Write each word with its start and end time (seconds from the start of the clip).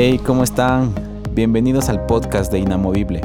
Hey, 0.00 0.20
¿cómo 0.24 0.44
están? 0.44 0.94
Bienvenidos 1.32 1.88
al 1.88 2.06
podcast 2.06 2.52
de 2.52 2.60
Inamovible. 2.60 3.20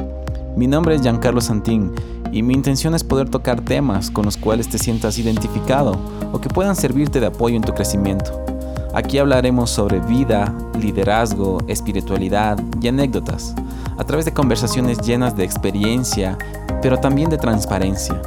Mi 0.56 0.66
nombre 0.66 0.96
es 0.96 1.02
Giancarlo 1.02 1.40
Santín 1.40 1.92
y 2.32 2.42
mi 2.42 2.52
intención 2.52 2.96
es 2.96 3.04
poder 3.04 3.30
tocar 3.30 3.60
temas 3.60 4.10
con 4.10 4.24
los 4.24 4.36
cuales 4.36 4.68
te 4.68 4.78
sientas 4.78 5.16
identificado 5.16 5.96
o 6.32 6.40
que 6.40 6.48
puedan 6.48 6.74
servirte 6.74 7.20
de 7.20 7.26
apoyo 7.26 7.54
en 7.54 7.62
tu 7.62 7.72
crecimiento. 7.74 8.44
Aquí 8.92 9.18
hablaremos 9.18 9.70
sobre 9.70 10.00
vida, 10.00 10.52
liderazgo, 10.80 11.58
espiritualidad 11.68 12.60
y 12.80 12.88
anécdotas, 12.88 13.54
a 13.96 14.02
través 14.02 14.24
de 14.24 14.34
conversaciones 14.34 14.98
llenas 14.98 15.36
de 15.36 15.44
experiencia, 15.44 16.36
pero 16.82 16.98
también 16.98 17.30
de 17.30 17.38
transparencia. 17.38 18.20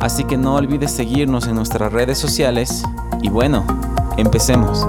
Así 0.00 0.24
que 0.24 0.36
no 0.36 0.56
olvides 0.56 0.90
seguirnos 0.90 1.46
en 1.46 1.54
nuestras 1.54 1.90
redes 1.90 2.18
sociales 2.18 2.82
y 3.22 3.30
bueno, 3.30 3.64
empecemos. 4.18 4.86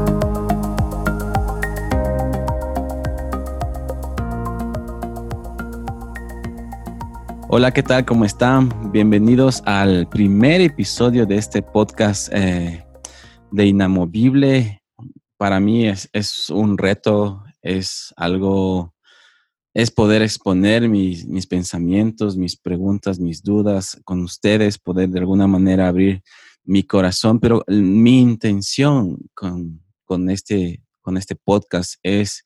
Hola, 7.53 7.73
¿qué 7.73 7.83
tal? 7.83 8.05
¿Cómo 8.05 8.23
están? 8.23 8.93
Bienvenidos 8.93 9.61
al 9.65 10.07
primer 10.07 10.61
episodio 10.61 11.25
de 11.25 11.35
este 11.35 11.61
podcast 11.61 12.29
eh, 12.31 12.85
de 13.51 13.65
Inamovible. 13.65 14.81
Para 15.35 15.59
mí 15.59 15.85
es, 15.85 16.49
un 16.49 16.77
reto, 16.77 17.43
es 17.61 18.13
algo, 18.15 18.95
es 19.73 19.91
poder 19.91 20.21
exponer 20.21 20.87
mis, 20.87 21.27
mis, 21.27 21.45
pensamientos, 21.45 22.37
mis 22.37 22.55
preguntas, 22.55 23.19
mis 23.19 23.43
dudas 23.43 23.99
con 24.05 24.21
ustedes, 24.21 24.77
poder 24.77 25.09
de 25.09 25.19
alguna 25.19 25.45
manera 25.45 25.89
abrir 25.89 26.23
mi 26.63 26.83
corazón, 26.83 27.41
pero 27.41 27.65
mi 27.67 28.21
intención 28.21 29.17
con, 29.33 29.83
con 30.05 30.29
este, 30.29 30.81
con 31.01 31.17
este 31.17 31.35
podcast 31.35 31.95
es 32.01 32.45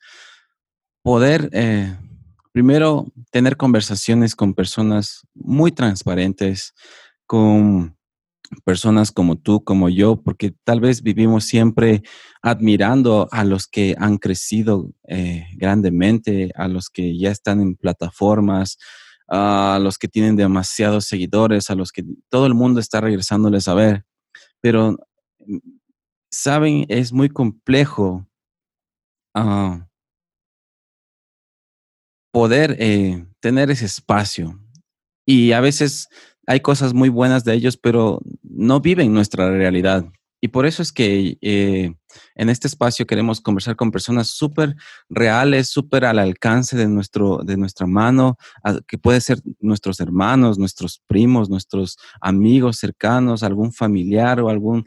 poder... 1.03 1.47
Eh, 1.53 1.95
primero, 2.55 3.11
tener 3.31 3.57
conversaciones 3.57 4.33
con 4.33 4.53
personas 4.53 5.27
muy 5.33 5.73
transparentes, 5.73 6.73
con 7.25 7.97
personas 8.63 9.11
como 9.11 9.35
tú, 9.35 9.61
como 9.61 9.89
yo, 9.89 10.21
porque 10.23 10.55
tal 10.63 10.79
vez 10.79 11.03
vivimos 11.03 11.43
siempre 11.43 12.03
admirando 12.41 13.27
a 13.33 13.43
los 13.43 13.67
que 13.67 13.97
han 13.99 14.19
crecido 14.19 14.89
eh, 15.05 15.47
grandemente, 15.57 16.53
a 16.55 16.69
los 16.69 16.89
que 16.89 17.17
ya 17.19 17.29
están 17.29 17.59
en 17.59 17.75
plataformas, 17.75 18.77
a 19.27 19.77
los 19.81 19.97
que 19.97 20.07
tienen 20.07 20.37
demasiados 20.37 21.07
seguidores, 21.07 21.69
a 21.69 21.75
los 21.75 21.91
que 21.91 22.05
todo 22.29 22.45
el 22.45 22.53
mundo 22.53 22.79
está 22.79 23.01
regresándoles 23.01 23.67
a 23.67 23.73
ver. 23.73 24.05
Pero, 24.61 24.95
mm, 25.45 25.57
saben, 26.31 26.85
es 26.87 27.11
muy 27.11 27.27
complejo 27.27 28.25
ah, 29.33 29.89
poder 32.36 32.75
eh, 32.80 33.25
tener 33.39 33.72
ese 33.72 33.86
espacio. 33.86 34.59
Y 35.25 35.53
a 35.53 35.61
veces 35.61 36.09
hay 36.45 36.59
cosas 36.59 36.94
muy 36.94 37.08
buenas 37.08 37.45
de 37.45 37.53
ellos, 37.53 37.78
pero 37.78 38.19
no 38.44 38.81
viven 38.81 39.14
nuestra 39.14 39.50
realidad. 39.50 40.03
Y 40.41 40.50
por 40.50 40.66
eso 40.66 40.81
es 40.81 40.91
que 40.91 41.38
eh, 41.39 41.94
en 42.36 42.50
este 42.50 42.67
espacio 42.67 43.08
queremos 43.08 43.39
conversar 43.39 43.78
con 43.78 43.89
personas 43.89 44.31
súper 44.31 44.75
reales, 45.08 45.69
súper 45.69 46.03
al 46.03 46.19
alcance 46.19 46.75
de, 46.75 46.89
nuestro, 46.89 47.38
de 47.38 47.56
nuestra 47.56 47.88
mano, 47.88 48.36
que 48.86 48.97
puede 48.97 49.22
ser 49.22 49.39
nuestros 49.61 50.02
hermanos, 50.02 50.59
nuestros 50.59 51.02
primos, 51.08 51.50
nuestros 51.50 51.97
amigos 52.19 52.80
cercanos, 52.80 53.44
algún 53.44 53.72
familiar 53.72 54.41
o 54.41 54.50
algún... 54.50 54.83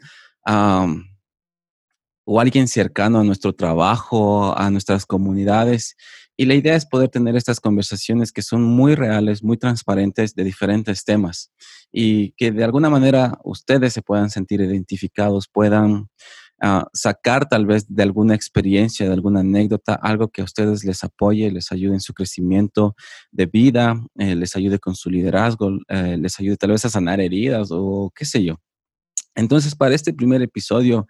o 2.25 2.39
alguien 2.39 2.67
cercano 2.67 3.21
a 3.21 3.23
nuestro 3.23 3.53
trabajo, 3.53 4.55
a 4.55 4.69
nuestras 4.69 5.07
comunidades. 5.07 5.95
Y 6.39 6.45
la 6.45 6.55
idea 6.55 6.73
es 6.77 6.85
poder 6.85 7.09
tener 7.09 7.35
estas 7.35 7.59
conversaciones 7.59 8.31
que 8.31 8.41
son 8.41 8.63
muy 8.63 8.95
reales, 8.95 9.43
muy 9.43 9.57
transparentes 9.57 10.35
de 10.35 10.45
diferentes 10.45 11.03
temas 11.03 11.51
y 11.91 12.31
que 12.37 12.53
de 12.53 12.63
alguna 12.63 12.89
manera 12.89 13.37
ustedes 13.43 13.91
se 13.91 14.01
puedan 14.01 14.29
sentir 14.29 14.61
identificados, 14.61 15.49
puedan 15.51 16.07
ah, 16.61 16.87
sacar 16.93 17.49
tal 17.49 17.65
vez 17.65 17.93
de 17.93 18.03
alguna 18.03 18.35
experiencia, 18.35 19.05
de 19.05 19.11
alguna 19.11 19.41
anécdota, 19.41 19.95
algo 19.95 20.29
que 20.29 20.39
a 20.39 20.45
ustedes 20.45 20.85
les 20.85 21.03
apoye, 21.03 21.51
les 21.51 21.73
ayude 21.73 21.95
en 21.95 21.99
su 21.99 22.13
crecimiento 22.13 22.95
de 23.33 23.45
vida, 23.45 24.01
eh, 24.17 24.33
les 24.33 24.55
ayude 24.55 24.79
con 24.79 24.95
su 24.95 25.09
liderazgo, 25.09 25.71
eh, 25.89 26.15
les 26.17 26.39
ayude 26.39 26.55
tal 26.55 26.71
vez 26.71 26.85
a 26.85 26.89
sanar 26.89 27.19
heridas 27.19 27.67
o 27.69 28.13
qué 28.15 28.23
sé 28.23 28.45
yo. 28.45 28.55
Entonces, 29.35 29.75
para 29.75 29.93
este 29.93 30.13
primer 30.13 30.41
episodio, 30.41 31.05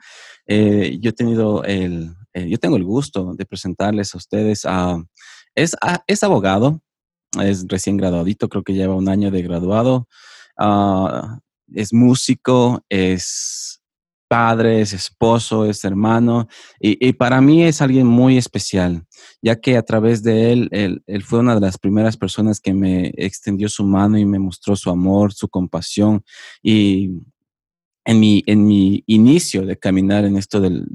eh, 0.48 0.98
yo 1.00 1.12
he 1.12 1.14
tenido 1.14 1.64
el, 1.66 2.16
yo 2.34 2.58
tengo 2.58 2.78
el 2.78 2.84
gusto 2.84 3.34
de 3.36 3.46
presentarles 3.46 4.14
a 4.14 4.18
ustedes 4.18 4.66
a 4.66 5.04
Ah, 5.82 6.04
es, 6.08 6.24
abogado, 6.24 6.82
es 7.42 7.66
recién 7.68 7.98
graduadito, 7.98 8.50
creo 8.50 8.64
que 8.64 8.74
lleva 8.74 8.96
un 8.96 9.10
año 9.10 9.32
de 9.32 9.42
graduado. 9.42 10.08
Ah, 10.58 11.40
es 11.74 11.94
músico, 11.94 12.84
es 12.90 13.82
padre, 14.28 14.82
es 14.82 14.94
esposo, 14.94 15.66
es 15.66 15.84
hermano, 15.84 16.48
y, 16.80 17.14
para 17.14 17.42
mí 17.42 17.64
es 17.64 17.82
alguien 17.82 18.06
muy 18.06 18.38
especial, 18.38 19.06
ya 19.42 19.60
que 19.60 19.76
a 19.76 19.82
través 19.82 20.22
de 20.22 20.52
él, 20.52 20.70
él, 20.72 21.24
fue 21.24 21.40
una 21.40 21.56
de 21.56 21.62
las 21.62 21.80
primeras 21.80 22.16
personas 22.16 22.60
que 22.60 22.74
me 22.74 23.12
extendió 23.18 23.68
su 23.70 23.84
mano 23.86 24.20
y 24.20 24.26
me 24.26 24.38
mostró 24.38 24.76
su 24.76 24.92
amor, 24.92 25.34
su 25.34 25.50
compasión, 25.50 26.24
y 26.62 27.10
en 28.06 28.20
mi, 28.20 28.44
en 28.46 28.66
mi 28.66 29.04
inicio 29.08 29.66
de 29.66 29.78
caminar 29.80 30.26
en 30.26 30.38
esto 30.38 30.62
del 30.62 30.86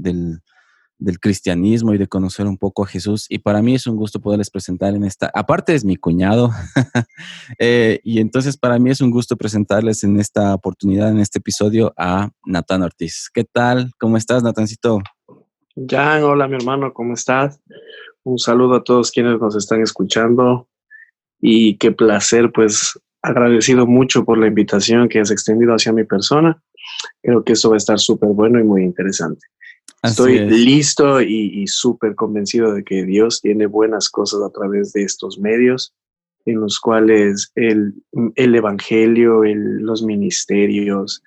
del 0.99 1.19
cristianismo 1.19 1.93
y 1.95 1.99
de 1.99 2.07
conocer 2.07 2.47
un 2.47 2.57
poco 2.57 2.85
a 2.85 2.87
Jesús. 2.87 3.27
Y 3.29 3.39
para 3.39 3.63
mí 3.63 3.75
es 3.75 3.87
un 3.87 3.97
gusto 3.97 4.21
poderles 4.21 4.51
presentar 4.51 4.95
en 4.95 5.05
esta, 5.05 5.31
aparte 5.35 5.75
es 5.75 5.85
mi 5.85 5.97
cuñado, 5.97 6.51
eh, 7.59 8.01
y 8.05 8.21
entonces 8.21 8.57
para 8.57 8.79
mí 8.79 8.91
es 8.91 9.01
un 9.01 9.11
gusto 9.11 9.37
presentarles 9.37 10.05
en 10.05 10.19
esta 10.19 10.55
oportunidad, 10.55 11.11
en 11.11 11.19
este 11.19 11.39
episodio, 11.39 11.93
a 11.97 12.31
Natán 12.47 12.83
Ortiz. 12.83 13.31
¿Qué 13.33 13.45
tal? 13.45 13.93
¿Cómo 13.99 14.17
estás, 14.17 14.43
Natancito? 14.43 15.01
Jan, 15.77 16.23
hola 16.23 16.47
mi 16.47 16.57
hermano, 16.57 16.93
¿cómo 16.93 17.15
estás? 17.15 17.61
Un 18.23 18.39
saludo 18.39 18.77
a 18.77 18.85
todos 18.85 19.11
quienes 19.11 19.41
nos 19.41 19.57
están 19.57 19.83
escuchando 19.83 20.69
y 21.41 21.77
qué 21.77 21.93
placer, 21.93 22.53
pues 22.53 22.99
agradecido 23.21 23.87
mucho 23.87 24.25
por 24.25 24.39
la 24.39 24.47
invitación 24.47 25.09
que 25.09 25.19
has 25.19 25.31
extendido 25.31 25.73
hacia 25.75 25.93
mi 25.93 26.05
persona. 26.05 26.63
Creo 27.23 27.43
que 27.43 27.55
esto 27.55 27.71
va 27.71 27.77
a 27.77 27.79
estar 27.79 27.99
súper 27.99 28.31
bueno 28.31 28.61
y 28.61 28.65
muy 28.65 28.83
interesante. 28.83 29.47
Estoy 30.03 30.39
listo 30.39 31.23
y, 31.23 31.67
súper 31.67 32.15
convencido 32.15 32.75
de 32.75 32.85
que 32.85 33.05
Dios 33.05 33.41
tiene 33.41 33.67
buenas 33.67 34.11
cosas 34.11 34.43
a 34.43 34.51
través 34.51 34.93
de 34.93 35.03
estos 35.03 35.39
medios 35.39 35.95
en 36.45 36.61
los 36.61 36.79
cuales 36.79 37.51
el, 37.55 37.95
el 38.35 38.55
Evangelio, 38.55 39.43
los 39.45 40.03
ministerios 40.03 41.23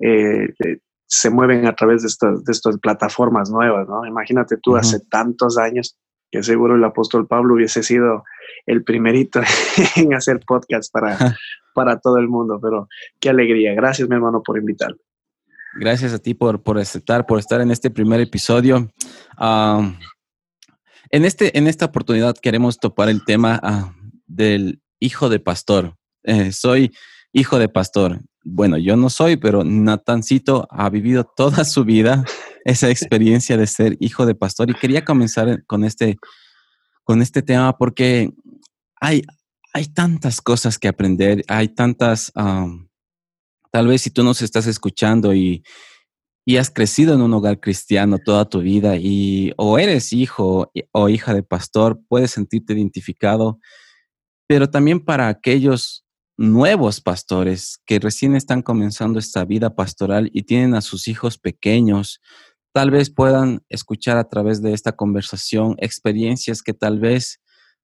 eh, 0.00 0.54
eh, 0.64 0.78
se 1.06 1.30
mueven 1.30 1.66
a 1.66 1.74
través 1.74 2.02
de 2.02 2.08
estas, 2.08 2.44
de 2.44 2.52
estas 2.52 2.78
plataformas 2.78 3.50
nuevas, 3.50 3.88
¿no? 3.88 4.06
Imagínate 4.06 4.56
tú 4.56 4.76
hace 4.76 5.00
tantos 5.10 5.58
años 5.58 5.98
que 6.30 6.42
seguro 6.42 6.76
el 6.76 6.84
apóstol 6.84 7.26
Pablo 7.26 7.54
hubiese 7.54 7.82
sido 7.82 8.24
el 8.66 8.84
primerito 8.84 9.40
en 9.96 10.14
hacer 10.14 10.40
podcast 10.46 10.92
para, 10.92 11.18
para 11.74 11.98
todo 11.98 12.18
el 12.18 12.28
mundo, 12.28 12.60
pero 12.62 12.88
qué 13.20 13.30
alegría. 13.30 13.74
Gracias, 13.74 14.08
mi 14.08 14.14
hermano, 14.14 14.42
por 14.42 14.58
invitarme. 14.58 15.00
Gracias 15.74 16.12
a 16.12 16.18
ti 16.18 16.34
por, 16.34 16.62
por 16.62 16.78
estar, 16.78 17.26
por 17.26 17.38
estar 17.38 17.60
en 17.60 17.70
este 17.70 17.90
primer 17.90 18.20
episodio. 18.20 18.90
en, 21.10 21.24
este, 21.24 21.56
en 21.56 21.66
esta 21.66 21.86
oportunidad 21.86 22.36
queremos 22.36 22.78
topar 22.78 23.08
el 23.08 23.24
tema 23.24 23.58
ah, 23.62 23.94
del 24.26 24.82
hijo 25.00 25.28
de 25.28 25.40
pastor. 25.40 25.96
Eh, 26.24 26.52
soy 26.52 26.92
hijo 27.32 27.58
de 27.58 27.68
pastor. 27.68 28.20
Bueno, 28.44 28.76
yo 28.76 28.96
no 28.96 29.08
soy, 29.08 29.36
pero 29.36 29.64
Natancito 29.64 30.66
ha 30.70 30.90
vivido 30.90 31.24
toda 31.36 31.64
su 31.64 31.84
vida 31.84 32.24
esa 32.64 32.90
experiencia 32.90 33.56
de 33.56 33.66
ser 33.66 33.96
hijo 33.98 34.26
de 34.26 34.34
pastor 34.34 34.70
y 34.70 34.74
quería 34.74 35.04
comenzar 35.04 35.64
con 35.64 35.84
este, 35.84 36.18
con 37.02 37.22
este 37.22 37.42
tema 37.42 37.76
porque 37.78 38.30
hay, 39.00 39.22
hay 39.72 39.86
tantas 39.86 40.40
cosas 40.40 40.78
que 40.78 40.88
aprender, 40.88 41.44
hay 41.48 41.68
tantas 41.68 42.30
Tal 43.72 43.86
vez 43.86 44.02
si 44.02 44.10
tú 44.10 44.22
nos 44.22 44.42
estás 44.42 44.66
escuchando 44.66 45.34
y, 45.34 45.64
has 46.58 46.70
crecido 46.70 47.14
en 47.14 47.22
un 47.22 47.32
hogar 47.32 47.58
cristiano 47.58 48.18
toda 48.18 48.48
tu 48.48 48.60
vida 48.60 48.96
y 48.96 49.52
o 49.56 49.78
eres 49.78 50.12
hijo 50.12 50.70
o 50.92 51.08
hija 51.08 51.32
de 51.32 51.42
pastor, 51.42 52.00
puedes 52.08 52.32
sentirte 52.32 52.74
identificado, 52.74 53.58
pero 54.46 54.68
también 54.68 55.00
para 55.00 55.28
aquellos 55.28 56.04
nuevos 56.36 57.00
pastores 57.00 57.80
que 57.86 57.98
recién 57.98 58.34
están 58.36 58.60
comenzando 58.60 59.18
esta 59.18 59.44
vida 59.46 59.74
pastoral 59.74 60.30
y 60.34 60.42
tienen 60.42 60.74
a 60.74 60.82
sus 60.82 61.08
hijos 61.08 61.38
pequeños, 61.38 62.20
tal 62.74 62.90
vez 62.90 63.08
puedan 63.08 63.64
escuchar 63.70 64.18
a 64.18 64.28
través 64.28 64.60
de 64.60 64.74
esta 64.74 64.92
conversación 64.92 65.76
experiencias 65.78 66.62
que 66.62 66.74
tal 66.74 66.98
vez 66.98 67.40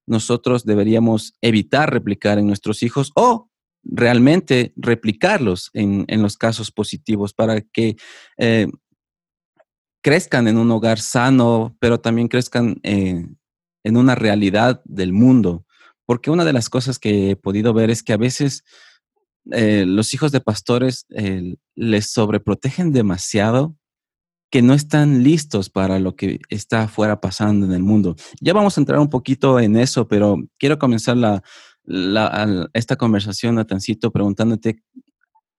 nosotros 0.06 0.64
deberíamos 0.64 1.32
evitar 1.40 1.92
replicar 1.92 2.38
en 2.38 2.46
nuestros 2.46 2.82
hijos 2.82 3.12
o 3.14 3.47
realmente 3.88 4.72
replicarlos 4.76 5.70
en, 5.72 6.06
los 6.22 6.36
casos 6.36 6.70
positivos 6.70 7.32
para 7.32 7.60
que 7.60 7.96
eh, 8.36 8.68
crezcan 10.02 10.46
en 10.46 10.58
un 10.58 10.70
hogar 10.70 11.00
sano, 11.00 11.76
pero 11.80 11.98
también 11.98 12.28
crezcan 12.28 12.78
eh, 12.82 13.26
en 13.84 13.96
una 13.96 14.14
realidad 14.14 14.82
del 14.84 15.12
mundo. 15.12 15.64
Porque 16.06 16.30
una 16.30 16.44
de 16.44 16.52
las 16.52 16.68
cosas 16.68 16.98
que 16.98 17.30
he 17.30 17.36
podido 17.36 17.72
ver 17.72 17.90
es 17.90 18.02
que 18.02 18.12
a 18.12 18.18
veces 18.18 18.62
eh, 19.50 19.84
los 19.86 20.14
hijos 20.14 20.32
de 20.32 20.40
pastores 20.40 21.06
les 21.74 22.10
sobreprotegen 22.10 22.92
demasiado 22.92 23.76
que 24.50 24.62
no 24.62 24.72
están 24.72 25.22
listos 25.22 25.68
para 25.68 25.98
lo 25.98 26.16
que 26.16 26.40
está 26.48 26.84
afuera 26.84 27.20
pasando 27.20 27.66
en 27.66 27.72
el 27.72 27.82
mundo. 27.82 28.16
Ya 28.40 28.54
vamos 28.54 28.76
a 28.76 28.80
entrar 28.80 28.98
un 28.98 29.10
poquito 29.10 29.60
en 29.60 29.76
eso, 29.76 30.08
pero 30.08 30.38
quiero 30.58 30.78
comenzar 30.78 31.18
la, 31.18 31.42
esta 32.72 32.96
conversación, 32.96 33.54
Natancito, 33.54 34.10
preguntándote 34.10 34.82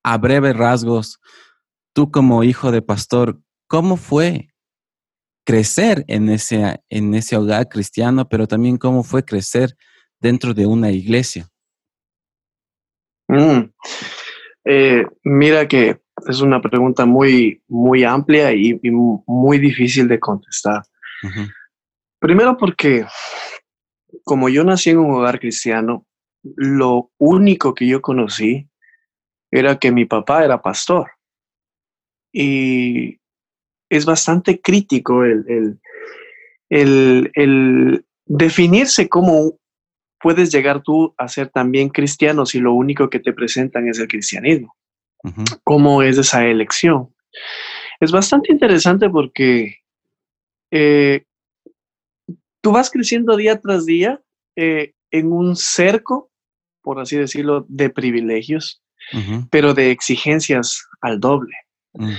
a 0.04 0.18
breves 0.18 0.56
rasgos, 0.56 1.20
tú 1.94 2.12
como 2.12 2.44
hijo 2.44 2.72
de 2.72 2.82
pastor, 2.82 3.42
¿cómo 3.68 3.98
fue 3.98 4.50
crecer 5.46 6.06
en 6.08 6.30
ese, 6.30 6.82
en 6.90 7.14
ese 7.16 7.36
hogar 7.36 7.68
cristiano, 7.68 8.30
pero 8.30 8.48
también 8.48 8.78
cómo 8.78 9.04
fue 9.04 9.26
crecer 9.26 9.76
dentro 10.20 10.54
de 10.54 10.66
una 10.66 10.92
iglesia? 10.92 11.50
Mm. 13.28 13.72
Eh, 14.66 15.06
mira 15.24 15.68
que 15.68 16.00
es 16.28 16.42
una 16.42 16.62
pregunta 16.62 17.06
muy, 17.06 17.64
muy 17.68 18.04
amplia 18.04 18.54
y, 18.54 18.80
muy 18.84 19.58
difícil 19.58 20.08
de 20.08 20.20
contestar. 20.20 20.84
Primero 22.20 22.58
porque 22.58 23.06
como 24.24 24.50
yo 24.50 24.64
nací 24.64 24.92
en 24.92 25.00
un 25.00 25.12
hogar 25.12 25.40
cristiano, 25.40 26.06
lo 26.44 27.12
único 27.18 27.74
que 27.74 27.88
yo 27.88 28.02
conocí 28.02 28.68
era 29.52 29.80
que 29.80 29.92
mi 29.92 30.06
papá 30.06 30.44
era 30.44 30.62
pastor. 30.62 31.12
Y 32.32 33.20
es 33.90 34.06
bastante 34.06 34.62
crítico 34.62 35.24
el, 35.24 35.80
el, 36.70 37.32
el, 37.34 38.06
definirse 38.26 39.10
cómo 39.10 39.58
puedes 40.20 40.52
llegar 40.52 40.84
tú 40.84 41.14
a 41.18 41.28
ser 41.28 41.50
también 41.50 41.90
cristiano 41.90 42.46
si 42.46 42.60
lo 42.60 42.74
único 42.74 43.10
que 43.10 43.20
te 43.20 43.34
presentan 43.34 43.88
es 43.88 44.00
el 44.00 44.08
cristianismo. 44.08 44.76
¿Cómo 45.64 46.02
es 46.04 46.18
esa 46.18 46.46
elección? 46.46 47.14
Es 48.00 48.12
bastante 48.12 48.52
interesante 48.54 49.10
porque 49.10 49.78
eh, 50.72 51.24
tú 52.62 52.72
vas 52.72 52.90
creciendo 52.90 53.36
día 53.36 53.60
tras 53.60 53.86
día 53.86 54.22
eh, 54.56 54.94
en 55.12 55.32
un 55.32 55.56
cerco, 55.56 56.32
por 56.82 57.00
así 57.00 57.18
decirlo, 57.18 57.66
de 57.68 57.90
privilegios, 57.90 58.82
pero 59.50 59.74
de 59.74 59.92
exigencias 59.92 60.88
al 61.02 61.20
doble. 61.20 61.56
Mm. 61.94 62.14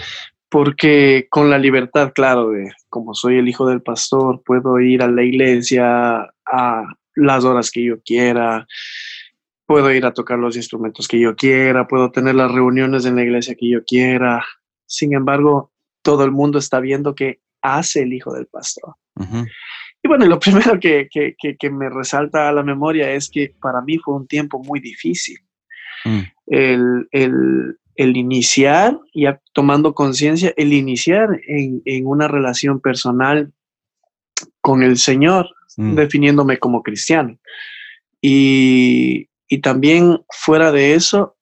Porque 0.49 1.29
con 1.31 1.49
la 1.49 1.59
libertad, 1.59 2.13
claro, 2.13 2.51
de 2.51 2.73
como 2.89 3.15
soy 3.15 3.39
el 3.39 3.49
hijo 3.49 3.67
del 3.67 3.83
pastor, 3.83 4.43
puedo 4.45 4.81
ir 4.81 5.03
a 5.03 5.09
la 5.09 5.23
iglesia 5.23 6.33
a 6.45 6.85
las 7.15 7.45
horas 7.45 7.71
que 7.71 7.85
yo 7.85 8.01
quiera, 8.03 8.67
puedo 9.67 9.93
ir 9.93 10.05
a 10.05 10.13
tocar 10.13 10.39
los 10.39 10.57
instrumentos 10.57 11.07
que 11.07 11.21
yo 11.21 11.37
quiera, 11.37 11.87
puedo 11.87 12.11
tener 12.11 12.35
las 12.35 12.51
reuniones 12.51 13.05
en 13.07 13.15
la 13.15 13.23
iglesia 13.23 13.55
que 13.55 13.71
yo 13.71 13.85
quiera. 13.85 14.45
Sin 14.87 15.15
embargo, 15.15 15.71
todo 16.03 16.25
el 16.25 16.33
mundo 16.33 16.59
está 16.59 16.81
viendo 16.81 17.15
qué 17.15 17.41
hace 17.63 18.03
el 18.03 18.13
hijo 18.13 18.33
del 18.35 18.47
pastor. 18.47 18.95
Y 20.03 20.09
bueno, 20.09 20.27
lo 20.27 20.39
primero 20.41 20.79
que, 20.81 21.09
me 21.71 21.91
resalta 21.91 22.49
a 22.49 22.53
la 22.53 22.63
memoria 22.63 23.13
es 23.13 23.31
que 23.31 23.55
para 23.61 23.81
mí 23.83 23.99
fue 23.99 24.15
un 24.15 24.27
tiempo 24.27 24.63
muy 24.63 24.81
difícil. 24.81 25.39
Mm. 26.05 26.21
El, 26.47 27.09
el, 27.97 28.17
iniciar, 28.17 28.99
ya 29.15 29.41
tomando 29.53 29.95
conciencia, 29.95 30.55
el 30.57 30.73
iniciar 30.73 31.41
en, 31.47 31.83
una 32.07 32.29
relación 32.29 32.81
personal 32.81 33.53
con 34.63 34.83
el 34.83 34.97
Señor, 34.97 35.51
mm. 35.77 35.95
definiéndome 35.95 36.59
como 36.59 36.83
cristiano. 36.83 37.39
Y, 38.23 39.29
también 39.63 40.23
fuera 40.29 40.71
de 40.71 40.95
eso, 40.95 41.37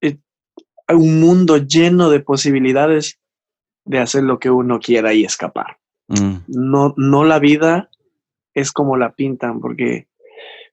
eh, 0.00 0.18
un 0.88 1.20
mundo 1.20 1.58
lleno 1.58 2.10
de 2.10 2.18
posibilidades 2.18 3.20
de 3.84 4.00
hacer 4.00 4.24
lo 4.24 4.40
que 4.40 4.50
uno 4.50 4.80
quiera 4.80 5.14
y 5.14 5.24
escapar. 5.24 5.78
Mm. 6.08 6.36
No, 6.48 6.94
no 6.96 7.24
la 7.24 7.38
vida 7.38 7.90
es 8.54 8.72
como 8.72 8.96
la 8.96 9.12
pintan, 9.12 9.60
porque 9.60 10.08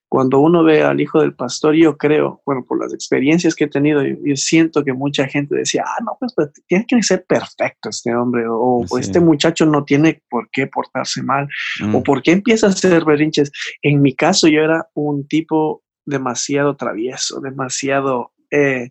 cuando 0.08 0.40
uno 0.40 0.64
ve 0.64 0.84
al 0.84 1.02
hijo 1.02 1.20
del 1.20 1.34
pastor, 1.34 1.76
yo 1.76 1.98
creo, 1.98 2.42
bueno, 2.46 2.64
por 2.66 2.80
las 2.82 2.94
experiencias 2.94 3.54
que 3.54 3.66
he 3.66 3.70
tenido, 3.70 4.02
yo, 4.02 4.36
siento 4.36 4.84
que 4.84 4.94
mucha 4.94 5.28
gente 5.28 5.56
decía, 5.56 5.84
ah, 5.86 6.02
no, 6.06 6.16
pues, 6.20 6.34
pues 6.36 6.52
tiene 6.68 6.86
que 6.88 7.02
ser 7.04 7.26
perfecto 7.26 7.90
este 7.90 8.16
hombre, 8.16 8.46
o, 8.48 8.86
este 8.98 9.20
muchacho 9.20 9.66
no 9.66 9.84
tiene 9.84 10.22
por 10.30 10.50
qué 10.52 10.68
portarse 10.68 11.22
mal, 11.22 11.48
o 11.82 12.00
mm. 12.00 12.04
por 12.04 12.22
qué 12.22 12.32
empieza 12.32 12.68
a 12.68 12.70
hacer 12.70 13.04
berrinches. 13.04 13.52
En 13.82 14.02
mi 14.02 14.16
caso, 14.16 14.48
yo 14.48 14.62
era 14.62 14.88
un 14.94 15.28
tipo 15.28 15.84
demasiado 16.06 16.76
travieso, 16.76 17.42
demasiado 17.42 18.32
eh, 18.52 18.90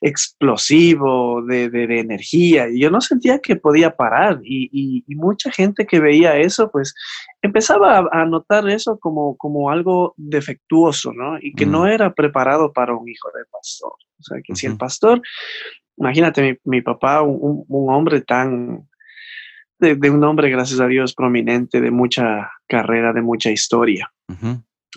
explosivo, 0.00 1.42
de, 1.42 1.70
de, 1.70 2.00
energía. 2.00 2.68
Y 2.68 2.80
yo 2.80 2.90
no 2.90 3.00
sentía 3.00 3.38
que 3.38 3.56
podía 3.56 3.96
parar. 3.96 4.40
Y, 4.42 5.04
mucha 5.08 5.50
gente 5.50 5.86
que 5.86 5.98
veía 5.98 6.36
eso, 6.36 6.70
pues 6.70 6.94
empezaba 7.42 8.06
a, 8.10 8.24
notar 8.26 8.68
eso 8.68 8.98
como, 8.98 9.36
como 9.36 9.70
algo 9.70 10.14
defectuoso, 10.16 11.12
¿no? 11.12 11.38
Y 11.40 11.54
que 11.54 11.66
no 11.66 11.82
mm. 11.82 11.86
era 11.86 12.14
preparado 12.14 12.72
para 12.72 12.94
un 12.94 13.08
hijo 13.08 13.28
de 13.36 13.44
pastor. 13.50 13.92
O 14.18 14.22
sea, 14.22 14.38
que 14.44 14.54
si 14.54 14.66
el 14.66 14.76
pastor, 14.76 15.22
imagínate 15.96 16.60
mi, 16.64 16.82
papá, 16.82 17.22
un, 17.22 17.64
hombre 17.68 18.20
tan... 18.20 18.88
De, 19.78 20.10
un 20.10 20.24
hombre, 20.24 20.48
gracias 20.48 20.80
a 20.80 20.86
Dios, 20.86 21.14
prominente, 21.14 21.80
de 21.80 21.90
mucha 21.90 22.50
carrera, 22.66 23.12
de 23.12 23.20
mucha 23.20 23.50
historia 23.50 24.10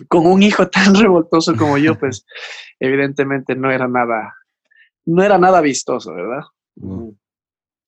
con 0.08 0.26
un 0.26 0.42
hijo 0.42 0.68
tan 0.68 0.94
revoltoso 0.94 1.56
como 1.56 1.78
yo, 1.78 1.98
pues 1.98 2.26
evidentemente 2.80 3.54
no 3.54 3.70
era 3.70 3.88
nada, 3.88 4.34
no 5.10 5.22
era 5.22 5.38
nada 5.38 5.60
vistoso, 5.60 6.14
¿verdad? 6.14 6.44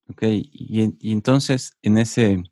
Ok, 0.09 0.23
y, 0.23 1.13
entonces 1.13 1.73
en 1.83 1.99
ese, 1.99 2.43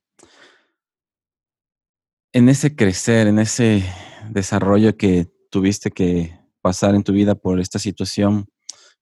en 2.33 2.49
ese 2.49 2.77
crecer, 2.77 3.27
en 3.27 3.39
ese 3.39 3.85
desarrollo 4.31 4.97
que 4.97 5.29
tuviste 5.51 5.91
que 5.91 6.39
pasar 6.61 6.95
en 6.95 7.03
tu 7.03 7.13
vida 7.13 7.35
por 7.35 7.59
esta 7.59 7.79
situación, 7.79 8.47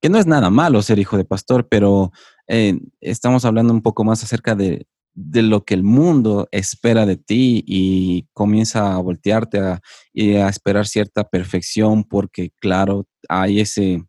que 0.00 0.08
no 0.08 0.18
es 0.18 0.26
nada 0.26 0.48
malo 0.48 0.80
ser 0.80 0.98
hijo 0.98 1.16
de 1.16 1.24
pastor, 1.24 1.68
pero 1.68 2.12
eh, 2.46 2.78
estamos 3.00 3.44
hablando 3.44 3.72
un 3.72 3.82
poco 3.82 4.04
más 4.04 4.22
acerca 4.24 4.54
de, 4.54 4.86
de 5.12 5.42
lo 5.42 5.64
que 5.64 5.74
el 5.74 5.82
mundo 5.82 6.48
espera 6.50 7.04
de 7.04 7.16
ti 7.16 7.62
y 7.66 8.26
comienza 8.32 8.94
a 8.94 8.98
voltearte 8.98 9.58
a, 9.58 9.80
y 10.12 10.36
a 10.36 10.48
esperar 10.48 10.86
cierta 10.86 11.28
perfección 11.28 12.04
porque, 12.04 12.52
claro, 12.60 13.06
hay 13.28 13.60
ese, 13.60 14.07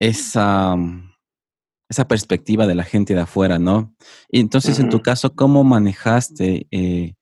esa, 0.00 0.76
esa 1.88 2.08
perspectiva 2.08 2.66
de 2.66 2.74
la 2.74 2.84
gente 2.84 3.14
de 3.14 3.20
afuera, 3.20 3.58
¿no? 3.58 3.94
Y 4.30 4.40
entonces, 4.40 4.78
en 4.78 4.88
tu 4.88 5.00
caso, 5.00 5.34
¿cómo 5.34 5.64
manejaste 5.64 6.66
eh, 6.70 7.14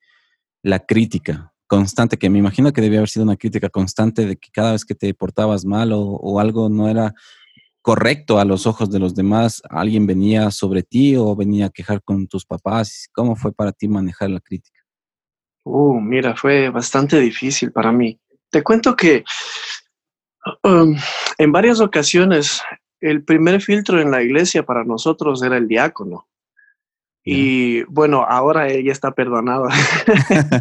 la 0.63 0.81
crítica 0.81 1.53
constante? 1.67 2.19
Que 2.19 2.31
me 2.31 2.39
imagino 2.39 2.73
que 2.73 2.81
debía 2.81 2.99
haber 2.99 3.09
sido 3.09 3.25
una 3.25 3.37
crítica 3.37 3.69
constante 3.69 4.27
de 4.27 4.37
que 4.37 4.51
cada 4.53 4.73
vez 4.73 4.85
que 4.85 4.95
te 4.95 5.13
portabas 5.15 5.65
mal 5.65 5.91
o 5.93 6.41
algo 6.41 6.69
no 6.69 6.89
era 6.89 7.15
correcto 7.87 8.41
a 8.41 8.45
los 8.45 8.67
ojos 8.67 8.91
de 8.91 8.99
los 8.99 9.15
demás? 9.15 9.63
¿Alguien 9.71 10.09
venía 10.09 10.51
sobre 10.51 10.83
ti 10.83 11.15
o 11.15 11.37
venía 11.37 11.67
a 11.67 11.71
quejar 11.71 12.03
con 12.03 12.27
tus 12.27 12.45
papás? 12.45 13.09
¿Cómo 13.13 13.37
fue 13.37 13.53
para 13.53 13.71
ti 13.71 13.87
manejar 13.87 14.29
la 14.29 14.41
crítica? 14.41 14.81
Uh, 15.65 16.01
mira, 16.01 16.35
fue 16.35 16.69
bastante 16.69 17.21
difícil 17.21 17.71
para 17.71 17.93
mí. 17.93 18.19
Te 18.51 18.65
cuento 18.65 18.97
que 18.97 19.23
um, 20.63 20.97
en 21.39 21.53
varias 21.53 21.81
ocasiones 21.81 22.63
el 23.01 23.23
primer 23.23 23.61
filtro 23.61 24.01
en 24.01 24.11
la 24.11 24.23
iglesia 24.23 24.65
para 24.65 24.85
nosotros 24.85 25.43
era 25.43 25.57
el 25.57 25.69
diácono. 25.69 26.27
Y 27.29 27.83
bueno, 27.85 28.25
ahora 28.27 28.69
ella 28.69 28.93
está 28.93 29.11
perdonado. 29.11 29.67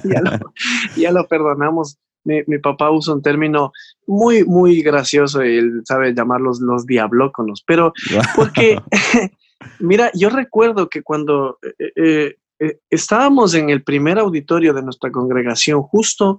ya, 0.95 1.11
lo, 1.11 1.27
perdonamos 1.27 1.99
mi, 2.25 2.57
papá 2.59 2.89
usa 2.91 3.13
un 3.13 3.21
término 3.21 3.71
muy, 4.07 4.43
muy 4.43 4.81
gracioso 4.81 5.45
y 5.45 5.57
él 5.57 5.81
sabe 5.85 6.13
llamarlos 6.13 6.59
los 6.59 6.85
diablóconos, 6.85 7.63
pero 7.65 7.93
porque, 8.35 8.79
mira, 9.79 10.11
yo 10.13 10.29
recuerdo 10.29 10.89
que 10.89 11.03
cuando 11.03 11.59
eh, 11.61 11.91
eh, 11.95 12.35
eh, 12.59 12.79
estábamos 12.89 13.53
en 13.53 13.69
el 13.69 13.83
primer 13.83 14.17
auditorio 14.17 14.73
de 14.73 14.81
nuestra 14.81 15.11
congregación, 15.11 15.81
justo 15.83 16.37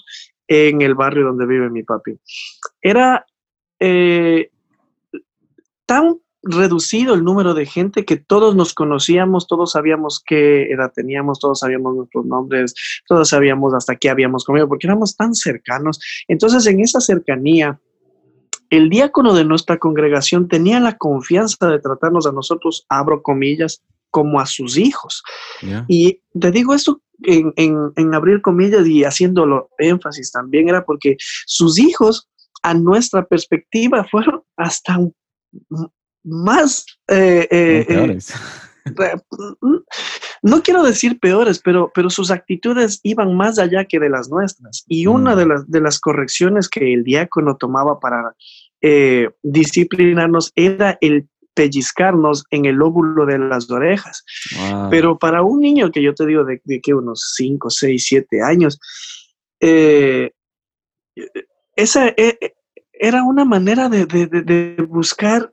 en 0.49 0.83
el 0.83 0.95
barrio 0.95 1.27
donde 1.27 1.47
vive 1.47 1.71
mi 1.71 1.83
papi, 1.83 2.19
era 2.81 3.25
tan 5.87 6.19
reducido 6.43 7.15
el 7.15 7.25
número 7.25 7.55
de 7.55 7.67
gente 7.67 8.05
que 8.05 8.17
todos 8.17 8.55
nos 8.55 8.73
conocíamos, 8.73 9.47
todos 9.47 9.73
sabíamos 9.73 10.23
qué 10.25 10.71
edad 10.71 10.93
teníamos, 10.95 11.41
todos 11.41 11.61
sabíamos 11.61 11.97
nuestros 11.97 12.25
nombres, 12.25 12.75
todos 13.09 13.29
sabíamos 13.29 13.75
hasta 13.75 13.97
qué 13.97 14.09
habíamos 14.11 14.45
comido, 14.45 14.69
porque 14.69 14.87
éramos 14.87 15.17
tan 15.17 15.35
cercanos. 15.35 16.01
Entonces, 16.29 16.67
en 16.67 16.81
esa 16.81 17.01
cercanía, 17.01 17.81
el 18.71 18.89
diácono 18.89 19.35
de 19.35 19.45
nuestra 19.45 19.79
congregación 19.79 20.49
tenía 20.49 20.81
la 20.81 20.97
confianza 20.97 21.69
de 21.69 21.79
tratarnos 21.79 22.27
a 22.27 22.33
nosotros, 22.33 22.85
abro 22.89 23.23
comillas, 23.23 23.83
como 24.11 24.41
a 24.41 24.47
sus 24.47 24.79
hijos. 24.79 25.23
Y 25.89 26.21
te 26.41 26.51
digo 26.51 26.75
esto 26.75 27.03
en, 27.23 27.53
en, 27.57 28.15
abrir 28.15 28.41
comillas 28.41 28.87
y 28.87 29.05
haciéndolo 29.05 29.69
énfasis 29.79 30.33
también 30.33 30.69
era 30.69 30.85
porque 30.85 31.17
sus 31.19 31.79
hijos, 31.79 32.29
a 32.67 32.75
nuestra 32.75 33.25
perspectiva, 33.25 34.05
fueron 34.11 34.43
hasta 34.57 34.99
más... 36.25 36.85
Eh, 37.09 37.47
eh, 37.51 37.87
eh 37.89 38.19
no 40.43 40.63
quiero 40.63 40.83
decir 40.83 41.19
peores, 41.19 41.61
pero, 41.61 41.91
pero 41.95 42.11
sus 42.11 42.31
actitudes 42.31 43.01
iban 43.03 43.37
más 43.37 43.59
allá 43.59 43.85
que 43.85 43.99
de 43.99 44.11
las 44.11 44.29
nuestras. 44.29 44.85
Y 44.87 45.07
una 45.07 45.35
mm. 45.35 45.39
de, 45.39 45.47
las, 45.47 45.71
de 45.71 45.81
las 45.81 45.99
correcciones 46.01 46.69
que 46.69 46.93
el 46.93 47.03
diácono 47.05 47.57
tomaba 47.57 47.99
para 47.99 48.35
eh, 48.81 49.31
disciplinarnos 49.43 50.53
era 50.55 50.99
el 51.01 51.29
pellizcarnos 51.55 52.45
en 52.51 52.67
el 52.67 52.77
lóbulo 52.77 53.27
de 53.27 53.39
las 53.39 53.71
orejas. 53.71 54.25
Pero 54.91 55.19
para 55.19 55.43
un 55.43 55.61
niño 55.61 55.91
que 55.91 56.03
yo 56.03 56.15
te 56.15 56.27
digo 56.27 56.45
de, 56.45 56.61
que 56.81 56.95
unos 56.95 57.33
5, 57.37 57.71
6, 57.71 58.05
7 58.07 58.43
años, 58.43 58.79
eh, 59.61 60.33
esa 61.77 62.09
eh, 62.09 62.55
era 62.93 63.23
una 63.23 63.45
manera 63.45 63.89
de, 63.89 64.87
buscar 64.89 65.53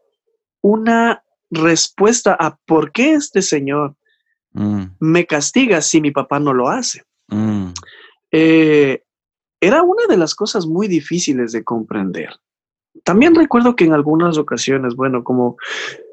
una 0.62 1.24
respuesta 1.52 2.36
a 2.40 2.58
por 2.66 2.92
qué 2.92 3.14
este 3.14 3.42
señor 3.42 3.96
mm. 4.54 4.84
me 5.00 5.26
castiga 5.26 5.82
si 5.82 6.02
mi 6.02 6.12
papá 6.12 6.40
no 6.40 6.54
lo 6.54 6.70
hace. 6.70 7.04
Mm. 7.28 7.70
era 8.32 9.82
una 9.82 10.06
de 10.08 10.18
las 10.18 10.36
cosas 10.36 10.66
muy 10.66 10.88
difíciles 10.88 11.52
de 11.52 11.64
comprender. 11.64 12.32
También 13.04 13.36
recuerdo 13.36 13.76
que 13.76 13.86
en 13.86 13.94
algunas 13.94 14.38
ocasiones, 14.38 14.96
bueno, 14.96 15.24
como, 15.24 15.58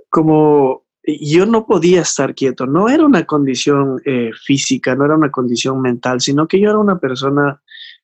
como 0.08 0.84
yo 1.04 1.46
no 1.46 1.66
podía 1.66 2.02
estar 2.02 2.34
quieto, 2.34 2.66
no 2.66 2.88
era 2.88 3.04
una 3.04 3.24
condición 3.24 4.00
eh, 4.04 4.30
física, 4.44 4.94
no 4.94 5.04
era 5.04 5.16
una 5.16 5.30
condición 5.30 5.80
mental, 5.80 6.20
sino 6.20 6.46
que 6.46 6.60
yo 6.60 6.70
era 6.70 6.78
una 6.78 6.98
persona 6.98 7.60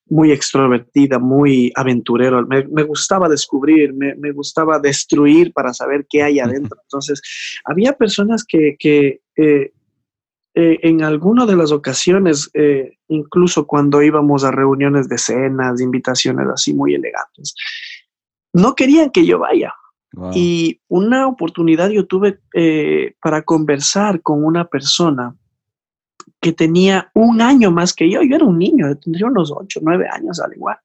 muy 0.09 0.33
extrovertida, 0.33 1.19
muy 1.19 1.73
aventurero. 1.75 2.47
Me, 2.47 2.83
gustaba 2.83 3.29
descubrir, 3.29 3.93
me, 3.95 4.33
gustaba 4.33 4.79
destruir 4.79 5.53
para 5.53 5.73
saber 5.75 6.07
qué 6.09 6.23
hay 6.23 6.39
adentro. 6.39 6.79
Entonces, 6.83 7.21
había 7.65 7.93
personas 7.93 8.45
que, 8.45 8.77
que 8.79 9.21
eh, 9.37 9.73
eh, 10.55 10.79
en 10.83 11.03
alguna 11.03 11.45
de 11.45 11.57
las 11.57 11.73
ocasiones, 11.73 12.51
incluso 13.09 13.67
cuando 13.67 14.03
íbamos 14.03 14.45
a 14.45 14.51
reuniones 14.51 15.09
de 15.09 15.19
cenas, 15.19 15.79
de 15.79 15.85
invitaciones 15.85 16.47
así 16.53 16.73
muy 16.73 16.95
elegantes, 16.95 17.55
no 18.57 18.75
querían 18.75 19.11
que 19.11 19.27
yo 19.27 19.39
vaya. 19.39 19.75
Y 20.33 20.81
una 20.89 21.27
oportunidad 21.27 21.91
yo 21.91 22.07
tuve 22.07 22.39
eh, 22.55 23.15
para 23.21 23.43
conversar 23.43 24.23
con 24.23 24.43
una 24.45 24.65
persona 24.65 25.37
que 26.41 26.53
tenía 26.53 27.11
un 27.15 27.41
año 27.41 27.71
más 27.71 27.93
que 27.93 28.11
yo. 28.11 28.23
Yo 28.23 28.37
era 28.37 28.45
un 28.45 28.59
niño, 28.59 28.97
tendría 28.97 29.27
unos 29.27 29.53
ocho, 29.53 29.81
nueve 29.83 30.07
años 30.11 30.41
al 30.41 30.55
igual. 30.55 30.77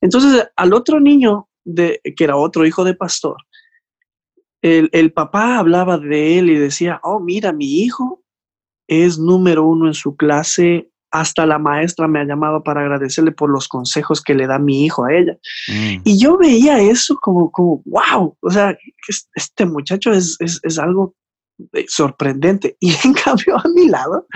Entonces, 0.00 0.46
al 0.56 0.72
otro 0.72 1.00
niño, 1.00 1.48
de, 1.64 2.00
que 2.16 2.24
era 2.24 2.36
otro 2.36 2.66
hijo 2.66 2.84
de 2.84 2.94
pastor, 2.94 3.36
el, 4.62 4.88
el, 4.92 5.12
papá 5.12 5.58
hablaba 5.58 5.98
de 5.98 6.38
él 6.38 6.50
y 6.50 6.56
decía, 6.56 7.00
oh, 7.02 7.20
mira, 7.20 7.52
mi 7.52 7.82
hijo 7.82 8.22
es 8.88 9.18
número 9.18 9.64
uno 9.64 9.86
en 9.86 9.94
su 9.94 10.16
clase 10.16 10.88
hasta 11.14 11.46
la 11.46 11.60
maestra 11.60 12.08
me 12.08 12.18
ha 12.18 12.24
llamado 12.24 12.64
para 12.64 12.80
agradecerle 12.80 13.30
por 13.30 13.48
los 13.48 13.68
consejos 13.68 14.20
que 14.20 14.34
le 14.34 14.48
da 14.48 14.58
mi 14.58 14.84
hijo 14.84 15.04
a 15.04 15.14
ella. 15.14 15.38
Mm. 15.68 16.02
Y 16.02 16.18
yo 16.18 16.36
veía 16.36 16.80
eso 16.80 17.16
como, 17.20 17.52
como, 17.52 17.84
wow, 17.86 18.36
o 18.40 18.50
sea, 18.50 18.76
este 19.36 19.64
muchacho 19.64 20.10
es, 20.10 20.36
es, 20.40 20.58
es 20.64 20.76
algo 20.76 21.14
sorprendente. 21.88 22.76
Y 22.84 22.94
en 23.04 23.14
cambio, 23.14 23.56
a 23.56 23.68
mi 23.74 23.88
lado, 23.88 24.26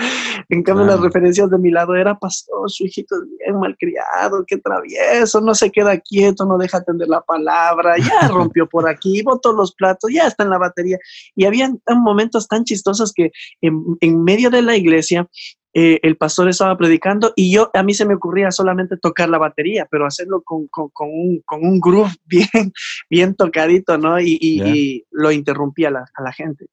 en 0.49 0.63
cambio, 0.63 0.87
las 0.87 1.01
referencias 1.01 1.51
de 1.51 1.59
mi 1.59 1.71
lado 1.71 1.95
era 1.95 2.19
pastor, 2.19 2.71
su 2.71 2.87
hijito 2.87 3.17
es 3.17 3.23
bien 3.39 3.59
malcriado, 3.59 4.45
qué 4.47 4.57
travieso, 4.59 5.41
no 5.41 5.55
se 5.55 5.71
queda 5.71 5.99
quieto, 5.99 6.47
no 6.47 6.57
deja 6.57 6.79
atender 6.79 7.09
la 7.09 7.21
palabra, 7.21 7.97
ya 7.99 8.29
rompió 8.29 8.67
por 8.69 8.89
aquí, 8.89 9.23
botó 9.23 9.53
los 9.53 9.75
platos, 9.75 10.11
ya 10.13 10.27
está 10.27 10.45
en 10.45 10.51
la 10.51 10.59
batería. 10.59 10.99
Y 11.37 11.45
había 11.45 11.71
momentos 11.89 12.49
tan 12.49 12.65
chistosos 12.65 13.13
que 13.13 13.31
en, 13.61 13.83
en 14.01 14.25
medio 14.25 14.51
de 14.51 14.63
la 14.63 14.77
iglesia 14.77 15.29
eh, 15.75 16.01
el 16.03 16.17
pastor 16.17 16.49
estaba 16.49 16.77
predicando 16.79 17.33
y 17.37 17.53
yo, 17.53 17.71
a 17.75 17.83
mí 17.83 17.93
se 17.93 18.07
me 18.07 18.15
ocurría 18.15 18.51
solamente 18.51 18.97
tocar 18.97 19.29
la 19.29 19.37
batería, 19.37 19.87
pero 19.91 20.07
hacerlo 20.07 20.41
con, 20.43 20.67
con, 20.69 20.89
con, 20.89 21.09
un, 21.11 21.43
con 21.45 21.65
un, 21.65 21.79
groove 21.79 22.15
bien, 22.25 22.73
bien 23.11 23.35
tocadito, 23.35 23.99
¿no? 23.99 24.19
Y, 24.19 24.39
y, 24.41 25.05
lo 25.11 25.31
interrumpía 25.31 25.89
a 25.89 25.91
la, 25.91 26.05
a 26.15 26.23
la, 26.23 26.33
gente. 26.33 26.67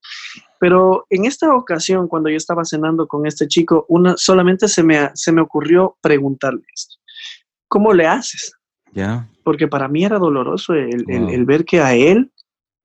Pero 0.60 1.06
en 1.10 1.26
esta 1.26 1.54
ocasión, 1.54 2.08
cuando 2.08 2.30
yo 2.30 2.38
estaba 2.38 2.64
cenando 2.64 3.08
con 3.08 3.26
este 3.26 3.48
chico, 3.48 3.86
una, 3.90 4.16
solamente 4.18 4.68
se 4.68 4.82
me, 4.82 5.10
se 5.14 5.32
me 5.32 5.42
ocurrió 5.42 5.98
preguntarle 6.02 6.64
esto. 6.74 6.96
¿Cómo 7.68 7.94
le 7.94 8.08
haces? 8.08 8.54
Ya. 8.94 9.30
Porque 9.44 9.68
para 9.68 9.90
mí 9.90 10.06
era 10.06 10.18
doloroso 10.20 10.74
el, 10.74 11.04
el, 11.10 11.30
el 11.30 11.46
ver 11.46 11.66
que 11.66 11.82
a 11.82 11.94
él 11.96 12.32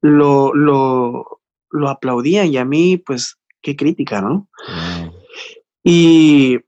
lo, 0.02 0.52
lo, 0.54 1.40
lo, 1.70 1.88
aplaudían 1.88 2.48
y 2.48 2.56
a 2.56 2.64
mí, 2.64 2.96
pues, 2.96 3.38
qué 3.62 3.76
crítica, 3.76 4.20
¿no? 4.20 4.48
Y 5.82 6.58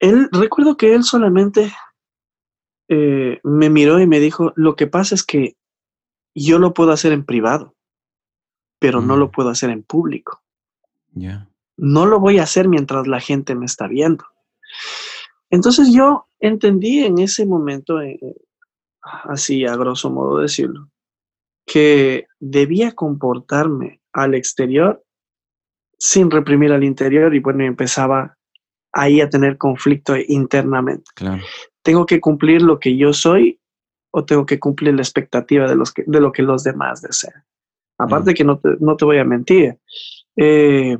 él, 0.00 0.28
recuerdo 0.32 0.76
que 0.76 0.94
él 0.94 1.04
solamente 1.04 1.72
eh, 2.88 3.40
me 3.42 3.68
miró 3.68 4.00
y 4.00 4.06
me 4.06 4.20
dijo, 4.20 4.52
lo 4.56 4.76
que 4.76 4.86
pasa 4.86 5.14
es 5.14 5.24
que 5.24 5.56
yo 6.34 6.58
lo 6.58 6.72
puedo 6.72 6.92
hacer 6.92 7.12
en 7.12 7.24
privado, 7.24 7.74
pero 8.78 9.00
no 9.00 9.16
lo 9.16 9.30
puedo 9.30 9.50
hacer 9.50 9.70
en 9.70 9.82
público. 9.82 10.42
No 11.76 12.06
lo 12.06 12.20
voy 12.20 12.38
a 12.38 12.44
hacer 12.44 12.68
mientras 12.68 13.06
la 13.06 13.20
gente 13.20 13.54
me 13.54 13.66
está 13.66 13.88
viendo. 13.88 14.24
Entonces 15.50 15.92
yo 15.92 16.26
entendí 16.38 17.04
en 17.04 17.18
ese 17.18 17.44
momento, 17.44 18.00
eh, 18.00 18.18
así 19.02 19.64
a 19.66 19.76
grosso 19.76 20.10
modo 20.10 20.38
decirlo, 20.38 20.90
que 21.66 22.26
debía 22.38 22.92
comportarme 22.92 24.00
al 24.12 24.34
exterior 24.34 25.04
sin 25.98 26.30
reprimir 26.30 26.72
al 26.72 26.84
interior 26.84 27.34
y 27.34 27.40
bueno, 27.40 27.64
empezaba 27.64 28.37
ahí 28.92 29.20
a 29.20 29.28
tener 29.28 29.56
conflicto 29.58 30.14
internamente. 30.16 31.10
Tengo 31.82 32.06
que 32.06 32.20
cumplir 32.20 32.62
lo 32.62 32.78
que 32.78 32.96
yo 32.96 33.12
soy 33.12 33.60
o 34.10 34.24
tengo 34.24 34.46
que 34.46 34.58
cumplir 34.58 34.94
la 34.94 35.02
expectativa 35.02 35.68
de, 35.68 35.76
los 35.76 35.92
que, 35.92 36.04
de 36.06 36.20
lo 36.20 36.32
que 36.32 36.42
los 36.42 36.64
demás 36.64 37.02
desean. 37.02 37.44
Aparte 37.98 38.34
que 38.34 38.44
no 38.44 38.58
te, 38.58 38.70
no 38.80 38.96
te, 38.96 39.04
voy 39.04 39.18
a 39.18 39.24
mentir, 39.24 39.76
eh, 40.36 40.96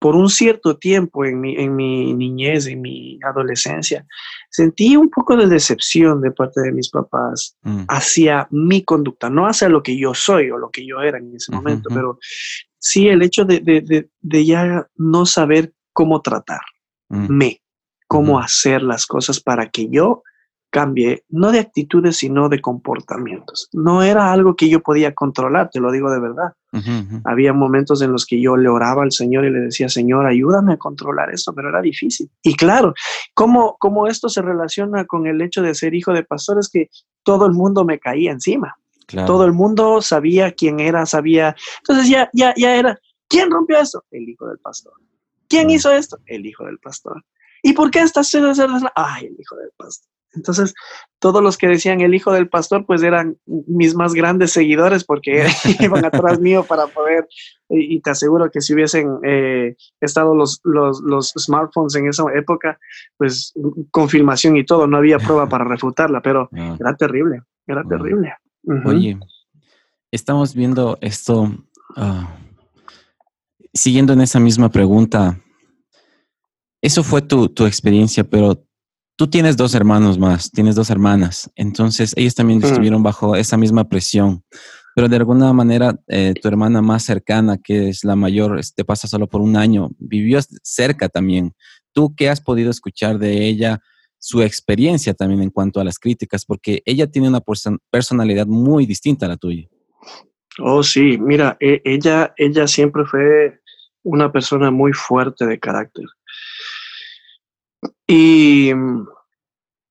por 0.00 0.16
un 0.16 0.30
cierto 0.30 0.78
tiempo 0.78 1.26
en 1.26 1.40
mi, 1.40 1.56
en 1.56 1.76
mi 1.76 2.14
niñez, 2.14 2.66
en 2.66 2.80
mi 2.80 3.18
adolescencia, 3.22 4.06
sentí 4.48 4.96
un 4.96 5.10
poco 5.10 5.36
de 5.36 5.46
decepción 5.46 6.22
de 6.22 6.30
parte 6.30 6.62
de 6.62 6.72
mis 6.72 6.88
papás 6.88 7.54
mm. 7.62 7.84
hacia 7.88 8.48
mi 8.50 8.82
conducta, 8.82 9.28
no 9.28 9.46
hacia 9.46 9.68
lo 9.68 9.82
que 9.82 9.96
yo 9.98 10.14
soy 10.14 10.50
o 10.50 10.56
lo 10.56 10.70
que 10.70 10.86
yo 10.86 11.02
era 11.02 11.18
en 11.18 11.36
ese 11.36 11.52
momento, 11.52 11.90
pero 11.92 12.18
sí 12.78 13.08
el 13.08 13.20
hecho 13.20 13.44
de, 13.44 13.60
de, 13.60 14.08
de, 14.18 14.46
ya 14.46 14.88
no 14.96 15.26
saber 15.26 15.74
cómo 16.00 16.22
tratarme, 16.22 16.64
mm. 17.10 17.38
cómo 18.08 18.40
hacer 18.40 18.80
las 18.80 19.04
cosas 19.04 19.38
para 19.38 19.68
que 19.68 19.90
yo 19.90 20.22
cambie, 20.70 21.24
no 21.28 21.52
de 21.52 21.58
actitudes, 21.58 22.16
sino 22.16 22.48
de 22.48 22.62
comportamientos. 22.62 23.68
No 23.74 24.02
era 24.02 24.32
algo 24.32 24.56
que 24.56 24.70
yo 24.70 24.80
podía 24.80 25.12
controlar, 25.12 25.68
te 25.68 25.78
lo 25.78 25.92
digo 25.92 26.10
de 26.10 26.20
verdad. 26.20 26.54
Había 27.24 27.52
momentos 27.52 28.00
en 28.00 28.12
los 28.12 28.24
que 28.24 28.40
yo 28.40 28.56
le 28.56 28.70
oraba 28.70 29.02
al 29.02 29.12
Señor 29.12 29.44
y 29.44 29.50
le 29.50 29.60
decía, 29.60 29.90
Señor, 29.90 30.24
ayúdame 30.24 30.72
a 30.72 30.76
controlar 30.78 31.34
esto, 31.34 31.52
pero 31.54 31.68
era 31.68 31.82
difícil. 31.82 32.30
Y 32.42 32.54
claro, 32.54 32.94
¿cómo, 33.34 33.76
cómo 33.78 34.06
esto 34.06 34.30
se 34.30 34.40
relaciona 34.40 35.04
con 35.04 35.26
el 35.26 35.42
hecho 35.42 35.60
de 35.60 35.74
ser 35.74 35.94
hijo 35.94 36.14
de 36.14 36.24
pastores? 36.24 36.70
Que 36.72 36.88
todo 37.24 37.44
el 37.44 37.52
mundo 37.52 37.84
me 37.84 37.98
caía 37.98 38.32
encima. 38.32 38.74
Todo 39.26 39.44
el 39.44 39.52
mundo 39.52 40.00
sabía 40.00 40.52
quién 40.52 40.80
era, 40.80 41.04
sabía. 41.04 41.54
Entonces 41.80 42.08
ya, 42.08 42.30
ya, 42.32 42.54
ya 42.56 42.74
era, 42.74 42.98
¿quién 43.28 43.50
rompió 43.50 43.78
esto? 43.80 44.02
El 44.10 44.26
hijo 44.26 44.46
del 44.46 44.58
pastor. 44.60 44.94
¿Quién 45.50 45.68
hizo 45.68 45.92
esto? 45.92 46.16
El 46.26 46.46
hijo 46.46 46.64
del 46.64 46.78
pastor. 46.78 47.22
¿Y 47.62 47.74
por 47.74 47.90
qué 47.90 48.00
estás 48.00 48.28
haciendo 48.28 48.52
eso? 48.52 48.64
Ay, 48.94 49.26
el 49.26 49.36
hijo 49.38 49.56
del 49.56 49.70
pastor. 49.76 50.08
Entonces, 50.32 50.74
todos 51.18 51.42
los 51.42 51.58
que 51.58 51.66
decían 51.66 52.00
el 52.00 52.14
hijo 52.14 52.32
del 52.32 52.48
pastor, 52.48 52.86
pues 52.86 53.02
eran 53.02 53.36
mis 53.46 53.96
más 53.96 54.14
grandes 54.14 54.52
seguidores 54.52 55.04
porque 55.04 55.44
iban 55.80 56.04
atrás 56.04 56.38
mío 56.38 56.64
para 56.64 56.86
poder, 56.86 57.26
y, 57.68 58.00
te 58.00 58.10
aseguro 58.10 58.50
que 58.50 58.60
si 58.60 58.74
hubiesen 58.74 59.18
eh, 59.24 59.74
estado 60.00 60.34
los, 60.34 60.60
los, 60.62 61.00
los, 61.00 61.32
smartphones 61.36 61.94
en 61.96 62.08
esa 62.08 62.24
época, 62.34 62.78
pues 63.16 63.52
confirmación 63.90 64.56
y 64.56 64.64
todo, 64.64 64.86
no 64.86 64.96
había 64.96 65.18
prueba 65.18 65.48
para 65.48 65.64
refutarla, 65.64 66.20
pero 66.20 66.48
ah. 66.56 66.76
era 66.78 66.94
terrible, 66.94 67.42
era 67.66 67.82
terrible. 67.84 68.34
Oye, 68.84 69.18
estamos 70.12 70.54
viendo 70.54 70.96
esto. 71.00 71.50
Ah, 71.96 72.36
siguiendo 73.72 74.12
en 74.12 74.20
esa 74.20 74.40
misma 74.40 74.70
pregunta, 74.70 75.40
eso 76.82 77.02
fue 77.02 77.22
tu, 77.22 77.44
experiencia, 77.66 78.24
pero 78.24 78.66
tú 79.16 79.28
tienes 79.28 79.56
dos 79.56 79.74
hermanos 79.74 80.18
más, 80.18 80.50
tienes 80.50 80.74
dos 80.74 80.90
hermanas, 80.90 81.50
entonces 81.56 82.14
ellos 82.16 82.34
también 82.34 82.62
estuvieron 82.62 83.02
bajo 83.02 83.36
esa 83.36 83.56
misma 83.56 83.88
presión, 83.88 84.44
pero 84.94 85.08
de 85.08 85.16
alguna 85.16 85.52
manera 85.52 85.94
eh, 86.08 86.34
tu 86.40 86.48
hermana 86.48 86.80
más 86.80 87.04
cercana, 87.04 87.58
que 87.58 87.90
es 87.90 88.02
la 88.04 88.16
mayor, 88.16 88.60
te 88.74 88.84
pasa 88.84 89.06
solo 89.06 89.28
por 89.28 89.40
un 89.40 89.56
año, 89.56 89.90
vivió 89.98 90.40
cerca 90.62 91.08
también 91.08 91.54
¿Tú 91.92 92.14
qué 92.16 92.28
has 92.28 92.40
podido 92.40 92.70
escuchar 92.70 93.18
de 93.18 93.46
ella? 93.46 93.80
Su 94.18 94.42
experiencia 94.42 95.14
también 95.14 95.42
en 95.42 95.50
cuanto 95.50 95.80
a 95.80 95.84
las 95.84 95.98
críticas, 95.98 96.44
porque 96.44 96.82
ella 96.84 97.06
tiene 97.06 97.28
una 97.28 97.42
personalidad 97.90 98.46
muy 98.46 98.86
distinta 98.86 99.26
a 99.26 99.30
la 99.30 99.36
tuya. 99.36 99.66
Oh, 100.58 100.82
sí, 100.82 101.16
mira, 101.18 101.56
e, 101.60 101.80
ella, 101.84 102.34
ella 102.36 102.66
siempre 102.66 103.04
fue 103.04 103.59
una 104.02 104.32
persona 104.32 104.70
muy 104.70 104.92
fuerte 104.92 105.46
de 105.46 105.58
carácter. 105.58 106.04
Y 108.06 108.72
mm, 108.74 109.06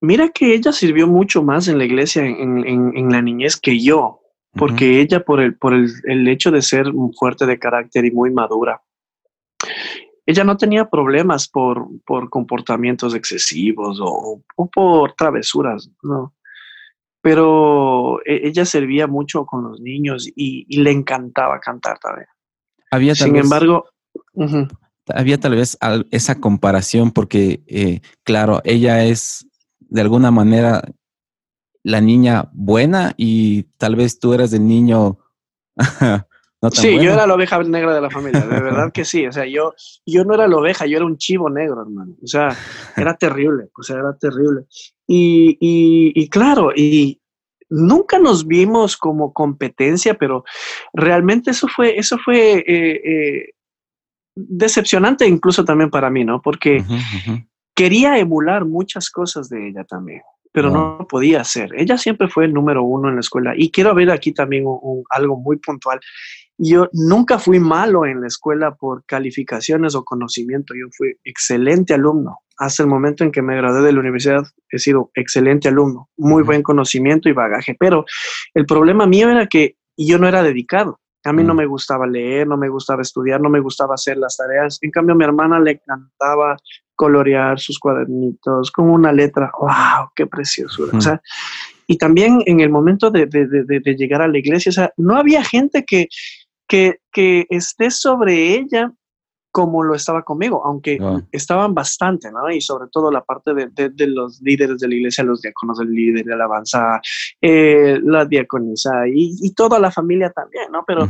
mira 0.01 0.29
que 0.29 0.53
ella 0.53 0.71
sirvió 0.71 1.07
mucho 1.07 1.43
más 1.43 1.67
en 1.67 1.77
la 1.77 1.85
iglesia 1.85 2.25
en, 2.25 3.11
la 3.11 3.21
niñez 3.21 3.57
que 3.57 3.79
yo, 3.79 4.21
porque 4.53 5.01
ella 5.01 5.23
por, 5.23 5.39
el, 5.39 5.55
por 5.55 5.73
el, 5.73 6.27
hecho 6.27 6.51
de 6.51 6.61
ser 6.61 6.87
fuerte 7.17 7.45
de 7.45 7.59
carácter 7.59 8.05
y 8.05 8.11
muy 8.11 8.31
madura, 8.31 8.81
ella 10.25 10.43
no 10.43 10.57
tenía 10.57 10.89
problemas 10.89 11.47
por, 11.47 11.87
por 12.05 12.29
comportamientos 12.29 13.15
excesivos 13.15 13.99
o, 14.01 14.43
por 14.71 15.13
travesuras, 15.13 15.89
¿no? 16.03 16.35
Pero 17.21 18.19
e, 18.25 18.47
ella 18.47 18.63
servía 18.65 19.07
mucho 19.07 19.45
con 19.45 19.63
los 19.63 19.81
niños 19.81 20.29
y, 20.35 20.65
le 20.81 20.91
encantaba 20.91 21.59
cantar 21.59 21.99
también. 21.99 22.27
Había 22.91 23.15
Sin 23.15 23.35
embargo, 23.35 23.89
había 25.13 25.39
tal 25.39 25.55
vez 25.55 25.77
esa 26.11 26.39
comparación 26.39 27.11
porque, 27.11 27.61
eh, 27.67 28.01
claro, 28.23 28.61
ella 28.63 29.05
es 29.05 29.47
de 29.79 30.01
alguna 30.01 30.31
manera 30.31 30.83
la 31.83 32.01
niña 32.01 32.49
buena 32.53 33.13
y 33.17 33.63
tal 33.77 33.95
vez 33.95 34.19
tú 34.19 34.33
eras 34.33 34.53
el 34.53 34.67
niño... 34.67 35.17
no 36.61 36.71
sí, 36.71 36.95
yo 36.95 37.13
era 37.13 37.25
la 37.25 37.35
oveja 37.35 37.61
negra 37.63 37.93
de 37.93 38.01
la 38.01 38.09
familia, 38.09 38.41
de 38.41 38.61
verdad 38.61 38.91
que 38.93 39.05
sí. 39.05 39.25
O 39.25 39.31
sea, 39.31 39.45
yo, 39.45 39.73
yo 40.05 40.23
no 40.25 40.33
era 40.33 40.47
la 40.47 40.57
oveja, 40.57 40.85
yo 40.85 40.97
era 40.97 41.05
un 41.05 41.17
chivo 41.17 41.49
negro, 41.49 41.81
hermano. 41.81 42.15
O 42.21 42.27
sea, 42.27 42.55
era 42.95 43.13
terrible, 43.17 43.69
o 43.77 43.83
sea, 43.83 43.97
era 43.97 44.15
terrible. 44.17 44.65
Y, 45.07 45.57
y, 45.59 46.29
claro, 46.29 46.71
y 46.75 47.19
nunca 47.69 48.19
nos 48.19 48.45
vimos 48.45 48.95
como 48.95 49.33
competencia, 49.33 50.13
pero 50.13 50.43
realmente 50.93 51.49
eso 51.49 51.67
fue, 51.67 51.97
eso 51.97 52.19
fue 52.23 52.57
eh, 52.59 53.01
eh, 53.03 53.53
decepcionante 54.47 55.27
incluso 55.27 55.65
también 55.65 55.89
para 55.89 56.09
mí, 56.09 56.23
¿no? 56.23 56.41
Porque 56.41 56.83
quería 57.75 58.17
emular 58.17 58.65
muchas 58.65 59.09
cosas 59.09 59.49
de 59.49 59.69
ella 59.69 59.83
también, 59.83 60.21
pero 60.51 60.69
no 60.69 61.07
podía 61.09 61.41
hacer. 61.41 61.71
Ella 61.75 61.97
siempre 61.97 62.27
fue 62.27 62.45
el 62.45 62.53
número 62.53 62.83
uno 62.83 63.09
en 63.09 63.15
la 63.15 63.21
escuela 63.21 63.53
y 63.55 63.71
quiero 63.71 63.93
ver 63.93 64.11
aquí 64.11 64.31
también 64.33 64.65
algo 65.09 65.37
muy 65.37 65.57
puntual. 65.57 65.99
Yo 66.57 66.89
nunca 66.91 67.39
fui 67.39 67.59
malo 67.59 68.05
en 68.05 68.19
la 68.19 68.27
escuela 68.27 68.75
por 68.75 69.05
calificaciones 69.05 69.95
o 69.95 70.03
conocimiento, 70.03 70.73
yo 70.75 70.87
fui 70.91 71.15
excelente 71.23 71.93
alumno. 71.93 72.39
Hasta 72.57 72.83
el 72.83 72.89
momento 72.89 73.23
en 73.23 73.31
que 73.31 73.41
me 73.41 73.55
gradué 73.55 73.81
de 73.81 73.93
la 73.93 74.01
universidad 74.01 74.43
he 74.69 74.79
sido 74.79 75.09
excelente 75.13 75.69
alumno, 75.69 76.09
muy 76.17 76.43
buen 76.43 76.61
conocimiento 76.61 77.29
y 77.29 77.33
bagaje, 77.33 77.77
pero 77.79 78.03
el 78.53 78.65
problema 78.65 79.07
mío 79.07 79.29
era 79.29 79.47
que 79.47 79.77
yo 79.95 80.19
no 80.19 80.27
era 80.27 80.43
dedicado. 80.43 80.99
A 81.29 81.33
mí 81.33 81.43
no 81.43 81.53
mm. 81.53 81.57
me 81.57 81.65
gustaba 81.67 82.07
leer, 82.07 82.47
no 82.47 82.57
me 82.57 82.69
gustaba 82.69 83.03
estudiar, 83.03 83.39
no 83.39 83.49
me 83.49 83.59
gustaba 83.59 83.93
hacer 83.93 84.17
las 84.17 84.35
tareas. 84.35 84.79
En 84.81 84.89
cambio, 84.89 85.13
a 85.13 85.17
mi 85.17 85.23
hermana 85.23 85.59
le 85.59 85.71
encantaba 85.71 86.57
colorear 86.95 87.59
sus 87.59 87.77
cuadernitos 87.77 88.71
con 88.71 88.89
una 88.89 89.11
letra. 89.11 89.51
¡Wow! 89.59 90.09
¡Qué 90.15 90.25
preciosura! 90.25 90.97
O 90.97 91.01
sea, 91.01 91.21
y 91.85 91.97
también 91.97 92.41
en 92.47 92.61
el 92.61 92.69
momento 92.69 93.11
de, 93.11 93.27
de, 93.27 93.45
de, 93.47 93.95
llegar 93.95 94.23
a 94.23 94.27
la 94.27 94.39
iglesia, 94.39 94.71
o 94.71 94.73
sea, 94.73 94.93
no 94.97 95.15
había 95.15 95.43
gente 95.43 95.85
que, 95.85 96.07
que, 96.67 96.97
que 97.11 97.45
esté 97.49 97.91
sobre 97.91 98.55
ella 98.55 98.91
como 99.51 99.83
lo 99.83 99.95
estaba 99.95 100.23
conmigo, 100.23 100.63
aunque 100.65 100.97
ah. 101.01 101.21
estaban 101.31 101.73
bastante, 101.73 102.31
¿no? 102.31 102.49
Y 102.51 102.61
sobre 102.61 102.87
todo 102.91 103.11
la 103.11 103.23
parte 103.23 103.53
de, 103.53 103.89
de, 103.89 104.07
los 104.07 104.39
líderes 104.41 104.79
de 104.79 104.87
la 104.87 104.95
iglesia, 104.95 105.23
los 105.23 105.41
diáconos 105.41 105.79
del 105.79 105.91
líder 105.91 106.25
de 106.25 106.33
alabanza, 106.33 107.01
eh, 107.41 107.99
la 108.03 108.25
diaconisa 108.25 109.07
y, 109.07 109.35
y, 109.41 109.53
toda 109.53 109.79
la 109.79 109.91
familia 109.91 110.29
también, 110.29 110.71
¿no? 110.71 110.83
Pero 110.85 111.07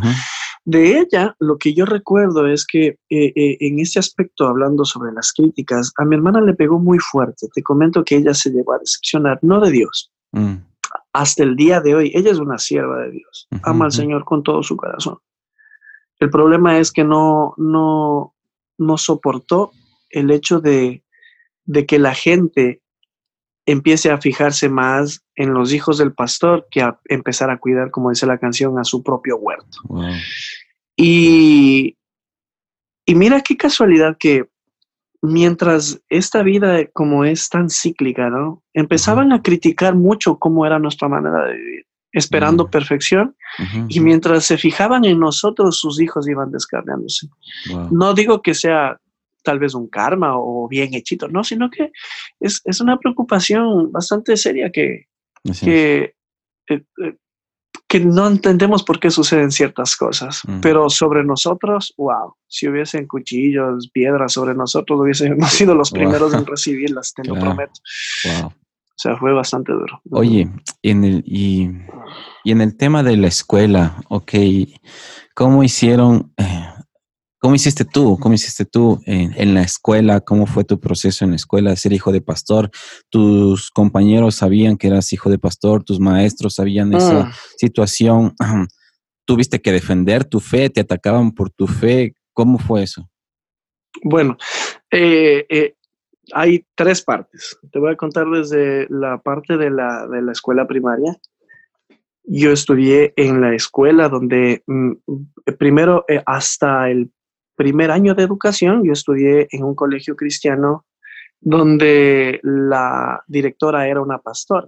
de 0.66 1.00
ella, 1.00 1.36
lo 1.40 1.58
que 1.58 1.74
yo 1.74 1.86
recuerdo 1.86 2.48
es 2.48 2.66
que 2.66 2.98
eh, 3.10 3.34
eh, 3.36 3.58
en 3.60 3.80
ese 3.80 4.00
aspecto, 4.00 4.48
hablando 4.48 4.86
sobre 4.86 5.12
las 5.12 5.32
críticas, 5.34 5.92
a 5.98 6.06
mi 6.06 6.16
hermana 6.16 6.42
le 6.42 6.54
pegó 6.54 6.80
muy 6.80 7.00
fuerte. 7.00 7.48
Te 7.54 7.64
comento 7.64 8.04
que 8.04 8.18
ella 8.18 8.34
se 8.34 8.52
llegó 8.52 8.74
a 8.74 8.80
decepcionar, 8.80 9.40
no 9.42 9.60
de 9.60 9.72
Dios. 9.72 10.12
Mm. 10.32 10.56
Hasta 11.14 11.44
el 11.44 11.56
día 11.56 11.82
de 11.82 11.96
hoy, 11.96 12.12
ella 12.14 12.32
es 12.32 12.40
una 12.40 12.58
sierva 12.58 13.00
de 13.00 13.12
Dios, 13.12 13.48
ama 13.64 13.86
al 13.86 13.92
Señor 13.92 14.26
con 14.26 14.44
todo 14.44 14.64
su 14.64 14.78
corazón 14.78 15.18
el 16.20 16.30
problema 16.30 16.78
es 16.80 16.92
que 16.92 17.04
no, 17.04 17.54
no, 17.58 18.36
no 18.78 18.98
soportó 18.98 19.72
el 20.10 20.32
hecho 20.32 20.60
de, 20.60 21.04
que 21.88 22.00
la 22.00 22.14
gente 22.14 22.82
empiece 23.66 24.12
a 24.12 24.20
fijarse 24.20 24.68
más 24.68 25.24
en 25.36 25.54
los 25.54 25.72
hijos 25.72 25.98
del 25.98 26.14
pastor 26.14 26.68
que 26.72 26.82
a 26.82 27.00
empezar 27.06 27.50
a 27.50 27.60
cuidar, 27.60 27.92
como 27.92 28.10
dice 28.10 28.26
la 28.26 28.40
canción, 28.40 28.78
a 28.80 28.84
su 28.84 29.04
propio 29.04 29.38
huerto. 29.38 29.80
Y, 30.96 31.98
y 33.06 33.16
mira 33.16 33.42
qué 33.42 33.56
casualidad 33.56 34.18
que 34.20 34.50
mientras 35.22 36.02
esta 36.10 36.44
vida 36.44 36.86
como 36.88 37.24
es 37.24 37.50
tan 37.50 37.70
cíclica, 37.70 38.30
¿no? 38.30 38.64
Empezaban 38.74 39.32
a 39.32 39.42
criticar 39.42 39.96
mucho 39.96 40.40
cómo 40.40 40.66
era 40.66 40.80
nuestra 40.80 41.08
manera 41.08 41.46
de 41.46 41.54
vivir 41.54 41.89
esperando 42.12 42.66
mm. 42.66 42.70
perfección, 42.70 43.36
y 43.88 44.00
mientras 44.00 44.46
se 44.46 44.58
fijaban 44.58 45.06
en 45.06 45.20
nosotros, 45.20 45.78
sus 45.78 46.00
hijos 46.02 46.28
iban 46.28 46.52
descargándose. 46.52 47.28
No 47.92 48.14
digo 48.14 48.42
que 48.42 48.54
sea 48.54 49.00
tal 49.44 49.60
vez 49.60 49.74
un 49.74 49.88
karma 49.88 50.34
o 50.36 50.68
bien 50.68 50.94
hechito, 50.94 51.28
no, 51.28 51.44
sino 51.44 51.70
que 51.70 51.92
es, 52.40 52.62
una 52.82 52.98
preocupación 52.98 53.92
bastante 53.92 54.38
seria 54.38 54.70
que, 54.72 55.08
que, 55.62 56.14
eh, 56.68 56.84
eh, 57.02 57.16
que 57.88 58.00
no 58.00 58.28
entendemos 58.28 58.84
por 58.84 59.00
qué 59.00 59.10
suceden 59.10 59.52
ciertas 59.52 59.96
cosas, 59.96 60.44
pero 60.62 60.90
sobre 60.92 61.24
nosotros, 61.24 61.94
wow, 61.98 62.36
si 62.48 62.68
hubiesen 62.68 63.08
cuchillos, 63.08 63.90
piedras 63.92 64.34
sobre 64.34 64.54
nosotros, 64.54 65.00
hubiésemos 65.02 65.50
sido 65.52 65.74
los 65.74 65.90
primeros 65.90 66.34
en 66.34 66.46
recibirlas, 66.46 67.14
te 67.14 67.24
lo 67.24 67.34
prometo. 67.34 67.74
O 69.00 69.02
sea, 69.02 69.16
fue 69.16 69.32
bastante 69.32 69.72
duro. 69.72 70.02
Oye, 70.12 70.50
en 70.84 71.06
el, 71.06 71.24
y, 71.26 71.70
en 72.44 72.60
el 72.60 72.76
tema 72.76 73.02
de 73.02 73.16
la 73.16 73.28
escuela, 73.28 73.96
ok, 74.10 74.34
¿cómo 75.34 75.64
hicieron, 75.64 76.34
eh, 76.36 76.66
cómo 77.38 77.56
hiciste 77.56 77.86
tú, 77.86 78.18
cómo 78.20 78.36
hiciste 78.36 78.66
tú 78.66 79.00
en, 79.06 79.54
la 79.54 79.62
escuela? 79.62 80.20
¿Cómo 80.20 80.46
fue 80.46 80.66
tu 80.66 80.82
proceso 80.82 81.24
en 81.24 81.32
la 81.32 81.38
escuela 81.38 81.70
de 81.70 81.78
ser 81.78 81.94
hijo 81.94 82.12
de 82.12 82.20
pastor? 82.20 82.72
¿Tus 83.10 83.72
compañeros 83.72 84.36
sabían 84.36 84.76
que 84.76 84.88
eras 84.88 85.14
hijo 85.14 85.30
de 85.30 85.40
pastor? 85.40 85.82
¿Tus 85.86 86.02
maestros 86.02 86.56
sabían 86.56 86.94
esa 86.94 87.24
mm. 87.24 87.32
situación? 87.56 88.36
¿Tuviste 89.26 89.62
que 89.62 89.72
defender 89.72 90.26
tu 90.26 90.42
fe? 90.42 90.70
¿Te 90.70 90.82
atacaban 90.82 91.32
por 91.32 91.52
tu 91.52 91.68
fe? 91.68 92.16
¿Cómo 92.34 92.60
fue 92.60 92.84
eso? 92.84 93.10
Bueno, 94.04 94.38
eh, 94.92 95.46
eh, 95.50 95.76
hay 96.34 96.66
tres 96.76 97.02
partes. 97.02 97.58
Te 97.72 97.80
voy 97.80 97.92
a 97.92 97.98
contar 97.98 98.28
desde 98.28 98.88
la 98.90 99.18
parte 99.20 99.58
de 99.58 99.70
la, 99.70 100.08
de 100.08 100.22
la 100.22 100.32
escuela 100.32 100.68
primaria. 100.68 101.18
Yo 102.24 102.52
estudié 102.52 103.14
en 103.16 103.42
la 103.42 103.56
escuela 103.56 104.10
donde 104.10 104.64
mm, 104.68 104.92
primero 105.58 106.06
eh, 106.08 106.22
hasta 106.26 106.90
el 106.90 107.12
primer 107.56 107.92
año 107.92 108.16
de 108.16 108.24
educación 108.24 108.84
yo 108.86 108.94
estudié 108.94 109.48
en 109.52 109.64
un 109.64 109.76
colegio 109.76 110.16
cristiano 110.16 110.86
donde 111.42 112.40
la 112.44 113.24
directora 113.28 113.88
era 113.88 114.02
una 114.02 114.20
pastora. 114.20 114.68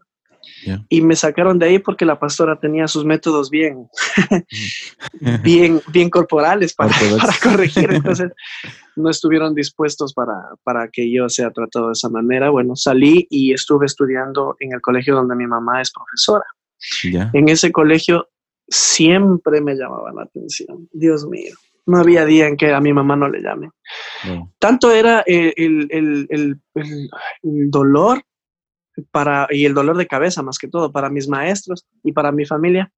Y 0.89 1.01
me 1.01 1.15
sacaron 1.15 1.59
de 1.59 1.67
ahí 1.67 1.79
porque 1.79 2.05
la 2.05 2.19
pastora 2.19 2.59
tenía 2.59 2.87
sus 2.87 3.05
métodos 3.05 3.49
bien, 3.49 3.87
bien, 5.43 5.81
bien 5.87 6.09
corporales 6.09 6.73
para, 6.73 6.91
para 7.19 7.33
corregir. 7.41 7.91
Entonces, 7.91 8.31
no 8.95 9.09
estuvieron 9.09 9.55
dispuestos 9.55 10.13
para, 10.13 10.33
para 10.63 10.87
que 10.89 11.11
yo 11.11 11.29
sea 11.29 11.51
tratado 11.51 11.87
de 11.87 11.93
esa 11.93 12.09
manera. 12.09 12.49
Bueno, 12.49 12.75
salí 12.75 13.27
y 13.29 13.53
estuve 13.53 13.85
estudiando 13.85 14.55
en 14.59 14.73
el 14.73 14.81
colegio 14.81 15.15
donde 15.15 15.35
mi 15.35 15.47
mamá 15.47 15.81
es 15.81 15.91
profesora. 15.91 16.45
En 17.33 17.49
ese 17.49 17.71
colegio 17.71 18.27
siempre 18.67 19.61
me 19.61 19.75
llamaba 19.75 20.11
la 20.13 20.23
atención. 20.23 20.87
Dios 20.91 21.27
mío, 21.27 21.53
no 21.85 21.97
había 21.97 22.25
día 22.25 22.47
en 22.47 22.57
que 22.57 22.73
a 22.73 22.79
mi 22.79 22.93
mamá 22.93 23.15
no 23.15 23.29
le 23.29 23.41
llame. 23.41 23.69
Tanto 24.59 24.91
era 24.91 25.21
el, 25.25 25.53
el, 25.57 26.27
el, 26.29 26.59
el, 26.75 27.69
dolor 27.69 28.23
para, 29.11 29.47
y 29.49 29.65
el 29.65 29.73
dolor 29.73 29.97
de 29.97 30.07
cabeza 30.07 30.41
más 30.41 30.57
que 30.57 30.67
todo 30.67 30.91
para 30.91 31.09
mis 31.09 31.27
maestros 31.27 31.85
y 32.03 32.11
para 32.11 32.31
mi 32.31 32.45
familia, 32.45 32.91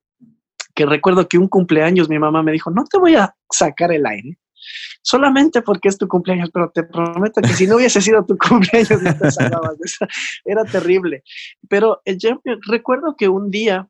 que 0.76 0.86
recuerdo 0.86 1.28
que 1.28 1.38
un 1.38 1.48
cumpleaños 1.48 2.10
mi 2.10 2.20
mamá 2.20 2.44
me 2.44 2.52
dijo, 2.52 2.72
no 2.72 2.84
te 2.86 2.98
voy 2.98 3.16
a 3.16 3.36
sacar 3.50 3.92
el 3.92 4.06
aire, 4.06 4.38
solamente 5.02 5.62
porque 5.62 5.90
es 5.90 5.98
tu 5.98 6.08
cumpleaños, 6.08 6.50
pero 6.52 6.72
te 6.72 6.84
prometo 6.84 7.42
que 7.42 7.54
si 7.54 7.68
no 7.68 7.76
hubiese 7.76 8.02
sido 8.02 8.26
tu 8.26 8.38
cumpleaños 8.50 9.02
no 9.02 9.18
te 9.18 9.32
salvabas 9.32 9.78
Era 10.46 10.64
terrible. 10.66 11.24
Pero 11.70 12.02
eh, 12.06 12.18
yo 12.18 12.42
recuerdo 12.68 13.16
que 13.16 13.28
un 13.28 13.52
día 13.52 13.88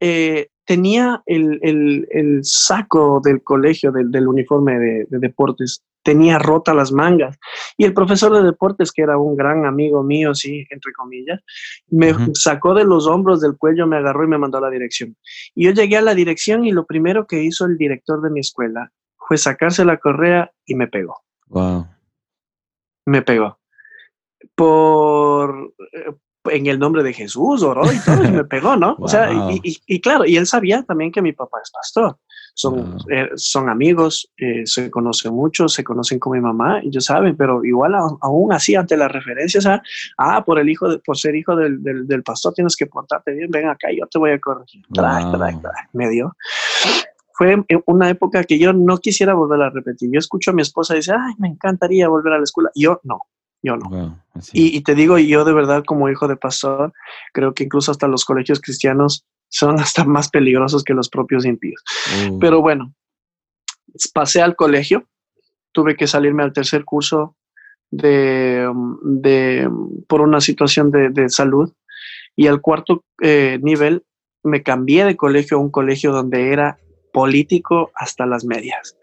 eh, 0.00 0.48
tenía 0.64 1.22
el, 1.26 1.58
el, 1.62 2.08
el, 2.10 2.40
saco 2.44 3.20
del 3.22 3.42
colegio, 3.42 3.92
del, 3.92 4.10
del 4.10 4.28
uniforme 4.28 4.78
de, 4.78 5.06
de, 5.08 5.18
deportes, 5.18 5.82
tenía 6.02 6.38
rota 6.38 6.74
las 6.74 6.92
mangas. 6.92 7.38
Y 7.76 7.84
el 7.84 7.94
profesor 7.94 8.32
de 8.34 8.42
deportes, 8.42 8.92
que 8.92 9.02
era 9.02 9.18
un 9.18 9.36
gran 9.36 9.66
amigo 9.66 10.02
mío, 10.02 10.34
sí, 10.34 10.66
entre 10.70 10.92
comillas, 10.92 11.40
me 11.88 12.14
sacó 12.34 12.74
de 12.74 12.84
los 12.84 13.06
hombros 13.06 13.40
del 13.40 13.56
cuello, 13.56 13.86
me 13.86 13.96
agarró 13.96 14.24
y 14.24 14.28
me 14.28 14.38
mandó 14.38 14.58
a 14.58 14.62
la 14.62 14.70
dirección. 14.70 15.16
Y 15.54 15.66
yo 15.66 15.72
llegué 15.72 15.96
a 15.96 16.02
la 16.02 16.14
dirección 16.14 16.64
y 16.64 16.72
lo 16.72 16.86
primero 16.86 17.26
que 17.26 17.42
hizo 17.42 17.64
el 17.64 17.76
director 17.76 18.20
de 18.20 18.30
mi 18.30 18.40
escuela 18.40 18.92
fue 19.16 19.38
sacarse 19.38 19.84
la 19.84 19.98
correa 19.98 20.52
y 20.66 20.74
me 20.74 20.88
pegó. 20.88 21.22
Wow. 21.46 21.86
Me 23.06 23.22
pegó. 23.22 23.58
Por, 24.54 25.74
eh, 25.92 26.12
en 26.50 26.66
el 26.66 26.78
nombre 26.78 27.02
de 27.02 27.12
Jesús, 27.12 27.62
oró 27.62 27.92
y 27.92 27.98
todo, 28.00 28.24
y 28.24 28.30
me 28.30 28.44
pegó, 28.44 28.76
¿no? 28.76 28.96
O 28.98 29.08
sea, 29.08 29.30
y, 29.62 30.00
claro, 30.00 30.24
y 30.24 30.36
él 30.36 30.46
sabía 30.46 30.82
también 30.82 31.12
que 31.12 31.22
mi 31.22 31.32
papá 31.32 31.58
es 31.62 31.70
pastor. 31.70 32.18
Son, 32.54 32.98
eh, 33.10 33.30
son 33.34 33.68
amigos, 33.70 34.30
eh, 34.36 34.62
se 34.66 34.90
conocen 34.90 35.32
mucho, 35.32 35.68
se 35.68 35.82
conocen 35.82 36.18
con 36.18 36.32
mi 36.34 36.40
mamá, 36.40 36.80
y 36.82 36.88
ellos 36.88 37.06
saben, 37.06 37.36
pero 37.36 37.64
igual 37.64 37.94
aún 37.94 38.52
así, 38.52 38.74
ante 38.74 38.96
las 38.96 39.10
referencias 39.10 39.64
a, 39.66 39.82
ah, 40.18 40.44
por 40.44 40.58
el 40.58 40.68
hijo, 40.68 40.88
de, 40.88 40.98
por 40.98 41.16
ser 41.16 41.34
hijo 41.34 41.56
del, 41.56 41.82
del, 41.82 42.22
pastor 42.22 42.52
tienes 42.52 42.76
que 42.76 42.86
portarte 42.86 43.32
bien, 43.32 43.50
ven 43.50 43.68
acá, 43.68 43.88
yo 43.90 44.06
te 44.06 44.18
voy 44.18 44.32
a 44.32 44.38
corregir. 44.38 44.84
me 45.92 46.10
dio. 46.10 46.36
Fue 47.34 47.56
una 47.86 48.10
época 48.10 48.44
que 48.44 48.58
yo 48.58 48.72
no 48.74 48.98
quisiera 48.98 49.32
volver 49.32 49.62
a 49.62 49.70
repetir. 49.70 50.10
Yo 50.12 50.18
escucho 50.18 50.50
a 50.50 50.54
mi 50.54 50.62
esposa 50.62 50.94
y 50.94 50.98
dice, 50.98 51.12
ay, 51.12 51.34
me 51.38 51.48
encantaría 51.48 52.06
volver 52.08 52.34
a 52.34 52.36
la 52.36 52.44
escuela. 52.44 52.70
Yo 52.74 53.00
no, 53.04 53.20
yo 53.62 53.76
no. 53.76 54.20
y, 54.52 54.80
te 54.82 54.94
digo, 54.94 55.18
yo 55.18 55.44
de 55.44 55.52
verdad 55.52 55.82
como 55.86 56.10
hijo 56.10 56.28
de 56.28 56.36
pastor, 56.36 56.92
creo 57.32 57.54
que 57.54 57.64
incluso 57.64 57.90
hasta 57.90 58.08
los 58.08 58.24
colegios 58.24 58.60
cristianos 58.60 59.24
son 59.52 59.78
hasta 59.78 60.04
más 60.04 60.28
peligrosos 60.28 60.82
que 60.82 60.94
los 60.94 61.08
propios 61.08 61.44
impíos. 61.44 61.84
Uh. 62.26 62.38
Pero 62.38 62.60
bueno, 62.60 62.94
pasé 64.12 64.40
al 64.40 64.56
colegio, 64.56 65.06
tuve 65.72 65.96
que 65.96 66.06
salirme 66.06 66.42
al 66.42 66.52
tercer 66.52 66.84
curso 66.84 67.36
de, 67.90 68.68
de 69.02 69.70
por 70.08 70.22
una 70.22 70.40
situación 70.40 70.90
de, 70.90 71.10
de, 71.10 71.28
salud 71.28 71.70
y 72.34 72.46
al 72.46 72.62
cuarto 72.62 73.04
eh, 73.20 73.58
nivel 73.62 74.02
me 74.42 74.62
cambié 74.62 75.04
de 75.04 75.16
colegio 75.16 75.58
a 75.58 75.60
un 75.60 75.70
colegio 75.70 76.12
donde 76.12 76.50
era 76.52 76.78
político 77.12 77.92
hasta 77.94 78.24
las 78.24 78.44
medias. 78.44 78.96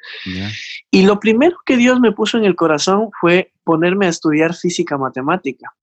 Y 0.90 1.04
lo 1.04 1.20
primero 1.20 1.58
que 1.64 1.78
Dios 1.78 2.00
me 2.00 2.12
puso 2.12 2.40
en 2.40 2.46
el 2.46 2.56
corazón 2.56 3.10
fue 3.22 3.54
ponerme 3.64 4.08
a 4.08 4.10
estudiar 4.10 4.56
física 4.56 4.98
matemática. 4.98 5.76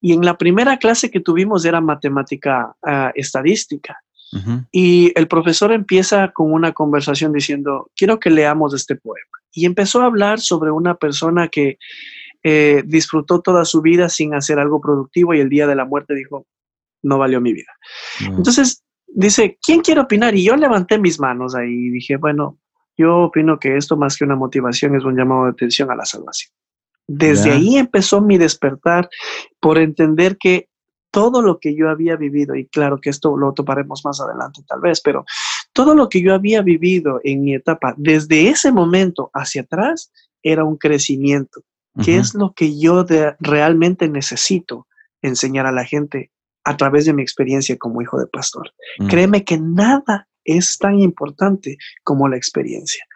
Y 0.00 0.14
en 0.14 0.24
la 0.24 0.38
primera 0.38 0.78
clase 0.78 1.10
que 1.10 1.20
tuvimos 1.20 1.66
era 1.66 1.82
matemática 1.82 2.74
ah, 2.82 3.12
estadística. 3.14 4.00
Y 4.72 5.12
el 5.14 5.28
profesor 5.28 5.72
empieza 5.72 6.32
con 6.32 6.52
una 6.52 6.72
conversación 6.72 7.32
diciendo, 7.32 7.90
quiero 7.96 8.18
que 8.18 8.30
leamos 8.30 8.74
este 8.74 8.96
poema. 8.96 9.38
Y 9.52 9.64
empezó 9.64 10.02
a 10.02 10.06
hablar 10.06 10.40
sobre 10.40 10.70
una 10.70 10.96
persona 10.96 11.48
que 11.48 11.78
eh, 12.42 12.82
disfrutó 12.86 13.40
toda 13.40 13.64
su 13.64 13.80
vida 13.80 14.08
sin 14.08 14.34
hacer 14.34 14.58
algo 14.58 14.80
productivo 14.80 15.34
y 15.34 15.40
el 15.40 15.48
día 15.48 15.66
de 15.66 15.74
la 15.74 15.84
muerte 15.84 16.14
dijo, 16.14 16.46
no 17.02 17.18
valió 17.18 17.40
mi 17.40 17.52
vida. 17.52 17.72
Entonces, 18.20 18.84
dice, 19.06 19.58
¿quién 19.62 19.80
quiere 19.80 20.00
opinar? 20.00 20.34
Y 20.34 20.44
yo 20.44 20.56
levanté 20.56 20.98
mis 20.98 21.18
manos 21.18 21.54
ahí 21.54 21.72
y 21.72 21.90
dije, 21.90 22.16
bueno, 22.16 22.58
yo 22.96 23.18
opino 23.18 23.58
que 23.58 23.76
esto 23.76 23.96
más 23.96 24.16
que 24.16 24.24
una 24.24 24.36
motivación 24.36 24.96
es 24.96 25.04
un 25.04 25.16
llamado 25.16 25.44
de 25.44 25.50
atención 25.50 25.90
a 25.90 25.96
la 25.96 26.04
salvación. 26.04 26.52
Desde 27.08 27.52
ahí 27.52 27.76
empezó 27.76 28.20
mi 28.20 28.36
despertar 28.36 29.08
por 29.60 29.78
entender 29.78 30.36
que 30.38 30.68
todo 31.16 31.40
lo 31.40 31.58
que 31.58 31.74
yo 31.74 31.88
había 31.88 32.14
vivido, 32.14 32.54
y 32.54 32.66
claro 32.66 33.00
que 33.00 33.08
esto 33.08 33.38
lo 33.38 33.54
toparemos 33.54 34.04
más 34.04 34.20
adelante 34.20 34.60
tal 34.68 34.80
vez, 34.82 35.00
pero 35.00 35.24
todo 35.72 35.94
lo 35.94 36.10
que 36.10 36.20
yo 36.20 36.34
había 36.34 36.60
vivido 36.60 37.22
en 37.24 37.40
mi 37.40 37.54
etapa, 37.54 37.94
desde 37.96 38.50
ese 38.50 38.70
momento 38.70 39.30
hacia 39.32 39.62
atrás, 39.62 40.12
era 40.42 40.62
un 40.64 40.76
crecimiento, 40.76 41.62
que 42.04 42.18
es 42.18 42.34
lo 42.34 42.52
que 42.52 42.78
yo 42.78 43.06
realmente 43.40 44.10
necesito 44.10 44.86
enseñar 45.22 45.64
a 45.64 45.72
la 45.72 45.86
gente 45.86 46.32
a 46.64 46.76
través 46.76 47.06
de 47.06 47.14
mi 47.14 47.22
experiencia 47.22 47.78
como 47.78 48.02
hijo 48.02 48.18
de 48.18 48.26
pastor. 48.26 48.70
Mm. 48.98 49.06
Créeme 49.06 49.42
que 49.42 49.56
nada 49.56 50.28
es 50.44 50.76
tan 50.76 51.00
importante 51.00 51.78
como 52.04 52.28
la 52.28 52.36
experiencia. 52.36 53.06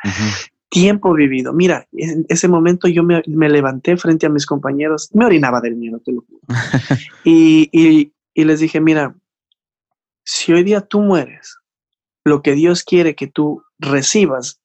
Tiempo 0.71 1.13
vivido. 1.13 1.53
Mira, 1.53 1.87
en 1.93 2.25
ese 2.29 2.49
momento 2.49 2.89
yo 2.89 3.03
me, 3.03 3.23
levanté 3.27 3.97
frente 3.97 4.27
a 4.27 4.31
mis 4.31 4.47
compañeros, 4.47 5.11
me 5.13 5.27
orinaba 5.27 5.61
del 5.61 5.77
miedo, 5.77 5.99
te 5.99 6.13
lo 6.13 6.23
juro. 6.23 6.41
y, 7.25 8.13
les 8.35 8.61
dije, 8.61 8.81
mira, 8.81 9.15
si 10.25 10.53
hoy 10.53 10.63
día 10.63 10.81
tú 10.81 11.01
mueres, 11.01 11.59
lo 12.25 12.41
que 12.41 12.55
Dios 12.55 12.85
quiere 12.85 13.15
que 13.15 13.27
tú 13.27 13.63
recibas 13.79 14.61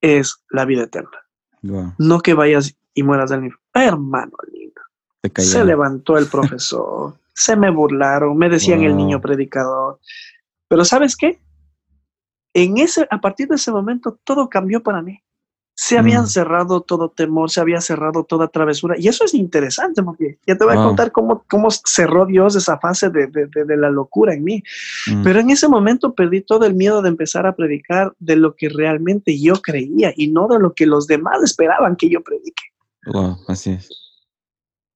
es 0.00 0.42
la 0.50 0.64
vida 0.64 0.82
eterna. 0.82 1.18
No 1.98 2.20
que 2.20 2.34
vayas 2.34 2.76
y 2.94 3.02
mueras 3.02 3.30
del 3.30 3.42
mismo. 3.42 3.58
Hermano 3.72 4.36
lindo. 4.52 4.80
Se 5.36 5.64
levantó 5.64 6.18
el 6.18 6.26
profesor 6.26 7.14
se 7.36 7.54
me 7.54 7.70
burlaron, 7.70 8.36
me 8.38 8.48
decían 8.48 8.82
el 8.82 8.96
niño 8.96 9.20
predicador. 9.20 10.00
Pero 10.68 10.84
¿sabes 10.86 11.16
qué? 11.16 11.38
En 12.54 12.78
ese, 12.78 13.06
a 13.10 13.20
partir 13.20 13.46
de 13.46 13.56
ese 13.56 13.70
momento, 13.70 14.18
todo 14.24 14.48
cambió 14.48 14.82
para 14.82 15.02
mí. 15.02 15.22
Se 15.78 15.98
habían 15.98 16.24
mm. 16.24 16.28
cerrado 16.28 16.80
todo 16.80 17.10
temor, 17.10 17.50
se 17.50 17.60
había 17.60 17.82
cerrado 17.82 18.24
toda 18.24 18.48
travesura. 18.48 18.96
Y 18.98 19.08
eso 19.08 19.24
es 19.24 19.34
interesante, 19.34 20.02
porque 20.02 20.38
ya 20.46 20.56
te 20.56 20.64
voy 20.64 20.72
a 20.72 20.82
contar 20.82 21.12
cómo, 21.12 21.44
cómo 21.50 21.68
cerró 21.70 22.24
Dios 22.24 22.56
esa 22.56 22.78
fase 22.78 23.10
de, 23.10 23.26
de, 23.26 23.76
la 23.76 23.90
locura 23.90 24.32
en 24.32 24.42
mí. 24.42 24.62
Mm. 25.06 25.22
Pero 25.22 25.40
en 25.40 25.50
ese 25.50 25.68
momento 25.68 26.14
perdí 26.14 26.40
todo 26.40 26.64
el 26.64 26.74
miedo 26.74 27.02
de 27.02 27.10
empezar 27.10 27.46
a 27.46 27.54
predicar 27.54 28.14
de 28.18 28.36
lo 28.36 28.56
que 28.56 28.70
realmente 28.70 29.38
yo 29.38 29.60
creía 29.60 30.14
y 30.16 30.28
no 30.28 30.48
de 30.48 30.58
lo 30.58 30.72
que 30.72 30.86
los 30.86 31.06
demás 31.06 31.42
esperaban 31.42 31.96
que 31.96 32.08
yo 32.08 32.22
predique. 32.22 32.64
Wow, 33.12 33.36
así 33.46 33.72
es. 33.72 33.90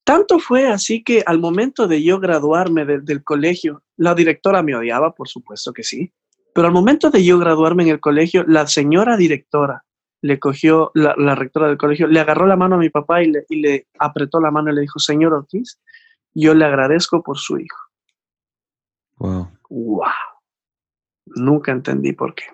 Tanto 0.05 0.39
fue 0.39 0.67
así 0.67 1.05
que 1.05 1.23
al 1.27 1.39
momento 1.39 1.87
de 1.87 2.03
yo 2.03 2.19
graduarme 2.19 2.85
del 2.85 3.23
colegio, 3.23 3.83
la 3.97 4.15
directora 4.15 4.63
me 4.63 4.75
odiaba, 4.75 5.15
por 5.15 5.29
supuesto 5.29 5.73
que 5.73 5.85
sí, 5.85 6.11
pero 6.55 6.67
al 6.67 6.73
momento 6.73 7.11
de 7.11 7.23
yo 7.23 7.39
graduarme 7.39 7.85
en 7.85 7.91
el 7.91 8.01
colegio, 8.01 8.45
la 8.49 8.67
señora 8.67 9.17
directora 9.17 9.85
le 10.23 10.39
cogió, 10.39 10.91
la, 10.95 11.35
rectora 11.35 11.69
del 11.69 11.79
colegio, 11.79 12.07
le 12.07 12.21
agarró 12.21 12.47
la 12.47 12.57
mano 12.57 12.75
a 12.75 12.79
mi 12.79 12.91
papá 12.91 13.23
y 13.23 13.33
le, 13.49 13.87
apretó 13.99 14.41
la 14.41 14.51
mano 14.51 14.71
y 14.71 14.75
le 14.75 14.83
dijo, 14.83 14.99
señor 14.99 15.33
Ortiz, 15.33 15.81
yo 16.35 16.55
le 16.55 16.65
agradezco 16.65 17.23
por 17.23 17.39
su 17.39 17.59
hijo. 17.59 17.79
Wow. 19.17 19.49
Wow. 19.69 20.05
Nunca 21.27 21.73
entendí 21.73 22.13
por 22.13 22.35
qué. 22.35 22.45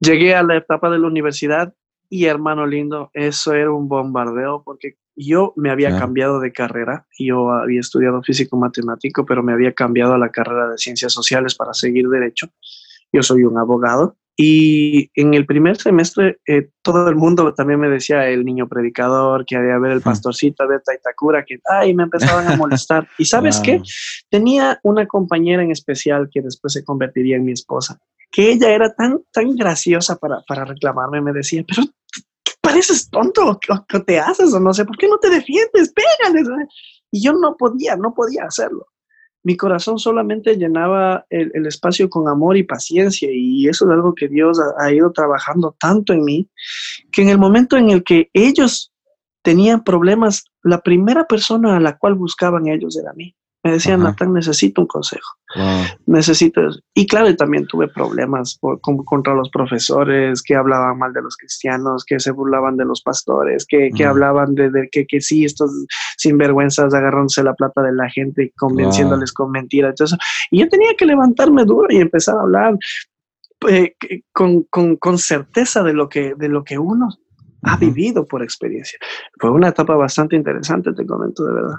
Llegué 0.00 0.34
a 0.34 0.42
la 0.42 0.56
etapa 0.56 0.90
de 0.90 0.98
la 0.98 1.06
universidad 1.06 1.74
y 2.08 2.26
hermano 2.26 2.66
lindo, 2.66 3.10
eso 3.14 3.54
era 3.54 3.72
un 3.72 3.88
bombardeo 3.88 4.62
porque 4.62 4.96
yo 5.16 5.54
me 5.56 5.70
había 5.70 5.98
cambiado 5.98 6.40
de 6.40 6.52
carrera, 6.52 7.06
yo 7.18 7.50
había 7.50 7.80
estudiado 7.80 8.22
físico 8.22 8.56
matemático, 8.56 9.24
pero 9.24 9.42
me 9.42 9.52
había 9.52 9.72
cambiado 9.72 10.12
a 10.12 10.18
la 10.18 10.28
carrera 10.28 10.68
de 10.68 10.78
ciencias 10.78 11.12
sociales 11.12 11.54
para 11.54 11.72
seguir 11.72 12.08
derecho. 12.08 12.48
Yo 13.12 13.22
soy 13.22 13.44
un 13.44 13.56
abogado 13.56 14.16
y 14.36 15.10
en 15.14 15.32
el 15.32 15.46
primer 15.46 15.78
semestre 15.78 16.40
eh, 16.46 16.68
todo 16.82 17.08
el 17.08 17.16
mundo 17.16 17.54
también 17.54 17.80
me 17.80 17.88
decía 17.88 18.28
el 18.28 18.44
niño 18.44 18.68
predicador, 18.68 19.46
que 19.46 19.56
había 19.56 19.78
ver 19.78 19.92
el 19.92 20.02
pastorcito 20.02 20.68
de 20.68 20.78
Taitacura, 20.80 21.42
que 21.44 21.58
ay, 21.64 21.94
me 21.94 22.02
empezaban 22.02 22.46
a 22.46 22.56
molestar. 22.56 23.08
¿Y 23.16 23.24
sabes 23.24 23.58
qué? 23.60 23.80
Tenía 24.28 24.78
una 24.82 25.06
compañera 25.06 25.62
en 25.62 25.70
especial 25.70 26.28
que 26.30 26.42
después 26.42 26.74
se 26.74 26.84
convertiría 26.84 27.36
en 27.36 27.46
mi 27.46 27.52
esposa, 27.52 27.98
que 28.30 28.52
ella 28.52 28.70
era 28.70 28.94
tan, 28.94 29.22
tan 29.32 29.56
graciosa 29.56 30.16
para, 30.16 30.42
para 30.46 30.66
reclamarme, 30.66 31.22
me 31.22 31.32
decía, 31.32 31.64
pero 31.66 31.88
pareces 32.60 33.08
tonto, 33.08 33.58
¿qué 33.88 34.00
te 34.00 34.18
haces? 34.18 34.52
O 34.52 34.60
no 34.60 34.74
sé, 34.74 34.84
¿por 34.84 34.98
qué 34.98 35.08
no 35.08 35.18
te 35.18 35.30
defiendes? 35.30 35.94
Pégale. 35.94 36.42
Y 37.10 37.22
yo 37.22 37.32
no 37.32 37.56
podía, 37.56 37.96
no 37.96 38.12
podía 38.12 38.44
hacerlo. 38.44 38.86
Mi 39.46 39.56
corazón 39.56 40.00
solamente 40.00 40.56
llenaba 40.56 41.24
el, 41.30 41.66
espacio 41.66 42.10
con 42.10 42.26
amor 42.26 42.56
y 42.56 42.64
paciencia 42.64 43.28
y 43.32 43.68
eso 43.68 43.84
es 43.84 43.92
algo 43.92 44.12
que 44.12 44.26
Dios 44.26 44.58
ha, 44.76 44.92
ido 44.92 45.12
trabajando 45.12 45.76
tanto 45.78 46.12
en 46.12 46.24
mí, 46.24 46.50
que 47.12 47.22
en 47.22 47.28
el 47.28 47.38
momento 47.38 47.76
en 47.76 47.90
el 47.90 48.02
que 48.02 48.28
ellos 48.32 48.92
tenían 49.42 49.84
problemas, 49.84 50.46
la 50.64 50.80
primera 50.80 51.28
persona 51.28 51.76
a 51.76 51.80
la 51.80 51.96
cual 51.96 52.16
buscaban 52.16 52.66
ellos 52.66 52.98
era 52.98 53.12
mí. 53.12 53.36
Me 53.66 53.72
decían, 53.72 54.04
Natán, 54.04 54.32
necesito 54.32 54.80
un 54.80 54.86
consejo. 54.86 55.28
Necesito. 56.06 56.60
Y 56.94 57.04
claro, 57.08 57.34
también 57.34 57.66
tuve 57.66 57.88
problemas 57.88 58.60
contra 58.80 59.34
los 59.34 59.50
profesores 59.50 60.40
que 60.40 60.54
hablaban 60.54 60.98
mal 60.98 61.12
de 61.12 61.22
los 61.22 61.36
cristianos, 61.36 62.04
que 62.04 62.20
se 62.20 62.30
burlaban 62.30 62.76
de 62.76 62.84
los 62.84 63.02
pastores, 63.02 63.66
que, 63.66 63.90
hablaban 64.04 64.54
de, 64.54 64.88
que, 64.92 65.04
que, 65.04 65.20
sí, 65.20 65.44
estos 65.44 65.72
sinvergüenzas 66.16 66.94
agarrándose 66.94 67.42
la 67.42 67.54
plata 67.54 67.82
de 67.82 67.92
la 67.92 68.08
gente 68.08 68.44
y 68.44 68.50
convenciéndoles 68.50 69.32
con 69.32 69.50
mentiras. 69.50 69.90
Entonces, 69.90 70.18
y 70.52 70.60
yo 70.60 70.68
tenía 70.68 70.94
que 70.96 71.06
levantarme 71.06 71.64
duro 71.64 71.88
y 71.90 71.96
empezar 71.96 72.36
a 72.36 72.42
hablar 72.42 72.78
eh, 73.68 73.96
con, 74.32 75.18
certeza 75.18 75.82
de 75.82 75.92
lo 75.92 76.08
que, 76.08 76.34
de 76.36 76.48
lo 76.48 76.62
que 76.62 76.78
uno 76.78 77.08
ha 77.62 77.76
vivido 77.76 78.28
por 78.28 78.44
experiencia. 78.44 78.96
Fue 79.40 79.50
una 79.50 79.70
etapa 79.70 79.96
bastante 79.96 80.36
interesante, 80.36 80.92
te 80.92 81.04
comento 81.04 81.44
de 81.44 81.52
verdad. 81.52 81.78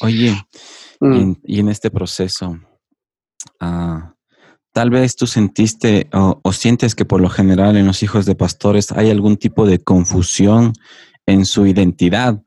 Oye, 0.00 0.36
y, 1.44 1.60
en, 1.60 1.68
este 1.68 1.90
proceso, 1.90 2.58
ah, 3.60 4.14
tal 4.72 4.90
vez 4.90 5.16
tú 5.16 5.26
sentiste 5.26 6.08
o, 6.12 6.40
o, 6.42 6.52
sientes 6.52 6.94
que 6.94 7.04
por 7.04 7.20
lo 7.20 7.28
general 7.28 7.76
en 7.76 7.86
los 7.86 8.02
hijos 8.02 8.26
de 8.26 8.34
pastores 8.34 8.90
hay 8.92 9.10
algún 9.10 9.36
tipo 9.36 9.66
de 9.66 9.78
confusión 9.78 10.72
en 11.26 11.44
su 11.46 11.66
identidad 11.66 12.42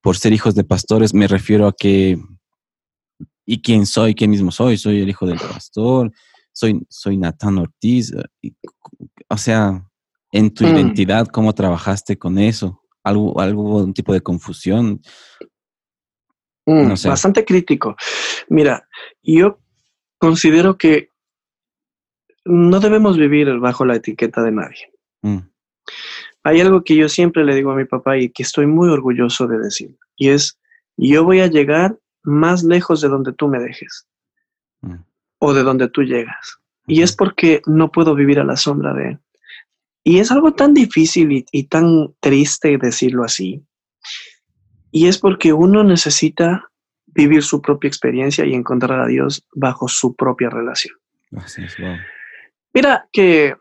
por 0.00 0.16
ser 0.16 0.32
hijos 0.32 0.54
de 0.54 0.64
pastores. 0.64 1.14
Me 1.14 1.28
refiero 1.28 1.66
a 1.66 1.72
que, 1.72 2.18
¿y 3.46 3.62
quién 3.62 3.86
soy? 3.86 4.14
¿Quién 4.14 4.30
mismo 4.30 4.50
soy? 4.50 4.76
Soy 4.78 5.00
el 5.00 5.08
hijo 5.08 5.26
del 5.26 5.38
pastor, 5.38 6.12
soy, 6.52 6.80
soy 6.88 7.16
Natán 7.16 7.58
Ortiz. 7.58 8.12
O 9.28 9.36
sea, 9.36 9.86
en 10.32 10.52
tu 10.52 10.64
mm. 10.64 10.68
identidad, 10.68 11.26
¿cómo 11.26 11.54
trabajaste 11.54 12.18
con 12.18 12.38
eso? 12.38 12.82
¿Algo, 13.02 13.40
algún 13.40 13.94
tipo 13.94 14.12
de 14.12 14.20
confusión? 14.20 15.00
Mm, 16.66 16.94
bastante 17.04 17.44
crítico. 17.44 17.96
Mira, 18.48 18.86
yo 19.22 19.58
considero 20.18 20.76
que 20.76 21.10
no 22.44 22.80
debemos 22.80 23.16
vivir 23.16 23.58
bajo 23.58 23.84
la 23.84 23.96
etiqueta 23.96 24.42
de 24.42 24.52
nadie. 24.52 24.92
Mm. 25.22 25.38
Hay 26.42 26.60
algo 26.60 26.84
que 26.84 26.96
yo 26.96 27.08
siempre 27.08 27.44
le 27.44 27.54
digo 27.54 27.70
a 27.70 27.76
mi 27.76 27.84
papá 27.84 28.16
y 28.16 28.30
que 28.30 28.42
estoy 28.42 28.66
muy 28.66 28.88
orgulloso 28.88 29.46
de 29.46 29.58
decir, 29.58 29.96
y 30.16 30.30
es, 30.30 30.58
yo 30.96 31.24
voy 31.24 31.40
a 31.40 31.46
llegar 31.46 31.98
más 32.22 32.62
lejos 32.62 33.00
de 33.00 33.08
donde 33.08 33.32
tú 33.32 33.48
me 33.48 33.58
dejes 33.58 34.06
mm. 34.82 34.96
o 35.38 35.54
de 35.54 35.62
donde 35.62 35.88
tú 35.88 36.02
llegas. 36.02 36.58
Y 36.86 37.02
es 37.02 37.14
porque 37.14 37.62
no 37.66 37.90
puedo 37.90 38.14
vivir 38.14 38.40
a 38.40 38.44
la 38.44 38.56
sombra 38.56 38.94
de 38.94 39.10
él. 39.10 39.18
Y 40.02 40.18
es 40.18 40.30
algo 40.32 40.54
tan 40.54 40.72
difícil 40.74 41.30
y, 41.30 41.44
y 41.52 41.64
tan 41.64 42.14
triste 42.20 42.78
decirlo 42.78 43.22
así. 43.22 43.62
Y 44.90 45.08
es 45.08 45.18
porque 45.18 45.52
uno 45.52 45.84
necesita 45.84 46.70
vivir 47.06 47.42
su 47.42 47.60
propia 47.60 47.88
experiencia 47.88 48.44
y 48.44 48.54
encontrar 48.54 49.00
a 49.00 49.06
Dios 49.06 49.46
bajo 49.54 49.88
su 49.88 50.14
propia 50.14 50.50
relación. 50.50 50.96
Mira 52.72 53.08
que 53.12 53.54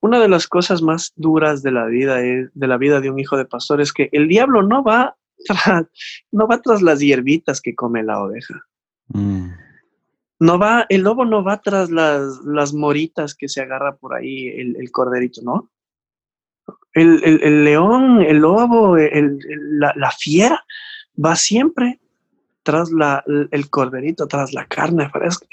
una 0.00 0.20
de 0.20 0.28
las 0.28 0.46
cosas 0.46 0.82
más 0.82 1.12
duras 1.16 1.62
de 1.62 1.72
la 1.72 1.86
vida 1.86 2.22
es, 2.22 2.50
de 2.54 2.66
la 2.66 2.76
vida 2.76 3.00
de 3.00 3.10
un 3.10 3.18
hijo 3.18 3.36
de 3.36 3.44
pastor 3.44 3.80
es 3.80 3.92
que 3.92 4.08
el 4.12 4.28
diablo 4.28 4.62
no 4.62 4.82
va 4.82 5.16
tras, 5.46 5.86
no 6.30 6.46
va 6.46 6.60
tras 6.60 6.82
las 6.82 7.00
hierbitas 7.00 7.60
que 7.60 7.74
come 7.74 8.02
la 8.02 8.22
oveja. 8.22 8.62
Mm. 9.08 9.50
No 10.38 10.58
va, 10.58 10.86
el 10.90 11.02
lobo 11.02 11.24
no 11.24 11.42
va 11.42 11.60
tras 11.60 11.90
las, 11.90 12.40
las 12.44 12.74
moritas 12.74 13.34
que 13.34 13.48
se 13.48 13.62
agarra 13.62 13.96
por 13.96 14.14
ahí 14.14 14.48
el, 14.48 14.90
corderito, 14.90 15.40
¿no? 15.42 15.70
El, 16.96 17.22
el, 17.22 17.64
león, 17.64 18.22
el 18.22 18.38
lobo, 18.38 18.96
la, 18.96 19.92
la, 19.94 20.10
fiera 20.12 20.64
va 21.22 21.36
siempre 21.36 22.00
tras 22.62 22.90
la, 22.90 23.22
el 23.50 23.70
corderito, 23.70 24.26
tras 24.26 24.52
la 24.54 24.66
carne 24.66 25.08
fresca. 25.10 25.46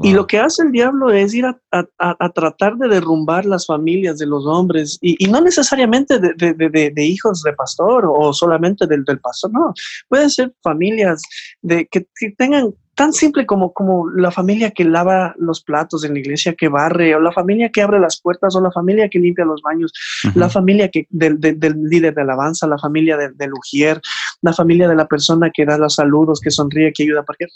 Y 0.00 0.12
lo 0.12 0.26
que 0.26 0.38
hace 0.38 0.62
el 0.62 0.72
diablo 0.72 1.10
es 1.10 1.34
ir 1.34 1.46
a, 1.46 2.28
tratar 2.34 2.76
de 2.76 2.88
derrumbar 2.88 3.46
las 3.46 3.66
familias 3.66 4.18
de 4.18 4.26
los 4.26 4.44
hombres, 4.46 4.98
y, 5.00 5.26
no 5.28 5.40
necesariamente 5.40 6.18
de, 6.18 7.04
hijos 7.04 7.42
de 7.42 7.52
pastor 7.52 8.06
o 8.06 8.32
solamente 8.32 8.86
del, 8.86 9.04
del 9.04 9.20
pastor, 9.20 9.52
no, 9.52 9.72
pueden 10.08 10.30
ser 10.30 10.52
familias 10.62 11.22
de, 11.62 11.86
que, 11.86 12.06
que 12.18 12.32
tengan 12.36 12.74
tan 12.94 13.12
simple 13.12 13.46
como, 13.46 13.72
como 13.72 14.10
la 14.10 14.30
familia 14.30 14.70
que 14.70 14.84
lava 14.84 15.34
los 15.38 15.62
platos 15.62 16.04
en 16.04 16.14
la 16.14 16.20
iglesia, 16.20 16.54
que 16.54 16.68
barre, 16.68 17.14
o 17.14 17.20
la 17.20 17.32
familia 17.32 17.70
que 17.70 17.82
abre 17.82 17.98
las 17.98 18.20
puertas, 18.20 18.54
o 18.54 18.60
la 18.60 18.70
familia 18.72 19.08
que 19.08 19.18
limpia 19.18 19.44
los 19.44 19.62
baños, 19.62 19.92
la 20.34 20.50
familia 20.50 20.88
que, 20.88 21.06
del, 21.08 21.40
del, 21.40 21.82
líder 21.84 22.14
de 22.14 22.22
alabanza, 22.22 22.66
la 22.66 22.78
familia 22.78 23.16
del, 23.16 23.36
del 23.36 23.52
ujier, 23.52 24.00
la 24.42 24.52
familia 24.52 24.88
de 24.88 24.96
la 24.96 25.06
persona 25.06 25.50
que 25.52 25.64
da 25.64 25.78
los 25.78 25.94
saludos, 25.94 26.40
que 26.40 26.50
sonríe, 26.50 26.92
que 26.92 27.04
ayuda. 27.04 27.22
Porque 27.22 27.46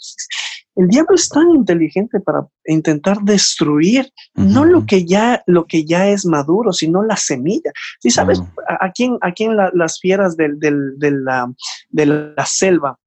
el 0.75 0.87
diablo 0.89 1.15
es 1.15 1.29
tan 1.29 1.49
inteligente 1.51 2.19
para 2.19 2.47
intentar 2.65 3.19
destruir 3.21 4.11
no 4.33 4.65
lo 4.65 4.85
que 4.85 5.05
ya 5.05 5.41
lo 5.47 5.65
que 5.65 5.85
ya 5.85 6.09
es 6.09 6.25
maduro, 6.25 6.73
sino 6.73 7.03
la 7.03 7.15
semilla. 7.15 7.71
Si 7.99 8.09
sabes 8.09 8.41
a, 8.67 8.91
quién 8.91 9.17
a 9.21 9.31
quién 9.31 9.55
las 9.55 9.99
fieras 9.99 10.35
del, 10.35 10.59
del, 10.59 10.97
de, 10.97 11.11
la, 11.11 11.51
de 11.89 12.05
la 12.05 12.45
selva 12.45 12.99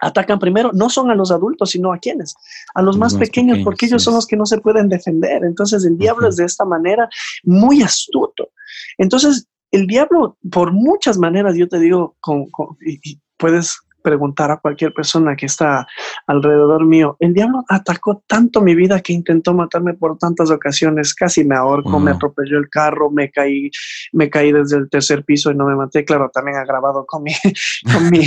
atacan 0.00 0.38
primero, 0.38 0.70
no 0.72 0.90
son 0.90 1.10
a 1.10 1.14
los 1.14 1.30
adultos, 1.30 1.70
sino 1.70 1.92
a 1.92 1.98
quienes, 1.98 2.34
a 2.74 2.82
los 2.82 2.96
más, 2.96 3.14
pequeños, 3.14 3.58
porque 3.64 3.86
ellos 3.86 4.02
son 4.02 4.14
los 4.14 4.26
que 4.26 4.36
no 4.36 4.46
se 4.46 4.58
pueden 4.58 4.88
defender. 4.88 5.44
Entonces 5.44 5.84
el 5.84 5.98
diablo 5.98 6.28
es 6.28 6.36
de 6.36 6.44
esta 6.44 6.64
manera 6.64 7.08
muy 7.44 7.82
astuto. 7.82 8.50
Entonces 8.96 9.48
el 9.70 9.86
diablo, 9.86 10.38
por 10.50 10.72
muchas 10.72 11.18
maneras, 11.18 11.56
yo 11.56 11.68
te 11.68 11.78
digo, 11.78 12.16
con, 12.20 12.46
y 12.80 13.20
puedes 13.36 13.78
preguntar 14.08 14.50
a 14.50 14.56
cualquier 14.56 14.94
persona 14.94 15.36
que 15.36 15.44
está 15.44 15.86
alrededor 16.26 16.86
mío, 16.86 17.18
el 17.20 17.34
diablo 17.34 17.62
atacó 17.68 18.22
tanto 18.26 18.62
mi 18.62 18.74
vida 18.74 19.00
que 19.00 19.12
intentó 19.12 19.52
matarme 19.52 19.92
por 19.92 20.16
tantas 20.16 20.50
ocasiones, 20.50 21.14
casi 21.14 21.44
me 21.44 21.56
ahorcó, 21.56 22.00
me 22.00 22.12
atropelló 22.12 22.56
el 22.56 22.70
carro, 22.70 23.10
me 23.10 23.30
caí, 23.30 23.70
me 24.12 24.30
caí 24.30 24.50
desde 24.50 24.78
el 24.78 24.88
tercer 24.88 25.24
piso 25.24 25.50
y 25.50 25.54
no 25.54 25.66
me 25.66 25.76
maté, 25.76 26.06
claro, 26.06 26.30
también 26.32 26.56
ha 26.56 26.64
grabado 26.64 27.04
con 27.06 27.22
mi, 27.22 27.32
con 27.92 28.08
mi 28.08 28.20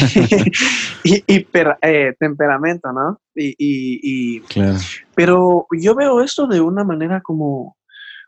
hiper, 1.03 1.77
eh, 1.81 2.13
temperamento, 2.19 2.91
¿no? 2.91 3.19
Y, 3.33 3.55
y, 3.57 4.43
Pero 5.15 5.65
yo 5.71 5.95
veo 5.95 6.21
esto 6.21 6.45
de 6.45 6.61
una 6.61 6.83
manera 6.83 7.21
como, 7.21 7.75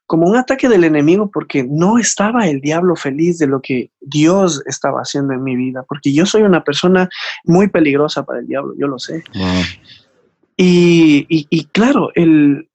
como 0.05 0.27
un 0.27 0.35
ataque 0.35 0.69
del 0.69 0.83
enemigo 0.83 1.29
porque 1.31 1.63
no 1.63 1.97
estaba 1.97 2.47
el 2.47 2.61
diablo 2.61 2.95
feliz 2.95 3.37
de 3.37 3.47
lo 3.47 3.61
que 3.61 3.91
Dios 4.01 4.61
estaba 4.65 5.01
haciendo 5.01 5.33
en 5.33 5.43
mi 5.43 5.55
vida, 5.55 5.83
porque 5.87 6.13
yo 6.13 6.25
soy 6.25 6.43
una 6.43 6.63
persona 6.63 7.09
muy 7.45 7.67
peligrosa 7.69 8.23
para 8.25 8.39
el 8.39 8.47
diablo, 8.47 8.73
yo 8.77 8.87
lo 8.87 8.99
sé. 8.99 9.23
Y, 10.55 11.25
y, 11.27 11.65
claro, 11.65 12.09
el, 12.15 12.69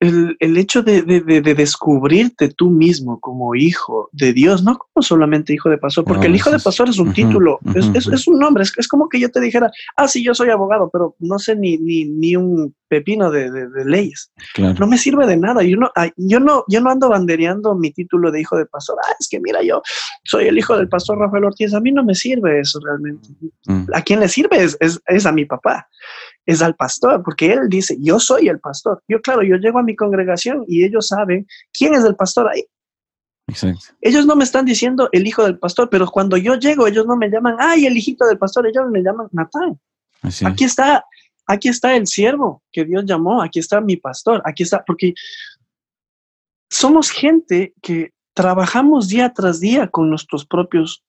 el, 0.00 0.36
el 0.40 0.56
hecho 0.56 0.82
de, 0.82 1.02
de, 1.02 1.20
de, 1.20 1.54
descubrirte 1.54 2.48
tú 2.48 2.70
mismo 2.70 3.20
como 3.20 3.54
hijo 3.54 4.08
de 4.12 4.32
Dios, 4.32 4.64
no 4.64 4.78
como 4.78 5.02
solamente 5.02 5.52
hijo 5.52 5.68
de 5.68 5.76
pastor, 5.76 6.04
porque 6.06 6.26
el 6.26 6.34
hijo 6.34 6.50
de 6.50 6.58
pastor 6.58 6.88
es 6.88 6.98
un 6.98 7.12
título, 7.12 7.58
es, 7.74 8.06
es, 8.06 8.26
un 8.26 8.38
nombre, 8.38 8.62
es, 8.62 8.72
es, 8.78 8.88
como 8.88 9.10
que 9.10 9.20
yo 9.20 9.30
te 9.30 9.40
dijera, 9.40 9.70
ah, 9.96 10.08
sí, 10.08 10.24
yo 10.24 10.34
soy 10.34 10.48
abogado, 10.48 10.88
pero 10.90 11.16
no 11.18 11.38
sé 11.38 11.54
ni, 11.54 11.76
ni, 11.76 12.06
ni 12.06 12.34
un 12.34 12.74
pepino 12.88 13.30
de, 13.30 13.70
leyes. 13.84 14.32
No 14.58 14.86
me 14.86 14.98
sirve 14.98 15.26
de 15.26 15.36
nada. 15.36 15.62
Yo 15.62 15.76
no, 15.76 15.90
yo, 16.16 16.40
no, 16.40 16.64
yo 16.66 16.80
no 16.80 16.90
ando 16.90 17.08
bandereando 17.08 17.74
mi 17.76 17.92
título 17.92 18.32
de 18.32 18.40
hijo 18.40 18.56
de 18.56 18.66
pastor. 18.66 18.98
Ah, 19.06 19.14
es 19.18 19.28
que 19.28 19.38
mira, 19.38 19.62
yo 19.62 19.80
soy 20.24 20.48
el 20.48 20.58
hijo 20.58 20.76
del 20.76 20.88
pastor 20.88 21.18
Rafael 21.18 21.44
Ortiz. 21.44 21.72
A 21.72 21.80
mí 21.80 21.92
no 21.92 22.04
me 22.04 22.16
sirve 22.16 22.58
eso 22.58 22.80
realmente. 22.84 23.28
Mm. 23.66 23.84
¿A 23.94 24.02
quién 24.02 24.18
le 24.18 24.28
sirve? 24.28 24.62
Es, 24.64 24.76
es, 24.80 25.00
es 25.06 25.24
a 25.24 25.30
mi 25.30 25.44
papá 25.44 25.86
es 26.50 26.62
al 26.62 26.74
pastor, 26.74 27.22
porque 27.22 27.52
él 27.52 27.68
dice, 27.68 27.96
yo 28.00 28.18
soy 28.18 28.48
el 28.48 28.58
pastor. 28.58 29.02
Yo, 29.06 29.20
claro, 29.20 29.42
yo 29.42 29.56
llego 29.56 29.78
a 29.78 29.84
mi 29.84 29.94
congregación 29.94 30.64
y 30.66 30.84
ellos 30.84 31.08
saben 31.08 31.46
quién 31.72 31.94
es 31.94 32.04
el 32.04 32.16
pastor 32.16 32.48
ahí. 32.48 32.64
Ellos 34.00 34.26
no 34.26 34.34
me 34.36 34.44
están 34.44 34.64
diciendo 34.64 35.08
el 35.12 35.26
hijo 35.26 35.44
del 35.44 35.58
pastor, 35.58 35.88
pero 35.88 36.06
cuando 36.08 36.36
yo 36.36 36.56
llego, 36.56 36.86
ellos 36.86 37.06
no 37.06 37.16
me 37.16 37.28
llaman, 37.28 37.56
ay, 37.58 37.86
el 37.86 37.96
hijito 37.96 38.26
del 38.26 38.38
pastor, 38.38 38.66
ellos 38.66 38.84
me 38.90 39.00
llaman 39.00 39.28
Natán. 39.32 39.78
Aquí 40.44 40.64
está, 40.64 41.04
aquí 41.46 41.68
está 41.68 41.94
el 41.94 42.06
siervo 42.06 42.62
que 42.72 42.84
Dios 42.84 43.04
llamó, 43.06 43.42
aquí 43.42 43.58
está 43.60 43.80
mi 43.80 43.96
pastor, 43.96 44.42
aquí 44.44 44.64
está, 44.64 44.84
porque 44.84 45.14
somos 46.68 47.10
gente 47.10 47.74
que 47.80 48.12
trabajamos 48.34 49.08
día 49.08 49.32
tras 49.32 49.60
día 49.60 49.88
con 49.88 50.10
nuestros 50.10 50.46
propios 50.46 51.04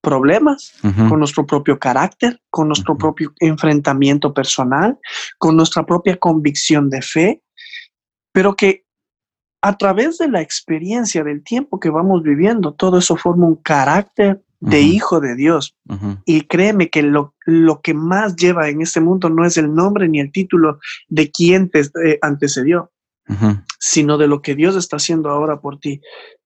problemas, 0.00 0.74
con 1.08 1.18
nuestro 1.18 1.46
propio 1.46 1.78
carácter, 1.78 2.40
con 2.50 2.68
nuestro 2.68 2.96
propio 2.96 3.32
enfrentamiento 3.40 4.32
personal, 4.32 4.98
con 5.38 5.56
nuestra 5.56 5.84
propia 5.84 6.16
convicción 6.16 6.88
de 6.90 7.02
fe, 7.02 7.42
pero 8.32 8.54
que 8.54 8.84
a 9.62 9.76
través 9.76 10.18
de 10.18 10.28
la 10.28 10.42
experiencia 10.42 11.24
del 11.24 11.42
tiempo 11.42 11.80
que 11.80 11.90
vamos 11.90 12.22
viviendo, 12.22 12.72
todo 12.72 12.98
eso 12.98 13.16
forma 13.16 13.48
un 13.48 13.56
carácter 13.56 14.42
de 14.60 14.80
hijo 14.80 15.20
de 15.20 15.34
Dios. 15.34 15.76
Y 16.24 16.42
créeme 16.42 16.88
que 16.88 17.02
lo, 17.02 17.34
lo, 17.44 17.80
que 17.80 17.94
más 17.94 18.36
lleva 18.36 18.68
en 18.68 18.82
este 18.82 19.00
mundo 19.00 19.28
no 19.28 19.44
es 19.44 19.56
el 19.56 19.74
nombre 19.74 20.08
ni 20.08 20.20
el 20.20 20.32
título 20.32 20.78
de 21.08 21.30
quien 21.30 21.70
te 21.70 21.80
eh, 21.80 22.18
antecedió, 22.22 22.92
sino 23.78 24.18
de 24.18 24.28
lo 24.28 24.40
que 24.40 24.54
Dios 24.54 24.76
está 24.76 24.96
haciendo 24.96 25.30
ahora 25.30 25.60
por 25.60 25.78
ti. 25.78 26.00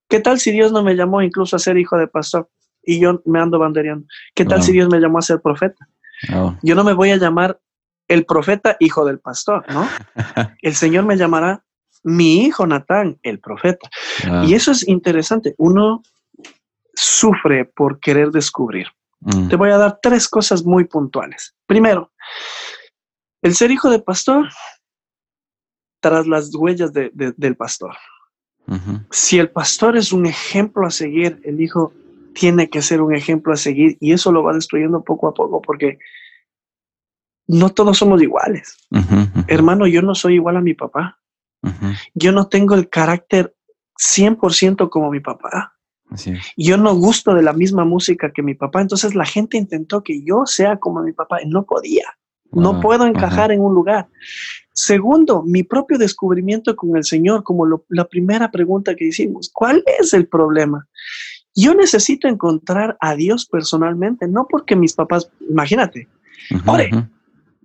¿Qué 0.09 0.21
tal 0.21 0.41
si 0.41 0.51
Dios 0.51 0.73
no 0.73 0.83
me 0.83 0.97
llamó 0.97 1.23
incluso 1.23 1.57
a 1.57 1.61
ser 1.61 1.77
hijo 1.77 1.97
de 1.97 2.09
pastor? 2.09 2.49
Y 2.91 3.01
yo 3.01 3.23
me 3.25 3.41
ando 3.41 3.59
bandereando. 3.59 4.07
¿Qué 4.35 4.45
tal 4.45 4.63
si 4.63 4.73
Dios 4.73 4.89
me 4.91 4.99
llamó 4.99 5.19
a 5.19 5.23
ser 5.23 5.41
profeta? 5.41 5.89
Yo 6.63 6.75
no 6.75 6.85
me 6.85 6.93
voy 6.93 7.11
a 7.11 7.17
llamar 7.17 7.61
el 8.09 8.27
profeta 8.27 8.77
hijo 8.81 9.05
del 9.05 9.21
pastor, 9.21 9.65
¿no? 9.73 9.89
el 10.63 10.75
Señor 10.75 11.05
me 11.05 11.17
llamará 11.17 11.63
mi 12.03 12.47
hijo 12.47 12.67
Natán, 12.67 13.19
el 13.23 13.39
profeta. 13.39 13.89
Y 14.45 14.55
eso 14.55 14.73
es 14.73 14.87
interesante. 14.89 15.55
Uno 15.59 16.03
sufre 16.95 17.65
por 17.65 18.01
querer 18.01 18.31
descubrir. 18.31 18.89
Mm. 19.21 19.49
Te 19.49 19.57
voy 19.57 19.71
a 19.71 19.79
dar 19.79 20.01
tres 20.03 20.29
cosas 20.29 20.65
muy 20.65 20.85
puntuales. 20.85 21.55
Primero, 21.67 22.11
el 23.43 23.55
ser 23.55 23.71
hijo 23.71 23.89
de 23.89 24.01
pastor 24.01 24.49
tras 26.01 26.27
las 26.27 26.53
huellas 26.55 26.93
del 26.93 27.57
pastor. 27.57 27.95
Si 29.11 29.39
el 29.39 29.51
pastor 29.51 29.97
es 29.97 30.13
un 30.13 30.27
ejemplo 30.27 30.87
a 30.87 30.91
seguir, 30.91 31.41
el 31.45 31.61
hijo 31.61 31.93
tiene 32.35 32.69
que 32.69 32.83
ser 32.83 33.01
un 33.01 33.15
ejemplo 33.15 33.53
a 33.53 33.57
seguir 33.57 33.97
y 34.01 34.13
eso 34.13 34.33
lo 34.33 34.43
va 34.43 34.55
destruyendo 34.55 35.03
poco 35.03 35.29
a 35.29 35.35
poco 35.35 35.61
porque 35.61 35.99
no 37.47 37.71
todos 37.71 37.99
somos 37.99 38.23
iguales. 38.23 38.77
Hermano, 39.49 39.87
yo 39.87 40.03
no 40.03 40.15
soy 40.15 40.35
igual 40.35 40.57
a 40.57 40.61
mi 40.61 40.75
papá. 40.75 41.19
Yo 42.15 42.33
no 42.33 42.49
tengo 42.49 42.75
el 42.75 42.89
carácter 42.89 43.55
100% 43.99 44.89
como 44.89 45.11
mi 45.11 45.21
papá. 45.21 45.75
Yo 46.57 46.77
no 46.77 46.95
gusto 46.95 47.35
de 47.35 47.43
la 47.43 47.53
misma 47.53 47.85
música 47.85 48.33
que 48.33 48.43
mi 48.43 48.55
papá, 48.55 48.81
entonces 48.81 49.15
la 49.15 49.25
gente 49.25 49.57
intentó 49.57 50.03
que 50.03 50.23
yo 50.25 50.45
sea 50.47 50.79
como 50.79 51.03
mi 51.03 51.13
papá 51.13 51.43
y 51.43 51.49
no 51.49 51.65
podía. 51.65 52.05
No 52.53 52.81
puedo 52.81 53.07
encajar 53.07 53.53
en 53.53 53.61
un 53.61 53.75
lugar. 53.75 54.09
Segundo, 54.73 55.45
mi 55.45 55.63
propio 55.63 55.99
descubrimiento 55.99 56.75
con 56.75 56.97
el 56.97 57.05
Señor, 57.05 57.45
como 57.45 57.65
la 57.89 58.05
primera 58.07 58.51
pregunta 58.51 58.97
que 58.97 59.07
hicimos, 59.07 59.51
¿cuál 59.53 59.85
es 60.01 60.13
el 60.15 60.27
problema? 60.27 60.89
Yo 61.55 61.75
necesito 61.75 62.29
encontrar 62.29 62.97
a 63.01 63.15
Dios 63.15 63.47
personalmente, 63.47 64.29
no 64.29 64.47
porque 64.49 64.77
mis 64.77 64.95
papás, 64.95 65.31
imagínate, 65.49 66.09
ore, 66.67 66.91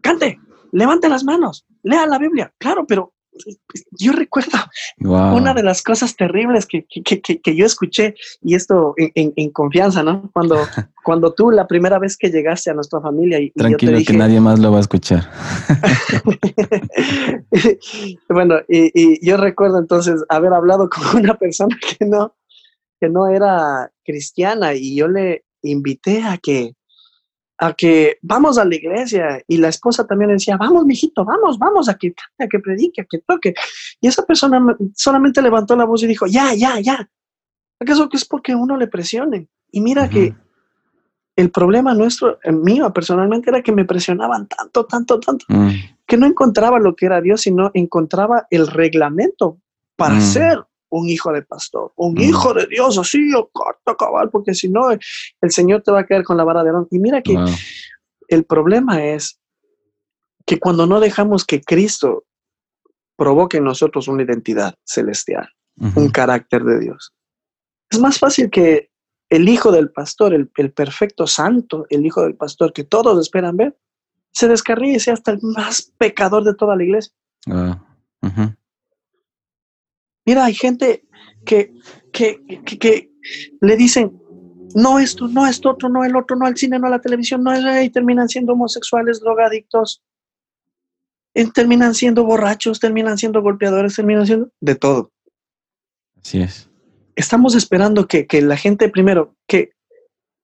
cante, 0.01 0.39
levante 0.71 1.09
las 1.09 1.23
manos, 1.23 1.65
lea 1.83 2.05
la 2.05 2.17
Biblia, 2.17 2.53
claro, 2.57 2.85
pero 2.87 3.15
yo 3.91 4.13
recuerdo 4.13 4.57
una 4.99 5.53
de 5.53 5.63
las 5.63 5.81
cosas 5.81 6.15
terribles 6.15 6.65
que, 6.65 6.85
yo 7.55 7.65
escuché, 7.65 8.15
y 8.41 8.55
esto 8.55 8.93
en, 8.97 9.49
confianza, 9.51 10.03
¿no? 10.03 10.29
Cuando, 10.33 10.55
cuando 11.03 11.33
tú 11.33 11.51
la 11.51 11.67
primera 11.67 11.99
vez 11.99 12.17
que 12.17 12.29
llegaste 12.29 12.71
a 12.71 12.73
nuestra 12.73 13.01
familia 13.01 13.39
y... 13.39 13.51
Tranquilo, 13.51 13.97
que 14.05 14.13
nadie 14.13 14.39
más 14.39 14.59
lo 14.59 14.71
va 14.71 14.77
a 14.77 14.81
escuchar. 14.81 15.29
bueno, 18.29 18.55
y, 18.67 19.25
yo 19.25 19.37
recuerdo 19.37 19.79
entonces 19.79 20.23
haber 20.29 20.53
hablado 20.53 20.89
con 20.89 21.21
una 21.21 21.35
persona 21.35 21.77
que 21.79 22.05
no, 22.05 22.33
que 22.99 23.09
no 23.09 23.27
era 23.27 23.91
cristiana 24.03 24.73
y 24.73 24.95
yo 24.95 25.07
le 25.07 25.45
invité 25.61 26.23
a 26.23 26.37
que 26.37 26.73
a 27.57 27.73
que 27.73 28.17
vamos 28.21 28.57
a 28.57 28.65
la 28.65 28.75
iglesia 28.75 29.41
y 29.47 29.57
la 29.57 29.69
esposa 29.69 30.05
también 30.05 30.31
decía, 30.31 30.57
vamos, 30.57 30.85
mijito, 30.85 31.23
vamos, 31.23 31.57
vamos, 31.57 31.87
a 31.87 31.95
que 31.95 32.13
a 32.37 32.47
que 32.47 32.59
predique, 32.59 33.01
a 33.01 33.05
que 33.05 33.19
toque. 33.19 33.53
Y 34.01 34.07
esa 34.07 34.25
persona 34.25 34.59
solamente 34.93 35.41
levantó 35.41 35.75
la 35.75 35.85
voz 35.85 36.03
y 36.03 36.07
dijo, 36.07 36.25
ya, 36.27 36.53
ya, 36.53 36.79
ya. 36.81 37.09
¿Acaso 37.79 38.09
que 38.09 38.17
es 38.17 38.25
porque 38.25 38.55
uno 38.55 38.77
le 38.77 38.87
presione? 38.87 39.47
Y 39.71 39.81
mira 39.81 40.09
que 40.09 40.35
el 41.35 41.51
problema 41.51 41.93
nuestro, 41.93 42.39
mío 42.45 42.91
personalmente, 42.93 43.49
era 43.49 43.61
que 43.61 43.71
me 43.71 43.85
presionaban 43.85 44.47
tanto, 44.47 44.85
tanto, 44.85 45.19
tanto, 45.19 45.45
mm. 45.49 45.69
que 46.05 46.17
no 46.17 46.25
encontraba 46.25 46.79
lo 46.79 46.95
que 46.95 47.05
era 47.05 47.21
Dios, 47.21 47.41
sino 47.41 47.71
encontraba 47.73 48.47
el 48.49 48.67
reglamento 48.67 49.59
para 49.97 50.15
mm. 50.15 50.21
ser 50.21 50.65
un 50.89 51.09
hijo 51.09 51.31
de 51.31 51.41
pastor, 51.41 51.91
un 51.95 52.13
mm. 52.13 52.21
hijo 52.21 52.53
de 52.53 52.67
Dios, 52.67 52.97
así, 52.97 53.33
o 53.33 53.49
corto 53.51 53.95
cabal, 53.97 54.29
porque 54.29 54.53
si 54.53 54.69
no, 54.69 54.91
el 54.91 55.51
Señor 55.51 55.81
te 55.81 55.91
va 55.91 56.01
a 56.01 56.05
caer 56.05 56.23
con 56.23 56.37
la 56.37 56.43
vara 56.43 56.63
de 56.63 56.69
Aarón. 56.69 56.87
Y 56.91 56.99
mira 56.99 57.21
que 57.21 57.37
el 58.27 58.45
problema 58.45 59.03
es 59.03 59.39
que 60.45 60.59
cuando 60.59 60.85
no 60.85 60.99
dejamos 60.99 61.45
que 61.45 61.61
Cristo 61.61 62.25
provoque 63.15 63.57
en 63.57 63.63
nosotros 63.63 64.07
una 64.07 64.23
identidad 64.23 64.75
celestial, 64.83 65.49
un 65.95 66.09
carácter 66.09 66.63
de 66.63 66.79
Dios, 66.79 67.13
es 67.89 67.99
más 67.99 68.19
fácil 68.19 68.49
que 68.49 68.89
el 69.29 69.49
hijo 69.49 69.71
del 69.71 69.91
pastor, 69.91 70.33
el, 70.33 70.49
perfecto 70.71 71.27
santo, 71.27 71.85
el 71.89 72.05
hijo 72.05 72.21
del 72.21 72.35
pastor 72.35 72.73
que 72.73 72.83
todos 72.83 73.19
esperan 73.19 73.57
ver, 73.57 73.77
se 74.31 74.47
descarríe 74.47 74.95
y 74.95 74.99
sea 74.99 75.13
hasta 75.13 75.31
el 75.31 75.39
más 75.41 75.93
pecador 75.97 76.43
de 76.43 76.53
toda 76.53 76.75
la 76.75 76.83
iglesia. 76.83 77.13
Ah, 77.47 77.81
Mira, 80.25 80.45
hay 80.45 80.53
gente 80.53 81.03
que, 81.45 81.73
que, 82.11 82.41
que, 82.63 83.09
le 83.61 83.77
dicen, 83.77 84.19
no 84.73 84.99
esto, 84.99 85.27
no 85.27 85.47
esto, 85.47 85.69
otro, 85.69 85.89
no 85.89 86.03
el 86.03 86.15
otro, 86.15 86.35
no 86.35 86.45
al 86.45 86.57
cine, 86.57 86.79
no 86.79 86.87
a 86.87 86.91
la 86.91 87.01
televisión, 87.01 87.43
no 87.43 87.53
es, 87.53 87.85
y 87.85 87.89
terminan 87.89 88.27
siendo 88.27 88.53
homosexuales, 88.53 89.21
drogadictos, 89.21 90.03
terminan 91.53 91.93
siendo 91.93 92.23
borrachos, 92.25 92.79
terminan 92.79 93.17
siendo 93.17 93.41
golpeadores, 93.41 93.95
terminan 93.95 94.25
siendo 94.25 94.49
de 94.59 94.75
todo. 94.75 95.11
Así 96.21 96.41
es. 96.41 96.69
Estamos 97.15 97.55
esperando 97.55 98.07
que, 98.07 98.25
que 98.25 98.41
la 98.41 98.57
gente 98.57 98.89
primero, 98.89 99.35
que, 99.47 99.71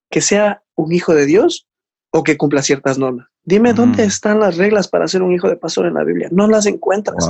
que 0.10 0.22
sea 0.22 0.64
un 0.76 0.94
hijo 0.94 1.14
de 1.14 1.26
Dios 1.26 1.68
o 2.12 2.24
que 2.24 2.38
cumpla 2.38 2.62
ciertas 2.62 2.98
normas. 2.98 3.31
Dime 3.44 3.74
dónde 3.74 4.04
están 4.04 4.40
las 4.40 4.58
reglas 4.58 4.88
para 4.88 5.08
ser 5.08 5.24
un 5.24 5.34
hijo 5.34 5.50
de 5.50 5.58
pastor 5.58 5.88
en 5.88 5.96
la 5.96 6.04
Biblia. 6.04 6.30
No 6.32 6.48
las 6.48 6.66
encuentras 6.66 7.30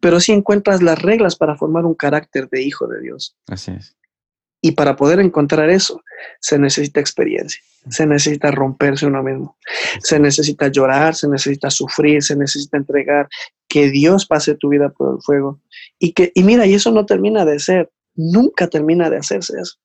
pero 0.00 0.20
sí 0.20 0.32
encuentras 0.32 0.82
las 0.82 1.00
reglas 1.00 1.36
para 1.36 1.56
formar 1.56 1.84
un 1.84 1.94
carácter 1.94 2.48
de 2.50 2.62
hijo 2.62 2.86
de 2.86 3.00
Dios. 3.00 3.36
Así 3.48 3.72
es. 3.72 3.96
Y 4.60 4.72
para 4.72 4.96
poder 4.96 5.20
encontrar 5.20 5.70
eso, 5.70 6.02
se 6.40 6.58
necesita 6.58 6.98
experiencia, 6.98 7.60
se 7.90 8.06
necesita 8.06 8.50
romperse 8.50 9.06
uno 9.06 9.22
mismo, 9.22 9.56
se 10.00 10.18
necesita 10.18 10.66
llorar, 10.66 11.14
se 11.14 11.28
necesita 11.28 11.70
sufrir, 11.70 12.24
se 12.24 12.34
necesita 12.34 12.76
entregar, 12.76 13.28
que 13.68 13.88
Dios 13.88 14.26
pase 14.26 14.56
tu 14.56 14.70
vida 14.70 14.88
por 14.88 15.14
el 15.14 15.22
fuego. 15.22 15.60
Y, 16.00 16.12
que, 16.12 16.32
y 16.34 16.42
mira, 16.42 16.66
y 16.66 16.74
eso 16.74 16.90
no 16.90 17.06
termina 17.06 17.44
de 17.44 17.60
ser, 17.60 17.92
nunca 18.16 18.66
termina 18.66 19.08
de 19.10 19.18
hacerse 19.18 19.54
eso. 19.60 19.76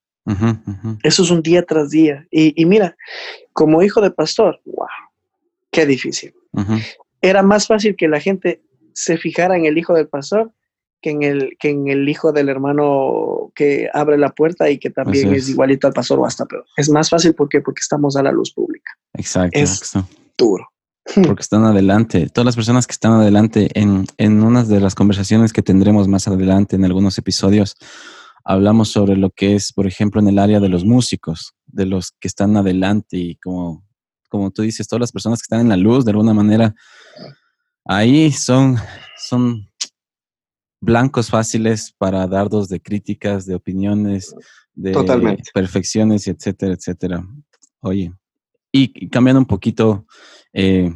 Eso 1.03 1.21
es 1.21 1.29
un 1.29 1.43
día 1.43 1.63
tras 1.63 1.91
día. 1.91 2.25
Y, 2.31 2.65
mira, 2.65 2.95
como 3.51 3.83
hijo 3.83 4.01
de 4.01 4.09
pastor, 4.09 4.59
wow, 4.65 4.87
qué 5.73 5.85
difícil. 5.85 6.33
Era 7.21 7.41
más 7.41 7.67
fácil 7.67 7.95
que 7.97 8.07
la 8.07 8.21
gente 8.21 8.61
se 8.93 9.17
fijara 9.17 9.57
en 9.57 9.65
el 9.65 9.77
hijo 9.77 9.93
del 9.93 10.07
pastor 10.07 10.53
que 11.01 11.09
en 11.09 11.21
el, 11.21 11.57
que 11.59 11.69
en 11.69 11.89
el 11.89 12.07
hijo 12.07 12.31
del 12.31 12.47
hermano 12.47 13.51
que 13.53 13.89
abre 13.93 14.17
la 14.17 14.29
puerta 14.29 14.69
y 14.69 14.79
que 14.79 14.89
también 14.89 15.33
es. 15.33 15.49
igualito 15.49 15.85
al 15.85 15.93
pastor 15.93 16.17
o 16.19 16.25
hasta 16.25 16.45
peor. 16.45 16.65
Es 16.77 16.89
más 16.89 17.09
fácil 17.09 17.35
porque 17.35 17.59
porque 17.59 17.81
estamos 17.81 18.15
a 18.15 18.23
la 18.23 18.31
luz 18.31 18.53
pública. 18.53 18.91
Exacto. 19.13 19.59
Es 19.59 19.91
duro. 20.37 20.65
Porque 21.13 21.41
están 21.41 21.65
adelante. 21.65 22.29
Todas 22.29 22.45
las 22.45 22.55
personas 22.55 22.87
que 22.87 22.93
están 22.93 23.11
adelante 23.11 23.69
en, 23.73 24.07
en 24.17 24.41
unas 24.41 24.69
de 24.69 24.79
las 24.79 24.95
conversaciones 24.95 25.51
que 25.51 25.61
tendremos 25.61 26.07
más 26.07 26.29
adelante 26.29 26.77
en 26.77 26.85
algunos 26.85 27.17
episodios, 27.17 27.75
hablamos 28.45 28.89
sobre 28.89 29.17
lo 29.17 29.29
que 29.29 29.55
es, 29.55 29.73
por 29.73 29.85
ejemplo, 29.85 30.21
en 30.21 30.29
el 30.29 30.39
área 30.39 30.61
de 30.61 30.69
los 30.69 30.85
músicos, 30.85 31.53
de 31.65 31.85
los 31.85 32.13
que 32.21 32.29
están 32.29 32.55
adelante 32.55 33.17
y 33.17 33.35
como, 33.35 33.83
como 34.33 34.49
tú 34.49 34.63
dices, 34.63 34.87
todas 34.87 35.01
las 35.01 35.11
personas 35.11 35.37
que 35.37 35.43
están 35.43 35.59
en 35.59 35.69
la 35.69 35.77
luz, 35.77 36.05
de 36.05 36.09
alguna 36.09 36.33
manera, 36.33 36.73
ahí 37.85 38.31
son, 38.31 38.77
son 39.15 39.69
blancos 40.81 41.29
fáciles 41.29 41.93
para 41.99 42.25
dardos 42.25 42.67
de 42.67 42.81
críticas, 42.81 43.45
de 43.45 43.53
opiniones, 43.53 44.33
de 44.73 44.91
perfecciones, 45.53 46.27
etcétera, 46.27 46.73
etcétera. 46.73 47.23
Oye, 47.81 48.11
y, 48.71 49.07
cambiando 49.09 49.39
un 49.39 49.45
poquito 49.45 50.07
eh, 50.51 50.91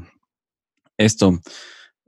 esto, 0.97 1.39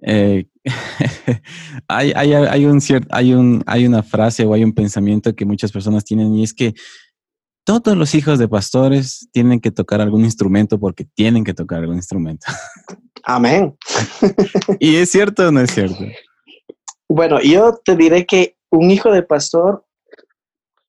eh, 0.01 0.47
hay, 1.87 2.11
hay, 2.15 2.33
hay, 2.33 2.65
un 2.65 2.81
hay, 3.11 3.33
un, 3.35 3.63
hay 3.67 3.85
una 3.85 4.01
frase 4.01 4.45
o 4.45 4.55
hay 4.55 4.63
un 4.63 4.73
pensamiento 4.73 5.35
que 5.35 5.45
muchas 5.45 5.71
personas 5.71 6.03
tienen 6.03 6.33
y 6.33 6.41
es 6.41 6.55
que 6.55 6.73
todos 7.63 7.95
los 7.95 8.15
hijos 8.15 8.39
de 8.39 8.47
pastores 8.47 9.29
tienen 9.31 9.59
que 9.59 9.71
tocar 9.71 10.01
algún 10.01 10.23
instrumento 10.23 10.79
porque 10.79 11.05
tienen 11.05 11.43
que 11.43 11.53
tocar 11.53 11.79
algún 11.79 11.97
instrumento. 11.97 12.47
Amén. 13.23 13.77
¿Y 14.79 14.95
es 14.95 15.11
cierto 15.11 15.47
o 15.47 15.51
no 15.51 15.61
es 15.61 15.71
cierto? 15.71 16.03
Bueno, 17.07 17.39
yo 17.41 17.79
te 17.83 17.95
diré 17.95 18.25
que 18.25 18.55
un 18.69 18.91
hijo 18.91 19.11
de 19.11 19.23
pastor 19.23 19.85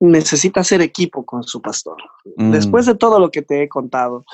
necesita 0.00 0.60
hacer 0.60 0.80
equipo 0.80 1.24
con 1.24 1.42
su 1.42 1.60
pastor. 1.60 1.96
Mm. 2.36 2.50
Después 2.50 2.86
de 2.86 2.94
todo 2.94 3.20
lo 3.20 3.30
que 3.30 3.42
te 3.42 3.62
he 3.62 3.68
contado, 3.68 4.24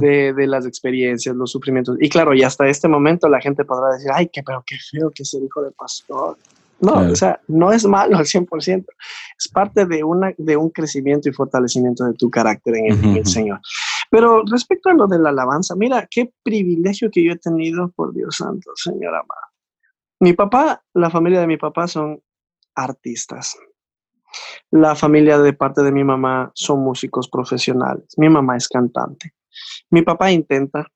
de, 0.00 0.34
las 0.46 0.66
experiencias, 0.66 1.36
los 1.36 1.50
sufrimientos, 1.50 1.96
y 2.00 2.08
claro, 2.08 2.34
y 2.34 2.42
hasta 2.42 2.66
este 2.66 2.88
momento 2.88 3.28
la 3.28 3.40
gente 3.40 3.64
podrá 3.64 3.92
decir, 3.94 4.10
ay, 4.12 4.30
qué, 4.32 4.42
pero 4.42 4.64
qué 4.66 4.76
feo 4.90 5.10
que 5.14 5.22
es 5.22 5.34
el 5.34 5.44
hijo 5.44 5.62
de 5.62 5.70
pastor. 5.72 6.38
No, 6.80 6.94
o 7.10 7.14
sea, 7.14 7.40
no 7.48 7.72
es 7.72 7.84
malo 7.84 8.16
al 8.16 8.24
100%, 8.24 8.84
es 9.38 9.48
parte 9.48 9.84
de, 9.84 10.02
una, 10.02 10.32
de 10.38 10.56
un 10.56 10.70
crecimiento 10.70 11.28
y 11.28 11.32
fortalecimiento 11.32 12.04
de 12.04 12.14
tu 12.14 12.30
carácter 12.30 12.74
en 12.76 13.16
el 13.16 13.26
Señor. 13.26 13.60
Pero 14.10 14.42
respecto 14.44 14.88
a 14.88 14.94
lo 14.94 15.06
de 15.06 15.18
la 15.18 15.28
alabanza, 15.28 15.74
mira, 15.76 16.08
qué 16.10 16.32
privilegio 16.42 17.10
que 17.10 17.24
yo 17.24 17.32
he 17.32 17.38
tenido, 17.38 17.90
por 17.90 18.12
Dios 18.12 18.36
santo, 18.36 18.70
Señor 18.74 19.14
amado. 19.14 19.50
Mi 20.20 20.32
papá, 20.32 20.82
la 20.94 21.10
familia 21.10 21.40
de 21.40 21.46
mi 21.46 21.56
papá 21.56 21.86
son 21.86 22.20
artistas. 22.74 23.56
La 24.70 24.94
familia 24.94 25.38
de 25.38 25.52
parte 25.52 25.82
de 25.82 25.92
mi 25.92 26.04
mamá 26.04 26.50
son 26.54 26.80
músicos 26.80 27.28
profesionales. 27.28 28.06
Mi 28.16 28.28
mamá 28.28 28.56
es 28.56 28.68
cantante. 28.68 29.32
Mi 29.90 30.02
papá 30.02 30.30
intenta, 30.30 30.86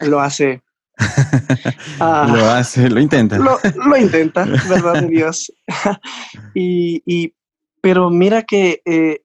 lo 0.00 0.20
hace. 0.20 0.62
Ah, 2.00 2.32
lo 2.32 2.44
hace, 2.48 2.88
lo 2.88 3.00
intenta. 3.00 3.38
Lo, 3.38 3.96
intenta, 3.96 4.44
verdad 4.44 5.02
de 5.02 5.08
Dios. 5.08 5.52
y, 6.54 7.34
pero 7.80 8.08
mira 8.10 8.42
que 8.42 8.82
eh, 8.84 9.22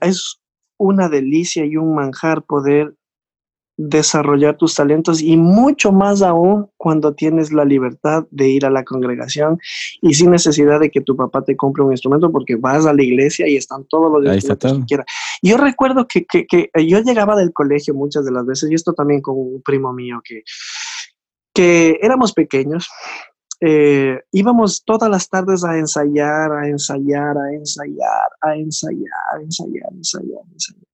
es 0.00 0.40
una 0.78 1.10
delicia 1.10 1.66
y 1.66 1.76
un 1.76 1.94
manjar 1.94 2.44
poder 2.44 2.94
desarrollar 3.76 4.56
tus 4.56 4.74
talentos 4.74 5.22
y 5.22 5.36
mucho 5.36 5.92
más 5.92 6.22
aún 6.22 6.68
cuando 6.76 7.14
tienes 7.14 7.52
la 7.52 7.64
libertad 7.64 8.24
de 8.30 8.48
ir 8.48 8.66
a 8.66 8.70
la 8.70 8.84
congregación 8.84 9.58
y 10.02 10.14
sin 10.14 10.30
necesidad 10.30 10.78
de 10.78 10.90
que 10.90 11.00
tu 11.00 11.16
papá 11.16 11.42
te 11.42 11.56
compre 11.56 11.82
un 11.82 11.90
instrumento 11.90 12.30
porque 12.30 12.56
vas 12.56 12.84
a 12.86 12.92
la 12.92 13.02
iglesia 13.02 13.48
y 13.48 13.56
están 13.56 13.84
todos 13.88 14.22
los 14.22 14.34
instrumentos 14.34 14.78
que 14.80 14.84
quieras. 14.86 15.06
Yo 15.42 15.56
recuerdo 15.56 16.06
que, 16.06 16.24
que, 16.24 16.46
que, 16.46 16.70
yo 16.86 17.00
llegaba 17.00 17.34
del 17.34 17.52
colegio 17.52 17.94
muchas 17.94 18.24
de 18.24 18.32
las 18.32 18.46
veces 18.46 18.70
y 18.70 18.74
esto 18.74 18.92
también 18.92 19.22
con 19.22 19.36
un 19.36 19.62
primo 19.62 19.92
mío 19.92 20.20
que, 20.22 20.42
que 21.54 21.98
éramos 22.02 22.32
pequeños 22.32 22.88
eh, 23.64 24.20
íbamos 24.32 24.82
todas 24.84 25.08
las 25.08 25.28
tardes 25.28 25.62
a 25.62 25.78
ensayar, 25.78 26.50
a 26.50 26.66
ensayar, 26.66 27.38
a 27.38 27.54
ensayar, 27.54 28.26
a 28.40 28.56
ensayar, 28.56 29.10
a 29.32 29.40
ensayar, 29.40 29.86
a 29.86 29.94
ensayar, 29.94 30.40
a 30.42 30.52
ensayar. 30.52 30.84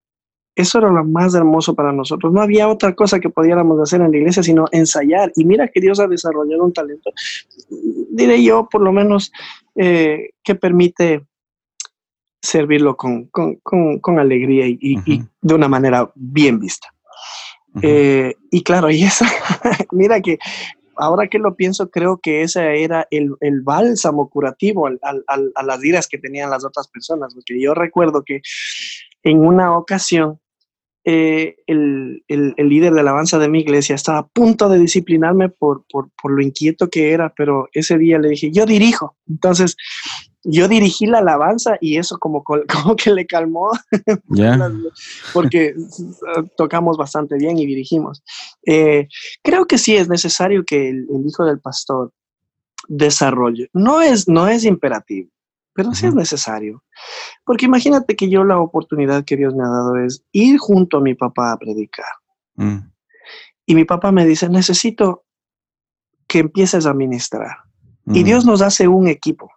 Eso 0.53 0.77
era 0.77 0.91
lo 0.91 1.03
más 1.03 1.33
hermoso 1.33 1.73
para 1.73 1.91
nosotros. 1.91 2.31
No 2.31 2.41
había 2.41 2.67
otra 2.67 2.93
cosa 2.93 3.19
que 3.19 3.29
pudiéramos 3.29 3.79
hacer 3.79 4.01
en 4.01 4.11
la 4.11 4.17
iglesia 4.17 4.43
sino 4.43 4.65
ensayar. 4.71 5.31
Y 5.35 5.45
mira 5.45 5.67
que 5.67 5.81
Dios 5.81 5.99
ha 5.99 6.07
desarrollado 6.07 6.63
un 6.63 6.73
talento, 6.73 7.11
diré 8.11 8.43
yo, 8.43 8.67
por 8.69 8.81
lo 8.81 8.91
menos, 8.91 9.31
eh, 9.73 10.31
que 10.43 10.53
permite 10.53 11.25
servirlo 12.39 12.95
con, 12.95 13.25
con, 13.27 13.55
con, 13.99 14.19
alegría 14.19 14.67
y, 14.67 15.23
de 15.41 15.53
una 15.55 15.67
manera 15.67 16.11
bien 16.13 16.59
vista. 16.59 16.93
Eh, 17.81 18.33
y 18.51 18.63
claro, 18.63 18.89
y 18.89 19.03
esa, 19.03 19.25
mira 19.91 20.21
que 20.21 20.39
ahora 20.95 21.27
que 21.27 21.39
lo 21.39 21.55
pienso, 21.55 21.89
creo 21.89 22.17
que 22.17 22.41
ese 22.41 22.83
era 22.83 23.07
el, 23.09 23.35
el 23.39 23.61
bálsamo 23.61 24.29
curativo 24.29 24.87
al, 24.87 24.99
al, 25.01 25.51
a 25.55 25.63
las 25.63 25.83
iras 25.83 26.07
que 26.07 26.17
tenían 26.17 26.49
las 26.49 26.65
otras 26.65 26.87
personas, 26.87 27.33
porque 27.33 27.59
yo 27.59 27.73
recuerdo 27.73 28.23
que 28.23 28.41
en 29.23 29.45
una 29.45 29.77
ocasión 29.77 30.39
eh, 31.05 31.55
el, 31.65 32.23
el, 32.27 32.53
el, 32.57 32.69
líder 32.69 32.93
de 32.93 32.99
alabanza 32.99 33.39
de 33.39 33.47
mi 33.47 33.61
iglesia 33.61 33.95
estaba 33.95 34.19
a 34.19 34.27
punto 34.27 34.69
de 34.69 34.79
disciplinarme 34.79 35.49
por, 35.49 35.83
por, 35.89 36.09
por, 36.21 36.31
lo 36.31 36.41
inquieto 36.41 36.89
que 36.89 37.11
era, 37.13 37.33
pero 37.35 37.69
ese 37.73 37.97
día 37.97 38.19
le 38.19 38.29
dije, 38.29 38.51
yo 38.51 38.65
dirijo. 38.65 39.15
Entonces, 39.27 39.75
yo 40.43 40.67
dirigí 40.67 41.05
la 41.05 41.19
alabanza 41.19 41.77
y 41.81 41.97
eso 41.97 42.17
como, 42.17 42.43
como 42.43 42.95
que 42.95 43.11
le 43.11 43.25
calmó, 43.25 43.71
porque 45.33 45.75
tocamos 46.57 46.97
bastante 46.97 47.37
bien 47.37 47.57
y 47.57 47.65
dirigimos. 47.65 48.23
Eh, 48.65 49.07
creo 49.43 49.65
que 49.65 49.77
sí 49.77 49.95
es 49.95 50.09
necesario 50.09 50.63
que 50.65 50.89
el, 50.89 51.07
hijo 51.25 51.45
del 51.45 51.59
pastor 51.59 52.11
desarrolle. 52.87 53.69
No 53.73 54.01
es, 54.01 54.27
no 54.27 54.47
es 54.47 54.63
imperativo, 54.65 55.29
pero 55.73 55.93
sí 55.93 56.07
es 56.07 56.15
necesario. 56.15 56.83
Porque 57.45 57.65
imagínate 57.65 58.15
que 58.15 58.29
yo 58.29 58.43
la 58.43 58.59
oportunidad 58.59 59.25
que 59.25 59.37
Dios 59.37 59.55
me 59.55 59.63
ha 59.63 59.69
dado 59.69 59.97
es 59.97 60.23
ir 60.31 60.57
junto 60.57 60.97
a 60.97 61.01
mi 61.01 61.15
papá 61.15 61.53
a 61.53 61.57
predicar. 61.57 62.05
Mm. 62.55 62.91
Y 63.65 63.75
mi 63.75 63.85
papá 63.85 64.11
me 64.11 64.25
dice, 64.25 64.49
necesito 64.49 65.25
que 66.27 66.39
empieces 66.39 66.85
a 66.85 66.93
ministrar. 66.93 67.57
Y. 68.05 68.23
Dios 68.23 68.45
nos 68.45 68.61
hace 68.61 68.87
un 68.87 69.07
equipo. 69.07 69.51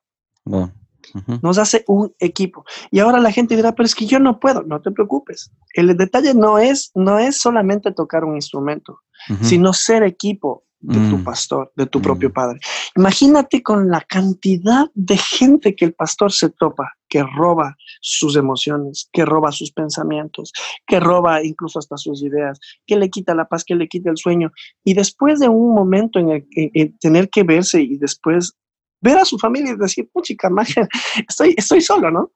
Nos 1.43 1.59
hace 1.59 1.85
un 1.87 2.15
equipo. 2.19 2.65
Y 2.91 2.99
ahora 2.99 3.19
la 3.19 3.33
gente 3.33 3.57
dirá, 3.57 3.75
pero 3.75 3.87
es 3.87 3.95
que 3.95 4.07
yo 4.07 4.19
no 4.19 4.39
puedo. 4.39 4.63
No 4.63 4.81
te 4.81 4.91
preocupes. 4.91 5.51
El 5.75 5.97
detalle 5.97 6.35
no 6.35 6.59
es, 6.59 6.91
no 6.95 7.19
es 7.19 7.39
solamente 7.39 7.93
tocar 7.93 8.25
un 8.25 8.35
instrumento, 8.35 9.01
sino 9.41 9.73
ser 9.73 10.03
equipo 10.03 10.65
de 10.83 10.99
tu 11.11 11.19
mm. 11.19 11.25
pastor, 11.25 11.73
de 11.77 11.87
tu 11.87 12.03
propio 12.03 12.29
mm. 12.29 12.33
padre. 12.33 12.61
Imagínate 12.97 13.63
con 13.63 13.89
la 13.89 14.01
cantidad 14.01 14.91
de 14.95 15.17
gente 15.17 15.75
que 15.77 15.85
el 15.85 15.95
pastor 15.95 16.33
se 16.33 16.51
topa, 16.51 16.93
que 17.09 17.23
roba 17.23 17.77
sus 18.01 18.37
emociones, 18.37 19.09
que 19.13 19.25
roba 19.25 19.53
sus 19.53 19.71
pensamientos, 19.71 20.53
que 20.87 20.99
roba 20.99 21.43
incluso 21.43 21.79
hasta 21.79 21.97
sus 21.97 22.23
ideas, 22.23 22.59
que 22.87 22.97
le 22.97 23.11
quita 23.11 23.35
la 23.35 23.47
paz, 23.47 23.65
que 23.65 23.77
le 23.77 23.89
quita 23.89 24.11
el 24.11 24.17
sueño. 24.17 24.51
Y 24.85 24.95
después 24.95 25.39
de 25.39 25.49
un 25.49 25.75
momento 25.75 26.19
en 26.19 26.31
el 26.31 26.99
tener 26.99 27.31
que 27.31 27.45
verse 27.45 27.81
y 27.81 27.97
después 27.97 28.55
ver 29.01 29.19
a 29.19 29.25
su 29.25 29.39
familia 29.39 29.73
y 29.73 29.77
decir, 29.77 30.09
puchica, 30.13 30.51
magia, 30.51 30.89
estoy, 31.29 31.55
estoy 31.57 31.81
solo, 31.81 32.11
¿no? 32.11 32.31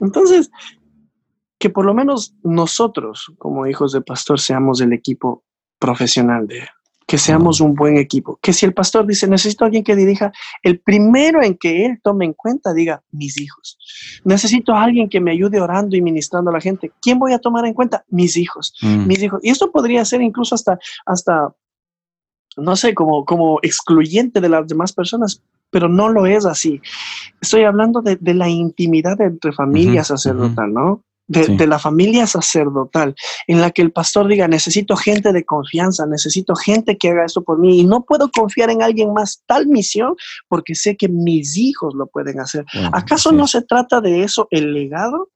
Entonces, 0.00 0.50
que 1.58 1.70
por 1.70 1.84
lo 1.84 1.94
menos 1.94 2.34
nosotros, 2.42 3.32
como 3.38 3.66
hijos 3.66 3.92
de 3.92 4.02
pastor, 4.02 4.38
seamos 4.38 4.80
el 4.80 4.92
equipo 4.92 5.44
profesional 5.78 6.46
de, 6.46 6.66
que 7.06 7.18
seamos 7.18 7.60
un 7.60 7.74
buen 7.74 7.96
equipo. 7.96 8.38
Que 8.40 8.52
si 8.52 8.64
el 8.66 8.72
pastor 8.72 9.06
dice, 9.06 9.26
necesito 9.26 9.64
a 9.64 9.66
alguien 9.66 9.84
que 9.84 9.96
dirija, 9.96 10.32
el 10.62 10.80
primero 10.80 11.42
en 11.42 11.56
que 11.56 11.86
él 11.86 12.00
tome 12.02 12.24
en 12.24 12.32
cuenta 12.32 12.72
diga, 12.72 13.02
mis 13.10 13.38
hijos. 13.38 13.78
Necesito 14.24 14.72
a 14.72 14.82
alguien 14.82 15.08
que 15.08 15.20
me 15.20 15.32
ayude 15.32 15.60
orando 15.60 15.96
y 15.96 16.02
ministrando 16.02 16.50
a 16.50 16.54
la 16.54 16.60
gente. 16.60 16.92
¿Quién 17.00 17.18
voy 17.18 17.32
a 17.32 17.38
tomar 17.38 17.66
en 17.66 17.74
cuenta? 17.74 18.04
Mis 18.08 18.36
hijos. 18.36 18.74
Mm. 18.80 19.06
Mis 19.06 19.22
hijos. 19.22 19.40
Y 19.42 19.50
esto 19.50 19.70
podría 19.70 20.04
ser 20.04 20.22
incluso 20.22 20.54
hasta, 20.54 20.78
hasta 21.04 21.54
no 22.56 22.76
sé, 22.76 22.94
como, 22.94 23.24
como 23.24 23.58
excluyente 23.62 24.40
de 24.40 24.48
las 24.48 24.66
demás 24.66 24.92
personas, 24.92 25.42
pero 25.70 25.88
no 25.88 26.08
lo 26.08 26.26
es 26.26 26.46
así. 26.46 26.80
Estoy 27.40 27.64
hablando 27.64 28.00
de, 28.00 28.18
la 28.34 28.48
intimidad 28.48 29.20
entre 29.20 29.52
familia 29.52 30.04
sacerdotal, 30.04 30.72
¿no? 30.72 31.02
De, 31.26 31.66
la 31.66 31.78
familia 31.78 32.26
sacerdotal, 32.26 33.14
en 33.46 33.60
la 33.60 33.70
que 33.70 33.82
el 33.82 33.92
pastor 33.92 34.28
diga, 34.28 34.48
necesito 34.48 34.96
gente 34.96 35.32
de 35.32 35.44
confianza, 35.44 36.06
necesito 36.06 36.54
gente 36.54 36.98
que 36.98 37.10
haga 37.10 37.24
esto 37.24 37.42
por 37.42 37.58
mí 37.58 37.80
y 37.80 37.84
no 37.84 38.04
puedo 38.04 38.30
confiar 38.30 38.70
en 38.70 38.82
alguien 38.82 39.12
más 39.12 39.42
tal 39.46 39.66
misión 39.66 40.14
porque 40.48 40.74
sé 40.74 40.96
que 40.96 41.08
mis 41.08 41.56
hijos 41.56 41.94
lo 41.94 42.06
pueden 42.06 42.40
hacer. 42.40 42.64
¿Acaso 42.92 43.32
no 43.32 43.46
se 43.46 43.62
trata 43.62 44.00
de 44.00 44.22
eso 44.22 44.48
el 44.50 44.72
legado? 44.74 45.30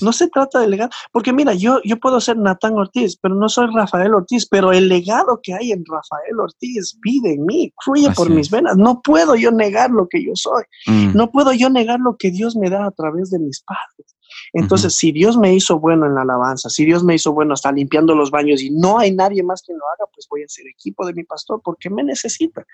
No 0.00 0.12
se 0.12 0.28
trata 0.28 0.60
de 0.60 0.68
legado, 0.68 0.90
porque 1.12 1.32
mira, 1.32 1.54
yo, 1.54 1.80
yo 1.84 1.98
puedo 1.98 2.20
ser 2.20 2.36
Natán 2.38 2.74
Ortiz, 2.74 3.16
pero 3.20 3.34
no 3.34 3.48
soy 3.48 3.68
Rafael 3.74 4.14
Ortiz, 4.14 4.46
pero 4.48 4.72
el 4.72 4.88
legado 4.88 5.40
que 5.42 5.54
hay 5.54 5.72
en 5.72 5.84
Rafael 5.86 6.40
Ortiz 6.40 6.98
vive 7.02 7.34
en 7.34 7.44
mí, 7.44 7.72
fluye 7.84 8.10
por 8.12 8.30
mis 8.30 8.50
venas. 8.50 8.76
No 8.76 9.00
puedo 9.02 9.36
yo 9.36 9.50
negar 9.50 9.90
lo 9.90 10.08
que 10.08 10.24
yo 10.24 10.32
soy, 10.34 10.64
mm. 10.86 11.14
no 11.14 11.30
puedo 11.30 11.52
yo 11.52 11.68
negar 11.68 12.00
lo 12.00 12.16
que 12.16 12.30
Dios 12.30 12.56
me 12.56 12.70
da 12.70 12.86
a 12.86 12.90
través 12.90 13.30
de 13.30 13.38
mis 13.38 13.62
padres. 13.62 14.16
Entonces, 14.52 14.94
si 14.94 15.12
Dios 15.12 15.36
me 15.36 15.54
hizo 15.54 15.78
bueno 15.78 16.06
en 16.06 16.14
la 16.14 16.22
alabanza, 16.22 16.70
si 16.70 16.84
Dios 16.84 17.04
me 17.04 17.14
hizo 17.14 17.32
bueno 17.32 17.54
hasta 17.54 17.72
limpiando 17.72 18.14
los 18.14 18.30
baños 18.30 18.62
y 18.62 18.70
no 18.70 18.98
hay 18.98 19.12
nadie 19.12 19.42
más 19.42 19.62
que 19.62 19.72
lo 19.72 19.80
haga, 19.94 20.10
pues 20.12 20.26
voy 20.30 20.42
a 20.42 20.48
ser 20.48 20.66
equipo 20.68 21.06
de 21.06 21.14
mi 21.14 21.24
pastor 21.24 21.60
porque 21.62 21.90
me 21.90 22.02
necesita. 22.02 22.64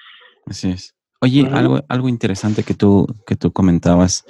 Así 0.47 0.71
es. 0.71 0.95
Oye, 1.21 1.49
algo, 1.51 1.81
algo 1.89 2.09
interesante 2.09 2.63
que 2.63 2.75
tú, 2.75 3.07
que 3.27 3.37
tú 3.37 3.53
comentabas. 3.53 4.25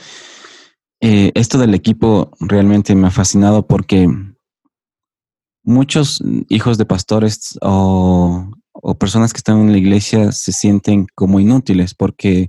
Eh, 1.00 1.32
esto 1.34 1.58
del 1.58 1.74
equipo 1.74 2.32
realmente 2.40 2.94
me 2.94 3.08
ha 3.08 3.10
fascinado 3.10 3.66
porque 3.66 4.08
muchos 5.62 6.22
hijos 6.48 6.78
de 6.78 6.86
pastores 6.86 7.58
o, 7.60 8.50
o, 8.72 8.98
personas 8.98 9.32
que 9.32 9.38
están 9.38 9.60
en 9.60 9.72
la 9.72 9.78
iglesia 9.78 10.32
se 10.32 10.52
sienten 10.52 11.06
como 11.14 11.40
inútiles 11.40 11.94
porque 11.94 12.48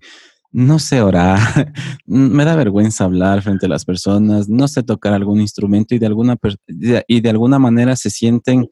no 0.52 0.80
sé 0.80 1.02
orar, 1.02 1.38
me 2.06 2.46
da 2.46 2.56
vergüenza 2.56 3.04
hablar 3.04 3.42
frente 3.42 3.66
a 3.66 3.70
las 3.70 3.86
personas, 3.86 4.48
no 4.48 4.68
sé 4.68 4.82
tocar 4.82 5.14
algún 5.14 5.42
instrumento 5.42 5.94
y 5.94 6.00
de 6.00 6.06
alguna, 6.06 6.38
y 7.08 7.22
de 7.22 7.30
alguna 7.30 7.60
manera 7.60 7.96
se 7.96 8.10
sienten 8.10 8.68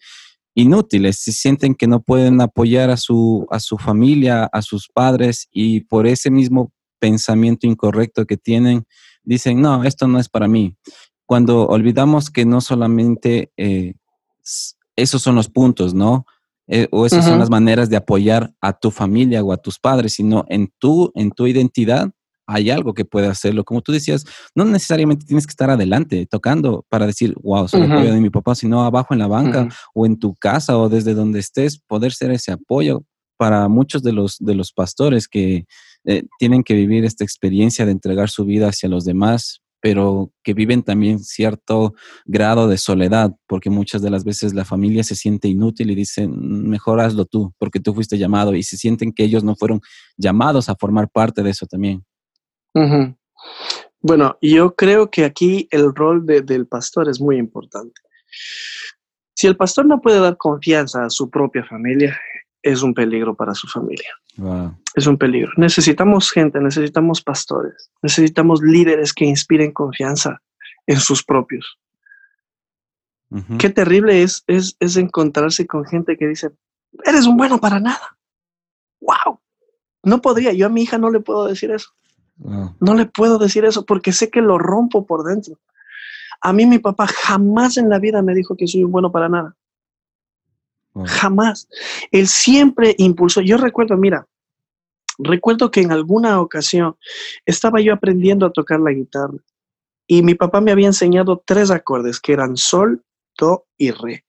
inútiles, 0.56 1.20
se 1.20 1.34
sienten 1.34 1.76
que 1.76 1.88
no 1.88 2.02
pueden 2.02 2.40
apoyar 2.40 2.90
a 2.90 2.98
su, 2.98 3.46
a 3.52 3.60
su 3.60 3.78
familia, 3.78 4.46
a 4.46 4.62
sus 4.62 4.88
padres 4.88 5.48
y 5.52 5.82
por 5.82 6.08
ese 6.08 6.32
mismo 6.32 6.72
pensamiento 7.00 7.68
incorrecto 7.68 8.26
que 8.26 8.38
tienen, 8.38 8.86
dicen, 9.26 9.62
no, 9.62 9.84
esto 9.84 10.08
no 10.08 10.20
es 10.20 10.30
para 10.30 10.48
mí. 10.48 10.76
Cuando 11.26 11.68
olvidamos 11.68 12.30
que 12.30 12.46
no 12.46 12.62
solamente 12.62 13.52
eh, 13.58 13.96
esos 14.96 15.22
son 15.22 15.36
los 15.36 15.50
puntos, 15.50 15.94
¿no? 15.94 16.26
Eh, 16.68 16.88
o 16.92 17.06
esas 17.06 17.26
son 17.26 17.38
las 17.38 17.50
maneras 17.50 17.90
de 17.90 17.98
apoyar 17.98 18.54
a 18.60 18.74
tu 18.74 18.90
familia 18.90 19.44
o 19.44 19.54
a 19.54 19.58
tus 19.58 19.78
padres, 19.78 20.14
sino 20.14 20.46
en 20.48 20.72
tu, 20.80 21.12
en 21.14 21.30
tu 21.30 21.46
identidad 21.46 22.12
hay 22.48 22.70
algo 22.70 22.94
que 22.94 23.06
puede 23.06 23.28
hacerlo. 23.28 23.64
Como 23.64 23.82
tú 23.82 23.92
decías, 23.92 24.26
no 24.56 24.66
necesariamente 24.66 25.26
tienes 25.26 25.46
que 25.46 25.52
estar 25.52 25.70
adelante 25.70 26.26
tocando 26.26 26.86
para 26.90 27.08
decir, 27.08 27.36
wow, 27.42 27.68
soy 27.68 27.82
el 27.82 27.92
apoyo 27.92 28.14
de 28.14 28.22
mi 28.22 28.30
papá, 28.30 28.56
sino 28.56 28.84
abajo 28.84 29.14
en 29.14 29.20
la 29.20 29.28
banca 29.28 29.68
o 29.94 30.06
en 30.06 30.18
tu 30.18 30.34
casa 30.36 30.78
o 30.78 30.90
desde 30.90 31.14
donde 31.14 31.40
estés, 31.40 31.80
poder 31.80 32.14
ser 32.14 32.32
ese 32.32 32.52
apoyo 32.52 33.04
para 33.38 33.68
muchos 33.68 34.02
de 34.04 34.14
los, 34.14 34.38
de 34.40 34.56
los 34.56 34.72
pastores 34.72 35.28
que 35.28 35.66
eh, 36.06 36.24
tienen 36.40 36.64
que 36.64 36.74
vivir 36.74 37.06
esta 37.06 37.24
experiencia 37.24 37.86
de 37.86 37.92
entregar 37.92 38.30
su 38.30 38.46
vida 38.46 38.70
hacia 38.70 38.90
los 38.90 39.06
demás, 39.06 39.62
pero 39.82 40.32
que 40.44 40.54
viven 40.54 40.82
también 40.82 41.20
cierto 41.20 41.94
grado 42.26 42.68
de 42.68 42.78
soledad, 42.78 43.32
porque 43.48 43.70
muchas 43.70 44.02
de 44.02 44.10
las 44.10 44.24
veces 44.24 44.54
la 44.54 44.66
familia 44.66 45.04
se 45.04 45.16
siente 45.16 45.48
inútil 45.48 45.92
y 45.92 45.96
dicen, 45.96 46.68
mejor 46.68 47.00
hazlo 47.00 47.26
tú, 47.26 47.54
porque 47.60 47.80
tú 47.80 47.94
fuiste 47.94 48.18
llamado, 48.18 48.56
y 48.56 48.64
se 48.64 48.78
sienten 48.78 49.14
que 49.14 49.24
ellos 49.24 49.44
no 49.44 49.56
fueron 49.56 49.82
llamados 50.18 50.70
a 50.70 50.76
formar 50.76 51.10
parte 51.10 51.44
de 51.44 51.52
eso 51.52 51.68
también. 51.68 52.04
Bueno, 54.02 54.38
yo 54.42 54.76
creo 54.76 55.10
que 55.10 55.24
aquí 55.24 55.68
el 55.72 55.94
rol 55.94 56.26
del 56.26 56.68
pastor 56.68 57.10
es 57.10 57.22
muy 57.22 57.38
importante. 57.38 58.02
Si 59.36 59.48
el 59.48 59.58
pastor 59.58 59.86
no 59.86 60.02
puede 60.02 60.20
dar 60.20 60.38
confianza 60.38 61.06
a 61.06 61.10
su 61.10 61.30
propia 61.30 61.64
familia, 61.66 62.18
es 62.66 62.82
un 62.82 62.96
peligro 62.96 63.36
para 63.36 63.54
su 63.54 63.68
familia. 63.68 64.10
Es 64.96 65.06
un 65.06 65.18
peligro. 65.18 65.52
Necesitamos 65.56 66.32
gente, 66.32 66.60
necesitamos 66.60 67.22
pastores, 67.22 67.92
necesitamos 68.02 68.62
líderes 68.64 69.14
que 69.14 69.24
inspiren 69.24 69.72
confianza 69.72 70.42
en 70.88 71.00
sus 71.00 71.24
propios. 71.24 71.80
Qué 73.60 73.70
terrible 73.70 74.24
es, 74.24 74.44
es, 74.48 74.78
es, 74.80 74.98
encontrarse 74.98 75.68
con 75.68 75.86
gente 75.86 76.18
que 76.18 76.28
dice, 76.28 76.52
eres 77.04 77.28
un 77.28 77.38
bueno 77.38 77.60
para 77.60 77.80
nada. 77.80 78.18
¡Wow! 79.02 79.40
No 80.04 80.22
podría, 80.22 80.54
yo 80.54 80.66
a 80.66 80.70
mi 80.70 80.84
hija 80.84 80.98
no 80.98 81.12
le 81.12 81.20
puedo 81.20 81.46
decir 81.46 81.70
eso. 81.70 81.92
No 82.38 82.96
le 82.96 83.06
puedo 83.06 83.38
decir 83.38 83.66
eso 83.66 83.86
porque 83.86 84.12
sé 84.12 84.30
que 84.30 84.42
lo 84.42 84.58
rompo 84.58 85.06
por 85.06 85.24
dentro. 85.24 85.60
A 86.42 86.52
mí 86.52 86.66
mi 86.66 86.80
papá 86.80 87.08
jamás 87.08 87.78
en 87.78 87.90
la 87.90 88.00
vida 88.00 88.22
me 88.22 88.34
dijo 88.34 88.56
que 88.56 88.68
soy 88.68 88.84
un 88.84 88.92
bueno 88.92 89.12
para 89.12 89.30
nada. 89.30 89.56
Jamás. 91.04 91.68
Él 92.12 92.28
siempre 92.28 92.96
impulsó. 92.98 93.42
Yo 93.42 93.58
recuerdo, 93.58 93.98
mira, 93.98 94.28
Recuerdo 95.18 95.72
que 95.72 95.82
en 95.82 95.92
alguna 95.92 96.42
ocasión 96.42 96.96
estaba 97.46 97.80
yo 97.82 97.94
aprendiendo 97.94 98.46
a 98.46 98.52
tocar 98.52 98.80
la 98.80 98.92
guitarra 98.92 99.38
y 100.08 100.22
mi 100.22 100.36
papá 100.36 100.62
me 100.62 100.72
había 100.72 100.88
enseñado 100.88 101.42
tres 101.46 101.72
acordes 101.72 102.20
que 102.20 102.34
eran 102.34 102.58
sol, 102.58 103.02
do 103.38 103.66
y 103.78 103.92
re. 103.92 104.24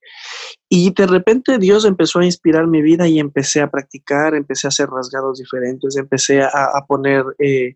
Y 0.69 0.91
de 0.91 1.07
repente 1.07 1.57
Dios 1.59 1.85
empezó 1.85 2.19
a 2.19 2.25
inspirar 2.25 2.67
mi 2.67 2.81
vida 2.81 3.07
y 3.07 3.19
empecé 3.19 3.61
a 3.61 3.69
practicar, 3.69 4.33
empecé 4.35 4.67
a 4.67 4.69
hacer 4.69 4.89
rasgados 4.89 5.39
diferentes, 5.39 5.95
empecé 5.95 6.41
a, 6.41 6.83
poner, 6.87 7.23
eh, 7.39 7.75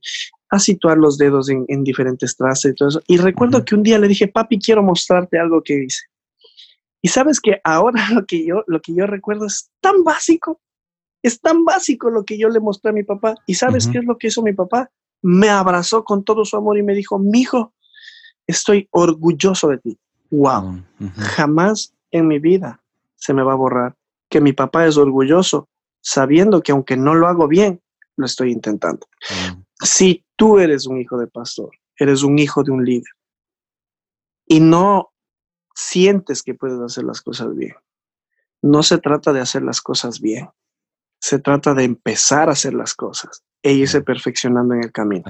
a 0.49 0.59
situar 0.59 0.97
los 0.97 1.17
dedos 1.17 1.49
en, 1.49 1.83
diferentes 1.83 2.35
trazas 2.35 2.71
y 2.71 2.75
todo 2.75 2.89
eso. 2.89 3.01
Y 3.07 3.17
recuerdo 3.17 3.63
que 3.63 3.75
un 3.75 3.83
día 3.83 3.99
le 3.99 4.07
dije, 4.07 4.27
papi, 4.27 4.59
quiero 4.59 4.83
mostrarte 4.83 5.37
algo 5.37 5.61
que 5.61 5.83
hice. 5.83 6.05
Y 7.01 7.09
sabes 7.09 7.39
que 7.39 7.59
ahora 7.63 8.01
lo 8.13 8.25
que 8.25 8.45
yo, 8.45 8.63
lo 8.67 8.81
que 8.81 8.93
yo 8.93 9.07
recuerdo 9.07 9.45
es 9.45 9.69
tan 9.81 10.03
básico, 10.03 10.59
es 11.23 11.39
tan 11.39 11.65
básico 11.65 12.09
lo 12.09 12.23
que 12.25 12.37
yo 12.37 12.49
le 12.49 12.59
mostré 12.59 12.89
a 12.89 12.93
mi 12.93 13.03
papá. 13.03 13.35
¿Y 13.45 13.55
sabes 13.55 13.87
qué 13.87 13.99
es 13.99 14.05
lo 14.05 14.17
que 14.17 14.27
hizo 14.27 14.41
mi 14.41 14.53
papá? 14.53 14.89
Me 15.21 15.49
abrazó 15.49 16.03
con 16.03 16.23
todo 16.23 16.45
su 16.45 16.57
amor 16.57 16.79
y 16.79 16.83
me 16.83 16.95
dijo, 16.95 17.19
mijo, 17.19 17.73
estoy 18.47 18.87
orgulloso 18.91 19.67
de 19.67 19.77
ti. 19.77 19.99
Wow, 20.31 20.81
jamás 21.17 21.93
en 22.09 22.27
mi 22.27 22.39
vida 22.39 22.81
se 23.15 23.33
me 23.33 23.43
va 23.43 23.53
a 23.53 23.57
borrar 23.57 23.95
que 24.29 24.41
mi 24.41 24.53
papá 24.53 24.87
es 24.87 24.97
orgulloso, 24.97 25.67
sabiendo 25.99 26.63
que 26.63 26.71
aunque 26.71 26.97
no 26.97 27.13
lo 27.13 27.27
hago 27.27 27.47
bien, 27.47 27.81
lo 28.15 28.25
estoy 28.25 28.51
intentando. 28.51 29.05
Si 29.83 30.23
tú 30.35 30.57
eres 30.57 30.87
un 30.87 30.99
hijo 30.99 31.17
de 31.17 31.27
pastor, 31.27 31.69
eres 31.97 32.23
un 32.23 32.39
hijo 32.39 32.63
de 32.63 32.71
un 32.71 32.83
líder 32.83 33.11
y 34.47 34.59
no 34.59 35.10
sientes 35.73 36.43
que 36.43 36.53
puedes 36.53 36.79
hacer 36.79 37.03
las 37.03 37.21
cosas 37.21 37.55
bien, 37.55 37.75
no 38.61 38.83
se 38.83 38.97
trata 38.97 39.33
de 39.33 39.41
hacer 39.41 39.63
las 39.63 39.81
cosas 39.81 40.21
bien, 40.21 40.49
se 41.19 41.39
trata 41.39 41.73
de 41.73 41.83
empezar 41.83 42.49
a 42.49 42.53
hacer 42.53 42.73
las 42.73 42.93
cosas 42.93 43.43
e 43.63 43.73
irse 43.73 44.01
perfeccionando 44.01 44.73
en 44.73 44.83
el 44.83 44.91
camino. 44.91 45.25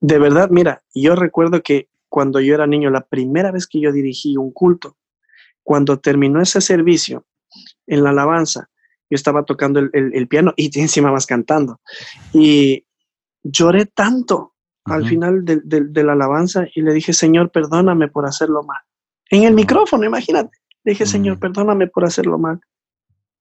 de 0.00 0.18
verdad, 0.18 0.48
mira, 0.50 0.82
yo 0.94 1.14
recuerdo 1.14 1.62
que 1.62 1.88
cuando 2.08 2.40
yo 2.40 2.54
era 2.54 2.66
niño, 2.66 2.90
la 2.90 3.04
primera 3.04 3.50
vez 3.50 3.66
que 3.66 3.80
yo 3.80 3.92
dirigí 3.92 4.36
un 4.36 4.52
culto, 4.52 4.96
cuando 5.62 5.98
terminó 5.98 6.40
ese 6.40 6.60
servicio 6.60 7.26
en 7.86 8.04
la 8.04 8.10
alabanza, 8.10 8.70
yo 9.10 9.16
estaba 9.16 9.44
tocando 9.44 9.80
el, 9.80 10.28
piano 10.28 10.52
y 10.56 10.70
encima 10.80 11.10
más 11.10 11.26
cantando. 11.26 11.80
Y 12.32 12.84
lloré 13.42 13.86
tanto 13.86 14.54
al 14.84 15.06
final 15.06 15.44
de, 15.44 16.04
la 16.04 16.12
alabanza 16.12 16.66
y 16.74 16.82
le 16.82 16.92
dije, 16.92 17.12
Señor, 17.12 17.50
perdóname 17.50 18.08
por 18.08 18.26
hacerlo 18.26 18.62
mal. 18.62 18.82
En 19.30 19.44
el 19.44 19.54
micrófono, 19.54 20.04
imagínate. 20.04 20.56
Le 20.84 20.92
dije, 20.92 21.06
Señor, 21.06 21.38
perdóname 21.38 21.86
por 21.86 22.04
hacerlo 22.04 22.38
mal 22.38 22.60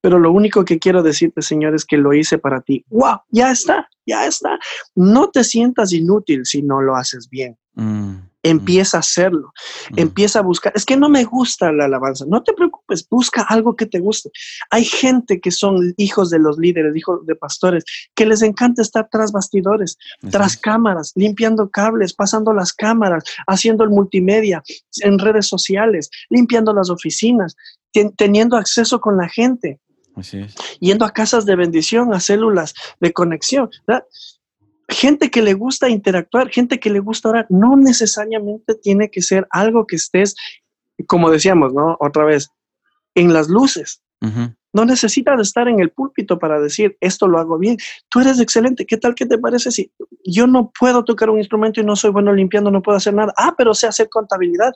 pero 0.03 0.19
lo 0.19 0.33
único 0.33 0.65
que 0.65 0.79
quiero 0.79 1.01
decirte, 1.01 1.41
Señor, 1.41 1.73
es 1.73 1.85
que 1.85 1.95
lo 1.95 2.13
hice 2.13 2.37
para 2.37 2.59
ti. 2.59 2.83
¡Wow! 2.89 3.21
Ya 3.29 3.51
está, 3.51 3.87
ya 4.05 4.25
está. 4.25 4.59
No 4.95 5.29
te 5.29 5.45
sientas 5.45 5.93
inútil 5.93 6.45
si 6.45 6.61
no 6.61 6.81
lo 6.81 6.97
haces 6.97 7.29
bien. 7.29 7.57
Mm, 7.75 8.15
empieza 8.43 8.97
a 8.97 8.99
hacerlo, 8.99 9.53
empieza 9.95 10.39
a 10.39 10.41
buscar. 10.41 10.73
Es 10.75 10.85
que 10.85 10.97
no 10.97 11.09
me 11.09 11.23
gusta 11.23 11.71
la 11.71 11.85
alabanza. 11.85 12.25
No 12.27 12.43
te 12.43 12.53
preocupes, 12.53 13.07
busca 13.09 13.41
algo 13.41 13.75
que 13.75 13.85
te 13.85 13.99
guste. 13.99 14.29
Hay 14.69 14.83
gente 14.83 15.39
que 15.39 15.49
son 15.49 15.93
hijos 15.97 16.29
de 16.29 16.39
los 16.39 16.57
líderes, 16.57 16.95
hijos 16.95 17.25
de 17.25 17.35
pastores, 17.35 17.85
que 18.13 18.25
les 18.25 18.41
encanta 18.41 18.81
estar 18.81 19.07
tras 19.09 19.31
bastidores, 19.31 19.97
tras 20.29 20.57
cámaras, 20.57 21.13
limpiando 21.15 21.69
cables, 21.69 22.13
pasando 22.13 22.53
las 22.53 22.73
cámaras, 22.73 23.23
haciendo 23.47 23.83
el 23.83 23.89
multimedia 23.89 24.61
en 25.01 25.17
redes 25.17 25.47
sociales, 25.47 26.09
limpiando 26.29 26.73
las 26.73 26.89
oficinas, 26.89 27.55
teniendo 28.17 28.57
acceso 28.57 28.99
con 28.99 29.17
la 29.17 29.29
gente. 29.29 29.79
Yendo 30.79 31.05
a 31.05 31.11
casas 31.11 31.45
de 31.45 31.55
bendición, 31.55 32.13
a 32.13 32.19
células 32.19 32.73
de 32.99 33.13
conexión. 33.13 33.69
Gente 34.89 35.31
que 35.31 35.41
le 35.41 35.53
gusta 35.53 35.89
interactuar, 35.89 36.49
gente 36.49 36.79
que 36.79 36.89
le 36.89 36.99
gusta 36.99 37.29
orar, 37.29 37.47
no 37.49 37.75
necesariamente 37.75 38.75
tiene 38.75 39.09
que 39.09 39.21
ser 39.21 39.47
algo 39.49 39.87
que 39.87 39.95
estés, 39.95 40.35
como 41.07 41.31
decíamos, 41.31 41.73
¿no? 41.73 41.97
Otra 41.99 42.25
vez, 42.25 42.49
en 43.15 43.33
las 43.33 43.47
luces. 43.49 44.01
No 44.71 44.85
necesitas 44.85 45.39
estar 45.41 45.67
en 45.67 45.81
el 45.81 45.91
púlpito 45.91 46.39
para 46.39 46.59
decir, 46.59 46.97
esto 47.01 47.27
lo 47.27 47.39
hago 47.39 47.57
bien. 47.57 47.77
Tú 48.09 48.21
eres 48.21 48.39
excelente. 48.39 48.85
¿Qué 48.85 48.97
tal 48.97 49.15
que 49.15 49.25
te 49.25 49.37
parece 49.37 49.69
si 49.69 49.91
yo 50.25 50.47
no 50.47 50.71
puedo 50.79 51.03
tocar 51.03 51.29
un 51.29 51.37
instrumento 51.37 51.81
y 51.81 51.83
no 51.83 51.95
soy 51.95 52.11
bueno 52.11 52.33
limpiando, 52.33 52.71
no 52.71 52.81
puedo 52.81 52.97
hacer 52.97 53.13
nada? 53.13 53.33
Ah, 53.37 53.53
pero 53.57 53.73
sé 53.73 53.85
hacer 53.85 54.09
contabilidad. 54.09 54.71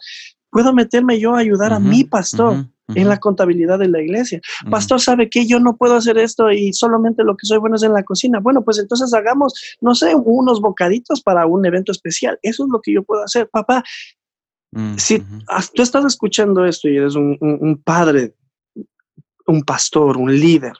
Puedo 0.51 0.73
meterme 0.73 1.19
yo 1.19 1.33
a 1.33 1.39
ayudar 1.39 1.71
a 1.71 1.79
mi 1.79 2.03
pastor 2.03 2.67
en 2.95 3.09
la 3.09 3.17
contabilidad 3.17 3.79
de 3.79 3.89
la 3.89 4.01
iglesia. 4.01 4.39
Pastor, 4.69 5.01
¿sabe 5.01 5.29
que 5.29 5.45
yo 5.45 5.59
no 5.59 5.75
puedo 5.75 5.95
hacer 5.95 6.17
esto 6.17 6.51
y 6.51 6.73
solamente 6.73 7.23
lo 7.23 7.35
que 7.35 7.45
soy 7.45 7.57
bueno 7.57 7.75
es 7.75 7.83
en 7.83 7.93
la 7.93 8.03
cocina? 8.03 8.39
Bueno, 8.39 8.63
pues 8.63 8.79
entonces 8.79 9.13
hagamos, 9.13 9.53
no 9.81 9.93
sé, 9.95 10.15
unos 10.15 10.61
bocaditos 10.61 11.21
para 11.21 11.45
un 11.45 11.65
evento 11.65 11.91
especial. 11.91 12.39
Eso 12.41 12.63
es 12.63 12.69
lo 12.71 12.81
que 12.81 12.93
yo 12.93 13.03
puedo 13.03 13.23
hacer. 13.23 13.49
Papá, 13.49 13.83
si 14.97 15.19
tú 15.73 15.81
estás 15.81 16.05
escuchando 16.05 16.65
esto 16.65 16.87
y 16.87 16.97
eres 16.97 17.15
un 17.15 17.81
padre, 17.83 18.35
un 19.47 19.63
pastor, 19.63 20.17
un 20.17 20.37
líder, 20.37 20.73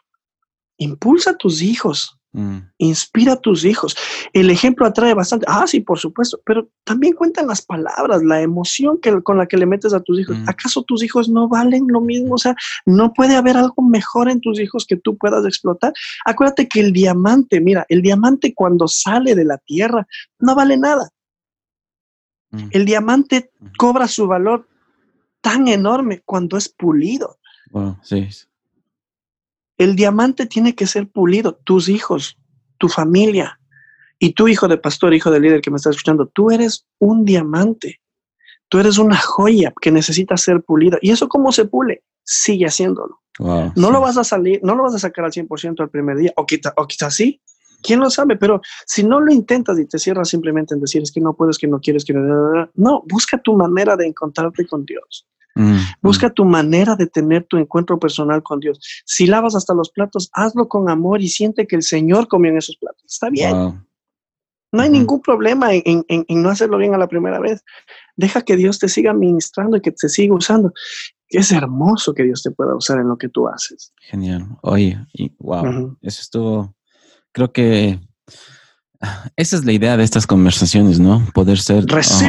impulsa 0.78 1.32
a 1.32 1.38
tus 1.38 1.62
hijos 1.62 2.17
Mm. 2.38 2.70
Inspira 2.78 3.34
a 3.34 3.42
tus 3.42 3.66
hijos. 3.66 3.98
El 4.32 4.52
ejemplo 4.52 4.86
atrae 4.86 5.16
bastante. 5.16 5.48
Ah, 5.50 5.66
sí, 5.66 5.80
por 5.80 5.98
supuesto, 5.98 6.40
pero 6.46 6.70
también 6.84 7.14
cuentan 7.14 7.48
las 7.48 7.64
palabras, 7.64 8.22
la 8.22 8.42
emoción 8.42 9.00
que, 9.02 9.24
con 9.24 9.40
la 9.40 9.48
que 9.48 9.58
le 9.58 9.66
metes 9.66 9.92
a 9.92 10.02
tus 10.02 10.20
hijos. 10.20 10.38
Mm. 10.38 10.48
¿Acaso 10.48 10.84
tus 10.84 11.04
hijos 11.04 11.30
no 11.30 11.48
valen 11.48 11.88
lo 11.88 12.00
mismo? 12.00 12.36
O 12.36 12.38
sea, 12.38 12.56
no 12.86 13.12
puede 13.12 13.36
haber 13.36 13.58
algo 13.58 13.82
mejor 13.82 14.30
en 14.30 14.40
tus 14.40 14.60
hijos 14.60 14.86
que 14.86 14.98
tú 14.98 15.18
puedas 15.18 15.44
explotar. 15.46 15.94
Acuérdate 16.26 16.68
que 16.68 16.80
el 16.80 16.94
diamante, 16.94 17.60
mira, 17.60 17.88
el 17.90 18.04
diamante 18.04 18.54
cuando 18.54 18.88
sale 18.88 19.34
de 19.34 19.44
la 19.44 19.58
tierra 19.58 20.08
no 20.40 20.54
vale 20.54 20.78
nada. 20.78 21.10
Mm. 22.52 22.68
El 22.70 22.86
diamante 22.86 23.50
cobra 23.80 24.08
su 24.08 24.28
valor 24.28 24.68
tan 25.42 25.68
enorme 25.68 26.22
cuando 26.24 26.56
es 26.56 26.70
pulido. 26.70 27.40
sí. 28.04 28.28
El 29.78 29.96
diamante 29.96 30.46
tiene 30.46 30.76
que 30.76 30.88
ser 30.88 31.08
pulido. 31.08 31.56
Tus 31.64 31.90
hijos, 31.90 32.38
tu 32.78 32.90
familia 32.90 33.60
y 34.20 34.34
tu 34.34 34.48
hijo 34.48 34.68
de 34.68 34.78
pastor, 34.78 35.14
hijo 35.14 35.32
de 35.32 35.40
líder 35.40 35.62
que 35.62 35.70
me 35.70 35.78
está 35.78 35.90
escuchando, 35.90 36.28
tú 36.28 36.50
eres 36.52 36.86
un 37.00 37.26
diamante. 37.26 38.02
Tú 38.70 38.80
eres 38.80 38.98
una 38.98 39.18
joya 39.18 39.74
que 39.80 39.92
necesita 39.92 40.36
ser 40.36 40.62
pulida. 40.62 40.98
¿Y 41.02 41.12
eso 41.12 41.30
cómo 41.30 41.52
se 41.52 41.66
pule? 41.66 42.04
Sigue 42.24 42.66
haciéndolo. 42.66 43.22
no 43.40 43.92
lo 43.92 44.02
vas 44.02 44.18
a 44.18 44.24
salir, 44.24 44.60
no 44.64 44.76
lo 44.76 44.84
vas 44.84 44.96
a 44.96 45.00
sacar 45.00 45.26
al 45.26 45.32
100% 45.32 45.82
el 45.82 45.90
primer 45.90 46.18
día, 46.18 46.34
o, 46.36 46.46
quizás 46.46 46.74
o 46.76 46.86
quizás 46.86 47.14
sí, 47.16 47.40
quién 47.82 48.00
lo 48.00 48.10
sabe, 48.10 48.36
pero 48.36 48.62
si 48.86 49.04
no 49.04 49.20
lo 49.20 49.32
intentas 49.32 49.80
y 49.80 49.86
te 49.86 50.00
cierras 50.00 50.30
simplemente 50.30 50.74
en 50.74 50.82
decir 50.82 51.02
es 51.04 51.12
que 51.12 51.22
no 51.22 51.34
puedes, 51.34 51.58
que 51.58 51.68
no 51.68 51.80
quieres, 51.80 52.04
que 52.04 52.14
no, 52.14 52.70
no, 52.74 53.04
busca 53.08 53.38
tu 53.38 53.56
manera 53.56 53.96
de 53.96 54.08
encontrarte 54.08 54.66
con 54.66 54.86
Dios. 54.86 55.28
Mm, 55.58 55.78
Busca 56.02 56.28
mm. 56.28 56.34
tu 56.34 56.46
manera 56.46 56.96
de 56.96 57.08
tener 57.08 57.46
tu 57.46 57.58
encuentro 57.58 58.00
personal 58.00 58.44
con 58.44 58.60
Dios. 58.60 58.80
Si 59.06 59.28
lavas 59.28 59.56
hasta 59.56 59.74
los 59.74 59.90
platos, 59.90 60.30
hazlo 60.34 60.68
con 60.68 60.90
amor 60.90 61.22
y 61.22 61.28
siente 61.28 61.68
que 61.68 61.76
el 61.76 61.84
Señor 61.84 62.28
comió 62.28 62.52
en 62.52 62.58
esos 62.58 62.78
platos. 62.78 63.04
Está 63.06 63.30
bien. 63.30 63.52
No 64.72 64.82
hay 64.82 64.90
ningún 64.90 65.22
problema 65.22 65.70
en, 65.74 66.06
no 66.30 66.50
hacerlo 66.50 66.78
bien 66.78 66.94
a 66.94 66.98
la 66.98 67.08
primera 67.08 67.40
vez. 67.40 67.64
Deja 68.16 68.42
que 68.42 68.58
Dios 68.58 68.80
te 68.80 68.90
siga 68.90 69.14
ministrando 69.14 69.78
y 69.78 69.82
que 69.82 69.92
te 69.92 70.10
siga 70.10 70.36
usando. 70.36 70.74
Es 71.30 71.52
hermoso 71.52 72.14
que 72.14 72.24
Dios 72.24 72.44
te 72.44 72.52
pueda 72.52 72.76
usar 72.76 73.00
en 73.00 73.08
lo 73.08 73.18
que 73.18 73.30
tú 73.30 73.48
haces. 73.48 73.94
Genial. 74.02 74.46
Oye, 74.62 75.00
wow, 75.40 75.98
eso 76.02 76.22
estuvo, 76.22 76.76
creo 77.32 77.52
que 77.52 78.00
esa 79.36 79.56
es 79.58 79.66
la 79.66 79.74
idea 79.74 79.98
de 79.98 80.04
estas 80.04 80.28
conversaciones, 80.28 81.00
¿no? 81.00 81.26
Poder 81.34 81.60
ser 81.60 81.86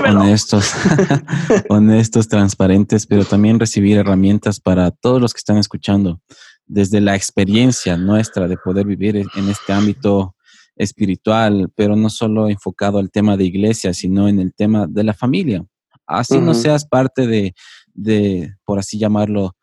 honestos, 0.06 0.72
honestos, 1.68 2.28
transparentes, 2.28 3.06
pero 3.06 3.24
también 3.24 3.58
recibir 3.58 3.96
herramientas 3.98 4.60
para 4.60 4.90
todos 4.90 5.20
los 5.20 5.32
que 5.32 5.38
están 5.38 5.58
escuchando, 5.58 6.20
desde 6.66 7.00
la 7.00 7.16
experiencia 7.16 7.96
nuestra 7.96 8.48
de 8.48 8.56
poder 8.56 8.86
vivir 8.86 9.16
en 9.16 9.48
este 9.48 9.72
ámbito 9.72 10.34
espiritual, 10.76 11.72
pero 11.74 11.96
no 11.96 12.08
solo 12.08 12.48
enfocado 12.48 12.98
al 12.98 13.10
tema 13.10 13.36
de 13.36 13.44
iglesia, 13.44 13.92
sino 13.92 14.28
en 14.28 14.38
el 14.38 14.54
tema 14.54 14.86
de 14.86 15.02
la 15.02 15.14
familia. 15.14 15.64
Así 16.06 16.38
no 16.38 16.54
seas 16.54 16.86
parte 16.86 17.26
de, 17.26 17.54
de, 17.92 18.54
por 18.64 18.78
así 18.78 18.98
llamarlo, 18.98 19.56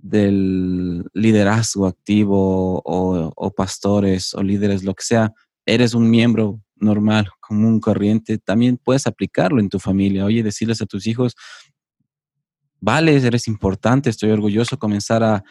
del 0.00 1.04
liderazgo 1.12 1.86
activo 1.86 2.80
o, 2.84 3.32
o 3.34 3.50
pastores 3.50 4.34
o 4.34 4.42
líderes, 4.42 4.84
lo 4.84 4.94
que 4.94 5.04
sea, 5.04 5.32
eres 5.68 5.92
un 5.92 6.08
miembro 6.08 6.62
normal, 6.76 7.28
común, 7.40 7.78
corriente, 7.78 8.38
también 8.38 8.78
puedes 8.82 9.06
aplicarlo 9.06 9.60
en 9.60 9.68
tu 9.68 9.78
familia. 9.78 10.24
Oye, 10.24 10.42
decirles 10.42 10.80
a 10.80 10.86
tus 10.86 11.06
hijos, 11.06 11.34
vale, 12.80 13.16
eres 13.16 13.48
importante, 13.48 14.08
estoy 14.08 14.30
orgulloso, 14.30 14.78
comenzar 14.78 15.22
a, 15.22 15.44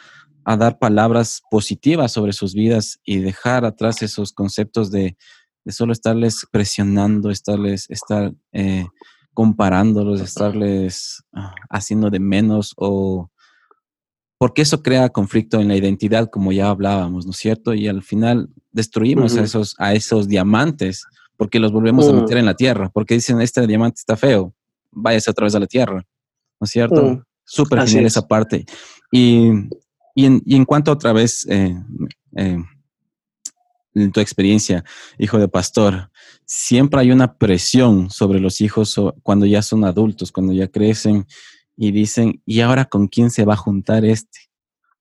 dar 0.58 0.80
palabras 0.80 1.42
positivas 1.52 2.14
sobre 2.14 2.32
sus 2.32 2.54
vidas 2.54 3.02
y 3.04 3.18
dejar 3.18 3.66
atrás 3.66 4.02
esos 4.02 4.32
conceptos 4.32 4.90
de, 4.92 5.18
solo 5.68 5.92
estarles 5.92 6.48
presionando, 6.50 7.30
estarles, 7.30 7.86
estar 7.90 8.32
eh, 8.54 8.86
comparándolos, 9.34 10.22
estarles 10.22 11.22
ah, 11.34 11.54
haciendo 11.70 12.10
de 12.10 12.22
menos 12.22 12.74
o 12.78 13.30
porque 14.38 14.62
eso 14.62 14.84
crea 14.84 15.10
conflicto 15.10 15.60
en 15.60 15.68
la 15.68 15.76
identidad, 15.76 16.30
como 16.30 16.52
ya 16.52 16.70
hablábamos, 16.70 17.26
¿no 17.26 17.32
es 17.32 17.38
cierto? 17.38 17.74
Y 17.74 17.88
al 17.88 18.04
final 18.04 18.50
destruimos 18.72 19.36
a, 19.36 19.44
esos, 19.44 19.76
a 19.80 19.94
esos 19.94 20.28
diamantes 20.28 21.06
porque 21.38 21.60
los 21.60 21.72
volvemos 21.72 22.08
a 22.08 22.14
mm. 22.14 22.16
meter 22.22 22.38
en 22.38 22.46
la 22.46 22.56
tierra, 22.56 22.90
porque 22.90 23.16
dicen, 23.16 23.42
este 23.42 23.66
diamante 23.66 24.00
está 24.00 24.16
feo, 24.16 24.54
váyase 24.92 25.32
otra 25.32 25.46
vez 25.46 25.56
a 25.56 25.60
la 25.60 25.68
tierra, 25.68 26.06
¿no 26.60 26.66
es 26.66 26.70
cierto? 26.70 27.04
Mm. 27.04 27.24
Súper 27.46 27.88
genial 27.88 28.06
esa 28.06 28.28
parte. 28.28 28.66
Y, 29.12 29.50
y, 30.16 30.26
en, 30.26 30.42
y, 30.46 30.56
en, 30.56 30.66
cuanto 30.66 30.92
otra 30.92 31.14
vez, 31.14 31.48
eh, 31.50 31.76
eh, 32.36 32.58
en 33.94 34.12
tu 34.12 34.20
experiencia, 34.20 34.84
hijo 35.18 35.38
de 35.38 35.48
pastor, 35.48 36.12
siempre 36.46 37.00
hay 37.00 37.12
una 37.12 37.38
presión 37.38 38.10
sobre 38.10 38.40
los 38.40 38.62
hijos 38.62 39.00
cuando 39.24 39.46
ya 39.46 39.62
son 39.62 39.86
adultos, 39.86 40.32
cuando 40.32 40.54
ya 40.54 40.68
crecen 40.68 41.26
y 41.78 41.92
dicen, 41.92 42.42
¿y 42.46 42.62
ahora 42.62 42.86
con 42.86 43.08
quién 43.08 43.30
se 43.30 43.46
va 43.46 43.54
a 43.54 43.58
juntar 43.58 44.04
este? 44.04 44.40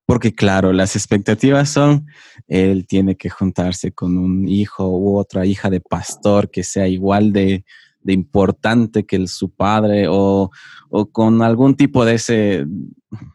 Porque 0.05 0.35
claro, 0.35 0.73
las 0.73 0.95
expectativas 0.95 1.71
son, 1.71 2.07
él 2.47 2.87
tiene 2.87 3.17
que 3.17 3.31
juntarse 3.31 3.91
con 3.91 4.19
un 4.19 4.47
hijo 4.47 4.89
u 4.89 5.17
otra 5.17 5.47
hija 5.47 5.71
de 5.71 5.81
pastor 5.81 6.51
que 6.51 6.63
sea 6.63 6.87
igual 6.87 7.33
de, 7.33 7.65
de 8.07 8.13
importante 8.13 9.05
que 9.05 9.17
el, 9.17 9.29
su 9.29 9.51
padre 9.51 10.07
o, 10.09 10.51
o, 10.91 11.07
con 11.07 11.43
algún 11.43 11.75
tipo 11.75 12.05
de 12.05 12.15
ese 12.15 12.65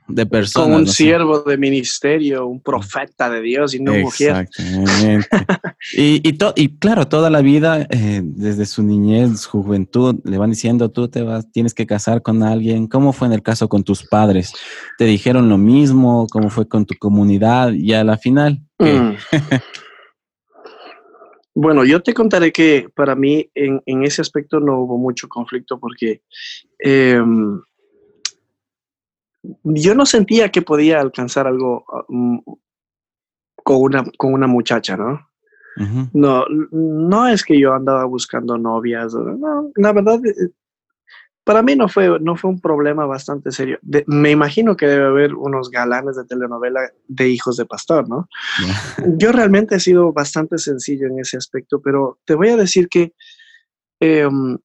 de 0.08 0.26
persona. 0.26 0.66
Con 0.66 0.74
un 0.82 0.88
siervo 0.88 1.40
de 1.42 1.58
ministerio, 1.58 2.46
un 2.46 2.62
profeta 2.62 3.30
de 3.30 3.42
Dios 3.42 3.74
y 3.74 3.82
no 3.82 3.94
mujer. 3.94 4.48
Exactamente. 4.50 5.28
y, 5.94 6.28
y, 6.28 6.38
y, 6.56 6.78
claro, 6.78 7.08
toda 7.08 7.30
la 7.30 7.42
vida, 7.42 7.88
eh, 7.90 8.22
desde 8.24 8.66
su 8.66 8.84
niñez, 8.84 9.42
su 9.42 9.64
juventud, 9.64 10.20
le 10.24 10.38
van 10.38 10.52
diciendo, 10.52 10.90
tú 10.90 11.08
te 11.08 11.22
vas, 11.24 11.52
tienes 11.52 11.74
que 11.74 11.86
casar 11.86 12.22
con 12.22 12.44
alguien. 12.44 12.88
¿Cómo 12.88 13.14
fue 13.14 13.28
en 13.28 13.34
el 13.34 13.42
caso 13.42 13.68
con 13.70 13.84
tus 13.84 14.04
padres? 14.04 14.54
¿Te 14.98 15.06
dijeron 15.06 15.50
lo 15.50 15.58
mismo? 15.58 16.28
¿Cómo 16.32 16.50
fue 16.50 16.68
con 16.68 16.86
tu 16.86 16.96
comunidad? 17.00 17.72
Y 17.74 17.94
a 17.94 18.04
la 18.04 18.18
final, 18.18 18.62
mm. 18.80 19.12
Bueno, 21.54 21.84
yo 21.84 22.02
te 22.02 22.14
contaré 22.14 22.52
que 22.52 22.90
para 22.96 23.16
mí 23.16 23.50
en, 23.56 23.82
ese 24.04 24.22
aspecto 24.22 24.60
no 24.60 24.80
hubo 24.80 24.98
mucho 24.98 25.28
conflicto 25.28 25.80
porque 25.80 26.22
em, 26.80 27.62
yo 29.64 29.96
no 29.96 30.06
sentía 30.06 30.50
que 30.50 30.62
podía 30.62 31.02
alcanzar 31.02 31.48
algo 31.48 31.86
mm, 32.08 32.40
con, 33.56 33.78
una, 33.82 34.04
con 34.18 34.34
una 34.34 34.48
muchacha, 34.48 34.96
¿no? 34.96 35.28
No, 36.14 36.46
no 36.72 37.28
es 37.28 37.44
que 37.44 37.58
yo 37.60 37.74
andaba 37.74 38.04
buscando 38.04 38.58
novias, 38.58 39.14
no, 39.14 39.72
la 39.76 39.94
verdad 39.94 40.20
eh, 40.26 40.50
para 41.44 41.64
mí 41.64 41.76
no 41.76 41.90
fue, 41.90 42.20
no 42.20 42.36
fue 42.36 42.50
un 42.50 42.60
problema 42.60 43.06
bastante 43.06 43.52
serio. 43.52 43.80
me 44.06 44.32
imagino 44.32 44.78
que 44.78 44.88
debe 44.88 45.06
haber 45.06 45.34
unos 45.34 45.70
galanes 45.72 46.16
de 46.16 46.26
telenovela 46.26 46.82
de 47.08 47.30
hijos 47.30 47.58
de 47.58 47.66
pastor, 47.66 48.08
¿no? 48.08 48.30
Yo 49.18 49.32
realmente 49.32 49.76
he 49.76 49.80
sido 49.80 50.14
bastante 50.14 50.58
sencillo 50.58 51.08
en 51.08 51.20
ese 51.20 51.38
aspecto, 51.38 51.82
pero 51.82 52.20
te 52.26 52.36
voy 52.36 52.50
a 52.50 52.58
decir 52.58 52.90
que 52.90 53.14
em, 54.00 54.58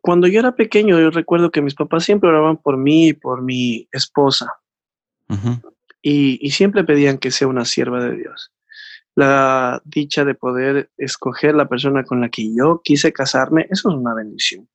cuando 0.00 0.26
yo 0.26 0.40
era 0.40 0.54
pequeño, 0.54 0.98
yo 0.98 1.10
recuerdo 1.10 1.50
que 1.50 1.62
mis 1.62 1.74
papás 1.74 2.04
siempre 2.04 2.28
oraban 2.28 2.56
por 2.56 2.76
mí 2.76 3.08
y 3.08 3.12
por 3.12 3.42
mi 3.42 3.88
esposa. 3.92 4.52
y, 6.00 6.38
y 6.40 6.50
siempre 6.52 6.84
pedían 6.84 7.18
que 7.18 7.30
sea 7.30 7.48
una 7.48 7.64
sierva 7.64 8.02
de 8.02 8.16
Dios 8.16 8.52
la 9.14 9.82
dicha 9.84 10.24
de 10.24 10.36
poder 10.36 10.90
escoger 10.96 11.56
la 11.56 11.68
persona 11.68 12.04
con 12.04 12.20
la 12.20 12.28
que 12.28 12.54
yo 12.54 12.82
quise 12.84 13.12
casarme, 13.12 13.66
eso 13.68 13.88
es 13.88 13.96
una 13.96 14.14
bendición. 14.14 14.68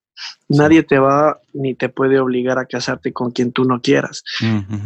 Nadie 0.49 0.83
te 0.83 0.99
va 0.99 1.39
ni 1.53 1.75
te 1.75 1.89
puede 1.89 2.19
obligar 2.19 2.59
a 2.59 2.65
casarte 2.65 3.13
con 3.13 3.31
quien 3.31 3.51
tú 3.51 3.65
no 3.65 3.81
quieras. 3.81 4.23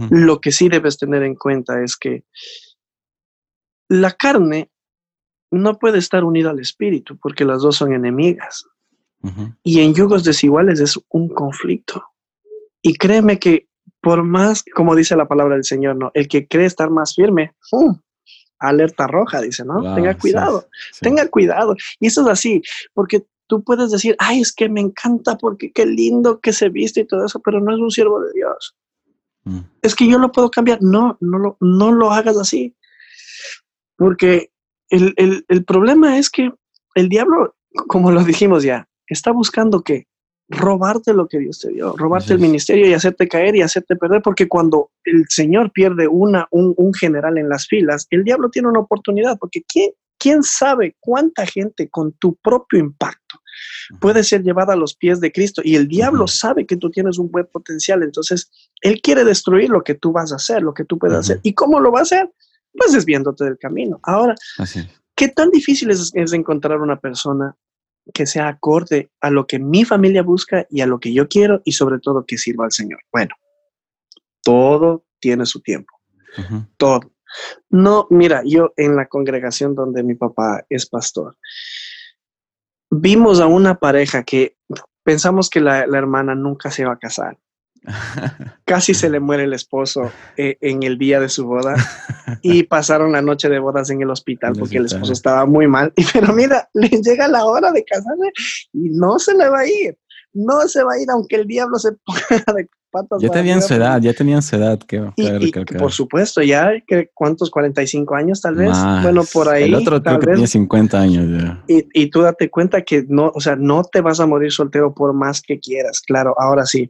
Lo 0.10 0.40
que 0.42 0.52
sí 0.52 0.70
debes 0.70 0.98
tener 0.98 1.24
en 1.24 1.36
cuenta 1.36 1.82
es 1.84 1.98
que 1.98 2.24
la 3.90 4.12
carne 4.12 4.70
no 5.52 5.78
puede 5.78 6.00
estar 6.00 6.24
unida 6.24 6.50
al 6.50 6.60
espíritu 6.60 7.18
porque 7.18 7.46
las 7.46 7.62
dos 7.62 7.78
son 7.78 7.94
enemigas. 7.94 8.66
Y 9.64 9.82
en 9.82 9.94
yugos 9.94 10.24
desiguales 10.24 10.80
es 10.80 11.00
un 11.10 11.30
conflicto. 11.30 12.04
Y 12.82 12.96
créeme 12.96 13.40
que 13.40 13.68
por 14.02 14.24
más, 14.24 14.64
como 14.74 14.96
dice 14.96 15.16
la 15.16 15.28
palabra 15.28 15.56
del 15.56 15.66
Señor, 15.66 15.98
¿no? 15.98 16.12
El 16.14 16.28
que 16.28 16.48
cree 16.48 16.66
estar 16.66 16.90
más 16.90 17.16
firme, 17.16 17.54
alerta 18.60 19.08
roja, 19.08 19.42
dice, 19.42 19.66
¿no? 19.66 19.96
tenga 19.96 20.18
cuidado, 20.18 20.68
tenga 21.02 21.28
cuidado. 21.28 21.76
Y 22.00 22.08
eso 22.08 22.22
es 22.22 22.28
así, 22.28 22.62
porque 22.94 23.26
tú 23.48 23.64
puedes 23.64 23.92
decir, 23.92 24.16
ay, 24.20 24.42
es 24.42 24.54
que 24.54 24.70
me 24.70 24.82
encanta 24.82 25.38
porque 25.38 25.72
qué 25.72 25.86
lindo 25.86 26.40
que 26.40 26.54
se 26.54 26.70
viste 26.70 27.02
y 27.02 27.06
todo 27.08 27.26
eso, 27.26 27.40
pero 27.40 27.60
no 27.60 27.74
es 27.74 27.80
un 27.80 27.92
siervo 27.92 28.22
de 28.22 28.34
Dios. 28.34 28.76
Mm. 29.46 29.60
Es 29.82 29.96
que 29.96 30.08
yo 30.08 30.20
lo 30.20 30.32
puedo 30.32 30.52
cambiar. 30.52 30.80
No, 30.82 31.18
no 31.22 31.40
lo, 31.40 31.58
no 31.60 31.92
lo 31.92 32.12
hagas 32.12 32.38
así. 32.38 32.76
Porque 33.98 34.52
el, 34.90 35.14
el 35.48 35.66
problema 35.66 36.18
es 36.18 36.30
que 36.30 36.52
el 36.96 37.10
diablo, 37.10 37.56
como 37.88 38.12
lo 38.12 38.24
dijimos 38.24 38.64
ya, 38.64 38.88
está 39.08 39.32
buscando 39.32 39.82
que 39.82 40.08
robarte 40.50 41.14
lo 41.14 41.28
que 41.28 41.40
Dios 41.40 41.60
te 41.60 41.72
dio, 41.72 41.94
robarte 41.98 42.34
el 42.34 42.40
ministerio 42.40 42.88
y 42.88 42.94
hacerte 42.94 43.28
caer 43.28 43.56
y 43.56 43.62
hacerte 43.62 43.96
perder, 43.96 44.22
porque 44.22 44.48
cuando 44.48 44.92
el 45.04 45.26
Señor 45.28 45.72
pierde 45.72 46.08
una, 46.08 46.48
un, 46.52 46.74
un, 46.78 46.94
general 46.94 47.38
en 47.38 47.50
las 47.50 47.68
filas, 47.68 48.08
el 48.12 48.24
diablo 48.24 48.50
tiene 48.50 48.70
una 48.70 48.80
oportunidad, 48.80 49.38
porque 49.38 49.64
¿quién, 49.64 49.92
quién 50.28 50.44
sabe 50.44 50.98
cuánta 51.00 51.46
gente 51.46 51.90
con 51.90 52.12
tu 52.12 52.36
propio 52.36 52.80
impacto 52.80 53.40
puede 54.02 54.26
ser 54.26 54.44
llevada 54.44 54.74
a 54.74 54.76
los 54.76 54.94
pies 54.94 55.22
de 55.22 55.32
Cristo 55.32 55.62
y 55.64 55.78
el 55.78 55.88
diablo 55.88 56.28
sabe 56.28 56.66
que 56.66 56.76
tú 56.76 56.92
tienes 56.92 57.18
un 57.18 57.32
buen 57.32 57.46
potencial, 57.46 58.04
entonces 58.04 58.52
él 58.82 59.00
quiere 59.02 59.24
destruir 59.24 59.70
lo 59.70 59.86
que 59.86 59.96
tú 59.96 60.12
vas 60.12 60.34
a 60.34 60.36
hacer, 60.36 60.64
lo 60.64 60.74
que 60.74 60.84
tú 60.84 61.00
puedes 61.00 61.18
hacer. 61.18 61.40
¿Y 61.44 61.54
cómo 61.54 61.80
lo 61.80 61.94
va 61.94 62.00
a 62.00 62.02
hacer? 62.02 62.30
Pues 62.74 62.92
desviándote 62.92 63.46
del 63.46 63.58
camino. 63.58 64.02
Ahora, 64.04 64.36
¿qué 65.16 65.30
tan 65.30 65.50
difícil 65.50 65.92
es, 65.92 66.12
es 66.14 66.34
encontrar 66.34 66.82
una 66.82 67.00
persona 67.00 67.56
que 68.14 68.26
sea 68.26 68.50
acorde 68.50 69.10
a 69.22 69.30
lo 69.30 69.48
que 69.48 69.60
mi 69.60 69.86
familia 69.86 70.24
busca 70.24 70.68
y 70.70 70.82
a 70.82 70.88
lo 70.88 71.00
que 71.00 71.14
yo 71.14 71.30
quiero 71.30 71.62
y 71.64 71.72
sobre 71.72 72.00
todo 72.00 72.26
que 72.26 72.38
sirva 72.38 72.66
al 72.66 72.74
Señor. 72.74 73.00
Bueno, 73.14 73.34
todo 74.44 75.06
tiene 75.22 75.46
su 75.46 75.62
tiempo. 75.62 75.94
Todo. 76.76 77.14
No, 77.70 78.08
mira, 78.10 78.42
yo 78.46 78.74
en 78.78 78.96
la 78.96 79.08
congregación 79.08 79.76
donde 79.76 80.04
mi 80.04 80.16
papá 80.16 80.66
es 80.70 80.88
pastor, 80.88 81.38
vimos 82.90 83.40
a 83.40 83.48
una 83.48 83.76
pareja 83.76 84.24
que 84.24 84.56
pensamos 85.04 85.50
que 85.50 85.62
la, 85.62 85.80
hermana 85.80 86.36
nunca 86.36 86.72
se 86.72 86.84
iba 86.84 86.94
a 86.94 87.00
casar. 87.00 87.38
Casi 88.66 88.94
se 88.94 89.10
le 89.10 89.20
muere 89.20 89.44
el 89.44 89.54
esposo 89.54 90.12
eh, 90.36 90.58
en 90.62 90.84
el 90.84 90.98
día 90.98 91.20
de 91.20 91.30
su 91.30 91.46
boda 91.46 91.76
y 92.42 92.64
pasaron 92.64 93.14
la 93.14 93.22
noche 93.22 93.48
de 93.50 93.60
bodas 93.60 93.90
en 93.90 94.02
el 94.02 94.10
hospital 94.10 94.54
porque 94.58 94.78
el 94.78 94.86
esposo 94.86 95.14
estaba 95.14 95.46
muy 95.46 95.68
mal. 95.68 95.94
Y, 95.96 96.04
pero 96.14 96.34
mira, 96.34 96.70
le 96.74 96.90
llega 96.90 97.28
la 97.28 97.46
hora 97.46 97.72
de 97.72 97.86
casarse 97.86 98.32
y 98.74 98.90
no 98.90 99.20
se 99.20 99.34
le 99.36 99.48
va 99.48 99.60
a 99.60 99.68
ir. 99.68 99.98
No 100.34 100.68
se 100.68 100.84
va 100.84 100.94
a 100.94 101.00
ir 101.00 101.10
aunque 101.10 101.38
el 101.38 101.48
diablo 101.48 101.80
se 101.80 101.94
ponga 102.06 102.54
de 102.54 102.68
ya 103.20 103.30
tenían 103.30 103.62
su 103.62 103.74
edad, 103.74 104.02
ya 104.02 104.14
tenían 104.14 104.42
su 104.42 104.56
edad. 104.56 104.80
Que, 104.80 105.04
y, 105.16 105.52
por 105.78 105.92
supuesto, 105.92 106.42
ya, 106.42 106.72
que, 106.86 107.10
¿cuántos? 107.14 107.50
45 107.50 108.16
años 108.16 108.42
tal 108.42 108.56
vez. 108.56 108.78
Bueno, 109.02 109.24
por 109.32 109.50
ahí. 109.50 109.64
El 109.64 109.76
otro 109.76 110.02
tal 110.02 110.18
vez. 110.18 110.36
tenía 110.36 110.48
50 110.48 111.00
años 111.00 111.42
ya. 111.42 111.64
Y, 111.68 111.86
y, 111.94 112.10
tú 112.10 112.22
date 112.22 112.50
cuenta 112.50 112.82
que 112.82 113.06
no, 113.08 113.32
o 113.34 113.42
sea, 113.42 113.56
no 113.56 113.84
te 113.84 114.02
vas 114.02 114.20
a 114.20 114.26
morir 114.26 114.52
soltero 114.52 114.94
por 114.94 115.14
más 115.14 115.42
que 115.42 115.60
quieras. 115.60 116.02
Claro, 116.02 116.36
ahora 116.38 116.66
sí. 116.66 116.88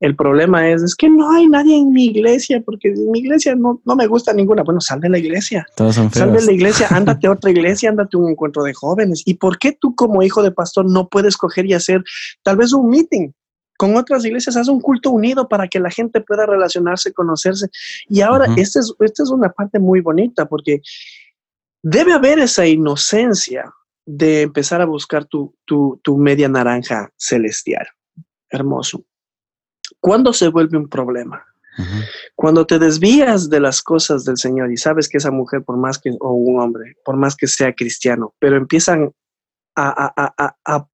El 0.00 0.16
problema 0.16 0.68
es, 0.70 0.82
es 0.82 0.94
que 0.94 1.08
no 1.08 1.30
hay 1.32 1.46
nadie 1.46 1.76
en 1.76 1.90
mi 1.90 2.06
iglesia, 2.06 2.62
porque 2.64 2.88
en 2.88 3.10
mi 3.10 3.20
iglesia 3.20 3.54
no, 3.54 3.80
no 3.84 3.96
me 3.96 4.06
gusta 4.06 4.32
ninguna. 4.32 4.62
Bueno, 4.62 4.80
sal 4.80 5.00
de 5.00 5.08
la 5.08 5.18
iglesia. 5.18 5.66
Todos 5.76 5.94
son 5.94 6.10
Sal 6.12 6.32
de 6.32 6.42
la 6.42 6.52
iglesia, 6.52 6.88
ándate 6.90 7.26
a 7.26 7.32
otra 7.32 7.50
iglesia, 7.50 7.90
ándate 7.90 8.16
a 8.16 8.20
un 8.20 8.30
encuentro 8.30 8.62
de 8.62 8.74
jóvenes. 8.74 9.22
¿Y 9.24 9.34
por 9.34 9.58
qué 9.58 9.72
tú 9.72 9.94
como 9.94 10.22
hijo 10.22 10.42
de 10.42 10.50
pastor 10.50 10.84
no 10.90 11.08
puedes 11.08 11.36
coger 11.36 11.66
y 11.66 11.74
hacer 11.74 12.02
tal 12.42 12.56
vez 12.56 12.72
un 12.72 12.88
meeting? 12.88 13.30
Con 13.76 13.96
otras 13.96 14.24
iglesias, 14.24 14.56
haz 14.56 14.68
un 14.68 14.80
culto 14.80 15.10
unido 15.10 15.48
para 15.48 15.68
que 15.68 15.80
la 15.80 15.90
gente 15.90 16.20
pueda 16.20 16.46
relacionarse, 16.46 17.12
conocerse. 17.12 17.68
Y 18.08 18.20
ahora, 18.20 18.46
esta, 18.56 18.80
es, 18.80 18.94
esta 19.00 19.22
es 19.22 19.30
una 19.30 19.50
parte 19.50 19.78
muy 19.78 20.00
bonita 20.00 20.46
porque 20.46 20.80
debe 21.82 22.12
haber 22.12 22.38
esa 22.38 22.66
inocencia 22.66 23.72
de 24.06 24.42
empezar 24.42 24.80
a 24.80 24.86
buscar 24.86 25.24
tu, 25.24 25.54
tu, 25.64 26.00
tu 26.02 26.16
media 26.18 26.48
naranja 26.48 27.10
celestial. 27.16 27.86
Hermoso. 28.50 29.04
¿Cuándo 30.00 30.32
se 30.32 30.48
vuelve 30.48 30.78
un 30.78 30.88
problema? 30.88 31.44
Cuando 32.36 32.66
te 32.66 32.78
desvías 32.78 33.50
de 33.50 33.58
las 33.58 33.82
cosas 33.82 34.24
del 34.24 34.36
Señor 34.36 34.70
y 34.70 34.76
sabes 34.76 35.08
que 35.08 35.18
esa 35.18 35.32
mujer, 35.32 35.64
por 35.64 35.76
más 35.76 35.98
que, 35.98 36.10
o 36.20 36.32
un 36.32 36.60
hombre, 36.60 36.94
por 37.04 37.16
más 37.16 37.34
que 37.34 37.48
sea 37.48 37.72
cristiano, 37.72 38.32
pero 38.38 38.56
empiezan 38.56 39.12
a, 39.74 40.12
a, 40.16 40.34
a, 40.38 40.56
a 40.64 40.88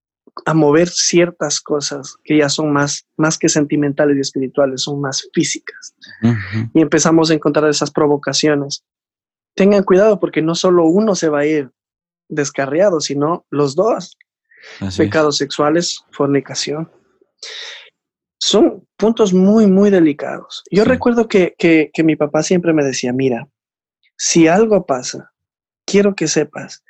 a 0.44 0.54
mover 0.54 0.88
ciertas 0.88 1.60
cosas 1.60 2.16
que 2.24 2.38
ya 2.38 2.48
son 2.48 2.72
más, 2.72 3.06
más 3.16 3.38
que 3.38 3.48
sentimentales 3.48 4.16
y 4.16 4.20
espirituales, 4.20 4.82
son 4.82 5.00
más 5.00 5.28
físicas. 5.32 5.94
Y 6.74 6.80
empezamos 6.80 7.30
a 7.30 7.34
encontrar 7.34 7.68
esas 7.68 7.90
provocaciones. 7.90 8.84
Tengan 9.54 9.82
cuidado 9.82 10.20
porque 10.20 10.42
no 10.42 10.54
solo 10.54 10.86
uno 10.86 11.14
se 11.14 11.28
va 11.28 11.40
a 11.40 11.46
ir 11.46 11.70
descarriado, 12.28 13.00
sino 13.00 13.46
los 13.50 13.74
dos. 13.74 14.16
Pecados 14.96 15.38
sexuales, 15.38 16.04
fornicación. 16.10 16.90
son 18.38 18.86
puntos 18.96 19.32
muy, 19.32 19.66
muy 19.66 19.90
delicados. 19.90 20.62
Yo 20.70 20.84
recuerdo 20.84 21.28
que, 21.28 21.54
que, 21.58 21.90
que 21.92 22.04
mi 22.04 22.16
papá 22.16 22.42
siempre 22.42 22.72
me 22.72 22.84
decía, 22.84 23.12
mira, 23.12 23.48
si 24.16 24.48
algo 24.48 24.84
pasa, 24.84 25.32
quiero 25.86 26.14
que 26.14 26.28
sepas 26.28 26.84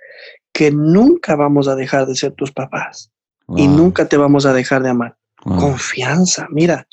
que 0.52 0.72
nunca 0.72 1.36
vamos 1.36 1.68
a 1.68 1.76
dejar 1.76 2.06
de 2.06 2.16
ser 2.16 2.32
tus 2.32 2.50
papás 2.50 3.10
y 3.56 3.68
nunca 3.68 4.08
te 4.08 4.16
vamos 4.16 4.46
a 4.46 4.52
dejar 4.52 4.82
de 4.82 4.90
amar. 4.90 5.16
Confianza, 5.42 6.46
mira, 6.50 6.86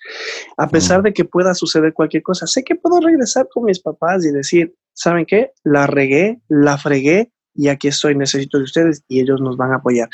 a 0.55 0.69
pesar 0.69 1.03
de 1.03 1.13
que 1.13 1.25
pueda 1.25 1.53
suceder 1.53 1.93
cualquier 1.93 2.23
cosa, 2.23 2.47
sé 2.47 2.63
que 2.63 2.75
puedo 2.75 3.01
regresar 3.01 3.47
con 3.53 3.65
mis 3.65 3.79
papás 3.79 4.23
y 4.25 4.31
decir, 4.31 4.73
¿saben 4.93 5.25
qué? 5.25 5.51
La 5.63 5.85
regué, 5.85 6.39
la 6.47 6.77
fregué 6.77 7.29
y 7.53 7.67
aquí 7.67 7.89
estoy, 7.89 8.15
necesito 8.15 8.57
de 8.57 8.63
ustedes 8.63 9.03
y 9.09 9.19
ellos 9.19 9.41
nos 9.41 9.57
van 9.57 9.73
a 9.73 9.77
apoyar. 9.77 10.07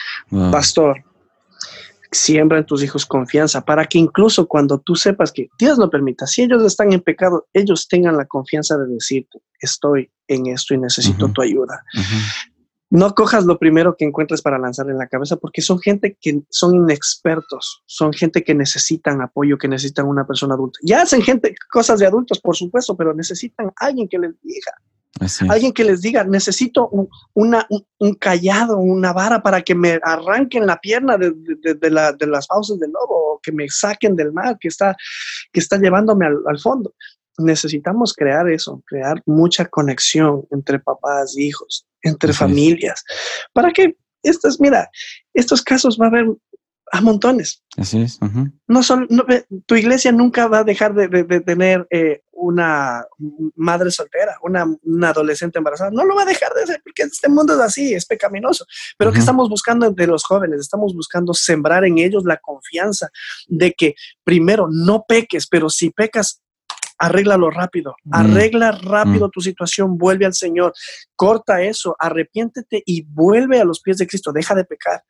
Pastor, 0.52 1.04
siembra 2.12 2.58
en 2.58 2.66
tus 2.66 2.84
hijos 2.84 3.06
confianza 3.06 3.64
para 3.64 3.86
que 3.86 4.00
incluso 4.00 4.48
cuando 4.48 4.80
tú 4.80 4.96
sepas 4.96 5.32
que 5.32 5.50
Dios 5.60 5.78
lo 5.78 5.91
permita, 5.91 6.26
si 6.26 6.41
ellos 6.41 6.64
están 6.64 6.91
en 6.91 7.02
pecado, 7.02 7.48
ellos 7.54 7.88
tengan 7.88 8.18
la 8.18 8.26
confianza 8.26 8.78
de 8.78 8.88
decirte, 8.88 9.39
estoy 9.60 10.10
en 10.28 10.48
esto 10.48 10.74
y 10.74 10.80
necesito 10.80 11.30
tu 11.30 11.41
ayuda 11.41 11.84
no 12.94 13.16
cojas 13.16 13.46
lo 13.46 13.58
primero 13.58 13.96
que 13.98 14.06
encuentres 14.06 14.44
para 14.44 14.60
lanzarle 14.60 14.91
en 14.91 15.00
la 15.00 15.08
cabeza, 15.08 15.38
porque 15.38 15.64
son 15.64 15.80
gente 15.80 16.16
que 16.22 16.44
son 16.52 16.76
inexpertos, 16.76 17.82
son 17.88 18.14
gente 18.14 18.44
que 18.44 18.54
necesitan 18.54 19.20
apoyo, 19.20 19.58
que 19.58 19.68
necesitan 19.68 20.06
una 20.06 20.28
persona 20.28 20.54
adulta. 20.54 20.78
Ya 20.84 21.02
hacen 21.02 21.24
gente 21.24 21.56
cosas 21.72 21.98
de 21.98 22.06
adultos, 22.06 22.39
por 22.39 22.56
supuesto, 22.56 22.96
pero 22.96 23.16
necesitan 23.16 23.72
alguien 23.78 24.08
que 24.08 24.20
les 24.20 24.39
diga. 24.44 24.74
Alguien 25.50 25.74
que 25.74 25.84
les 25.84 26.02
diga, 26.02 26.24
necesito 26.24 26.88
un, 26.89 27.10
una, 27.34 27.66
un, 27.98 28.14
callado, 28.14 28.78
una 28.78 29.12
vara 29.12 29.41
para 29.41 29.64
que 29.64 29.74
me 29.74 30.00
arranquen 30.04 30.68
la 30.68 30.80
pierna 30.80 31.18
de, 31.18 31.34
las 31.89 32.46
fauces 32.46 32.80
del 32.80 32.91
lobo, 32.91 33.34
o 33.34 33.39
que 33.41 33.52
me 33.52 33.68
saquen 33.70 34.16
del 34.16 34.32
mar 34.34 34.58
que 34.60 34.68
está, 34.68 34.96
que 35.52 35.60
está 35.60 35.80
llevándome 35.80 36.28
al, 36.28 36.60
fondo 36.60 36.94
necesitamos 37.39 38.14
crear 38.14 38.48
eso, 38.48 38.84
crear 38.86 39.20
mucha 39.26 39.66
conexión 39.66 40.46
entre 40.52 40.78
papás 40.78 41.36
e 41.36 41.41
hijos 41.41 41.88
entre 42.04 42.34
familias, 42.34 43.04
para 43.54 43.72
que 43.72 43.95
estos, 44.22 44.60
mira, 44.60 44.89
estos 45.34 45.62
casos 45.62 45.97
va 45.99 46.06
a 46.06 46.10
haber 46.10 46.28
a 46.93 47.01
montones. 47.01 47.64
Así 47.76 48.01
es. 48.01 48.20
No 48.68 48.84
son, 48.84 49.08
tu 49.66 49.76
iglesia 49.76 50.12
nunca 50.12 50.47
va 50.47 50.60
a 50.60 50.64
dejar 50.64 50.93
de, 50.93 51.41
tener 51.41 51.88
eh, 51.89 52.22
una 52.32 53.04
madre 53.56 53.89
soltera, 53.89 54.38
una, 54.43 54.68
adolescente 55.10 55.58
embarazada. 55.58 55.89
No 55.89 56.06
lo 56.06 56.16
va 56.16 56.22
a 56.22 56.28
dejar 56.28 56.54
de 56.54 56.64
hacer 56.64 56.82
porque 56.84 57.01
este 57.01 57.30
mundo 57.30 57.56
es 57.56 57.60
así, 57.60 57.95
es 57.95 58.06
pecaminoso. 58.06 58.68
Pero 58.95 59.12
que 59.12 59.18
estamos 59.18 59.49
buscando 59.49 59.88
entre 59.88 60.06
los 60.06 60.24
jóvenes? 60.24 60.60
Estamos 60.60 60.93
buscando 60.93 61.34
sembrar 61.34 61.84
en 61.84 61.97
ellos 61.97 62.26
la 62.26 62.38
confianza 62.38 63.10
de 63.47 63.74
que 63.74 63.95
primero 64.24 64.68
no 64.70 65.04
peques, 65.08 65.47
pero 65.47 65.72
si 65.72 65.89
pecas, 65.89 66.43
arréglalo 67.04 67.49
rápido, 67.49 67.95
mm. 68.06 68.14
arregla 68.14 68.72
rápido 68.72 69.28
mm. 69.28 69.32
tu 69.32 69.41
situación, 69.41 69.97
vuelve 69.97 70.26
al 70.26 70.34
Señor, 70.34 70.74
corta 71.16 71.62
eso, 71.62 71.95
arrepiéntete 71.99 72.82
y 72.86 73.01
vuelve 73.04 73.60
a 73.60 73.66
los 73.66 73.82
pies 73.82 73.97
de 73.97 74.08
Cristo, 74.08 74.32
deja 74.32 74.56
de 74.56 74.64
pecar. 74.64 75.04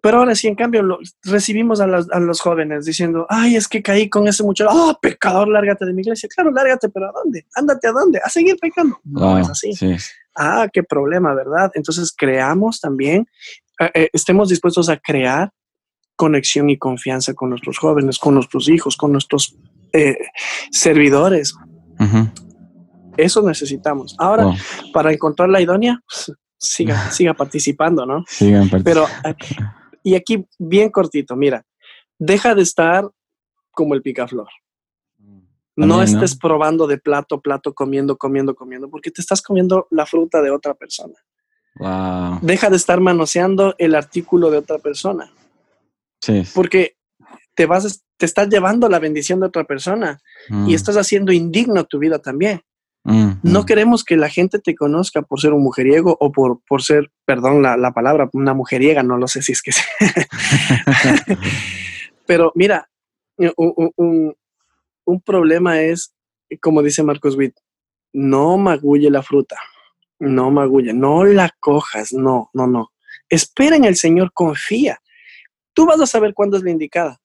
Pero 0.00 0.18
ahora 0.18 0.36
sí, 0.36 0.46
en 0.46 0.54
cambio, 0.54 1.00
recibimos 1.24 1.80
a, 1.80 1.86
los 1.86 2.40
jóvenes 2.40 2.84
diciendo, 2.84 3.26
ay, 3.28 3.56
es 3.56 3.66
que 3.66 3.82
caí 3.82 4.08
con 4.08 4.28
ese 4.28 4.44
muchacho, 4.44 4.70
oh, 4.72 4.96
pecador, 5.02 5.48
lárgate 5.48 5.84
de 5.84 5.92
mi 5.92 6.02
iglesia. 6.02 6.28
Claro, 6.32 6.52
lárgate, 6.52 6.88
pero 6.88 7.08
¿a 7.08 7.12
dónde? 7.12 7.44
Ándate 7.56 7.88
a 7.88 7.92
dónde? 7.92 8.20
A 8.22 8.28
seguir 8.28 8.56
pecando. 8.60 9.00
No 9.02 9.38
es 9.38 9.50
así. 9.50 9.72
Ah, 10.36 10.68
qué 10.72 10.84
problema, 10.84 11.34
¿verdad? 11.34 11.72
Entonces, 11.74 12.14
creamos 12.16 12.80
también, 12.80 13.26
eh, 13.80 13.90
eh, 13.94 14.08
estemos 14.12 14.48
dispuestos 14.48 14.88
a 14.88 14.98
crear 14.98 15.50
conexión 16.14 16.70
y 16.70 16.78
confianza 16.78 17.34
con 17.34 17.50
nuestros 17.50 17.78
jóvenes, 17.78 18.18
con 18.18 18.34
nuestros 18.34 18.68
hijos, 18.68 18.96
con 18.96 19.10
nuestros 19.10 19.56
eh, 19.92 20.16
servidores. 20.70 21.54
Eso 23.16 23.42
necesitamos. 23.42 24.14
Ahora, 24.18 24.54
para 24.92 25.12
encontrar 25.12 25.48
la 25.48 25.60
idónea, 25.60 26.00
pues, 26.06 26.32
siga, 26.56 27.10
siga 27.10 27.34
participando, 27.34 28.06
¿no? 28.06 28.24
Pero, 28.84 29.06
y 30.02 30.14
aquí 30.14 30.46
bien 30.58 30.90
cortito, 30.90 31.36
mira, 31.36 31.64
deja 32.18 32.54
de 32.54 32.62
estar 32.62 33.08
como 33.70 33.94
el 33.94 34.02
picaflor. 34.02 34.48
no 35.76 36.02
estés 36.02 36.36
probando 36.36 36.86
de 36.86 36.98
plato, 36.98 37.40
plato, 37.40 37.72
comiendo, 37.74 38.16
comiendo, 38.16 38.54
comiendo, 38.54 38.88
porque 38.90 39.10
te 39.10 39.20
estás 39.20 39.42
comiendo 39.42 39.86
la 39.90 40.06
fruta 40.06 40.42
de 40.42 40.50
otra 40.50 40.74
persona. 40.74 41.14
Deja 42.42 42.70
de 42.70 42.76
estar 42.76 43.00
manoseando 43.00 43.74
el 43.78 43.94
artículo 43.94 44.50
de 44.50 44.58
otra 44.58 44.78
persona. 44.78 45.30
Sí. 46.20 46.42
Porque 46.52 46.97
te 47.58 47.66
vas, 47.66 48.04
te 48.16 48.24
estás 48.24 48.48
llevando 48.48 48.88
la 48.88 49.00
bendición 49.00 49.40
de 49.40 49.46
otra 49.46 49.64
persona 49.64 50.20
y 50.48 50.54
mm. 50.54 50.70
estás 50.70 50.96
haciendo 50.96 51.32
indigno 51.32 51.82
tu 51.86 51.98
vida 51.98 52.20
también. 52.20 52.62
Mm, 53.02 53.30
no 53.42 53.62
mm. 53.62 53.66
queremos 53.66 54.04
que 54.04 54.16
la 54.16 54.28
gente 54.28 54.60
te 54.60 54.76
conozca 54.76 55.22
por 55.22 55.40
ser 55.40 55.52
un 55.52 55.64
mujeriego 55.64 56.16
o 56.20 56.30
por, 56.30 56.60
por 56.68 56.84
ser, 56.84 57.10
perdón 57.24 57.60
la, 57.60 57.90
palabra, 57.90 58.30
una 58.32 58.54
mujeriega, 58.54 59.02
no 59.02 59.16
lo 59.16 59.26
sé 59.26 59.42
si 59.42 59.50
es 59.50 59.62
que... 59.62 59.72
Pero 62.26 62.52
mira, 62.54 62.88
un, 63.56 64.36
un, 65.04 65.20
problema 65.22 65.80
es, 65.80 66.14
como 66.60 66.80
dice 66.84 67.02
Marcos 67.02 67.34
Witt, 67.34 67.56
no 68.12 68.56
magulle 68.56 69.10
la 69.10 69.24
fruta, 69.24 69.56
no 70.20 70.52
magulle, 70.52 70.92
no 70.92 71.24
la 71.24 71.50
cojas, 71.58 72.12
no, 72.12 72.50
no, 72.52 72.68
no. 72.68 72.92
Espera 73.28 73.74
en 73.74 73.84
el 73.84 73.96
Señor, 73.96 74.30
confía. 74.32 75.00
Tú 75.72 75.86
vas 75.86 76.00
a 76.00 76.06
saber 76.06 76.34
cuándo 76.34 76.56
es 76.56 76.62
la 76.62 76.70
indicada 76.70 77.20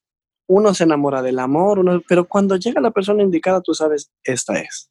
uno 0.48 0.74
se 0.74 0.84
enamora 0.84 1.22
del 1.22 1.40
amor, 1.40 1.80
uno, 1.80 2.02
pero 2.08 2.28
cuando 2.28 2.56
llega 2.56 2.82
la 2.82 2.92
persona 2.92 3.24
indicada, 3.24 3.62
tú 3.62 3.74
sabes, 3.74 4.12
esta 4.24 4.60
es. 4.60 4.90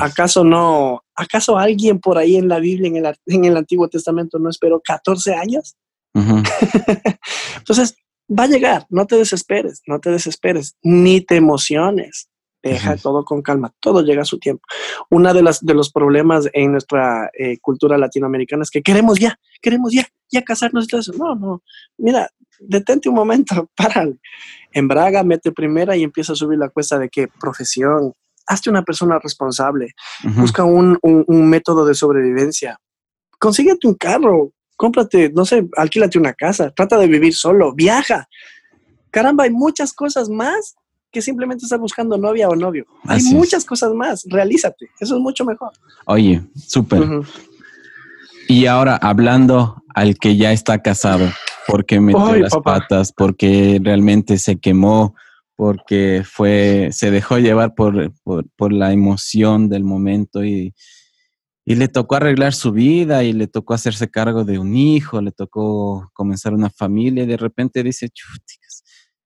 ¿Acaso 0.00 0.42
no? 0.42 1.04
¿Acaso 1.14 1.56
alguien 1.56 2.00
por 2.00 2.18
ahí 2.18 2.36
en 2.36 2.48
la 2.48 2.58
Biblia, 2.58 2.88
en 2.88 2.96
el, 2.96 3.14
en 3.26 3.44
el 3.44 3.56
Antiguo 3.56 3.88
Testamento, 3.88 4.38
no 4.38 4.50
esperó 4.50 4.80
14 4.84 5.34
años? 5.34 5.76
Entonces, 7.56 7.94
va 8.28 8.44
a 8.44 8.48
llegar, 8.48 8.86
no 8.90 9.06
te 9.06 9.16
desesperes, 9.16 9.82
no 9.86 10.00
te 10.00 10.10
desesperes, 10.10 10.76
ni 10.82 11.20
te 11.20 11.36
emociones. 11.36 12.28
Deja 12.62 12.96
todo 12.98 13.24
con 13.24 13.40
calma, 13.40 13.72
todo 13.80 14.02
llega 14.02 14.20
a 14.20 14.26
su 14.26 14.38
tiempo. 14.38 14.62
Uno 15.08 15.32
de, 15.32 15.42
las, 15.42 15.64
de 15.64 15.72
los 15.72 15.90
problemas 15.90 16.46
en 16.52 16.72
nuestra 16.72 17.30
eh, 17.38 17.58
cultura 17.58 17.96
latinoamericana 17.96 18.64
es 18.64 18.70
que 18.70 18.82
queremos 18.82 19.18
ya, 19.18 19.38
queremos 19.62 19.92
ya, 19.94 20.06
ya 20.30 20.42
casarnos 20.42 20.84
y 20.84 20.88
todo 20.88 21.00
eso. 21.00 21.12
No, 21.16 21.34
no, 21.36 21.62
mira, 21.96 22.28
detente 22.60 23.08
un 23.08 23.14
momento, 23.14 23.70
párale. 23.76 24.18
Embraga, 24.72 25.24
mete 25.24 25.50
primera 25.50 25.96
y 25.96 26.02
empieza 26.02 26.32
a 26.32 26.36
subir 26.36 26.58
la 26.58 26.68
cuesta 26.68 26.98
de 26.98 27.08
qué 27.08 27.28
profesión. 27.28 28.12
Hazte 28.46 28.70
una 28.70 28.82
persona 28.82 29.18
responsable. 29.18 29.94
Busca 30.36 30.64
un, 30.64 30.98
un, 31.02 31.48
método 31.48 31.84
de 31.84 31.94
sobrevivencia. 31.94 32.78
Consíguete 33.38 33.86
un 33.86 33.94
carro. 33.94 34.52
Cómprate, 34.76 35.30
no 35.30 35.44
sé, 35.44 35.68
alquílate 35.76 36.18
una 36.18 36.32
casa. 36.32 36.70
Trata 36.70 36.98
de 36.98 37.06
vivir 37.06 37.34
solo. 37.34 37.72
Viaja. 37.74 38.28
Caramba, 39.10 39.44
hay 39.44 39.50
muchas 39.50 39.92
cosas 39.92 40.28
más 40.28 40.74
que 41.12 41.22
simplemente 41.22 41.64
estar 41.64 41.78
buscando 41.78 42.16
novia 42.16 42.48
o 42.48 42.56
novio. 42.56 42.86
Hay 43.04 43.22
muchas 43.24 43.64
cosas 43.64 43.92
más. 43.92 44.24
Realízate. 44.28 44.90
Eso 44.98 45.16
es 45.16 45.20
mucho 45.20 45.44
mejor. 45.44 45.72
Oye, 46.06 46.42
súper. 46.54 47.02
Y 48.48 48.66
ahora 48.66 48.96
hablando 48.96 49.82
al 49.94 50.16
que 50.18 50.36
ya 50.36 50.52
está 50.52 50.82
casado, 50.82 51.28
porque 51.66 52.00
metió 52.00 52.36
las 52.36 52.56
patas, 52.64 53.12
porque 53.12 53.80
realmente 53.82 54.38
se 54.38 54.58
quemó, 54.58 55.14
porque 55.56 56.22
fue, 56.24 56.88
se 56.92 57.10
dejó 57.10 57.38
llevar 57.38 57.74
por, 57.74 58.12
por, 58.24 58.72
la 58.72 58.92
emoción 58.92 59.68
del 59.68 59.84
momento 59.84 60.44
y, 60.44 60.74
y, 61.64 61.74
le 61.74 61.88
tocó 61.88 62.16
arreglar 62.16 62.54
su 62.54 62.72
vida 62.72 63.24
y 63.24 63.32
le 63.32 63.46
tocó 63.46 63.74
hacerse 63.74 64.10
cargo 64.10 64.44
de 64.44 64.58
un 64.58 64.74
hijo, 64.74 65.20
le 65.20 65.32
tocó 65.32 66.10
comenzar 66.14 66.54
una 66.54 66.70
familia 66.70 67.24
y 67.24 67.26
de 67.26 67.36
repente 67.36 67.82
dice, 67.82 68.08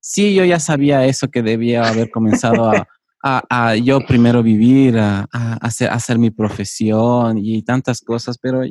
sí, 0.01 0.35
yo 0.35 0.45
ya 0.45 0.59
sabía 0.59 1.07
eso 1.07 1.29
que 1.29 1.43
debía 1.43 1.89
haber 1.89 2.11
comenzado 2.11 2.71
a, 2.71 2.89
a, 3.23 3.77
yo 3.77 4.01
primero 4.01 4.43
vivir, 4.43 4.99
a, 4.99 5.27
hacer, 5.61 5.89
a 5.89 5.95
hacer 5.95 6.19
mi 6.19 6.31
profesión 6.31 7.39
y 7.39 7.63
tantas 7.63 8.01
cosas, 8.01 8.39
pero 8.39 8.63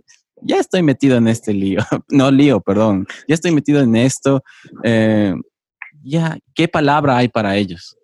ya 0.45 0.57
estoy 0.57 0.83
metido 0.83 1.17
en 1.17 1.27
este 1.27 1.53
lío, 1.53 1.79
no 2.09 2.31
lío, 2.31 2.61
perdón, 2.61 3.07
ya 3.27 3.35
estoy 3.35 3.51
metido 3.51 3.81
en 3.81 3.95
esto. 3.95 4.43
Eh, 4.83 5.33
ya, 6.03 6.37
¿qué 6.53 6.67
palabra 6.67 7.17
hay 7.17 7.29
para 7.29 7.55
ellos? 7.55 7.97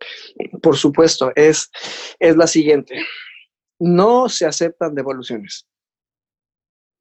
Por 0.61 0.77
supuesto, 0.77 1.31
es, 1.35 1.69
es 2.19 2.37
la 2.37 2.47
siguiente. 2.47 3.01
No 3.77 4.29
se 4.29 4.45
aceptan 4.45 4.95
devoluciones. 4.95 5.67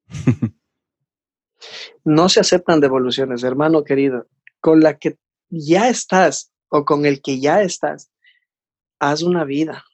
no 2.03 2.29
se 2.29 2.39
aceptan 2.41 2.81
devoluciones, 2.81 3.43
hermano 3.43 3.83
querido. 3.83 4.27
Con 4.59 4.81
la 4.81 4.97
que 4.97 5.17
ya 5.49 5.87
estás 5.87 6.51
o 6.67 6.83
con 6.83 7.05
el 7.05 7.21
que 7.21 7.39
ya 7.39 7.61
estás, 7.61 8.11
haz 8.99 9.23
una 9.23 9.45
vida. 9.45 9.85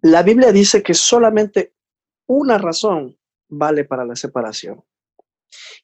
La 0.00 0.22
Biblia 0.22 0.52
dice 0.52 0.82
que 0.82 0.94
solamente 0.94 1.74
una 2.26 2.58
razón 2.58 3.18
vale 3.52 3.84
para 3.84 4.04
la 4.04 4.16
separación. 4.16 4.82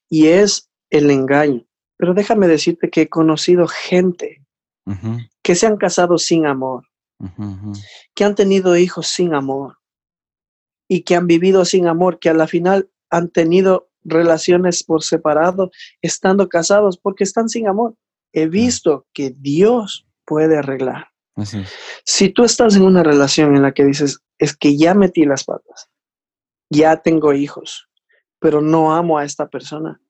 Y 0.09 0.29
es 0.29 0.71
el 0.91 1.11
engaño. 1.11 1.65
Pero 1.97 2.15
déjame 2.15 2.49
decirte 2.49 2.91
que 2.91 3.03
he 3.03 3.09
conocido 3.09 3.69
gente 3.69 4.45
que 5.43 5.55
se 5.55 5.67
han 5.67 5.77
casado 5.77 6.17
sin 6.17 6.47
amor, 6.47 6.85
que 8.15 8.25
han 8.25 8.35
tenido 8.35 8.77
hijos 8.77 9.09
sin 9.09 9.35
amor 9.35 9.77
y 10.89 11.03
que 11.03 11.15
han 11.15 11.27
vivido 11.27 11.67
sin 11.67 11.87
amor, 11.87 12.19
que 12.19 12.31
a 12.31 12.35
la 12.35 12.47
final 12.47 12.91
han 13.11 13.29
tenido 13.29 13.91
relaciones 14.03 14.83
por 14.83 15.03
separado, 15.03 15.71
estando 16.01 16.49
casados 16.49 16.97
porque 16.97 17.25
están 17.25 17.51
sin 17.51 17.69
amor. 17.69 17.97
He 18.33 18.47
visto 18.47 19.07
que 19.13 19.35
Dios 19.37 20.07
puede 20.25 20.57
arreglar. 20.57 21.09
Si 22.05 22.31
tú 22.31 22.45
estás 22.45 22.75
en 22.77 22.83
una 22.83 23.03
relación 23.03 23.55
en 23.55 23.63
la 23.63 23.73
que 23.73 23.85
dices, 23.85 24.21
es 24.39 24.57
que 24.57 24.77
ya 24.77 24.95
metí 24.95 25.25
las 25.25 25.45
patas, 25.45 25.91
ya 26.71 26.97
tengo 26.97 27.33
hijos, 27.33 27.89
pero 28.39 28.61
no 28.61 28.95
amo 28.95 29.19
a 29.19 29.25
esta 29.25 29.49
persona, 29.49 30.01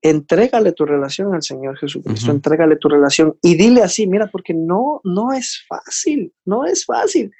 entrégale 0.00 0.72
tu 0.72 0.84
relación 0.84 1.34
al 1.34 1.42
Señor 1.42 1.76
Jesucristo, 1.78 2.30
entrégale 2.30 2.76
tu 2.76 2.88
relación 2.88 3.36
y 3.42 3.56
dile 3.56 3.82
así, 3.82 4.06
mira, 4.06 4.28
porque 4.28 4.54
no, 4.54 5.00
no 5.04 5.32
es 5.32 5.64
fácil, 5.68 6.32
no 6.44 6.64
es 6.64 6.84
fácil. 6.84 7.32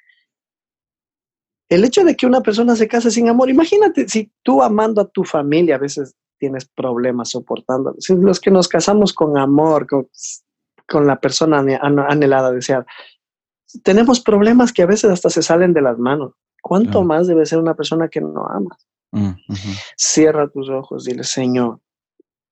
El 1.68 1.84
hecho 1.84 2.04
de 2.04 2.14
que 2.14 2.26
una 2.26 2.42
persona 2.42 2.76
se 2.76 2.86
case 2.86 3.10
sin 3.10 3.28
amor, 3.28 3.50
imagínate 3.50 4.08
si 4.08 4.30
tú 4.42 4.62
amando 4.62 5.00
a 5.00 5.08
tu 5.08 5.24
familia 5.24 5.76
a 5.76 5.78
veces 5.78 6.14
tienes 6.38 6.68
problemas 6.68 7.30
soportando. 7.30 7.94
Los 8.08 8.40
que 8.40 8.50
nos 8.50 8.68
casamos 8.68 9.12
con 9.12 9.36
amor, 9.38 9.86
con, 9.86 10.08
con 10.86 11.06
la 11.06 11.20
persona 11.20 11.58
anhelada, 11.80 12.52
deseada, 12.52 12.86
tenemos 13.82 14.20
problemas 14.20 14.72
que 14.72 14.82
a 14.82 14.86
veces 14.86 15.10
hasta 15.10 15.30
se 15.30 15.42
salen 15.42 15.72
de 15.72 15.82
las 15.82 15.98
manos. 15.98 16.32
¿Cuánto 16.66 17.04
más 17.04 17.28
debe 17.28 17.46
ser 17.46 17.60
una 17.60 17.74
persona 17.74 18.08
que 18.08 18.20
no 18.20 18.44
amas? 18.44 18.88
Mm, 19.12 19.34
Cierra 19.96 20.48
tus 20.48 20.68
ojos, 20.68 21.04
dile, 21.04 21.22
Señor, 21.22 21.78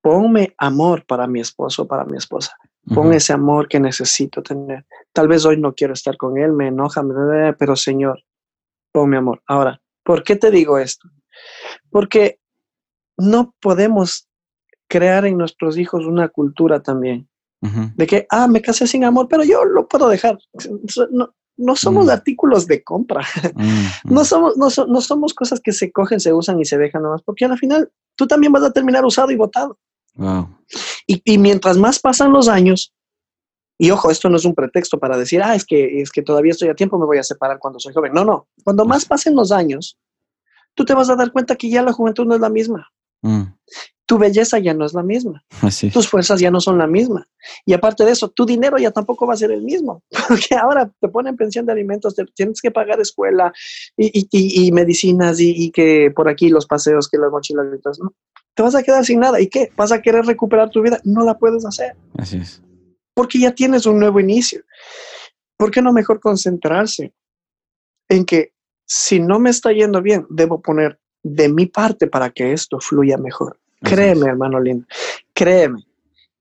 ponme 0.01 0.55
amor 0.57 1.05
para 1.05 1.27
mi 1.27 1.41
esposo, 1.41 1.85
para 1.85 2.05
mi 2.05 2.15
esposa. 2.15 2.55
Pon 2.93 3.11
ese 3.11 3.33
amor 3.33 3.67
que 3.67 3.77
necesito 3.77 4.41
tener. 4.41 4.85
Tal 5.11 5.27
vez 5.27 5.43
hoy 5.45 5.59
no 5.59 5.73
quiero 5.73 5.93
estar 5.93 6.15
con 6.15 6.37
él, 6.37 6.53
me 6.53 6.67
enoja, 6.67 7.03
pero 7.59 7.75
Señor, 7.75 8.23
ponme 8.93 9.17
amor. 9.17 9.41
Ahora, 9.47 9.81
¿por 10.03 10.23
qué 10.23 10.37
te 10.37 10.49
digo 10.49 10.77
esto? 10.77 11.09
Porque 11.89 12.39
no 13.17 13.53
podemos 13.59 14.29
crear 14.87 15.25
en 15.25 15.37
nuestros 15.37 15.77
hijos 15.77 16.05
una 16.05 16.29
cultura 16.29 16.81
también 16.81 17.27
de 17.95 18.07
que, 18.07 18.27
ah, 18.29 18.47
me 18.47 18.61
casé 18.61 18.87
sin 18.87 19.03
amor, 19.03 19.27
pero 19.27 19.43
yo 19.43 19.65
lo 19.65 19.89
puedo 19.89 20.07
dejar. 20.07 20.37
No, 21.11 21.35
no 21.57 21.75
somos 21.75 22.07
mm. 22.07 22.09
artículos 22.09 22.67
de 22.67 22.83
compra. 22.83 23.25
no, 24.03 24.25
somos, 24.25 24.57
no, 24.57 24.67
no, 24.87 25.01
somos 25.01 25.33
cosas 25.33 25.59
que 25.59 25.71
se 25.71 25.91
cogen, 25.91 26.19
se 26.19 26.33
usan 26.33 26.59
y 26.59 26.65
se 26.65 26.77
dejan 26.77 27.03
nomás, 27.03 27.21
porque 27.21 27.45
al 27.45 27.57
final 27.57 27.91
tú 28.15 28.27
también 28.27 28.51
vas 28.51 28.63
a 28.63 28.71
terminar 28.71 29.05
usado 29.05 29.31
y 29.31 29.35
votado. 29.35 29.77
Y, 31.07 31.21
y, 31.25 31.37
mientras 31.37 31.77
más 31.77 31.99
pasan 31.99 32.31
los 32.31 32.47
años, 32.47 32.93
y 33.77 33.91
ojo, 33.91 34.09
esto 34.09 34.29
no 34.29 34.37
es 34.37 34.45
un 34.45 34.55
pretexto 34.55 34.97
para 34.97 35.17
decir, 35.17 35.43
ah, 35.43 35.55
es 35.55 35.65
que, 35.65 36.01
es 36.01 36.11
que 36.11 36.21
todavía 36.21 36.51
estoy 36.51 36.69
a 36.69 36.75
tiempo, 36.75 36.97
me 36.97 37.05
voy 37.05 37.17
a 37.17 37.23
separar 37.23 37.59
cuando 37.59 37.79
soy 37.79 37.93
joven. 37.93 38.13
No, 38.13 38.23
no. 38.23 38.47
Cuando 38.63 38.85
más 38.85 39.05
pasen 39.05 39.35
los 39.35 39.51
años, 39.51 39.97
tú 40.73 40.85
te 40.85 40.93
vas 40.93 41.09
a 41.09 41.15
dar 41.15 41.31
cuenta 41.31 41.55
que 41.55 41.69
ya 41.69 41.81
la 41.81 41.91
juventud 41.91 42.25
no 42.25 42.35
es 42.35 42.41
la 42.41 42.49
misma. 42.49 42.89
Mm. 43.21 43.43
Tu 44.07 44.17
belleza 44.19 44.59
ya 44.59 44.73
no 44.73 44.85
es 44.85 44.93
la 44.93 45.01
misma. 45.01 45.43
Tus 45.91 46.07
fuerzas 46.07 46.39
ya 46.39 46.51
no 46.51 46.61
son 46.61 46.77
la 46.77 46.85
misma. 46.85 47.27
Y 47.65 47.73
aparte 47.73 48.05
de 48.05 48.11
eso, 48.11 48.29
tu 48.29 48.45
dinero 48.45 48.77
ya 48.77 48.91
tampoco 48.91 49.25
va 49.25 49.33
a 49.33 49.37
ser 49.37 49.51
el 49.51 49.63
mismo. 49.63 50.03
Porque 50.27 50.55
ahora 50.55 50.91
te 50.99 51.07
ponen 51.07 51.35
pensión 51.35 51.65
de 51.65 51.71
alimentos, 51.71 52.15
te, 52.15 52.25
tienes 52.25 52.61
que 52.61 52.69
pagar 52.71 52.99
escuela 52.99 53.51
y, 53.97 54.27
y, 54.31 54.67
y 54.67 54.71
medicinas 54.71 55.39
y, 55.39 55.71
que 55.71 56.11
por 56.15 56.29
aquí 56.29 56.49
los 56.49 56.67
paseos, 56.67 57.09
que 57.09 57.17
las 57.17 57.31
mochilas, 57.31 57.65
¿no? 57.99 58.13
te 58.55 58.63
vas 58.63 58.75
a 58.75 58.83
quedar 58.83 59.05
sin 59.05 59.19
nada. 59.19 59.39
¿Y 59.39 59.47
qué? 59.47 59.71
¿Vas 59.75 59.91
a 59.91 60.01
querer 60.01 60.25
recuperar 60.25 60.69
tu 60.69 60.81
vida? 60.81 60.99
No 61.03 61.23
la 61.23 61.37
puedes 61.37 61.65
hacer. 61.65 61.95
Así 62.17 62.37
es. 62.37 62.61
Porque 63.13 63.39
ya 63.39 63.53
tienes 63.53 63.85
un 63.85 63.99
nuevo 63.99 64.19
inicio. 64.19 64.63
¿Por 65.57 65.71
qué 65.71 65.81
no 65.81 65.93
mejor 65.93 66.19
concentrarse 66.19 67.13
en 68.09 68.25
que 68.25 68.53
si 68.85 69.19
no 69.19 69.39
me 69.39 69.49
está 69.49 69.71
yendo 69.71 70.01
bien, 70.01 70.25
debo 70.29 70.61
poner 70.61 70.99
de 71.23 71.49
mi 71.49 71.65
parte 71.65 72.07
para 72.07 72.29
que 72.29 72.53
esto 72.53 72.79
fluya 72.79 73.17
mejor? 73.17 73.59
Créeme, 73.85 74.27
hermano 74.27 74.59
lindo, 74.59 74.85
créeme 75.33 75.85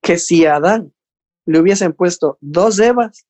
que 0.00 0.18
si 0.18 0.44
a 0.44 0.56
Adán 0.56 0.92
le 1.46 1.60
hubiesen 1.60 1.92
puesto 1.92 2.38
dos 2.40 2.78
Evas, 2.78 3.26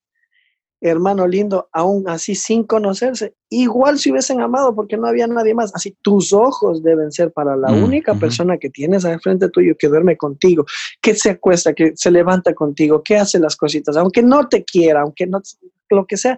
hermano 0.81 1.27
lindo, 1.27 1.69
aún 1.73 2.09
así 2.09 2.35
sin 2.35 2.65
conocerse, 2.65 3.35
igual 3.49 3.99
se 3.99 4.11
hubiesen 4.11 4.41
amado 4.41 4.75
porque 4.75 4.97
no 4.97 5.07
había 5.07 5.27
nadie 5.27 5.55
más. 5.55 5.75
Así 5.75 5.97
tus 6.03 6.33
ojos 6.33 6.83
deben 6.83 7.11
ser 7.11 7.33
para 7.33 7.57
la 7.57 7.71
mm, 7.71 7.85
única 7.85 8.15
persona 8.15 8.59
que 8.59 8.69
tienes 8.69 9.05
al 9.05 9.21
frente 9.21 9.49
tuyo, 9.49 9.75
que 9.79 9.89
duerme 9.89 10.17
contigo, 10.17 10.67
que 11.01 11.15
se 11.15 11.31
acuesta, 11.31 11.73
que 11.73 11.93
se 11.95 12.11
levanta 12.11 12.55
contigo, 12.55 13.03
que 13.03 13.17
hace 13.17 13.39
las 13.39 13.57
cositas, 13.57 13.97
aunque 13.97 14.23
no 14.23 14.47
te 14.49 14.65
quiera, 14.65 15.01
aunque 15.03 15.27
no, 15.27 15.41
lo 15.89 16.07
que 16.07 16.19
sea. 16.19 16.37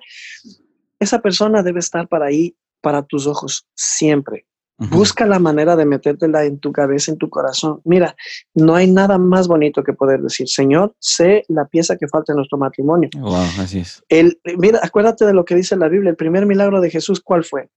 Esa 1.01 1.21
persona 1.21 1.63
debe 1.63 1.81
estar 1.81 2.07
para 2.07 2.27
ahí, 2.27 2.57
para 2.81 3.03
tus 3.03 3.27
ojos, 3.27 3.67
siempre. 3.75 4.47
Busca 4.79 5.27
la 5.27 5.39
manera 5.39 5.75
de 5.75 5.87
metértela 5.87 6.45
en 6.45 6.59
tu 6.59 6.71
cabeza, 6.71 7.11
en 7.11 7.17
tu 7.17 7.31
corazón. 7.31 7.81
Mira, 7.85 8.15
no 8.55 8.75
hay 8.75 8.91
nada 8.91 9.17
más 9.17 9.49
bonito 9.49 9.83
que 9.83 9.95
poder 9.95 10.21
decir, 10.21 10.49
Señor, 10.49 10.95
sé 10.99 11.45
la 11.49 11.65
pieza 11.65 11.97
que 11.97 12.09
falta 12.09 12.33
en 12.33 12.37
nuestro 12.37 12.59
matrimonio. 12.59 13.09
Wow, 13.19 13.47
así 13.59 13.81
es. 13.81 14.03
El, 14.09 14.39
mira, 14.59 14.81
acuérdate 14.83 15.25
de 15.25 15.33
lo 15.33 15.45
que 15.47 15.55
dice 15.55 15.77
la 15.77 15.89
Biblia. 15.89 16.11
El 16.11 16.17
primer 16.17 16.45
milagro 16.45 16.81
de 16.81 16.91
Jesús, 16.91 17.23
¿cuál 17.23 17.45
fue? 17.45 17.71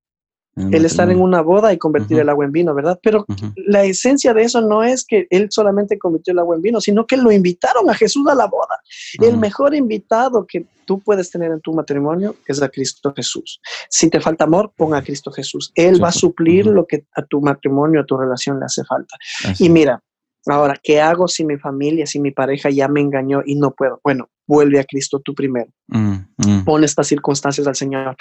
El 0.71 0.85
estar 0.85 1.09
en 1.09 1.21
una 1.21 1.41
boda 1.41 1.73
y 1.73 1.77
convertir 1.77 2.19
el 2.19 2.29
agua 2.29 2.45
en 2.45 2.51
vino, 2.51 2.73
¿verdad? 2.73 2.99
Pero 3.01 3.25
la 3.55 3.83
esencia 3.83 4.33
de 4.33 4.43
eso 4.43 4.61
no 4.61 4.83
es 4.83 5.05
que 5.05 5.27
él 5.29 5.47
solamente 5.49 5.97
convirtió 5.97 6.33
el 6.33 6.39
agua 6.39 6.55
en 6.55 6.61
vino, 6.61 6.81
sino 6.81 7.05
que 7.05 7.17
lo 7.17 7.31
invitaron 7.31 7.89
a 7.89 7.93
Jesús 7.93 8.27
a 8.27 8.35
la 8.35 8.47
boda. 8.47 8.79
El 9.21 9.37
mejor 9.37 9.73
invitado 9.75 10.45
que 10.45 10.65
tú 10.85 10.99
puedes 10.99 11.29
tener 11.29 11.51
en 11.51 11.61
tu 11.61 11.73
matrimonio 11.73 12.35
es 12.47 12.61
a 12.61 12.69
Cristo 12.69 13.13
Jesús. 13.15 13.61
Si 13.89 14.09
te 14.09 14.19
falta 14.19 14.45
amor, 14.45 14.71
pon 14.75 14.95
a 14.95 15.03
Cristo 15.03 15.31
Jesús. 15.31 15.71
Él 15.75 16.03
va 16.03 16.09
a 16.09 16.11
suplir 16.11 16.65
lo 16.65 16.85
que 16.87 17.05
a 17.15 17.21
tu 17.23 17.41
matrimonio, 17.41 18.01
a 18.01 18.05
tu 18.05 18.17
relación 18.17 18.59
le 18.59 18.65
hace 18.65 18.83
falta. 18.83 19.15
Y 19.59 19.69
mira, 19.69 20.01
ahora, 20.45 20.75
¿qué 20.81 21.01
hago 21.01 21.27
si 21.27 21.45
mi 21.45 21.57
familia, 21.57 22.05
si 22.05 22.19
mi 22.19 22.31
pareja 22.31 22.69
ya 22.69 22.87
me 22.87 23.01
engañó 23.01 23.41
y 23.45 23.55
no 23.55 23.71
puedo? 23.71 23.99
Bueno, 24.03 24.29
vuelve 24.47 24.79
a 24.79 24.83
Cristo 24.83 25.19
tú 25.19 25.35
primero. 25.35 25.71
Mm, 25.87 26.15
mm. 26.37 26.65
Pon 26.65 26.83
estas 26.83 27.07
circunstancias 27.07 27.67
al 27.67 27.75
Señor. 27.75 28.15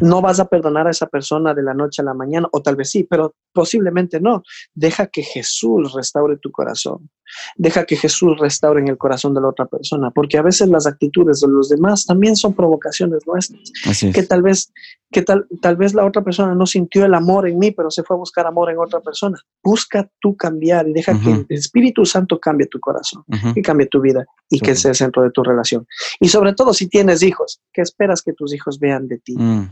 No 0.00 0.22
vas 0.22 0.40
a 0.40 0.46
perdonar 0.46 0.86
a 0.86 0.90
esa 0.90 1.06
persona 1.06 1.52
de 1.52 1.62
la 1.62 1.74
noche 1.74 2.00
a 2.00 2.04
la 2.06 2.14
mañana, 2.14 2.48
o 2.52 2.62
tal 2.62 2.76
vez 2.76 2.90
sí, 2.90 3.04
pero 3.04 3.34
posiblemente 3.52 4.18
no. 4.20 4.42
Deja 4.74 5.06
que 5.08 5.22
Jesús 5.22 5.92
restaure 5.92 6.38
tu 6.38 6.50
corazón. 6.50 7.10
Deja 7.56 7.84
que 7.84 7.96
Jesús 7.96 8.38
restaure 8.38 8.80
en 8.80 8.88
el 8.88 8.98
corazón 8.98 9.34
de 9.34 9.40
la 9.40 9.48
otra 9.48 9.66
persona, 9.66 10.10
porque 10.10 10.38
a 10.38 10.42
veces 10.42 10.68
las 10.68 10.86
actitudes 10.86 11.40
de 11.40 11.48
los 11.48 11.68
demás 11.68 12.04
también 12.04 12.36
son 12.36 12.54
provocaciones 12.54 13.26
nuestras. 13.26 13.72
Que 14.12 14.22
tal 14.22 14.42
vez, 14.42 14.72
que 15.10 15.22
tal, 15.22 15.46
tal 15.60 15.76
vez 15.76 15.94
la 15.94 16.04
otra 16.04 16.22
persona 16.22 16.54
no 16.54 16.66
sintió 16.66 17.04
el 17.04 17.14
amor 17.14 17.48
en 17.48 17.58
mí, 17.58 17.70
pero 17.70 17.90
se 17.90 18.02
fue 18.02 18.16
a 18.16 18.18
buscar 18.18 18.46
amor 18.46 18.70
en 18.70 18.78
otra 18.78 19.00
persona. 19.00 19.38
Busca 19.62 20.08
tú 20.20 20.36
cambiar 20.36 20.88
y 20.88 20.92
deja 20.92 21.18
que 21.20 21.30
el 21.30 21.46
Espíritu 21.48 22.04
Santo 22.04 22.38
cambie 22.38 22.66
tu 22.66 22.80
corazón 22.80 23.24
y 23.54 23.62
cambie 23.62 23.86
tu 23.86 24.00
vida 24.00 24.24
y 24.50 24.60
que 24.60 24.74
sea 24.74 24.90
el 24.90 24.96
centro 24.96 25.22
de 25.22 25.30
tu 25.30 25.42
relación. 25.42 25.86
Y 26.20 26.28
sobre 26.28 26.54
todo 26.54 26.74
si 26.74 26.88
tienes 26.88 27.22
hijos, 27.22 27.60
¿qué 27.72 27.82
esperas 27.82 28.22
que 28.22 28.32
tus 28.32 28.54
hijos 28.54 28.78
vean 28.78 29.08
de 29.08 29.18
ti 29.18 29.36
mm, 29.36 29.64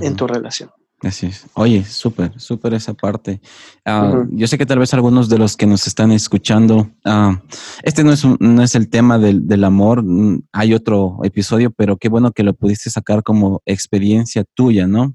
en 0.00 0.16
tu 0.16 0.26
relación? 0.26 0.70
Así 1.04 1.26
es. 1.26 1.46
Oye, 1.54 1.84
súper, 1.84 2.38
súper 2.40 2.72
esa 2.72 2.94
parte. 2.94 3.40
Ah, 3.84 4.24
yo 4.30 4.46
sé 4.46 4.56
que 4.56 4.64
tal 4.64 4.78
vez 4.78 4.94
algunos 4.94 5.28
de 5.28 5.36
los 5.36 5.56
que 5.56 5.66
nos 5.66 5.86
están 5.86 6.10
escuchando, 6.12 6.90
ah, 7.04 7.42
este 7.82 8.02
no 8.04 8.12
es, 8.12 8.24
no 8.40 8.62
es 8.62 8.74
el 8.74 8.88
tema 8.88 9.18
del, 9.18 9.46
del, 9.46 9.64
amor, 9.64 10.02
mm, 10.02 10.44
hay 10.52 10.72
otro 10.72 11.18
episodio, 11.22 11.70
pero 11.70 11.98
qué 11.98 12.08
bueno 12.08 12.32
que 12.32 12.42
lo 12.42 12.54
pudiste 12.54 12.88
sacar 12.88 13.22
como 13.22 13.60
experiencia 13.66 14.44
tuya, 14.54 14.86
¿no? 14.86 15.14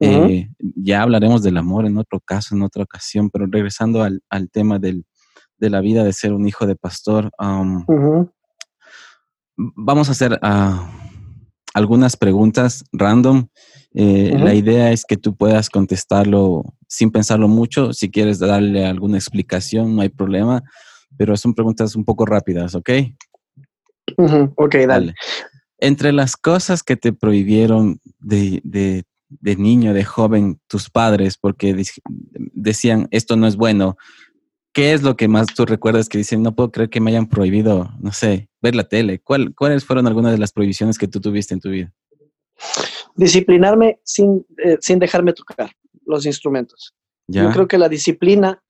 Eh, 0.00 0.48
ya 0.76 1.02
hablaremos 1.02 1.42
del 1.42 1.56
amor 1.56 1.86
en 1.86 1.98
otro 1.98 2.20
caso, 2.20 2.54
en 2.54 2.62
otra 2.62 2.84
ocasión, 2.84 3.30
pero 3.30 3.46
regresando 3.46 4.02
al, 4.02 4.22
al 4.30 4.48
tema 4.50 4.78
del, 4.78 5.04
de 5.58 5.70
la 5.70 5.80
vida 5.80 6.04
de 6.04 6.12
ser 6.12 6.32
un 6.32 6.46
hijo 6.48 6.66
de 6.66 6.76
pastor, 6.76 7.30
vamos 9.56 10.08
a 10.08 10.12
hacer 10.12 10.38
ah, 10.42 11.07
algunas 11.78 12.16
preguntas 12.16 12.84
random. 12.92 13.48
Eh, 13.94 14.36
la 14.38 14.54
idea 14.54 14.92
es 14.92 15.04
que 15.04 15.16
tú 15.16 15.34
puedas 15.34 15.70
contestarlo 15.70 16.74
sin 16.86 17.10
pensarlo 17.10 17.48
mucho. 17.48 17.92
Si 17.92 18.10
quieres 18.10 18.38
darle 18.38 18.84
alguna 18.86 19.16
explicación, 19.16 19.96
no 19.96 20.02
hay 20.02 20.10
problema, 20.10 20.62
pero 21.16 21.36
son 21.36 21.54
preguntas 21.54 21.96
un 21.96 22.04
poco 22.04 22.26
rápidas, 22.26 22.74
¿ok? 22.74 22.90
Ok, 24.56 24.74
dale. 24.86 25.14
Entre 25.78 26.12
las 26.12 26.36
cosas 26.36 26.82
que 26.82 26.96
te 26.96 27.12
prohibieron 27.12 28.00
de, 28.18 28.60
de, 28.64 29.04
de 29.28 29.56
niño, 29.56 29.94
de 29.94 30.04
joven, 30.04 30.60
tus 30.66 30.90
padres, 30.90 31.38
porque 31.38 31.76
decían, 32.52 33.08
esto 33.10 33.36
no 33.36 33.46
es 33.46 33.56
bueno, 33.56 33.96
¿qué 34.72 34.92
es 34.92 35.02
lo 35.02 35.16
que 35.16 35.28
más 35.28 35.46
tú 35.46 35.66
recuerdas 35.66 36.08
que 36.08 36.18
dicen, 36.18 36.42
no 36.42 36.54
puedo 36.54 36.72
creer 36.72 36.90
que 36.90 37.00
me 37.00 37.10
hayan 37.10 37.28
prohibido, 37.28 37.90
no 38.00 38.12
sé, 38.12 38.47
ver 38.60 38.74
la 38.74 38.88
tele? 38.88 39.20
¿Cuál, 39.20 39.54
¿Cuáles 39.54 39.84
fueron 39.84 40.06
algunas 40.06 40.32
de 40.32 40.38
las 40.38 40.52
prohibiciones 40.52 40.98
que 40.98 41.08
tú 41.08 41.20
tuviste 41.20 41.54
en 41.54 41.60
tu 41.60 41.70
vida? 41.70 41.92
Disciplinarme 43.14 44.00
sin, 44.04 44.46
eh, 44.64 44.78
sin 44.80 44.98
dejarme 44.98 45.32
tocar 45.32 45.70
los 46.04 46.26
instrumentos. 46.26 46.94
Yo 47.26 47.50
creo 47.50 47.68
que 47.68 47.76
la 47.76 47.90
disciplina 47.90 48.62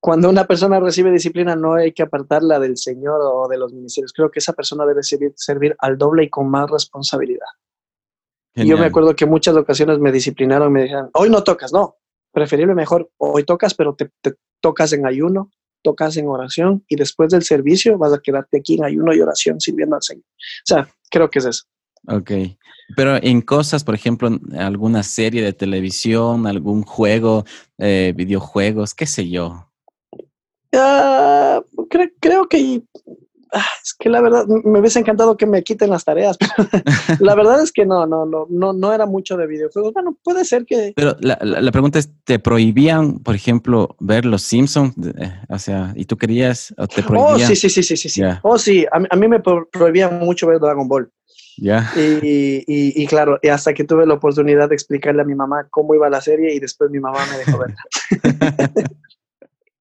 cuando 0.00 0.30
una 0.30 0.46
persona 0.46 0.80
recibe 0.80 1.12
disciplina 1.12 1.54
no 1.54 1.74
hay 1.74 1.92
que 1.92 2.02
apartarla 2.02 2.58
del 2.58 2.78
Señor 2.78 3.20
o 3.22 3.46
de 3.48 3.58
los 3.58 3.72
ministerios. 3.72 4.12
Creo 4.14 4.30
que 4.30 4.38
esa 4.38 4.54
persona 4.54 4.86
debe 4.86 5.02
servir, 5.02 5.34
servir 5.36 5.76
al 5.78 5.98
doble 5.98 6.24
y 6.24 6.30
con 6.30 6.50
más 6.50 6.70
responsabilidad. 6.70 7.46
yo 8.54 8.78
me 8.78 8.86
acuerdo 8.86 9.14
que 9.14 9.26
muchas 9.26 9.54
ocasiones 9.56 9.98
me 9.98 10.10
disciplinaron, 10.10 10.72
me 10.72 10.84
dijeron, 10.84 11.10
hoy 11.12 11.28
no 11.28 11.44
tocas, 11.44 11.72
no, 11.72 11.96
preferible 12.32 12.74
mejor, 12.74 13.10
hoy 13.18 13.44
tocas, 13.44 13.74
pero 13.74 13.94
te, 13.94 14.10
tocas 14.60 14.92
en 14.94 15.06
ayuno, 15.06 15.50
tocas 15.82 16.16
en 16.16 16.28
oración 16.28 16.84
y 16.88 16.96
después 16.96 17.30
del 17.30 17.42
servicio 17.42 17.98
vas 17.98 18.12
a 18.12 18.20
quedarte 18.20 18.58
aquí 18.58 18.74
en 18.74 18.84
ayuno 18.84 19.14
y 19.14 19.20
oración 19.20 19.60
sirviendo 19.60 19.96
al 19.96 20.02
Señor. 20.02 20.24
O 20.24 20.66
sea, 20.66 20.88
creo 21.10 21.30
que 21.30 21.38
es 21.40 21.46
eso. 21.46 21.64
Ok, 22.08 22.30
pero 22.96 23.22
en 23.22 23.42
cosas, 23.42 23.84
por 23.84 23.94
ejemplo, 23.94 24.30
alguna 24.56 25.02
serie 25.02 25.42
de 25.42 25.52
televisión, 25.52 26.46
algún 26.46 26.82
juego, 26.82 27.44
eh, 27.78 28.14
videojuegos, 28.16 28.94
qué 28.94 29.06
sé 29.06 29.28
yo, 29.28 29.70
Ah, 30.72 31.62
creo 32.20 32.48
que 32.48 32.82
es 33.82 33.94
que 33.94 34.08
la 34.08 34.20
verdad 34.20 34.46
me 34.46 34.80
hubiese 34.80 34.98
encantado 34.98 35.36
que 35.36 35.46
me 35.46 35.62
quiten 35.62 35.90
las 35.90 36.04
tareas, 36.04 36.36
pero 36.38 36.68
la 37.20 37.34
verdad 37.34 37.62
es 37.62 37.72
que 37.72 37.84
no, 37.84 38.06
no, 38.06 38.26
no, 38.26 38.46
no, 38.48 38.72
no 38.72 38.92
era 38.92 39.06
mucho 39.06 39.36
de 39.36 39.46
videojuegos. 39.46 39.92
Bueno, 39.92 40.16
puede 40.22 40.44
ser 40.44 40.64
que. 40.64 40.92
Pero 40.94 41.16
la, 41.20 41.38
la, 41.40 41.72
pregunta 41.72 41.98
es: 41.98 42.10
¿te 42.24 42.38
prohibían, 42.38 43.18
por 43.18 43.34
ejemplo, 43.34 43.96
ver 43.98 44.24
los 44.24 44.42
Simpsons? 44.42 44.94
Eh, 45.18 45.32
o 45.48 45.58
sea, 45.58 45.92
¿y 45.96 46.04
tú 46.04 46.16
querías 46.16 46.74
o 46.78 46.86
te 46.86 47.00
oh, 47.00 47.06
prohibían? 47.06 47.50
Oh, 47.50 47.54
sí, 47.54 47.56
sí, 47.56 47.68
sí, 47.68 47.82
sí, 47.82 47.96
sí. 47.96 48.08
sí. 48.08 48.22
Oh, 48.42 48.58
sí, 48.58 48.86
a, 48.90 49.16
mí 49.16 49.28
me 49.28 49.40
prohibían 49.40 50.18
mucho 50.20 50.46
ver 50.46 50.60
Dragon 50.60 50.88
Ball. 50.88 51.10
Ya. 51.56 51.92
Y, 51.94 52.64
y, 52.66 53.02
y, 53.02 53.06
claro, 53.06 53.38
hasta 53.50 53.74
que 53.74 53.84
tuve 53.84 54.06
la 54.06 54.14
oportunidad 54.14 54.68
de 54.68 54.74
explicarle 54.74 55.20
a 55.22 55.26
mi 55.26 55.34
mamá 55.34 55.66
cómo 55.70 55.94
iba 55.94 56.08
la 56.08 56.20
serie 56.20 56.54
y 56.54 56.60
después 56.60 56.90
mi 56.90 57.00
mamá 57.00 57.18
me 57.30 57.38
dejó 57.38 57.58
verla. 57.58 57.76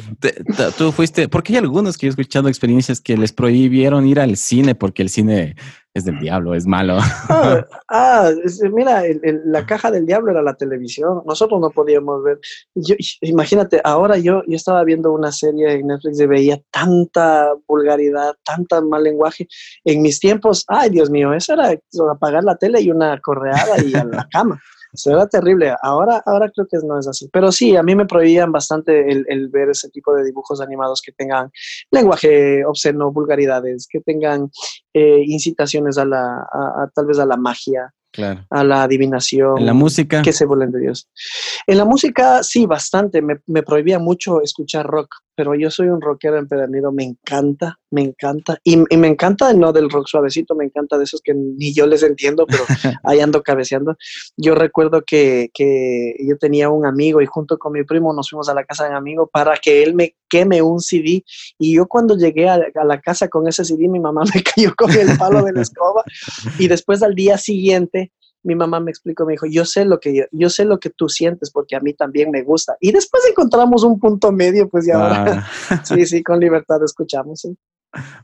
tú 0.77 0.93
fuiste, 0.93 1.29
porque 1.29 1.53
hay 1.53 1.59
algunos 1.59 1.97
que 1.97 2.07
he 2.07 2.09
escuchado 2.09 2.49
experiencias 2.49 3.01
que 3.01 3.17
les 3.17 3.33
prohibieron 3.33 4.07
ir 4.07 4.21
al 4.21 4.37
cine 4.37 4.75
porque 4.75 5.03
el 5.03 5.09
cine 5.09 5.57
es 5.95 6.05
del 6.05 6.19
diablo, 6.19 6.55
es 6.55 6.67
malo. 6.67 6.99
Ah, 7.29 7.67
ah 7.89 8.31
mira, 8.73 9.03
la 9.45 9.67
caja 9.67 9.91
del 9.91 10.07
diablo 10.07 10.31
era 10.31 10.43
la 10.43 10.55
televisión. 10.55 11.23
Nosotros 11.27 11.61
no 11.61 11.71
podíamos 11.71 12.23
ver. 12.23 12.39
imagínate, 13.21 13.81
ahora 13.85 14.17
yo, 14.19 14.43
yo 14.47 14.57
estaba 14.57 14.85
viendo 14.85 15.13
una 15.13 15.33
serie 15.33 15.73
en 15.73 15.87
Netflix 15.89 16.21
y 16.21 16.27
veía 16.27 16.61
tanta 16.71 17.53
vulgaridad, 17.67 18.35
tanta 18.45 18.81
mal 18.81 19.03
lenguaje. 19.03 19.49
En 19.85 20.03
mis 20.03 20.21
tiempos, 20.21 20.65
ay 20.69 20.91
Dios 20.91 21.11
mío, 21.11 21.33
eso 21.33 21.55
era 21.55 21.75
apagar 22.13 22.45
la 22.45 22.57
tele 22.57 22.81
y 22.81 22.91
una 22.91 23.19
correada 23.21 23.83
y 23.85 23.95
a 23.95 24.05
la 24.05 24.29
cama. 24.31 24.61
Eso 24.93 25.11
era 25.11 25.26
terrible. 25.26 25.74
Ahora, 25.82 26.22
ahora 26.24 26.51
creo 26.55 26.66
que 26.70 26.78
no 26.86 26.99
es 26.99 27.07
así. 27.07 27.28
Pero 27.32 27.53
sí, 27.53 27.76
a 27.76 27.82
mí 27.82 27.95
me 27.95 28.07
prohibían 28.07 28.51
bastante 28.53 29.11
el, 29.11 29.49
ver 29.49 29.70
ese 29.70 29.91
tipo 29.91 30.14
de 30.14 30.24
dibujos 30.24 30.61
animados 30.61 31.03
que 31.03 31.12
tengan 31.12 31.51
lenguaje 31.91 32.64
obsceno, 32.64 33.12
vulgaridades, 33.12 33.86
que 33.91 34.01
tengan 34.01 34.51
eh, 34.95 35.22
incitaciones 35.26 35.99
a 35.99 36.05
la, 36.05 36.47
tal 36.95 37.07
vez 37.07 37.18
a 37.18 37.26
la 37.26 37.36
magia, 37.36 37.93
a 38.51 38.64
la 38.64 38.82
adivinación. 38.84 39.59
¿En 39.59 39.66
la 39.66 39.74
música? 39.74 40.22
Que 40.22 40.32
se 40.32 40.47
vuelven 40.47 40.72
de 40.72 40.80
Dios. 40.80 41.09
En 41.66 41.78
la 41.78 41.84
música, 41.84 42.43
sí, 42.43 42.66
bastante. 42.66 43.22
Me, 43.22 43.41
me, 43.47 43.62
prohibía 43.62 43.99
mucho 43.99 44.41
escuchar 44.43 44.86
rock, 44.86 45.09
pero 45.39 45.55
yo 45.55 45.70
soy 45.70 45.86
un 45.86 46.01
rockero 46.01 46.36
empedernido. 46.36 46.91
Me 46.91 47.05
encanta, 47.05 47.78
me 47.93 48.03
encanta. 48.03 48.59
Y, 48.64 48.76
y, 48.93 48.97
me 48.97 49.07
encanta 49.07 49.53
no 49.53 49.72
del 49.72 49.89
rock 49.89 50.09
suavecito, 50.09 50.57
me 50.57 50.64
encanta 50.64 50.99
de 50.99 51.05
esos 51.05 51.20
que 51.22 51.32
ni 51.32 51.72
yo 51.72 51.86
les 51.86 52.03
entiendo, 52.03 52.45
pero 52.45 52.64
ahí 53.05 53.20
ando 53.20 53.41
cabeceando. 53.45 53.97
Yo 54.36 54.57
recuerdo 54.57 55.05
que, 55.07 55.51
que, 55.55 56.16
yo 56.28 56.36
tenía 56.39 56.70
un 56.70 56.86
amigo 56.86 57.22
y 57.22 57.26
junto 57.26 57.57
con 57.57 57.72
mi 57.72 57.84
primo 57.84 58.12
nos 58.12 58.30
fuimos 58.30 58.49
a 58.49 58.55
la 58.55 58.64
casa 58.64 58.82
de 58.82 58.91
un 58.91 58.97
amigo 58.97 59.28
para 59.32 59.57
que 59.59 59.84
él 59.84 59.95
me 59.95 60.16
queme 60.28 60.61
un 60.61 60.80
CD. 60.80 61.22
Y 61.57 61.76
yo 61.76 61.86
cuando 61.86 62.16
llegué 62.16 62.49
a, 62.49 62.59
a 62.74 62.84
la 62.84 63.01
casa 63.01 63.28
con 63.28 63.47
ese 63.47 63.64
CD, 63.64 63.86
mi 63.86 64.01
mamá 64.01 64.22
me 64.34 64.43
cayó 64.43 64.74
con 64.74 64.91
el 64.91 65.16
palo 65.16 65.45
de 65.45 65.53
la 65.53 65.62
escoba. 65.62 66.03
Y 66.59 66.66
después 66.66 67.01
al 67.05 67.14
día 67.14 67.39
siguiente, 67.39 68.11
mi 68.43 68.55
mamá 68.55 68.80
me 68.80 68.91
explicó, 68.91 69.26
me 69.26 69.32
dijo, 69.32 69.47
yo 69.47 69.64
sé 69.64 69.84
lo 69.84 70.01
que 70.01 70.26
yo, 70.30 70.51
sé 70.51 70.64
lo 70.64 70.78
que 70.78 70.91
tú 70.91 71.09
sientes 71.09 71.51
porque 71.51 71.76
a 71.76 71.80
mí 71.80 71.93
también 71.95 72.30
me 72.30 72.43
gusta. 72.43 72.76
Y 72.80 72.93
después 72.93 73.22
encontramos 73.28 73.84
un 73.84 73.99
punto 73.99 74.32
medio, 74.32 74.68
pues 74.68 74.86
ya 74.86 74.95
ahora, 74.95 75.47
ah. 75.70 75.82
sí, 75.84 76.07
sí, 76.07 76.22
con 76.22 76.41
libertad 76.41 76.82
escuchamos. 76.82 77.47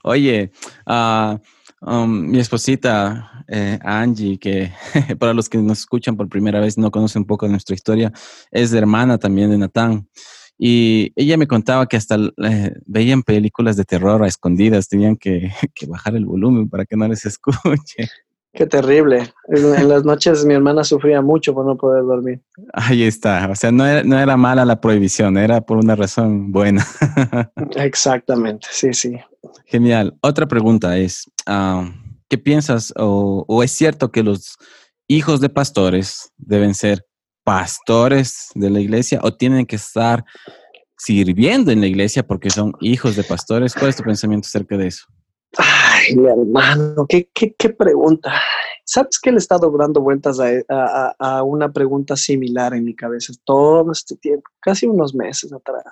Oye, 0.02 0.52
uh, 0.86 2.06
mi 2.06 2.38
esposita 2.38 3.44
eh, 3.48 3.78
Angie, 3.82 4.38
que 4.38 4.72
para 5.18 5.34
los 5.34 5.48
que 5.48 5.58
nos 5.58 5.80
escuchan 5.80 6.16
por 6.16 6.28
primera 6.28 6.60
vez 6.60 6.78
no 6.78 6.90
conocen 6.90 7.22
un 7.22 7.26
poco 7.26 7.46
de 7.46 7.52
nuestra 7.52 7.74
historia, 7.74 8.12
es 8.50 8.72
hermana 8.72 9.18
también 9.18 9.50
de 9.50 9.58
Natán. 9.58 10.08
Y 10.56 11.12
ella 11.16 11.36
me 11.36 11.48
contaba 11.48 11.86
que 11.86 11.96
hasta 11.96 12.16
eh, 12.16 12.74
veían 12.86 13.24
películas 13.24 13.76
de 13.76 13.84
terror 13.84 14.22
a 14.22 14.28
escondidas, 14.28 14.88
tenían 14.88 15.16
que, 15.16 15.50
que, 15.74 15.86
bajar 15.86 16.14
el 16.14 16.26
volumen 16.26 16.68
para 16.68 16.86
que 16.86 16.96
no 16.96 17.08
les 17.08 17.26
escuche. 17.26 18.08
Qué 18.55 18.66
terrible. 18.66 19.32
En, 19.48 19.88
las 19.88 20.05
noches 20.05 20.44
mi 20.44 20.55
hermana 20.55 20.84
sufría 20.84 21.20
mucho 21.20 21.52
por 21.52 21.66
no 21.66 21.76
poder 21.76 22.05
dormir. 22.05 22.40
Ahí 22.72 23.02
está. 23.02 23.48
O 23.50 23.57
sea, 23.57 23.72
no 23.72 23.84
era, 23.84 24.05
no 24.05 24.18
era 24.18 24.36
mala 24.36 24.64
la 24.64 24.80
prohibición, 24.80 25.36
era 25.36 25.61
por 25.61 25.78
una 25.78 25.96
razón 25.96 26.52
buena. 26.52 26.86
Exactamente, 27.74 28.68
sí, 28.70 28.92
sí. 28.92 29.16
Genial. 29.66 30.16
Otra 30.20 30.46
pregunta 30.46 30.96
es, 30.96 31.28
ah, 31.46 31.90
¿qué 32.28 32.38
piensas 32.38 32.94
o, 32.96 33.44
o 33.48 33.62
es 33.64 33.72
cierto 33.72 34.12
que 34.12 34.22
los 34.22 34.57
hijos 35.09 35.40
de 35.40 35.48
pastores 35.48 36.32
deben 36.36 36.74
ser 36.74 37.05
pastores 37.42 38.50
de 38.55 38.70
la 38.70 38.80
iglesia 38.80 39.18
o 39.22 39.34
tienen 39.34 39.66
que 39.66 39.76
estar 39.76 40.24
sirviendo 40.96 41.72
en 41.72 41.80
la 41.80 41.88
iglesia 41.88 42.24
porque 42.24 42.50
son 42.50 42.72
hijos 42.80 43.16
de 43.16 43.24
pastores? 43.24 43.74
¿Cuál 43.74 43.90
es 43.90 43.96
tu 43.96 44.05
pensamiento 44.05 44.46
acerca 44.46 44.76
de 44.76 44.86
eso? 44.86 45.07
Ay, 45.57 46.16
mi 46.16 46.28
hermano, 46.28 47.07
qué, 47.09 47.28
qué, 47.32 47.55
qué 47.55 47.70
pregunta. 47.70 48.32
¿Sabes 48.84 49.18
que 49.18 49.30
le 49.30 49.36
he 49.36 49.38
estado 49.38 49.70
dando 49.76 50.00
vueltas 50.00 50.38
a, 50.40 51.14
a, 51.18 51.42
una 51.42 51.72
pregunta 51.72 52.16
similar 52.16 52.74
en 52.74 52.84
mi 52.84 52.94
cabeza 52.94 53.32
todo 53.44 53.90
este 53.92 54.16
tiempo, 54.16 54.50
casi 54.61 54.86
unos 54.86 55.14
meses 55.14 55.52
atrás? 55.52 55.84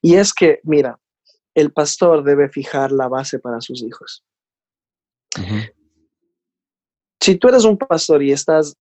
Y 0.00 0.14
es 0.14 0.32
que, 0.32 0.60
mira, 0.62 0.98
el 1.54 1.72
pastor 1.72 2.22
debe 2.22 2.48
fijar 2.48 2.92
la 2.92 3.08
base 3.08 3.38
para 3.38 3.60
sus 3.60 3.82
hijos. 3.82 4.24
Si 7.20 7.36
tú 7.36 7.48
eres 7.48 7.64
un 7.64 7.76
pastor 7.76 8.22
y 8.22 8.32
estás, 8.32 8.76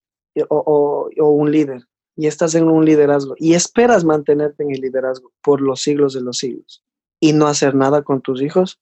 o, 0.48 1.08
o, 1.16 1.28
un 1.30 1.50
líder, 1.50 1.86
y 2.16 2.26
estás 2.26 2.54
en 2.54 2.68
un 2.68 2.84
liderazgo 2.84 3.34
y 3.38 3.54
esperas 3.54 4.04
mantenerte 4.04 4.62
en 4.62 4.70
el 4.70 4.80
liderazgo 4.80 5.32
por 5.42 5.60
los 5.60 5.82
siglos 5.82 6.14
de 6.14 6.20
los 6.20 6.38
siglos 6.38 6.84
y 7.18 7.32
no 7.32 7.48
hacer 7.48 7.74
nada 7.74 8.02
con 8.02 8.20
tus 8.20 8.40
hijos, 8.40 8.80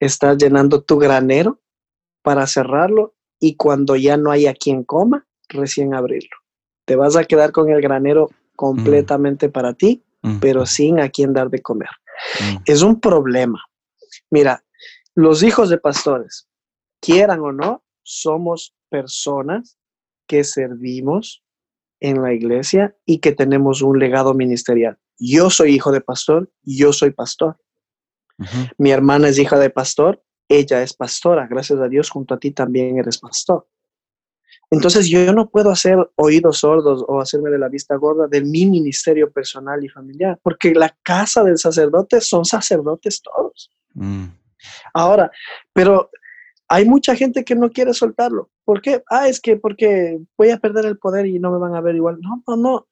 estás 0.00 0.38
llenando 0.38 0.82
tu 0.82 0.98
granero 0.98 1.60
para 2.22 2.46
cerrarlo 2.46 3.14
y 3.40 3.56
cuando 3.56 3.96
ya 3.96 4.16
no 4.16 4.30
haya 4.30 4.54
quien 4.54 4.84
coma, 4.84 5.26
recién 5.48 5.94
abrirlo. 5.94 6.36
Te 6.84 6.96
vas 6.96 7.16
a 7.16 7.24
quedar 7.24 7.52
con 7.52 7.70
el 7.70 7.80
granero 7.80 8.30
completamente 8.56 9.48
para 9.48 9.74
ti, 9.74 10.02
pero 10.40 10.66
sin 10.66 10.98
a 11.00 11.08
quien 11.08 11.32
dar 11.32 11.48
de 11.48 11.62
comer. 11.62 11.90
Es 12.64 12.82
un 12.82 13.00
problema. 13.00 13.62
Mira, 14.30 14.64
los 15.14 15.42
hijos 15.42 15.70
de 15.70 15.78
pastores, 15.78 16.48
quieran 17.00 17.40
o 17.40 17.52
no, 17.52 17.84
somos 18.02 18.74
personas 18.88 19.78
que 20.26 20.44
servimos 20.44 21.42
en 22.00 22.22
la 22.22 22.32
iglesia 22.32 22.96
y 23.04 23.18
que 23.18 23.32
tenemos 23.32 23.82
un 23.82 23.98
legado 23.98 24.34
ministerial. 24.34 24.98
Yo 25.18 25.50
soy 25.50 25.74
hijo 25.74 25.92
de 25.92 26.00
pastor, 26.00 26.50
yo 26.62 26.92
soy 26.92 27.10
pastor. 27.10 27.56
Mi 28.76 28.90
hermana 28.90 29.28
es 29.28 29.38
hija 29.38 29.58
de 29.58 29.70
pastor, 29.70 30.22
ella 30.48 30.82
es 30.82 30.94
pastora, 30.94 31.46
gracias 31.46 31.78
a 31.80 31.88
Dios, 31.88 32.10
junto 32.10 32.34
a 32.34 32.38
ti 32.38 32.52
también 32.52 32.98
eres 32.98 33.18
pastor. 33.18 33.66
Entonces 34.70 35.08
yo 35.08 35.32
no 35.32 35.48
puedo 35.48 35.70
hacer 35.70 35.96
oídos 36.16 36.58
sordos 36.58 37.04
o 37.06 37.20
hacerme 37.20 37.50
de 37.50 37.58
la 37.58 37.68
vista 37.68 37.96
gorda 37.96 38.26
de 38.26 38.42
mi 38.42 38.66
ministerio 38.66 39.30
personal 39.30 39.82
y 39.82 39.88
familiar, 39.88 40.38
porque 40.42 40.74
la 40.74 40.94
casa 41.02 41.42
del 41.42 41.58
sacerdote 41.58 42.20
son 42.20 42.44
sacerdotes 42.44 43.22
todos. 43.22 43.70
Mm. 43.94 44.26
Ahora, 44.92 45.30
pero 45.72 46.10
hay 46.68 46.84
mucha 46.84 47.16
gente 47.16 47.44
que 47.44 47.54
no 47.54 47.70
quiere 47.70 47.94
soltarlo. 47.94 48.50
¿Por 48.64 48.82
qué? 48.82 49.02
Ah, 49.08 49.26
es 49.26 49.40
que 49.40 49.56
porque 49.56 50.18
voy 50.36 50.50
a 50.50 50.58
perder 50.58 50.84
el 50.84 50.98
poder 50.98 51.26
y 51.26 51.38
no 51.38 51.50
me 51.50 51.58
van 51.58 51.74
a 51.74 51.80
ver 51.80 51.96
igual. 51.96 52.18
No, 52.20 52.42
no, 52.46 52.56
no. 52.56 52.88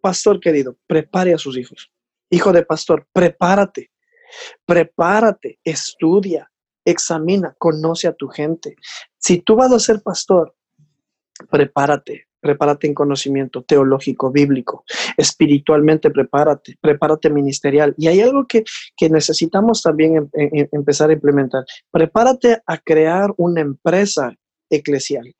Pastor 0.00 0.40
querido, 0.40 0.76
prepare 0.88 1.32
a 1.32 1.38
sus 1.38 1.56
hijos. 1.56 1.92
Hijo 2.28 2.52
de 2.52 2.64
pastor, 2.64 3.06
prepárate. 3.12 3.91
Prepárate, 4.64 5.58
estudia, 5.64 6.50
examina, 6.84 7.54
conoce 7.58 8.08
a 8.08 8.12
tu 8.12 8.28
gente. 8.28 8.76
Si 9.18 9.40
tú 9.40 9.56
vas 9.56 9.72
a 9.72 9.78
ser 9.78 10.02
pastor, 10.02 10.54
prepárate, 11.50 12.26
prepárate 12.40 12.88
en 12.88 12.94
conocimiento 12.94 13.62
teológico, 13.62 14.30
bíblico, 14.30 14.84
espiritualmente 15.16 16.10
prepárate, 16.10 16.76
prepárate 16.80 17.30
ministerial. 17.30 17.94
Y 17.96 18.08
hay 18.08 18.20
algo 18.20 18.46
que, 18.46 18.64
necesitamos 19.08 19.82
también 19.82 20.16
em, 20.16 20.28
em, 20.34 20.50
em, 20.60 20.68
empezar 20.72 21.10
a 21.10 21.14
implementar. 21.14 21.64
Prepárate 21.90 22.60
a 22.66 22.78
crear 22.78 23.32
una 23.36 23.60
empresa 23.60 24.34
eclesial. 24.68 25.32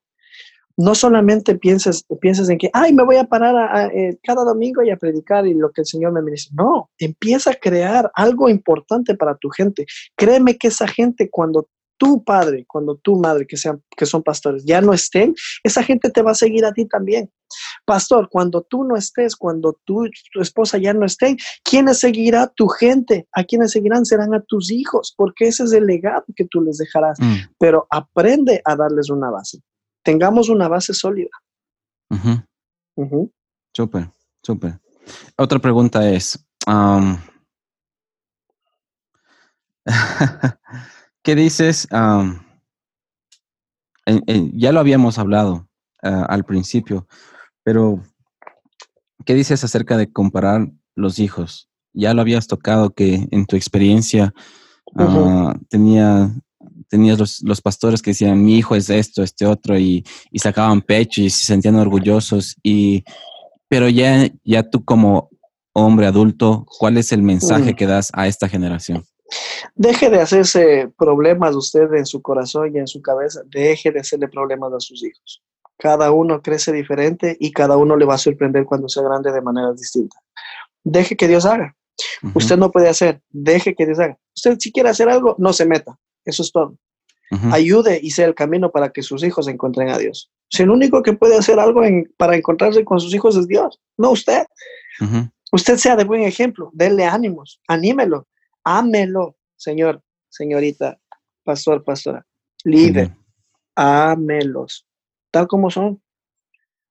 No 0.76 0.94
solamente 0.94 1.56
pienses, 1.56 2.04
pienses 2.20 2.48
en 2.48 2.58
que, 2.58 2.70
ay, 2.72 2.92
me 2.92 3.04
voy 3.04 3.16
a 3.16 3.24
parar 3.24 3.90
eh, 3.94 4.18
cada 4.22 4.44
domingo 4.44 4.82
y 4.82 4.90
a 4.90 4.96
predicar 4.96 5.46
y 5.46 5.54
lo 5.54 5.70
que 5.70 5.82
el 5.82 5.86
Señor 5.86 6.12
me 6.12 6.30
dice. 6.30 6.50
No, 6.52 6.90
empieza 6.98 7.50
a 7.50 7.54
crear 7.54 8.10
algo 8.14 8.48
importante 8.48 9.14
para 9.14 9.36
tu 9.36 9.48
gente. 9.50 9.86
Créeme 10.16 10.56
que 10.56 10.68
esa 10.68 10.86
gente 10.86 11.28
cuando 11.30 11.68
tu 12.02 12.24
padre, 12.24 12.64
cuando 12.66 12.96
tu 12.96 13.14
madre, 13.14 13.46
que, 13.46 13.56
sean, 13.56 13.80
que 13.96 14.06
son 14.06 14.24
pastores, 14.24 14.64
ya 14.64 14.80
no 14.80 14.92
estén, 14.92 15.36
esa 15.62 15.84
gente 15.84 16.10
te 16.10 16.20
va 16.20 16.32
a 16.32 16.34
seguir 16.34 16.64
a 16.64 16.72
ti 16.72 16.84
también. 16.84 17.30
Pastor, 17.84 18.28
cuando 18.28 18.62
tú 18.62 18.82
no 18.82 18.96
estés, 18.96 19.36
cuando 19.36 19.78
tu 19.84 20.08
esposa 20.40 20.78
ya 20.78 20.94
no 20.94 21.06
esté, 21.06 21.36
¿quiénes 21.62 22.00
seguirá 22.00 22.48
tu 22.48 22.66
gente? 22.66 23.28
¿A 23.32 23.44
quiénes 23.44 23.70
seguirán? 23.70 24.04
Serán 24.04 24.34
a 24.34 24.42
tus 24.42 24.72
hijos, 24.72 25.14
porque 25.16 25.46
ese 25.46 25.62
es 25.62 25.72
el 25.72 25.86
legado 25.86 26.24
que 26.34 26.46
tú 26.50 26.60
les 26.60 26.78
dejarás. 26.78 27.20
Mm. 27.20 27.34
Pero 27.58 27.86
aprende 27.88 28.60
a 28.64 28.74
darles 28.74 29.08
una 29.08 29.30
base. 29.30 29.60
Tengamos 30.03 30.48
una 30.48 30.68
base 30.68 30.94
sólida. 30.94 31.30
Súper, 33.74 34.11
súper. 34.42 34.80
Otra 35.36 35.59
pregunta 35.59 36.09
es, 36.09 36.44
¿Qué 41.22 41.34
dices? 41.34 41.88
ya 44.55 44.72
lo 44.72 44.80
habíamos 44.80 45.18
hablado 45.18 45.68
ah, 46.03 46.26
al 46.28 46.44
principio, 46.44 47.07
pero 47.62 48.03
¿qué 49.24 49.34
dices 49.34 49.62
acerca 49.64 49.96
de 49.96 50.12
comparar 50.12 50.68
los 50.94 51.18
hijos? 51.18 51.68
Ya 51.92 52.14
lo 52.14 52.22
habías 52.22 52.46
tocado 52.46 52.90
que 52.90 53.28
en 53.30 53.46
tu 53.46 53.57
experiencia 53.57 54.34
ah, 54.96 55.55
tenía, 55.68 56.30
tenías 56.88 57.42
los, 57.42 57.60
pastores 57.60 58.02
que 58.02 58.10
decían, 58.10 58.42
mi 58.42 58.58
hijo 58.58 58.74
es 58.74 58.90
esto, 58.90 59.22
este 59.22 59.46
otro, 59.46 59.78
y, 59.78 60.04
sacaban 60.34 60.82
pecho 60.82 61.22
y 61.22 61.30
se 61.30 61.44
sentían 61.44 61.76
orgullosos. 61.76 62.56
Y, 62.62 63.04
pero 63.68 63.88
ya, 63.88 64.28
ya 64.44 64.62
tú 64.68 64.84
como 64.84 65.30
hombre 65.72 66.06
adulto, 66.06 66.66
¿cuál 66.78 66.98
es 66.98 67.12
el 67.12 67.22
mensaje 67.22 67.74
que 67.74 67.86
das 67.86 68.10
a 68.12 68.26
esta 68.26 68.48
generación? 68.48 69.04
Deje 69.74 70.10
de 70.10 70.20
hacerse 70.20 70.90
problemas 70.98 71.54
usted 71.54 71.92
en 71.94 72.06
su 72.06 72.20
corazón 72.20 72.74
y 72.74 72.78
en 72.78 72.86
su 72.86 73.00
cabeza. 73.00 73.40
Deje 73.46 73.90
de 73.90 74.00
hacerle 74.00 74.28
problemas 74.28 74.72
a 74.72 74.80
sus 74.80 75.02
hijos. 75.04 75.42
Cada 75.78 76.10
uno 76.12 76.42
crece 76.42 76.72
diferente 76.72 77.36
y 77.40 77.50
cada 77.50 77.76
uno 77.76 77.96
le 77.96 78.04
va 78.04 78.14
a 78.14 78.18
sorprender 78.18 78.64
cuando 78.64 78.88
sea 78.88 79.02
grande 79.02 79.32
de 79.32 79.40
manera 79.40 79.72
distinta. 79.72 80.16
Deje 80.84 81.16
que 81.16 81.28
Dios 81.28 81.46
haga. 81.46 81.74
Usted 82.34 82.56
no 82.56 82.70
puede 82.70 82.88
hacer. 82.88 83.20
Deje 83.30 83.74
que 83.74 83.86
Dios 83.86 83.98
haga. 83.98 84.18
Usted 84.34 84.56
si 84.58 84.72
quiere 84.72 84.90
hacer 84.90 85.08
algo, 85.08 85.34
no 85.38 85.52
se 85.52 85.66
meta. 85.66 85.98
Eso 86.24 86.42
es 86.42 86.52
todo. 86.52 86.76
Ayude 87.50 87.98
y 88.02 88.10
sea 88.10 88.26
el 88.26 88.34
camino 88.34 88.70
para 88.70 88.90
que 88.90 89.02
sus 89.02 89.24
hijos 89.24 89.48
encuentren 89.48 89.88
a 89.88 89.96
Dios. 89.96 90.30
Si 90.50 90.62
el 90.62 90.70
único 90.70 91.02
que 91.02 91.14
puede 91.14 91.36
hacer 91.38 91.58
algo 91.58 91.80
para 92.18 92.36
encontrarse 92.36 92.84
con 92.84 93.00
sus 93.00 93.14
hijos 93.14 93.36
es 93.36 93.48
Dios, 93.48 93.80
no 93.96 94.10
usted. 94.10 94.44
Usted 95.50 95.76
sea 95.76 95.96
de 95.96 96.04
buen 96.04 96.22
ejemplo, 96.22 96.70
denle 96.74 97.06
ánimos, 97.06 97.60
anímelo, 97.68 98.28
ámelo, 98.64 99.36
señor, 99.56 100.02
señorita, 100.28 100.98
pastor, 101.42 101.84
pastora, 101.84 102.26
líder, 102.64 103.14
ámelos, 103.74 104.86
tal 105.30 105.48
como 105.48 105.70
son. 105.70 106.02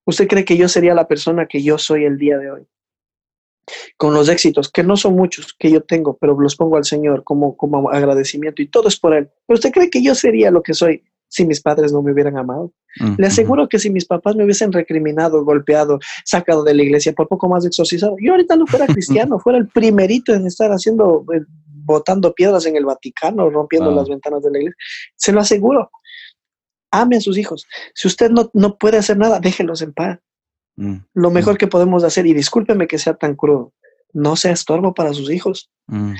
¿Usted 0.05 0.27
cree 0.27 0.45
que 0.45 0.57
yo 0.57 0.67
sería 0.67 0.95
la 0.95 1.07
persona 1.07 1.45
que 1.45 1.61
yo 1.61 1.77
soy 1.77 2.05
el 2.05 2.17
día 2.17 2.37
de 2.37 2.51
hoy? 2.51 2.67
Con 3.97 4.13
los 4.13 4.27
éxitos, 4.27 4.69
que 4.71 4.83
no 4.83 4.97
son 4.97 5.15
muchos 5.15 5.55
que 5.57 5.71
yo 5.71 5.81
tengo, 5.81 6.17
pero 6.17 6.39
los 6.39 6.55
pongo 6.55 6.77
al 6.77 6.85
Señor 6.85 7.23
como, 7.23 7.55
como 7.55 7.89
agradecimiento 7.89 8.61
y 8.61 8.67
todo 8.67 8.87
es 8.87 8.99
por 8.99 9.13
Él. 9.13 9.29
¿Pero 9.45 9.55
usted 9.55 9.71
cree 9.71 9.89
que 9.89 10.03
yo 10.03 10.15
sería 10.15 10.51
lo 10.51 10.63
que 10.63 10.73
soy 10.73 11.03
si 11.27 11.45
mis 11.45 11.61
padres 11.61 11.93
no 11.93 12.01
me 12.01 12.11
hubieran 12.11 12.37
amado? 12.37 12.73
Le 13.17 13.27
aseguro 13.27 13.69
que 13.69 13.79
si 13.79 13.89
mis 13.89 14.05
papás 14.05 14.35
me 14.35 14.43
hubiesen 14.43 14.73
recriminado, 14.73 15.45
golpeado, 15.45 15.99
sacado 16.25 16.63
de 16.63 16.73
la 16.73 16.83
iglesia, 16.83 17.13
por 17.13 17.29
poco 17.29 17.47
más 17.47 17.65
exorcizado, 17.65 18.17
yo 18.19 18.33
ahorita 18.33 18.55
no 18.57 18.67
fuera 18.67 18.85
cristiano, 18.87 19.39
fuera 19.39 19.57
el 19.57 19.69
primerito 19.69 20.33
en 20.33 20.45
estar 20.45 20.71
haciendo 20.71 21.23
eh, 21.33 21.41
botando 21.83 22.33
piedras 22.33 22.65
en 22.65 22.75
el 22.75 22.85
Vaticano, 22.85 23.49
rompiendo 23.49 23.91
las 23.91 24.09
ventanas 24.09 24.43
de 24.43 24.51
la 24.51 24.57
iglesia. 24.57 24.77
Se 25.15 25.31
lo 25.31 25.39
aseguro. 25.39 25.89
Ame 26.91 27.17
a 27.17 27.21
sus 27.21 27.37
hijos. 27.37 27.65
Si 27.95 28.07
usted 28.07 28.29
no, 28.29 28.49
no 28.53 28.77
puede 28.77 28.97
hacer 28.97 29.17
nada, 29.17 29.39
déjelos 29.39 29.81
en 29.81 29.93
paz. 29.93 30.19
Mm, 30.81 31.05
lo 31.13 31.29
mm. 31.29 31.33
mejor 31.33 31.57
que 31.59 31.67
podemos 31.67 32.03
hacer, 32.03 32.25
y 32.25 32.33
discúlpeme 32.33 32.87
que 32.87 32.97
sea 32.97 33.13
tan 33.13 33.35
crudo, 33.35 33.71
no 34.13 34.35
sea 34.35 34.51
estorbo 34.51 34.95
para 34.95 35.13
sus 35.13 35.29
hijos. 35.29 35.69
Mm, 35.85 36.13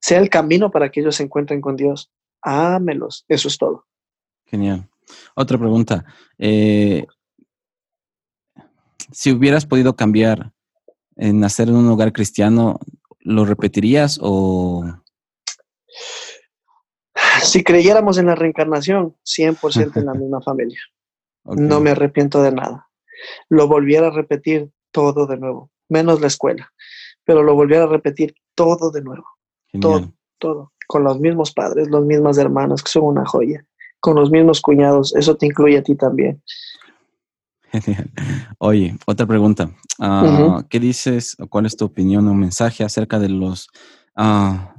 sea 0.00 0.18
el 0.18 0.30
camino 0.30 0.70
para 0.70 0.90
que 0.90 1.00
ellos 1.00 1.16
se 1.16 1.24
encuentren 1.24 1.60
con 1.60 1.76
Dios. 1.76 2.10
Ámelos. 2.40 3.26
Eso 3.28 3.48
es 3.48 3.58
todo. 3.58 3.84
Genial. 4.46 4.88
Otra 5.34 5.58
pregunta. 5.58 6.06
Eh, 6.38 7.04
si 9.12 9.30
hubieras 9.32 9.66
podido 9.66 9.94
cambiar 9.94 10.52
en 11.16 11.40
nacer 11.40 11.68
en 11.68 11.76
un 11.76 11.88
hogar 11.88 12.12
cristiano, 12.12 12.78
¿lo 13.20 13.44
repetirías 13.44 14.18
o...? 14.22 14.84
Si 17.42 17.62
creyéramos 17.62 18.16
en 18.18 18.26
la 18.26 18.34
reencarnación, 18.34 19.16
100% 19.24 19.96
en 19.96 20.06
la 20.06 20.14
misma 20.14 20.40
familia. 20.40 20.80
No 21.44 21.80
me 21.80 21.90
arrepiento 21.90 22.42
de 22.42 22.52
nada. 22.52 22.87
Lo 23.48 23.68
volviera 23.68 24.08
a 24.08 24.10
repetir 24.10 24.70
todo 24.90 25.26
de 25.26 25.36
nuevo, 25.36 25.70
menos 25.88 26.20
la 26.20 26.26
escuela, 26.26 26.72
pero 27.24 27.42
lo 27.42 27.54
volviera 27.54 27.84
a 27.84 27.88
repetir 27.88 28.34
todo 28.54 28.90
de 28.90 29.02
nuevo. 29.02 29.26
Todo, 29.80 30.12
todo. 30.38 30.72
Con 30.86 31.04
los 31.04 31.20
mismos 31.20 31.52
padres, 31.52 31.88
los 31.88 32.04
mismos 32.04 32.38
hermanos, 32.38 32.82
que 32.82 32.90
son 32.90 33.04
una 33.04 33.26
joya. 33.26 33.64
Con 34.00 34.16
los 34.16 34.30
mismos 34.30 34.60
cuñados, 34.60 35.14
eso 35.14 35.36
te 35.36 35.46
incluye 35.46 35.78
a 35.78 35.82
ti 35.82 35.94
también. 35.94 36.42
Oye, 38.58 38.96
otra 39.06 39.26
pregunta. 39.26 39.70
Ah, 39.98 40.64
¿Qué 40.68 40.80
dices 40.80 41.36
o 41.38 41.46
cuál 41.48 41.66
es 41.66 41.76
tu 41.76 41.84
opinión 41.84 42.26
o 42.28 42.34
mensaje 42.34 42.84
acerca 42.84 43.18
de 43.18 43.28
los... 43.28 43.68
Ah, 44.16 44.74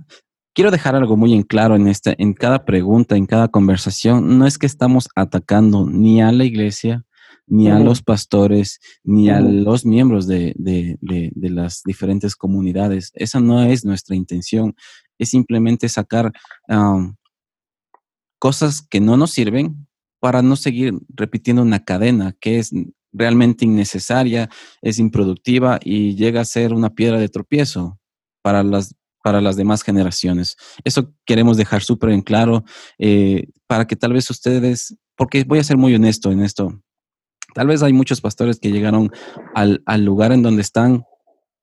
quiero 0.53 0.71
dejar 0.71 0.95
algo 0.95 1.15
muy 1.15 1.33
en 1.33 1.43
claro 1.43 1.75
en, 1.75 1.87
este, 1.87 2.15
en 2.21 2.33
cada 2.33 2.65
pregunta, 2.65 3.15
en 3.15 3.25
cada 3.25 3.47
conversación. 3.47 4.37
No 4.37 4.45
es 4.45 4.57
que 4.57 4.65
estamos 4.65 5.09
atacando 5.15 5.85
ni 5.85 6.21
a 6.21 6.31
la 6.31 6.45
iglesia, 6.45 7.05
ni 7.49 7.69
a 7.69 7.79
los 7.79 8.01
pastores, 8.01 8.79
ni 9.03 9.29
a 9.29 9.41
los 9.41 9.85
miembros 9.85 10.27
de, 10.27 10.55
las 11.41 11.81
diferentes 11.83 12.35
comunidades. 12.35 13.11
Esa 13.15 13.39
no 13.39 13.63
es 13.63 13.83
nuestra 13.83 14.15
intención. 14.15 14.75
Es 15.17 15.29
simplemente 15.29 15.89
sacar 15.89 16.31
cosas 18.39 18.81
que 18.81 19.01
no 19.01 19.17
nos 19.17 19.31
sirven 19.31 19.87
para 20.19 20.41
no 20.41 20.55
seguir 20.55 20.93
repitiendo 21.09 21.61
una 21.61 21.83
cadena 21.83 22.35
que 22.39 22.59
es 22.59 22.71
realmente 23.11 23.65
innecesaria, 23.65 24.49
es 24.81 24.99
improductiva 24.99 25.79
y 25.83 26.15
llega 26.15 26.41
a 26.41 26.45
ser 26.45 26.73
una 26.73 26.93
piedra 26.93 27.19
de 27.19 27.29
tropiezo 27.29 27.99
para 28.41 28.63
las, 28.63 28.95
para 29.23 29.41
las 29.41 29.55
demás 29.55 29.81
generaciones. 29.81 30.55
Eso 30.83 31.13
queremos 31.25 31.57
dejar 31.57 31.81
súper 31.81 32.11
en 32.11 32.21
claro 32.21 32.63
eh, 32.97 33.47
para 33.67 33.87
que 33.87 33.95
tal 33.95 34.13
vez 34.13 34.29
ustedes, 34.29 34.95
porque 35.15 35.43
voy 35.43 35.59
a 35.59 35.63
ser 35.63 35.77
muy 35.77 35.95
honesto 35.95 36.31
en 36.31 36.41
esto, 36.41 36.81
tal 37.53 37.67
vez 37.67 37.83
hay 37.83 37.93
muchos 37.93 38.21
pastores 38.21 38.59
que 38.59 38.71
llegaron 38.71 39.11
al, 39.55 39.81
al 39.85 40.05
lugar 40.05 40.31
en 40.31 40.43
donde 40.43 40.61
están, 40.61 41.03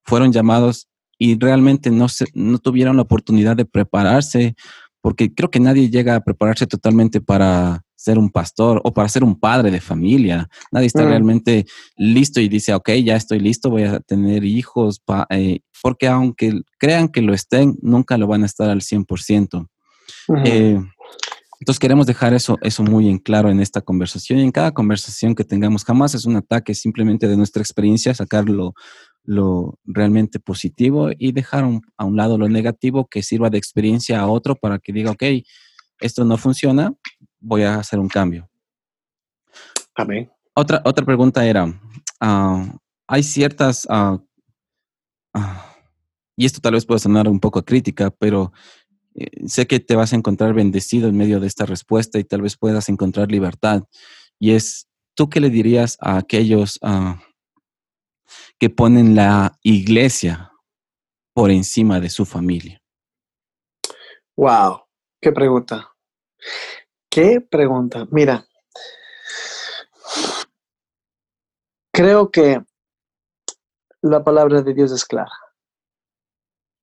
fueron 0.04 0.32
llamados 0.32 0.88
y 1.18 1.38
realmente 1.38 1.90
no, 1.90 2.08
se, 2.08 2.26
no 2.34 2.58
tuvieron 2.58 2.96
la 2.96 3.02
oportunidad 3.02 3.56
de 3.56 3.64
prepararse, 3.64 4.54
porque 5.00 5.32
creo 5.32 5.50
que 5.50 5.60
nadie 5.60 5.88
llega 5.88 6.16
a 6.16 6.20
prepararse 6.20 6.66
totalmente 6.66 7.20
para 7.20 7.82
ser 7.96 8.18
un 8.18 8.30
pastor 8.30 8.80
o 8.84 8.92
para 8.92 9.08
ser 9.08 9.24
un 9.24 9.38
padre 9.38 9.70
de 9.70 9.80
familia. 9.80 10.48
Nadie 10.70 10.86
está 10.86 11.02
mm. 11.04 11.08
realmente 11.08 11.66
listo 11.96 12.40
y 12.40 12.48
dice, 12.48 12.74
ok, 12.74 12.90
ya 13.04 13.16
estoy 13.16 13.40
listo, 13.40 13.70
voy 13.70 13.84
a 13.84 14.00
tener 14.00 14.44
hijos, 14.44 15.02
eh, 15.30 15.60
porque 15.82 16.06
aunque 16.06 16.60
crean 16.78 17.08
que 17.08 17.22
lo 17.22 17.34
estén, 17.34 17.76
nunca 17.82 18.18
lo 18.18 18.26
van 18.26 18.42
a 18.42 18.46
estar 18.46 18.68
al 18.68 18.80
100%. 18.80 19.66
Eh, 20.44 20.80
entonces 21.60 21.78
queremos 21.78 22.06
dejar 22.06 22.34
eso, 22.34 22.58
eso 22.60 22.82
muy 22.82 23.08
en 23.08 23.18
claro 23.18 23.50
en 23.50 23.60
esta 23.60 23.80
conversación 23.80 24.38
y 24.38 24.42
en 24.42 24.52
cada 24.52 24.72
conversación 24.72 25.34
que 25.34 25.44
tengamos. 25.44 25.84
Jamás 25.84 26.14
es 26.14 26.26
un 26.26 26.36
ataque, 26.36 26.74
simplemente 26.74 27.28
de 27.28 27.36
nuestra 27.36 27.62
experiencia, 27.62 28.14
sacarlo 28.14 28.74
lo 29.24 29.78
realmente 29.84 30.38
positivo 30.38 31.10
y 31.18 31.32
dejar 31.32 31.64
a 31.96 32.04
un 32.04 32.16
lado 32.16 32.38
lo 32.38 32.48
negativo 32.48 33.08
que 33.08 33.22
sirva 33.22 33.50
de 33.50 33.58
experiencia 33.58 34.20
a 34.20 34.28
otro 34.28 34.54
para 34.54 34.78
que 34.78 34.92
diga, 34.92 35.10
ok, 35.10 35.22
esto 36.00 36.24
no 36.24 36.36
funciona, 36.36 36.92
voy 37.40 37.62
a 37.62 37.76
hacer 37.76 37.98
un 37.98 38.08
cambio. 38.08 38.48
Amén. 39.94 40.30
Otra, 40.54 40.82
otra 40.84 41.04
pregunta 41.04 41.44
era, 41.44 41.72
ah, 42.20 42.64
hay 43.06 43.22
ciertas, 43.22 43.86
ah, 43.90 44.18
ah, 45.34 45.74
y 46.36 46.44
esto 46.44 46.60
tal 46.60 46.74
vez 46.74 46.84
pueda 46.84 46.98
sonar 46.98 47.28
un 47.28 47.40
poco 47.40 47.64
crítica, 47.64 48.10
pero 48.10 48.52
eh, 49.16 49.48
sé 49.48 49.66
que 49.66 49.80
te 49.80 49.96
vas 49.96 50.12
a 50.12 50.16
encontrar 50.16 50.54
bendecido 50.54 51.08
en 51.08 51.16
medio 51.16 51.40
de 51.40 51.46
esta 51.46 51.66
respuesta 51.66 52.18
y 52.18 52.24
tal 52.24 52.42
vez 52.42 52.56
puedas 52.56 52.88
encontrar 52.88 53.30
libertad. 53.30 53.84
Y 54.38 54.52
es, 54.52 54.88
¿tú 55.14 55.28
qué 55.28 55.40
le 55.40 55.50
dirías 55.50 55.96
a 56.00 56.18
aquellos 56.18 56.78
que 58.58 58.70
ponen 58.70 59.14
la 59.14 59.58
iglesia 59.62 60.52
por 61.34 61.50
encima 61.50 62.00
de 62.00 62.10
su 62.10 62.24
familia? 62.26 62.82
Wow, 64.36 64.82
qué 65.20 65.32
pregunta. 65.32 65.94
Qué 67.10 67.40
pregunta. 67.40 68.06
Mira, 68.10 68.46
Creo 71.96 72.30
que 72.30 72.62
la 74.02 74.22
palabra 74.22 74.60
de 74.60 74.74
Dios 74.74 74.92
es 74.92 75.06
clara. 75.06 75.32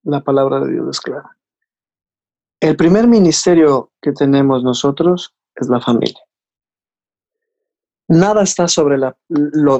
La 0.02 0.22
palabra 0.22 0.60
de 0.60 0.72
Dios 0.72 0.88
es 0.90 1.00
clara. 1.00 1.38
El 2.64 2.78
primer 2.78 3.08
ministerio 3.08 3.92
que 4.02 4.14
tenemos 4.14 4.64
nosotros 4.64 5.36
es 5.54 5.68
la 5.68 5.82
familia. 5.82 6.22
Nada 8.08 8.44
está 8.44 8.70
sobre 8.70 8.98
lo, 8.98 9.18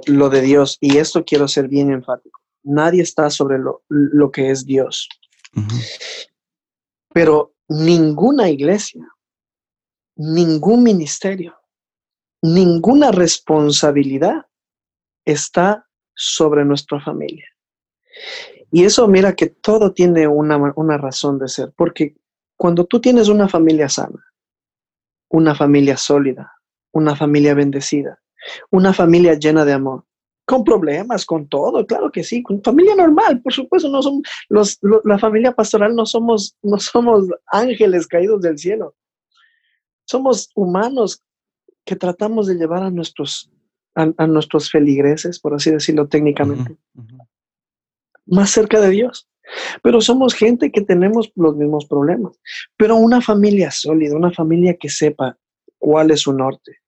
lo, 0.06 0.30
de 0.30 0.42
Dios, 0.42 0.80
y 0.82 0.98
esto 0.98 1.24
quiero 1.24 1.48
ser 1.48 1.70
bien 1.70 1.94
enfático. 1.94 2.42
Nadie 2.62 3.02
está 3.02 3.30
sobre 3.30 3.58
lo, 3.58 3.84
lo 3.88 4.32
que 4.32 4.50
es 4.50 4.66
Dios. 4.66 5.08
Pero 7.14 7.54
ninguna 7.70 8.50
iglesia, 8.50 9.08
ningún 10.18 10.84
ministerio, 10.84 11.56
ninguna 12.42 13.14
responsabilidad 13.14 14.46
está 15.24 15.88
sobre 16.14 16.66
nuestra 16.66 17.00
familia. 17.00 17.48
Y 18.72 18.84
eso 18.84 19.08
mira 19.08 19.38
que 19.38 19.48
todo 19.48 19.94
tiene 19.94 20.28
una, 20.28 20.58
una 20.76 20.98
razón 20.98 21.40
de 21.40 21.48
ser, 21.48 21.72
porque 21.78 22.18
cuando 22.64 22.86
tú 22.86 23.02
tienes 23.02 23.28
una 23.28 23.50
familia 23.50 23.90
sana, 23.90 24.26
una 25.30 25.54
familia 25.54 25.98
sólida, 25.98 26.54
una 26.94 27.14
familia 27.14 27.54
bendecida, 27.54 28.22
una 28.72 28.94
familia 28.94 29.34
llena 29.34 29.66
de 29.66 29.74
amor, 29.74 30.06
con 30.46 30.64
problemas, 30.64 31.26
con 31.26 31.50
todo, 31.50 31.86
claro 31.86 32.10
que 32.10 32.24
sí, 32.24 32.42
con 32.42 32.64
familia 32.64 32.96
normal, 32.96 33.42
por 33.42 33.52
supuesto, 33.52 33.90
no 33.90 34.02
somos 34.02 34.22
los, 34.48 34.80
la 35.04 35.20
familia 35.20 35.52
pastoral 35.52 35.94
no 35.94 36.06
somos, 36.06 36.56
no 36.62 36.80
somos 36.80 37.26
ángeles 37.48 38.08
caídos 38.08 38.42
del 38.42 38.58
cielo. 38.58 38.96
Somos 40.06 40.50
humanos 40.56 41.22
que 41.84 41.98
tratamos 41.98 42.48
de 42.48 42.56
llevar 42.56 42.84
a 42.84 42.92
nuestros, 42.92 43.52
a, 43.94 44.26
nuestros 44.26 44.72
feligreses, 44.72 45.38
por 45.38 45.54
así 45.54 45.70
decirlo 45.70 46.08
técnicamente, 46.08 46.78
más 48.26 48.52
cerca 48.52 48.80
de 48.80 48.90
Dios. 48.90 49.28
Pero 49.82 50.02
somos 50.02 50.34
gente 50.34 50.72
que 50.72 50.82
tenemos 50.82 51.32
los 51.36 51.56
mismos 51.56 51.86
problemas. 51.86 52.40
Pero 52.78 52.96
una 52.96 53.22
familia 53.22 53.72
sólida, 53.72 54.16
una 54.16 54.32
familia 54.32 54.78
que 54.78 54.90
sepa 54.90 55.38
cuál 55.78 56.12
es 56.12 56.22
su 56.22 56.34
norte, 56.34 56.80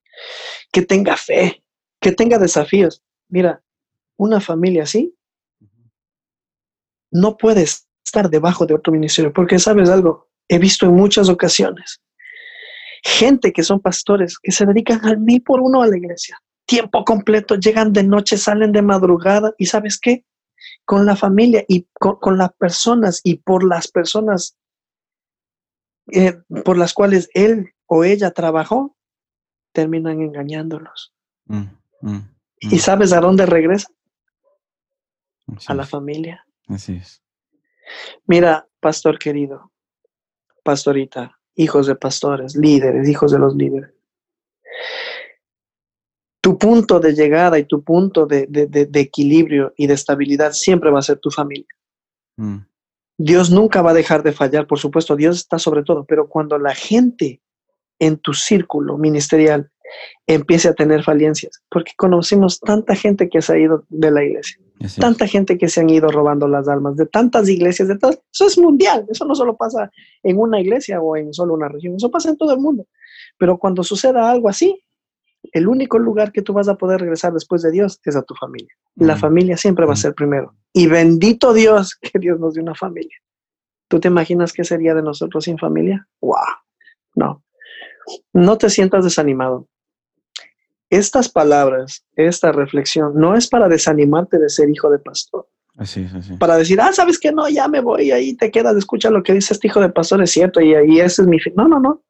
que 0.71 0.81
tenga 0.81 1.17
fe, 1.17 1.63
que 1.99 2.11
tenga 2.11 2.37
desafíos. 2.37 3.03
Mira, 3.29 3.61
una 4.17 4.39
familia 4.39 4.83
así 4.83 5.13
no 7.11 7.37
puede 7.37 7.63
estar 7.63 8.29
debajo 8.29 8.65
de 8.65 8.73
otro 8.73 8.91
ministerio, 8.91 9.31
porque 9.31 9.59
sabes 9.59 9.89
algo, 9.89 10.29
he 10.47 10.57
visto 10.59 10.85
en 10.85 10.93
muchas 10.93 11.29
ocasiones 11.29 12.01
gente 13.05 13.53
que 13.53 13.63
son 13.63 13.79
pastores 13.79 14.39
que 14.39 14.51
se 14.51 14.65
dedican 14.65 15.05
al 15.05 15.19
mí 15.19 15.39
por 15.39 15.61
uno 15.61 15.83
a 15.83 15.87
la 15.87 15.95
iglesia, 15.95 16.41
tiempo 16.65 17.05
completo, 17.05 17.55
llegan 17.55 17.93
de 17.93 18.03
noche, 18.03 18.35
salen 18.35 18.71
de 18.71 18.81
madrugada 18.81 19.53
y 19.59 19.67
sabes 19.67 19.99
qué, 19.99 20.25
con 20.85 21.05
la 21.05 21.15
familia 21.15 21.63
y 21.67 21.87
con, 21.93 22.37
las 22.37 22.53
personas 22.53 23.21
y 23.23 23.35
por 23.37 23.63
las 23.63 23.87
personas 23.87 24.57
eh, 26.11 26.37
por 26.63 26.77
las 26.77 26.93
cuales 26.93 27.29
él 27.33 27.71
o 27.87 28.03
ella 28.03 28.31
trabajó, 28.31 28.95
terminan 29.71 30.21
engañándolos. 30.21 31.13
Mm, 31.45 31.63
mm, 32.01 32.29
¿Y 32.59 32.75
mm. 32.75 32.79
sabes 32.79 33.13
a 33.13 33.19
dónde 33.19 33.45
regresa? 33.45 33.89
a 35.67 35.73
la 35.73 35.85
familia. 35.85 36.45
Así 36.67 36.95
es. 36.95 37.21
Mira, 38.25 38.67
pastor 38.79 39.19
querido, 39.19 39.71
pastorita, 40.63 41.39
hijos 41.55 41.87
de 41.87 41.95
pastores, 41.95 42.55
líderes, 42.55 43.07
hijos 43.07 43.31
de 43.31 43.39
los 43.39 43.55
líderes. 43.55 43.94
Tu 46.45 46.59
punto 46.59 46.99
de 46.99 47.15
llegada 47.15 47.57
y 47.57 47.63
tu 47.63 47.83
punto 47.83 48.27
de, 48.27 48.47
equilibrio 48.93 49.73
y 49.77 49.87
de 49.87 49.95
estabilidad 49.95 50.51
siempre 50.51 50.91
va 50.91 50.99
a 50.99 51.01
ser 51.01 51.17
tu 51.17 51.31
familia. 51.31 51.65
Dios 53.17 53.49
nunca 53.49 53.81
va 53.81 53.89
a 53.89 53.95
dejar 53.95 54.21
de 54.21 54.31
fallar, 54.31 54.67
por 54.67 54.77
supuesto, 54.77 55.15
Dios 55.15 55.37
está 55.37 55.57
sobre 55.57 55.81
todo, 55.81 56.05
pero 56.05 56.29
cuando 56.29 56.59
la 56.59 56.75
gente 56.75 57.41
en 57.97 58.17
tu 58.17 58.35
círculo 58.35 58.95
ministerial 58.99 59.71
empiece 60.27 60.67
a 60.67 60.75
tener 60.75 61.03
falencias, 61.03 61.63
porque 61.67 61.93
conocimos 61.97 62.59
tanta 62.59 62.95
gente 62.95 63.27
que 63.27 63.41
se 63.41 63.53
ha 63.53 63.57
ido 63.57 63.83
de 63.89 64.11
la 64.11 64.23
iglesia, 64.23 64.59
tanta 64.99 65.25
gente 65.25 65.57
que 65.57 65.67
se 65.67 65.81
han 65.81 65.89
ido 65.89 66.09
robando 66.09 66.47
las 66.47 66.67
almas, 66.67 66.95
de 66.95 67.07
tantas 67.07 67.49
iglesias, 67.49 67.87
de 67.87 67.97
todas, 67.97 68.19
eso 68.31 68.45
es 68.45 68.59
mundial, 68.59 69.07
eso 69.09 69.25
no 69.25 69.33
solo 69.33 69.57
pasa 69.57 69.89
en 70.21 70.37
una 70.37 70.61
iglesia 70.61 71.01
o 71.01 71.17
en 71.17 71.33
solo 71.33 71.55
una 71.55 71.69
región, 71.69 71.95
eso 71.95 72.11
pasa 72.11 72.29
en 72.29 72.37
todo 72.37 72.53
el 72.53 72.59
mundo. 72.59 72.85
Pero 73.39 73.57
cuando 73.57 73.83
suceda 73.83 74.29
algo 74.29 74.47
así, 74.47 74.84
el 75.55 75.67
único 75.67 75.97
lugar 75.97 76.31
que 76.31 76.41
tú 76.41 76.53
vas 76.53 76.67
a 76.67 76.75
poder 76.75 76.99
regresar 76.99 77.33
después 77.33 77.61
de 77.61 77.71
Dios 77.71 77.99
es 78.03 78.15
a 78.15 78.21
tu 78.21 78.35
familia. 78.35 78.73
La 78.95 79.15
mm. 79.15 79.19
familia 79.19 79.57
siempre 79.57 79.85
va 79.85 79.93
a 79.93 79.95
mm. 79.95 79.97
ser 79.97 80.13
primero. 80.13 80.53
Y 80.73 80.87
bendito 80.87 81.53
Dios 81.53 81.95
que 82.01 82.19
Dios 82.19 82.39
nos 82.39 82.53
dio 82.53 82.63
una 82.63 82.75
familia. 82.75 83.17
¿Tú 83.87 83.99
te 83.99 84.09
imaginas 84.09 84.51
qué 84.51 84.63
sería 84.63 84.93
de 84.93 85.01
nosotros 85.01 85.45
sin 85.45 85.57
familia? 85.57 86.07
¡Wow! 86.21 86.35
No. 87.15 87.43
No 88.33 88.57
te 88.57 88.69
sientas 88.69 89.03
desanimado 89.03 89.67
estas 90.89 91.29
palabras, 91.29 92.05
esta 92.15 92.51
reflexión, 92.51 93.13
no 93.15 93.35
es 93.35 93.47
para 93.47 93.67
desanimarte 93.67 94.37
de 94.37 94.49
ser 94.49 94.69
hijo 94.69 94.89
de 94.89 94.99
pastor. 94.99 95.47
Así, 95.77 96.07
así. 96.15 96.37
Para 96.37 96.57
decir, 96.57 96.79
ah, 96.79 96.93
sabes 96.93 97.19
que 97.19 97.31
no, 97.31 97.49
ya 97.49 97.67
me 97.67 97.81
voy, 97.81 98.11
ahí 98.11 98.35
te 98.35 98.49
quedas, 98.49 98.77
escucha 98.77 99.09
lo 99.09 99.23
que 99.23 99.33
dice 99.33 99.53
este 99.53 99.67
hijo 99.67 99.81
de 99.81 99.89
pastor, 99.89 100.21
es 100.21 100.31
cierto, 100.31 100.61
y 100.61 100.73
ahí 100.73 100.99
ese 100.99 101.23
es 101.23 101.27
mi 101.27 101.39
fin. 101.39 101.53
No, 101.57 101.67
no, 101.67 101.79
no. 101.79 102.01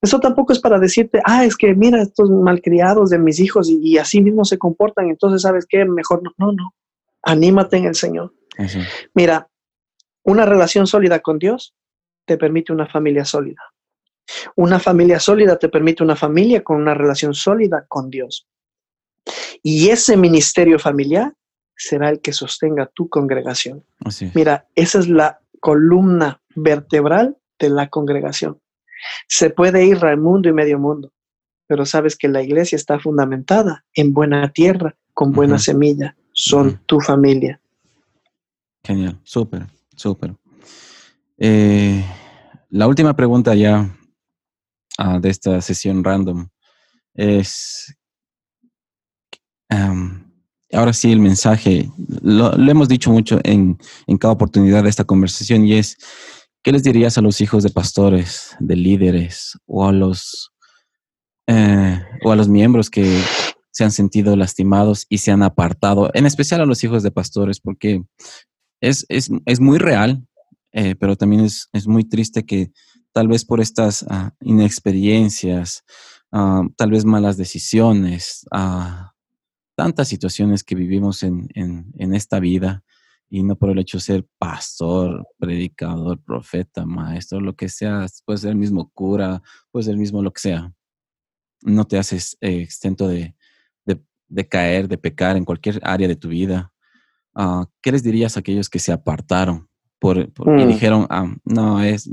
Eso 0.00 0.20
tampoco 0.20 0.52
es 0.52 0.60
para 0.60 0.78
decirte, 0.78 1.20
ah, 1.24 1.44
es 1.44 1.56
que 1.56 1.74
mira 1.74 2.00
estos 2.00 2.30
malcriados 2.30 3.10
de 3.10 3.18
mis 3.18 3.40
hijos 3.40 3.68
y, 3.68 3.98
así 3.98 4.20
mismo 4.20 4.44
se 4.44 4.58
comportan, 4.58 5.08
entonces 5.08 5.42
sabes 5.42 5.66
qué, 5.68 5.84
mejor 5.84 6.22
no. 6.22 6.32
No, 6.38 6.52
no. 6.52 6.74
Anímate 7.22 7.78
en 7.78 7.86
el 7.86 7.94
Señor. 7.94 8.32
Mira, 9.14 9.48
una 10.22 10.44
relación 10.44 10.86
sólida 10.86 11.20
con 11.20 11.38
Dios 11.38 11.74
te 12.24 12.36
permite 12.36 12.72
una 12.72 12.86
familia 12.86 13.24
sólida. 13.24 13.62
Una 14.56 14.78
familia 14.78 15.18
sólida 15.18 15.58
te 15.58 15.68
permite 15.68 16.02
una 16.02 16.16
familia 16.16 16.62
con 16.62 16.76
una 16.76 16.94
relación 16.94 17.34
sólida 17.34 17.86
con 17.88 18.10
Dios. 18.10 18.46
Y 19.62 19.88
ese 19.88 20.16
ministerio 20.16 20.78
familiar 20.78 21.34
será 21.76 22.10
el 22.10 22.20
que 22.20 22.32
sostenga 22.32 22.86
tu 22.86 23.08
congregación. 23.08 23.84
Mira, 24.34 24.66
esa 24.74 24.98
es 24.98 25.08
la 25.08 25.40
columna 25.60 26.40
vertebral 26.54 27.36
de 27.58 27.70
la 27.70 27.88
congregación. 27.88 28.60
Se 29.28 29.50
puede 29.50 29.84
ir 29.84 30.04
al 30.04 30.18
mundo 30.18 30.48
y 30.48 30.52
medio 30.52 30.78
mundo, 30.78 31.12
pero 31.66 31.84
sabes 31.84 32.16
que 32.16 32.28
la 32.28 32.42
iglesia 32.42 32.76
está 32.76 32.98
fundamentada 32.98 33.84
en 33.94 34.12
buena 34.12 34.50
tierra, 34.52 34.96
con 35.14 35.32
buena 35.32 35.58
semilla. 35.58 36.16
Son 36.32 36.80
tu 36.86 37.00
familia. 37.00 37.60
Genial, 38.84 39.18
súper, 39.24 39.66
súper. 39.96 40.34
Eh, 41.36 42.04
la 42.70 42.86
última 42.86 43.14
pregunta 43.14 43.54
ya 43.54 43.92
Ah, 45.00 45.20
de 45.20 45.30
esta 45.30 45.60
sesión 45.60 46.02
random 46.02 46.48
es, 47.14 47.96
ahora 50.72 50.92
sí 50.92 51.12
el 51.12 51.20
mensaje, 51.20 51.88
lo, 52.20 52.52
hemos 52.52 52.88
dicho 52.88 53.12
mucho 53.12 53.38
en, 53.44 53.78
en, 54.08 54.18
cada 54.18 54.34
oportunidad 54.34 54.82
de 54.82 54.90
esta 54.90 55.04
conversación 55.04 55.64
y 55.64 55.74
es, 55.74 55.96
¿qué 56.62 56.72
les 56.72 56.82
dirías 56.82 57.18
a 57.18 57.22
los 57.22 57.40
hijos 57.40 57.62
de 57.62 57.70
pastores, 57.70 58.56
de 58.60 58.76
líderes 58.76 59.58
o 59.66 59.86
a 59.86 59.92
los, 59.92 60.52
eh, 61.46 62.00
o 62.24 62.32
a 62.32 62.36
los 62.36 62.48
miembros 62.48 62.90
que 62.90 63.20
se 63.70 63.84
han 63.84 63.92
sentido 63.92 64.36
lastimados 64.36 65.06
y 65.08 65.18
se 65.18 65.30
han 65.30 65.42
apartado, 65.42 66.10
en 66.14 66.26
especial 66.26 66.60
a 66.60 66.66
los 66.66 66.82
hijos 66.84 67.02
de 67.02 67.10
pastores, 67.10 67.60
porque 67.60 68.02
es, 68.80 69.06
es, 69.08 69.30
es 69.46 69.60
muy 69.60 69.78
real, 69.78 70.26
eh, 70.72 70.94
pero 70.96 71.16
también 71.16 71.44
es, 71.44 71.68
es 71.72 71.86
muy 71.86 72.04
triste 72.04 72.44
que 72.44 72.72
tal 73.12 73.28
vez 73.28 73.44
por 73.44 73.60
estas 73.60 74.04
ah, 74.08 74.32
inexperiencias, 74.40 75.84
ah, 76.32 76.62
tal 76.76 76.90
vez 76.90 77.04
malas 77.04 77.36
decisiones, 77.36 78.46
ah, 78.52 79.12
tantas 79.76 80.08
situaciones 80.08 80.64
que 80.64 80.74
vivimos 80.74 81.22
en, 81.22 81.48
esta 82.14 82.40
vida 82.40 82.82
y 83.30 83.42
no 83.42 83.56
por 83.56 83.70
el 83.70 83.78
hecho 83.78 83.98
de 83.98 84.02
ser 84.02 84.26
pastor, 84.38 85.26
predicador, 85.38 86.20
profeta, 86.22 86.86
maestro, 86.86 87.40
lo 87.40 87.54
que 87.54 87.68
sea, 87.68 88.06
puede 88.24 88.38
ser 88.38 88.50
el 88.50 88.56
mismo 88.56 88.90
cura, 88.94 89.42
puede 89.70 89.84
ser 89.84 89.92
el 89.92 90.00
mismo 90.00 90.22
lo 90.22 90.32
que 90.32 90.40
sea. 90.40 90.72
No 91.62 91.84
te 91.84 91.98
haces 91.98 92.36
eh, 92.40 92.60
extento 92.62 93.08
de, 93.08 93.34
caer, 94.48 94.88
de 94.88 94.98
pecar 94.98 95.36
en 95.36 95.44
cualquier 95.44 95.80
área 95.82 96.08
de 96.08 96.16
tu 96.16 96.28
vida. 96.28 96.72
¿Qué 97.82 97.92
les 97.92 98.02
dirías 98.02 98.36
a 98.36 98.40
aquellos 98.40 98.68
que 98.68 98.78
se 98.78 98.92
apartaron 98.92 99.68
por, 99.98 100.18
y 100.18 100.30
mm. 100.44 100.68
dijeron, 100.68 101.06
no, 101.44 101.82
es, 101.82 102.10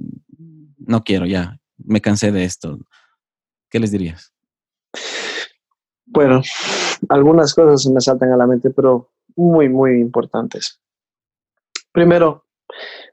no 0.77 1.03
quiero 1.03 1.25
ya, 1.25 1.59
me 1.77 2.01
cansé 2.01 2.31
de 2.31 2.43
esto. 2.43 2.79
¿Qué 3.69 3.79
les 3.79 3.91
dirías? 3.91 4.33
Bueno, 6.05 6.41
algunas 7.09 7.53
cosas 7.53 7.91
me 7.91 8.01
saltan 8.01 8.31
a 8.31 8.37
la 8.37 8.47
mente, 8.47 8.69
pero 8.69 9.11
muy, 9.35 9.69
muy 9.69 9.99
importantes. 9.99 10.79
Primero, 11.95 12.45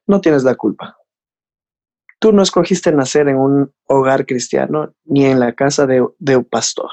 no 0.08 0.20
tienes 0.20 0.42
la 0.42 0.56
culpa. 0.56 0.98
Tú 2.18 2.32
no 2.32 2.42
escogiste 2.42 2.90
nacer 2.90 3.28
en 3.28 3.36
un 3.36 3.72
hogar 3.86 4.26
cristiano 4.26 4.92
ni 5.04 5.24
en 5.24 5.38
la 5.38 5.52
casa 5.52 5.86
de, 5.86 6.00
un 6.00 6.44
pastor. 6.50 6.90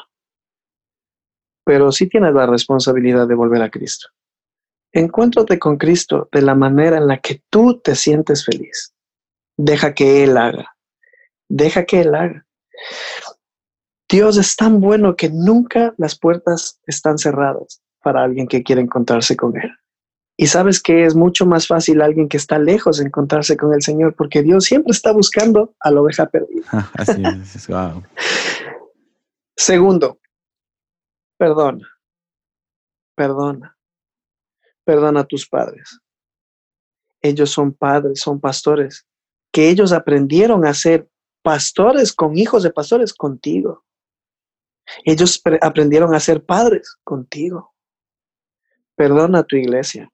pero 1.65 1.91
sí 1.91 2.07
tienes 2.07 2.35
la 2.35 2.45
responsabilidad 2.45 3.27
de 3.27 3.33
volver 3.33 3.63
a 3.63 3.71
Cristo. 3.71 4.07
Encuéntrate 4.91 5.57
con 5.57 5.77
Cristo 5.77 6.29
de 6.31 6.43
la 6.43 6.53
manera 6.53 6.97
en 6.97 7.07
la 7.07 7.17
que 7.17 7.41
tú 7.49 7.79
te 7.79 7.95
sientes 7.95 8.45
feliz. 8.45 8.93
Deja 9.57 9.95
que 9.95 10.23
Él 10.23 10.37
haga. 10.37 10.75
Deja 11.47 11.85
que 11.85 12.01
Él 12.01 12.13
haga. 12.13 12.45
Dios 14.07 14.37
es 14.37 14.55
tan 14.55 14.79
bueno 14.79 15.15
que 15.15 15.29
nunca 15.29 15.95
las 15.97 16.17
puertas 16.19 16.79
están 16.85 17.17
cerradas 17.17 17.81
para 18.03 18.23
alguien 18.23 18.47
que 18.47 18.61
quiere 18.61 18.81
encontrarse 18.81 19.35
con 19.35 19.57
Él. 19.57 19.71
Y 20.41 20.47
sabes 20.47 20.81
que 20.81 21.03
es 21.03 21.15
mucho 21.15 21.45
más 21.45 21.67
fácil 21.67 22.01
alguien 22.01 22.29
que 22.29 22.37
está 22.37 22.57
lejos 22.59 23.01
encontrarse 23.01 23.57
con 23.57 23.73
el 23.73 23.81
Señor, 23.81 24.15
porque 24.15 24.41
Dios 24.41 24.63
siempre 24.63 24.91
está 24.91 25.11
buscando 25.11 25.75
a 25.81 25.91
la 25.91 25.99
oveja 25.99 26.27
perdida. 26.27 26.63
Así 26.93 27.21
es, 27.21 27.67
wow. 27.67 28.01
Segundo, 29.57 30.17
perdona, 31.37 31.85
perdona, 33.15 33.77
perdona 34.85 35.19
a 35.19 35.25
tus 35.25 35.45
padres. 35.45 35.99
Ellos 37.21 37.49
son 37.49 37.73
padres, 37.73 38.21
son 38.21 38.39
pastores, 38.39 39.05
que 39.51 39.69
ellos 39.69 39.91
aprendieron 39.91 40.65
a 40.65 40.73
ser 40.73 41.09
pastores 41.41 42.13
con 42.13 42.37
hijos 42.37 42.63
de 42.63 42.71
pastores 42.71 43.13
contigo. 43.13 43.83
Ellos 45.03 45.41
aprendieron 45.59 46.15
a 46.15 46.19
ser 46.21 46.45
padres 46.45 46.97
contigo. 47.03 47.73
Perdona 48.95 49.39
a 49.39 49.43
tu 49.43 49.57
iglesia, 49.57 50.09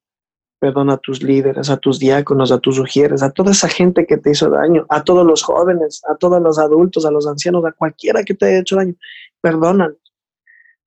perdona 0.65 0.93
a 0.93 0.97
tus 0.97 1.21
líderes, 1.21 1.69
a 1.69 1.77
tus 1.77 1.99
diáconos, 1.99 2.51
a 2.51 2.57
tus 2.57 2.79
ujieres, 2.79 3.21
a 3.21 3.29
toda 3.29 3.51
esa 3.51 3.69
gente 3.69 4.07
que 4.07 4.17
te 4.17 4.31
hizo 4.31 4.49
daño, 4.49 4.87
a 4.89 5.03
todos 5.03 5.23
los 5.23 5.43
jóvenes, 5.43 6.01
a 6.09 6.15
todos 6.15 6.41
los 6.41 6.57
adultos, 6.57 7.05
a 7.05 7.11
los 7.11 7.27
ancianos, 7.27 7.63
a 7.65 7.71
cualquiera 7.71 8.23
que 8.23 8.33
te 8.33 8.47
haya 8.47 8.61
hecho 8.61 8.77
daño. 8.77 8.95
Perdónalos, 9.41 9.99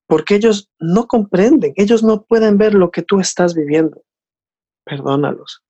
porque 0.09 0.34
ellos 0.34 0.68
no 0.80 1.06
comprenden, 1.06 1.74
ellos 1.76 2.02
no 2.02 2.24
pueden 2.24 2.59
ver 2.59 2.74
lo 2.74 2.90
que 2.90 3.02
tú 3.02 3.20
estás 3.20 3.55
viviendo. 3.55 4.02
Perdónalos, 4.84 5.62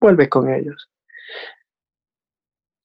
vuelve 0.00 0.30
con 0.30 0.48
ellos. 0.48 0.88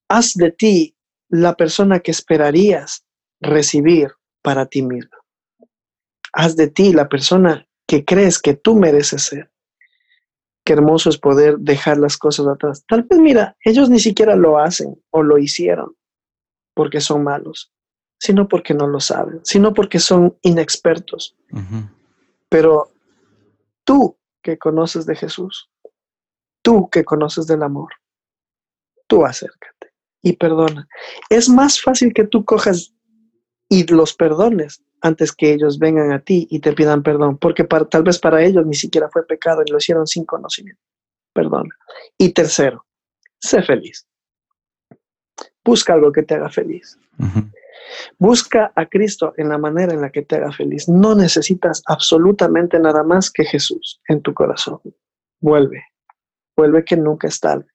Haz 0.10 0.34
de 0.34 0.52
ti 0.52 0.98
la 1.30 1.56
persona 1.56 2.02
que 2.02 2.11
esperarías 2.11 3.06
recibir 3.39 4.11
para 4.41 4.65
ti 4.65 4.81
mismo. 4.81 5.15
Haz 6.34 6.57
de 6.57 6.68
ti 6.68 6.91
la 6.91 7.07
persona 7.07 7.65
que 7.88 8.03
crees 8.03 8.38
que 8.38 8.53
tú 8.53 8.76
mereces 8.76 9.22
ser. 9.23 9.49
Qué 10.68 10.73
hermoso 10.73 11.10
es 11.10 11.18
poder 11.18 11.60
dejar 11.60 11.98
las 11.98 12.18
cosas 12.18 12.45
atrás. 12.45 12.84
Tal 12.89 13.03
vez, 13.03 13.18
mira, 13.19 13.56
ellos 13.64 13.89
ni 13.89 13.99
siquiera 13.99 14.35
lo 14.35 14.60
hacen 14.60 15.02
o 15.11 15.23
lo 15.23 15.38
hicieron 15.38 15.95
porque 16.73 16.99
son 16.99 17.23
malos, 17.23 17.72
sino 18.19 18.49
porque 18.49 18.73
no 18.73 18.85
lo 18.85 18.99
saben, 18.99 19.39
sino 19.45 19.73
porque 19.73 19.98
son 19.98 20.38
inexpertos. 20.41 21.38
Pero 22.49 22.91
tú 23.85 24.18
que 24.44 24.57
conoces 24.57 25.06
de 25.06 25.15
Jesús, 25.15 25.72
tú 26.61 26.89
que 26.89 27.06
conoces 27.06 27.48
del 27.48 27.64
amor, 27.64 27.94
tú 29.07 29.26
acércate 29.26 29.94
y 30.22 30.34
perdona. 30.34 30.85
Es 31.30 31.48
más 31.48 31.80
fácil 31.80 32.14
que 32.14 32.26
tú 32.26 32.44
cojas 32.44 32.94
y 33.69 33.88
los 33.88 34.14
perdones 34.14 34.84
antes 35.02 35.32
que 35.32 35.53
ellos 35.53 35.80
vengan 35.80 36.11
a 36.11 36.19
ti 36.19 36.48
y 36.49 36.60
te 36.60 36.74
pidan 36.74 37.03
perdón, 37.03 37.38
porque 37.38 37.64
tal 37.64 38.03
vez 38.03 38.19
para 38.19 38.44
ellos 38.44 38.65
ni 38.65 38.76
siquiera 38.76 39.10
fue 39.10 39.26
pecado 39.26 39.61
y 39.65 39.72
lo 39.72 39.78
hicieron 39.78 40.07
sin 40.07 40.26
conocimiento. 40.26 40.82
Perdona. 41.34 41.76
Y 42.18 42.34
tercero, 42.34 42.86
sé 43.40 43.61
feliz. 43.61 44.07
Busca 45.64 45.94
algo 45.94 46.11
que 46.11 46.24
te 46.24 46.36
haga 46.36 46.49
feliz. 46.49 46.98
Busca 48.18 48.72
a 48.76 48.86
Cristo 48.86 49.34
en 49.38 49.49
la 49.49 49.57
manera 49.57 49.94
en 49.94 50.02
la 50.02 50.10
que 50.10 50.22
te 50.22 50.38
haga 50.38 50.52
feliz. 50.52 50.88
No 50.88 51.15
necesitas 51.15 51.84
absolutamente 51.86 52.80
nada 52.80 53.03
más 53.03 53.32
que 53.32 53.45
Jesús 53.45 54.02
en 54.07 54.22
tu 54.22 54.34
corazón. 54.34 54.80
Vuelve, 55.40 55.84
vuelve 56.56 56.84
que 56.84 56.98
nunca 56.98 57.28
es 57.28 57.40
tarde. 57.40 57.68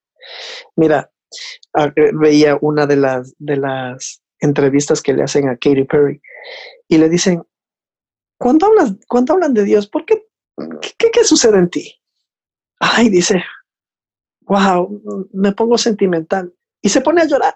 Mira, 0.76 1.10
veía 2.14 2.58
una 2.60 2.86
de 2.86 2.96
las, 2.96 3.34
de 3.38 3.56
las 3.56 4.21
entrevistas 4.42 5.00
que 5.00 5.14
le 5.14 5.22
hacen 5.22 5.48
a 5.48 5.56
Katy 5.56 5.84
Perry 5.84 6.20
y 6.88 6.98
le 6.98 7.08
dicen, 7.08 7.42
cuando, 8.38 8.66
hablas, 8.66 8.94
cuando 9.08 9.32
hablan 9.32 9.54
de 9.54 9.64
Dios, 9.64 9.86
¿por 9.88 10.04
qué, 10.04 10.26
qué, 10.98 11.24
sucede 11.24 11.58
en 11.58 11.70
ti? 11.70 11.94
Ay, 12.80 13.08
dice, 13.08 13.42
wow, 14.42 15.28
me 15.32 15.52
pongo 15.52 15.78
sentimental 15.78 16.52
y 16.82 16.88
se 16.88 17.00
pone 17.00 17.22
a 17.22 17.26
llorar. 17.26 17.54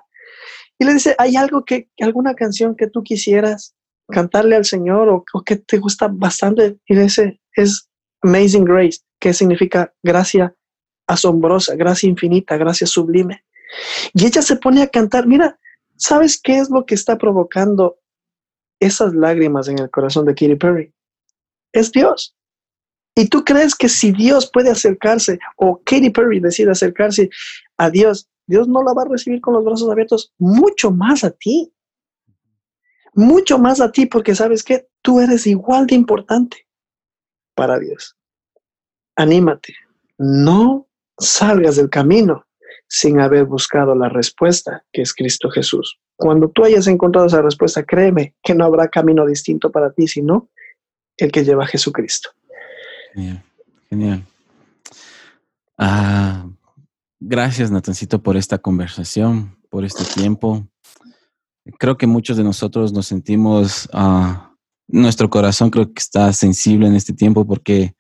Y 0.79 0.85
le 0.85 0.95
dice, 0.95 1.17
¿hay 1.19 1.37
algo 1.37 1.65
que, 1.65 1.91
alguna 2.01 2.35
canción 2.35 2.77
que 2.77 2.87
tú 2.87 3.03
quisieras 3.03 3.75
cantarle 4.09 4.55
al 4.55 4.65
Señor 4.65 5.09
o, 5.09 5.25
o, 5.33 5.43
que 5.43 5.57
te 5.57 5.79
gusta 5.79 6.09
bastante? 6.09 6.79
Y 6.87 6.95
le 6.95 7.03
dice, 7.03 7.41
es 7.55 7.91
Amazing 8.23 8.65
Grace, 8.65 9.01
que 9.19 9.33
significa 9.33 9.93
gracia 10.03 10.55
asombrosa, 11.09 11.75
gracia 11.75 12.09
infinita, 12.09 12.57
gracia 12.57 12.87
sublime. 12.87 13.45
Y 14.15 14.27
ella 14.27 14.43
se 14.43 14.57
pone 14.57 14.83
a 14.83 14.89
cantar, 14.89 15.27
mira, 15.27 15.59
¿Sabes 15.97 16.41
qué 16.43 16.59
es 16.59 16.71
lo 16.71 16.85
que 16.85 16.95
está 16.95 17.19
provocando 17.19 17.99
esas 18.81 19.15
lágrimas 19.15 19.69
en 19.69 19.79
el 19.79 19.91
corazón 19.91 20.27
de 20.27 20.35
Katy 20.35 20.57
Perry? 20.57 20.93
Es 21.73 21.93
Dios. 21.93 22.37
Y 23.15 23.29
tú 23.29 23.45
crees 23.45 23.75
que 23.75 23.89
si 23.89 24.13
Dios 24.13 24.51
puede 24.53 24.71
acercarse 24.71 25.39
o 25.57 25.81
Katy 25.85 26.11
Perry 26.11 26.39
decide 26.39 26.71
acercarse 26.71 27.31
a 27.79 27.91
Dios, 27.91 28.29
Dios 28.47 28.69
no 28.69 28.83
la 28.83 28.93
va 28.93 29.03
a 29.03 29.09
recibir 29.09 29.41
con 29.41 29.55
los 29.55 29.65
brazos 29.65 29.91
abiertos, 29.91 30.33
mucho 30.39 30.91
más 30.91 31.25
a 31.25 31.31
ti. 31.31 31.73
Mucho 33.15 33.59
más 33.59 33.81
a 33.81 33.91
ti 33.91 34.05
porque 34.05 34.35
sabes 34.35 34.63
que 34.63 34.89
tú 35.01 35.21
eres 35.21 35.47
igual 35.47 35.87
de 35.87 35.95
importante 35.95 36.69
para 37.55 37.79
Dios. 37.79 38.15
Anímate. 39.17 39.75
No 40.19 40.87
salgas 41.19 41.77
del 41.77 41.89
camino 41.89 42.46
sin 42.89 43.21
haber 43.21 43.45
buscado 43.45 43.95
la 43.95 44.09
respuesta 44.09 44.85
que 44.93 45.03
es 45.03 45.13
Cristo 45.13 45.51
Jesús. 45.51 45.99
Cuando 46.17 46.49
tú 46.49 46.65
hayas 46.65 46.87
encontrado 46.87 47.27
esa 47.27 47.43
respuesta, 47.43 47.85
créeme 47.85 48.35
que 48.43 48.55
no 48.55 48.65
habrá 48.65 48.89
camino 48.89 49.27
distinto 49.27 49.71
para 49.71 49.93
ti, 49.93 50.07
sino 50.07 50.49
el 51.17 51.31
que 51.33 51.45
lleva 51.45 51.65
a 51.65 51.67
Jesucristo. 51.67 52.31
Genial. 53.91 54.25
Ah, 55.79 56.49
gracias, 57.21 57.71
Natancito, 57.71 58.23
por 58.23 58.37
esta 58.37 58.59
conversación, 58.59 59.59
por 59.69 59.85
este 59.85 60.05
tiempo. 60.05 60.67
Creo 61.79 61.97
que 61.97 62.07
muchos 62.07 62.37
de 62.37 62.45
nosotros 62.45 62.93
nos 62.93 63.07
sentimos, 63.07 63.89
ah, 63.93 64.55
nuestro 64.87 65.29
corazón 65.29 65.71
creo 65.71 65.87
que 65.87 65.99
está 65.99 66.33
sensible 66.33 66.87
en 66.87 66.95
este 66.95 67.13
tiempo 67.13 67.47
porque 67.47 67.95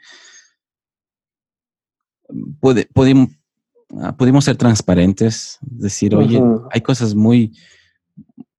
puede, 2.60 2.86
podemos, 2.86 3.30
Ah, 3.30 3.45
pudimos 4.16 4.44
ser 4.44 4.56
transparentes, 4.56 5.58
decir, 5.60 6.14
oye, 6.14 6.42
hay 6.70 6.80
cosas 6.80 7.14
muy, 7.14 7.52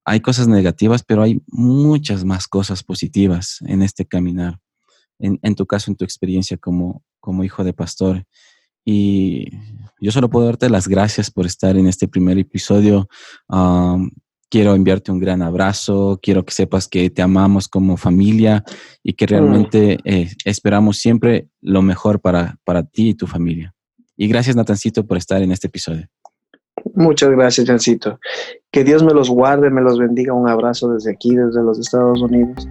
hay 0.06 0.22
cosas 0.22 0.48
negativas, 0.48 1.04
pero 1.04 1.24
hay 1.24 1.42
muchas 1.48 2.24
más 2.24 2.48
cosas 2.48 2.84
positivas 2.84 3.60
en 3.66 3.82
este 3.82 4.06
caminar. 4.06 4.60
En, 5.20 5.40
en, 5.42 5.56
tu 5.56 5.66
caso, 5.66 5.90
en 5.90 5.98
tu 5.98 6.06
experiencia 6.06 6.58
como, 6.58 7.04
como 7.20 7.44
hijo 7.44 7.64
de 7.64 7.74
pastor. 7.74 8.24
Y 8.86 9.50
yo 10.00 10.12
solo 10.12 10.30
puedo 10.30 10.46
darte 10.46 10.70
las 10.70 10.88
gracias 10.88 11.30
por 11.30 11.46
estar 11.46 11.76
en 11.76 11.88
este 11.88 12.08
primer 12.08 12.38
episodio. 12.38 13.10
quiero 14.50 14.76
enviarte 14.76 15.12
un 15.12 15.20
gran 15.20 15.42
abrazo, 15.42 16.20
quiero 16.22 16.46
que 16.46 16.54
sepas 16.54 16.88
que 16.88 17.10
te 17.10 17.22
amamos 17.22 17.68
como 17.68 17.98
familia 17.98 18.64
y 19.04 19.14
que 19.14 19.26
mm. 19.26 19.30
realmente 19.30 19.98
eh, 20.06 20.32
esperamos 20.46 21.00
siempre 21.00 21.50
lo 21.60 21.82
mejor 21.82 22.22
para, 22.22 22.58
para 22.64 22.84
ti 22.84 23.10
y 23.10 23.14
tu 23.14 23.28
familia. 23.28 23.76
Y 24.18 24.28
gracias, 24.28 24.56
Natancito, 24.56 25.06
por 25.06 25.18
estar 25.18 25.42
en 25.42 25.52
este 25.52 25.68
episodio. 25.68 26.08
Muchas 26.96 27.30
gracias, 27.30 27.68
Jancito. 27.68 28.20
Que 28.72 28.84
Dios 28.84 29.04
me 29.04 29.14
los 29.14 29.30
guarde, 29.30 29.70
me 29.70 29.82
los 29.82 30.00
bendiga. 30.00 30.34
Un 30.34 30.50
abrazo 30.50 30.92
desde 30.92 31.12
aquí, 31.12 31.36
desde 31.36 31.62
los 31.62 31.80
Estados 31.80 32.22
Unidos. 32.22 32.68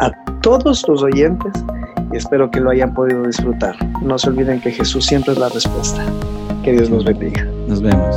A 0.00 0.10
todos 0.40 0.86
los 0.88 1.02
oyentes 1.02 1.52
y 2.12 2.16
espero 2.16 2.50
que 2.50 2.60
lo 2.60 2.70
hayan 2.70 2.94
podido 2.94 3.22
disfrutar. 3.24 3.76
No 4.02 4.18
se 4.18 4.30
olviden 4.30 4.60
que 4.60 4.70
Jesús 4.70 5.04
siempre 5.04 5.32
es 5.32 5.38
la 5.38 5.50
respuesta. 5.50 6.04
Que 6.64 6.72
Dios 6.72 6.88
los 6.88 7.04
bendiga. 7.04 7.44
Nos 7.66 7.82
vemos. 7.82 8.16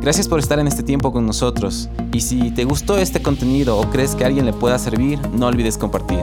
Gracias 0.00 0.28
por 0.28 0.38
estar 0.38 0.58
en 0.58 0.66
este 0.66 0.82
tiempo 0.82 1.12
con 1.12 1.26
nosotros. 1.26 1.90
Y 2.12 2.22
si 2.22 2.50
te 2.52 2.64
gustó 2.64 2.96
este 2.96 3.20
contenido 3.20 3.76
o 3.76 3.90
crees 3.90 4.14
que 4.14 4.24
a 4.24 4.28
alguien 4.28 4.46
le 4.46 4.54
pueda 4.54 4.78
servir, 4.78 5.18
no 5.34 5.46
olvides 5.46 5.76
compartir. 5.76 6.20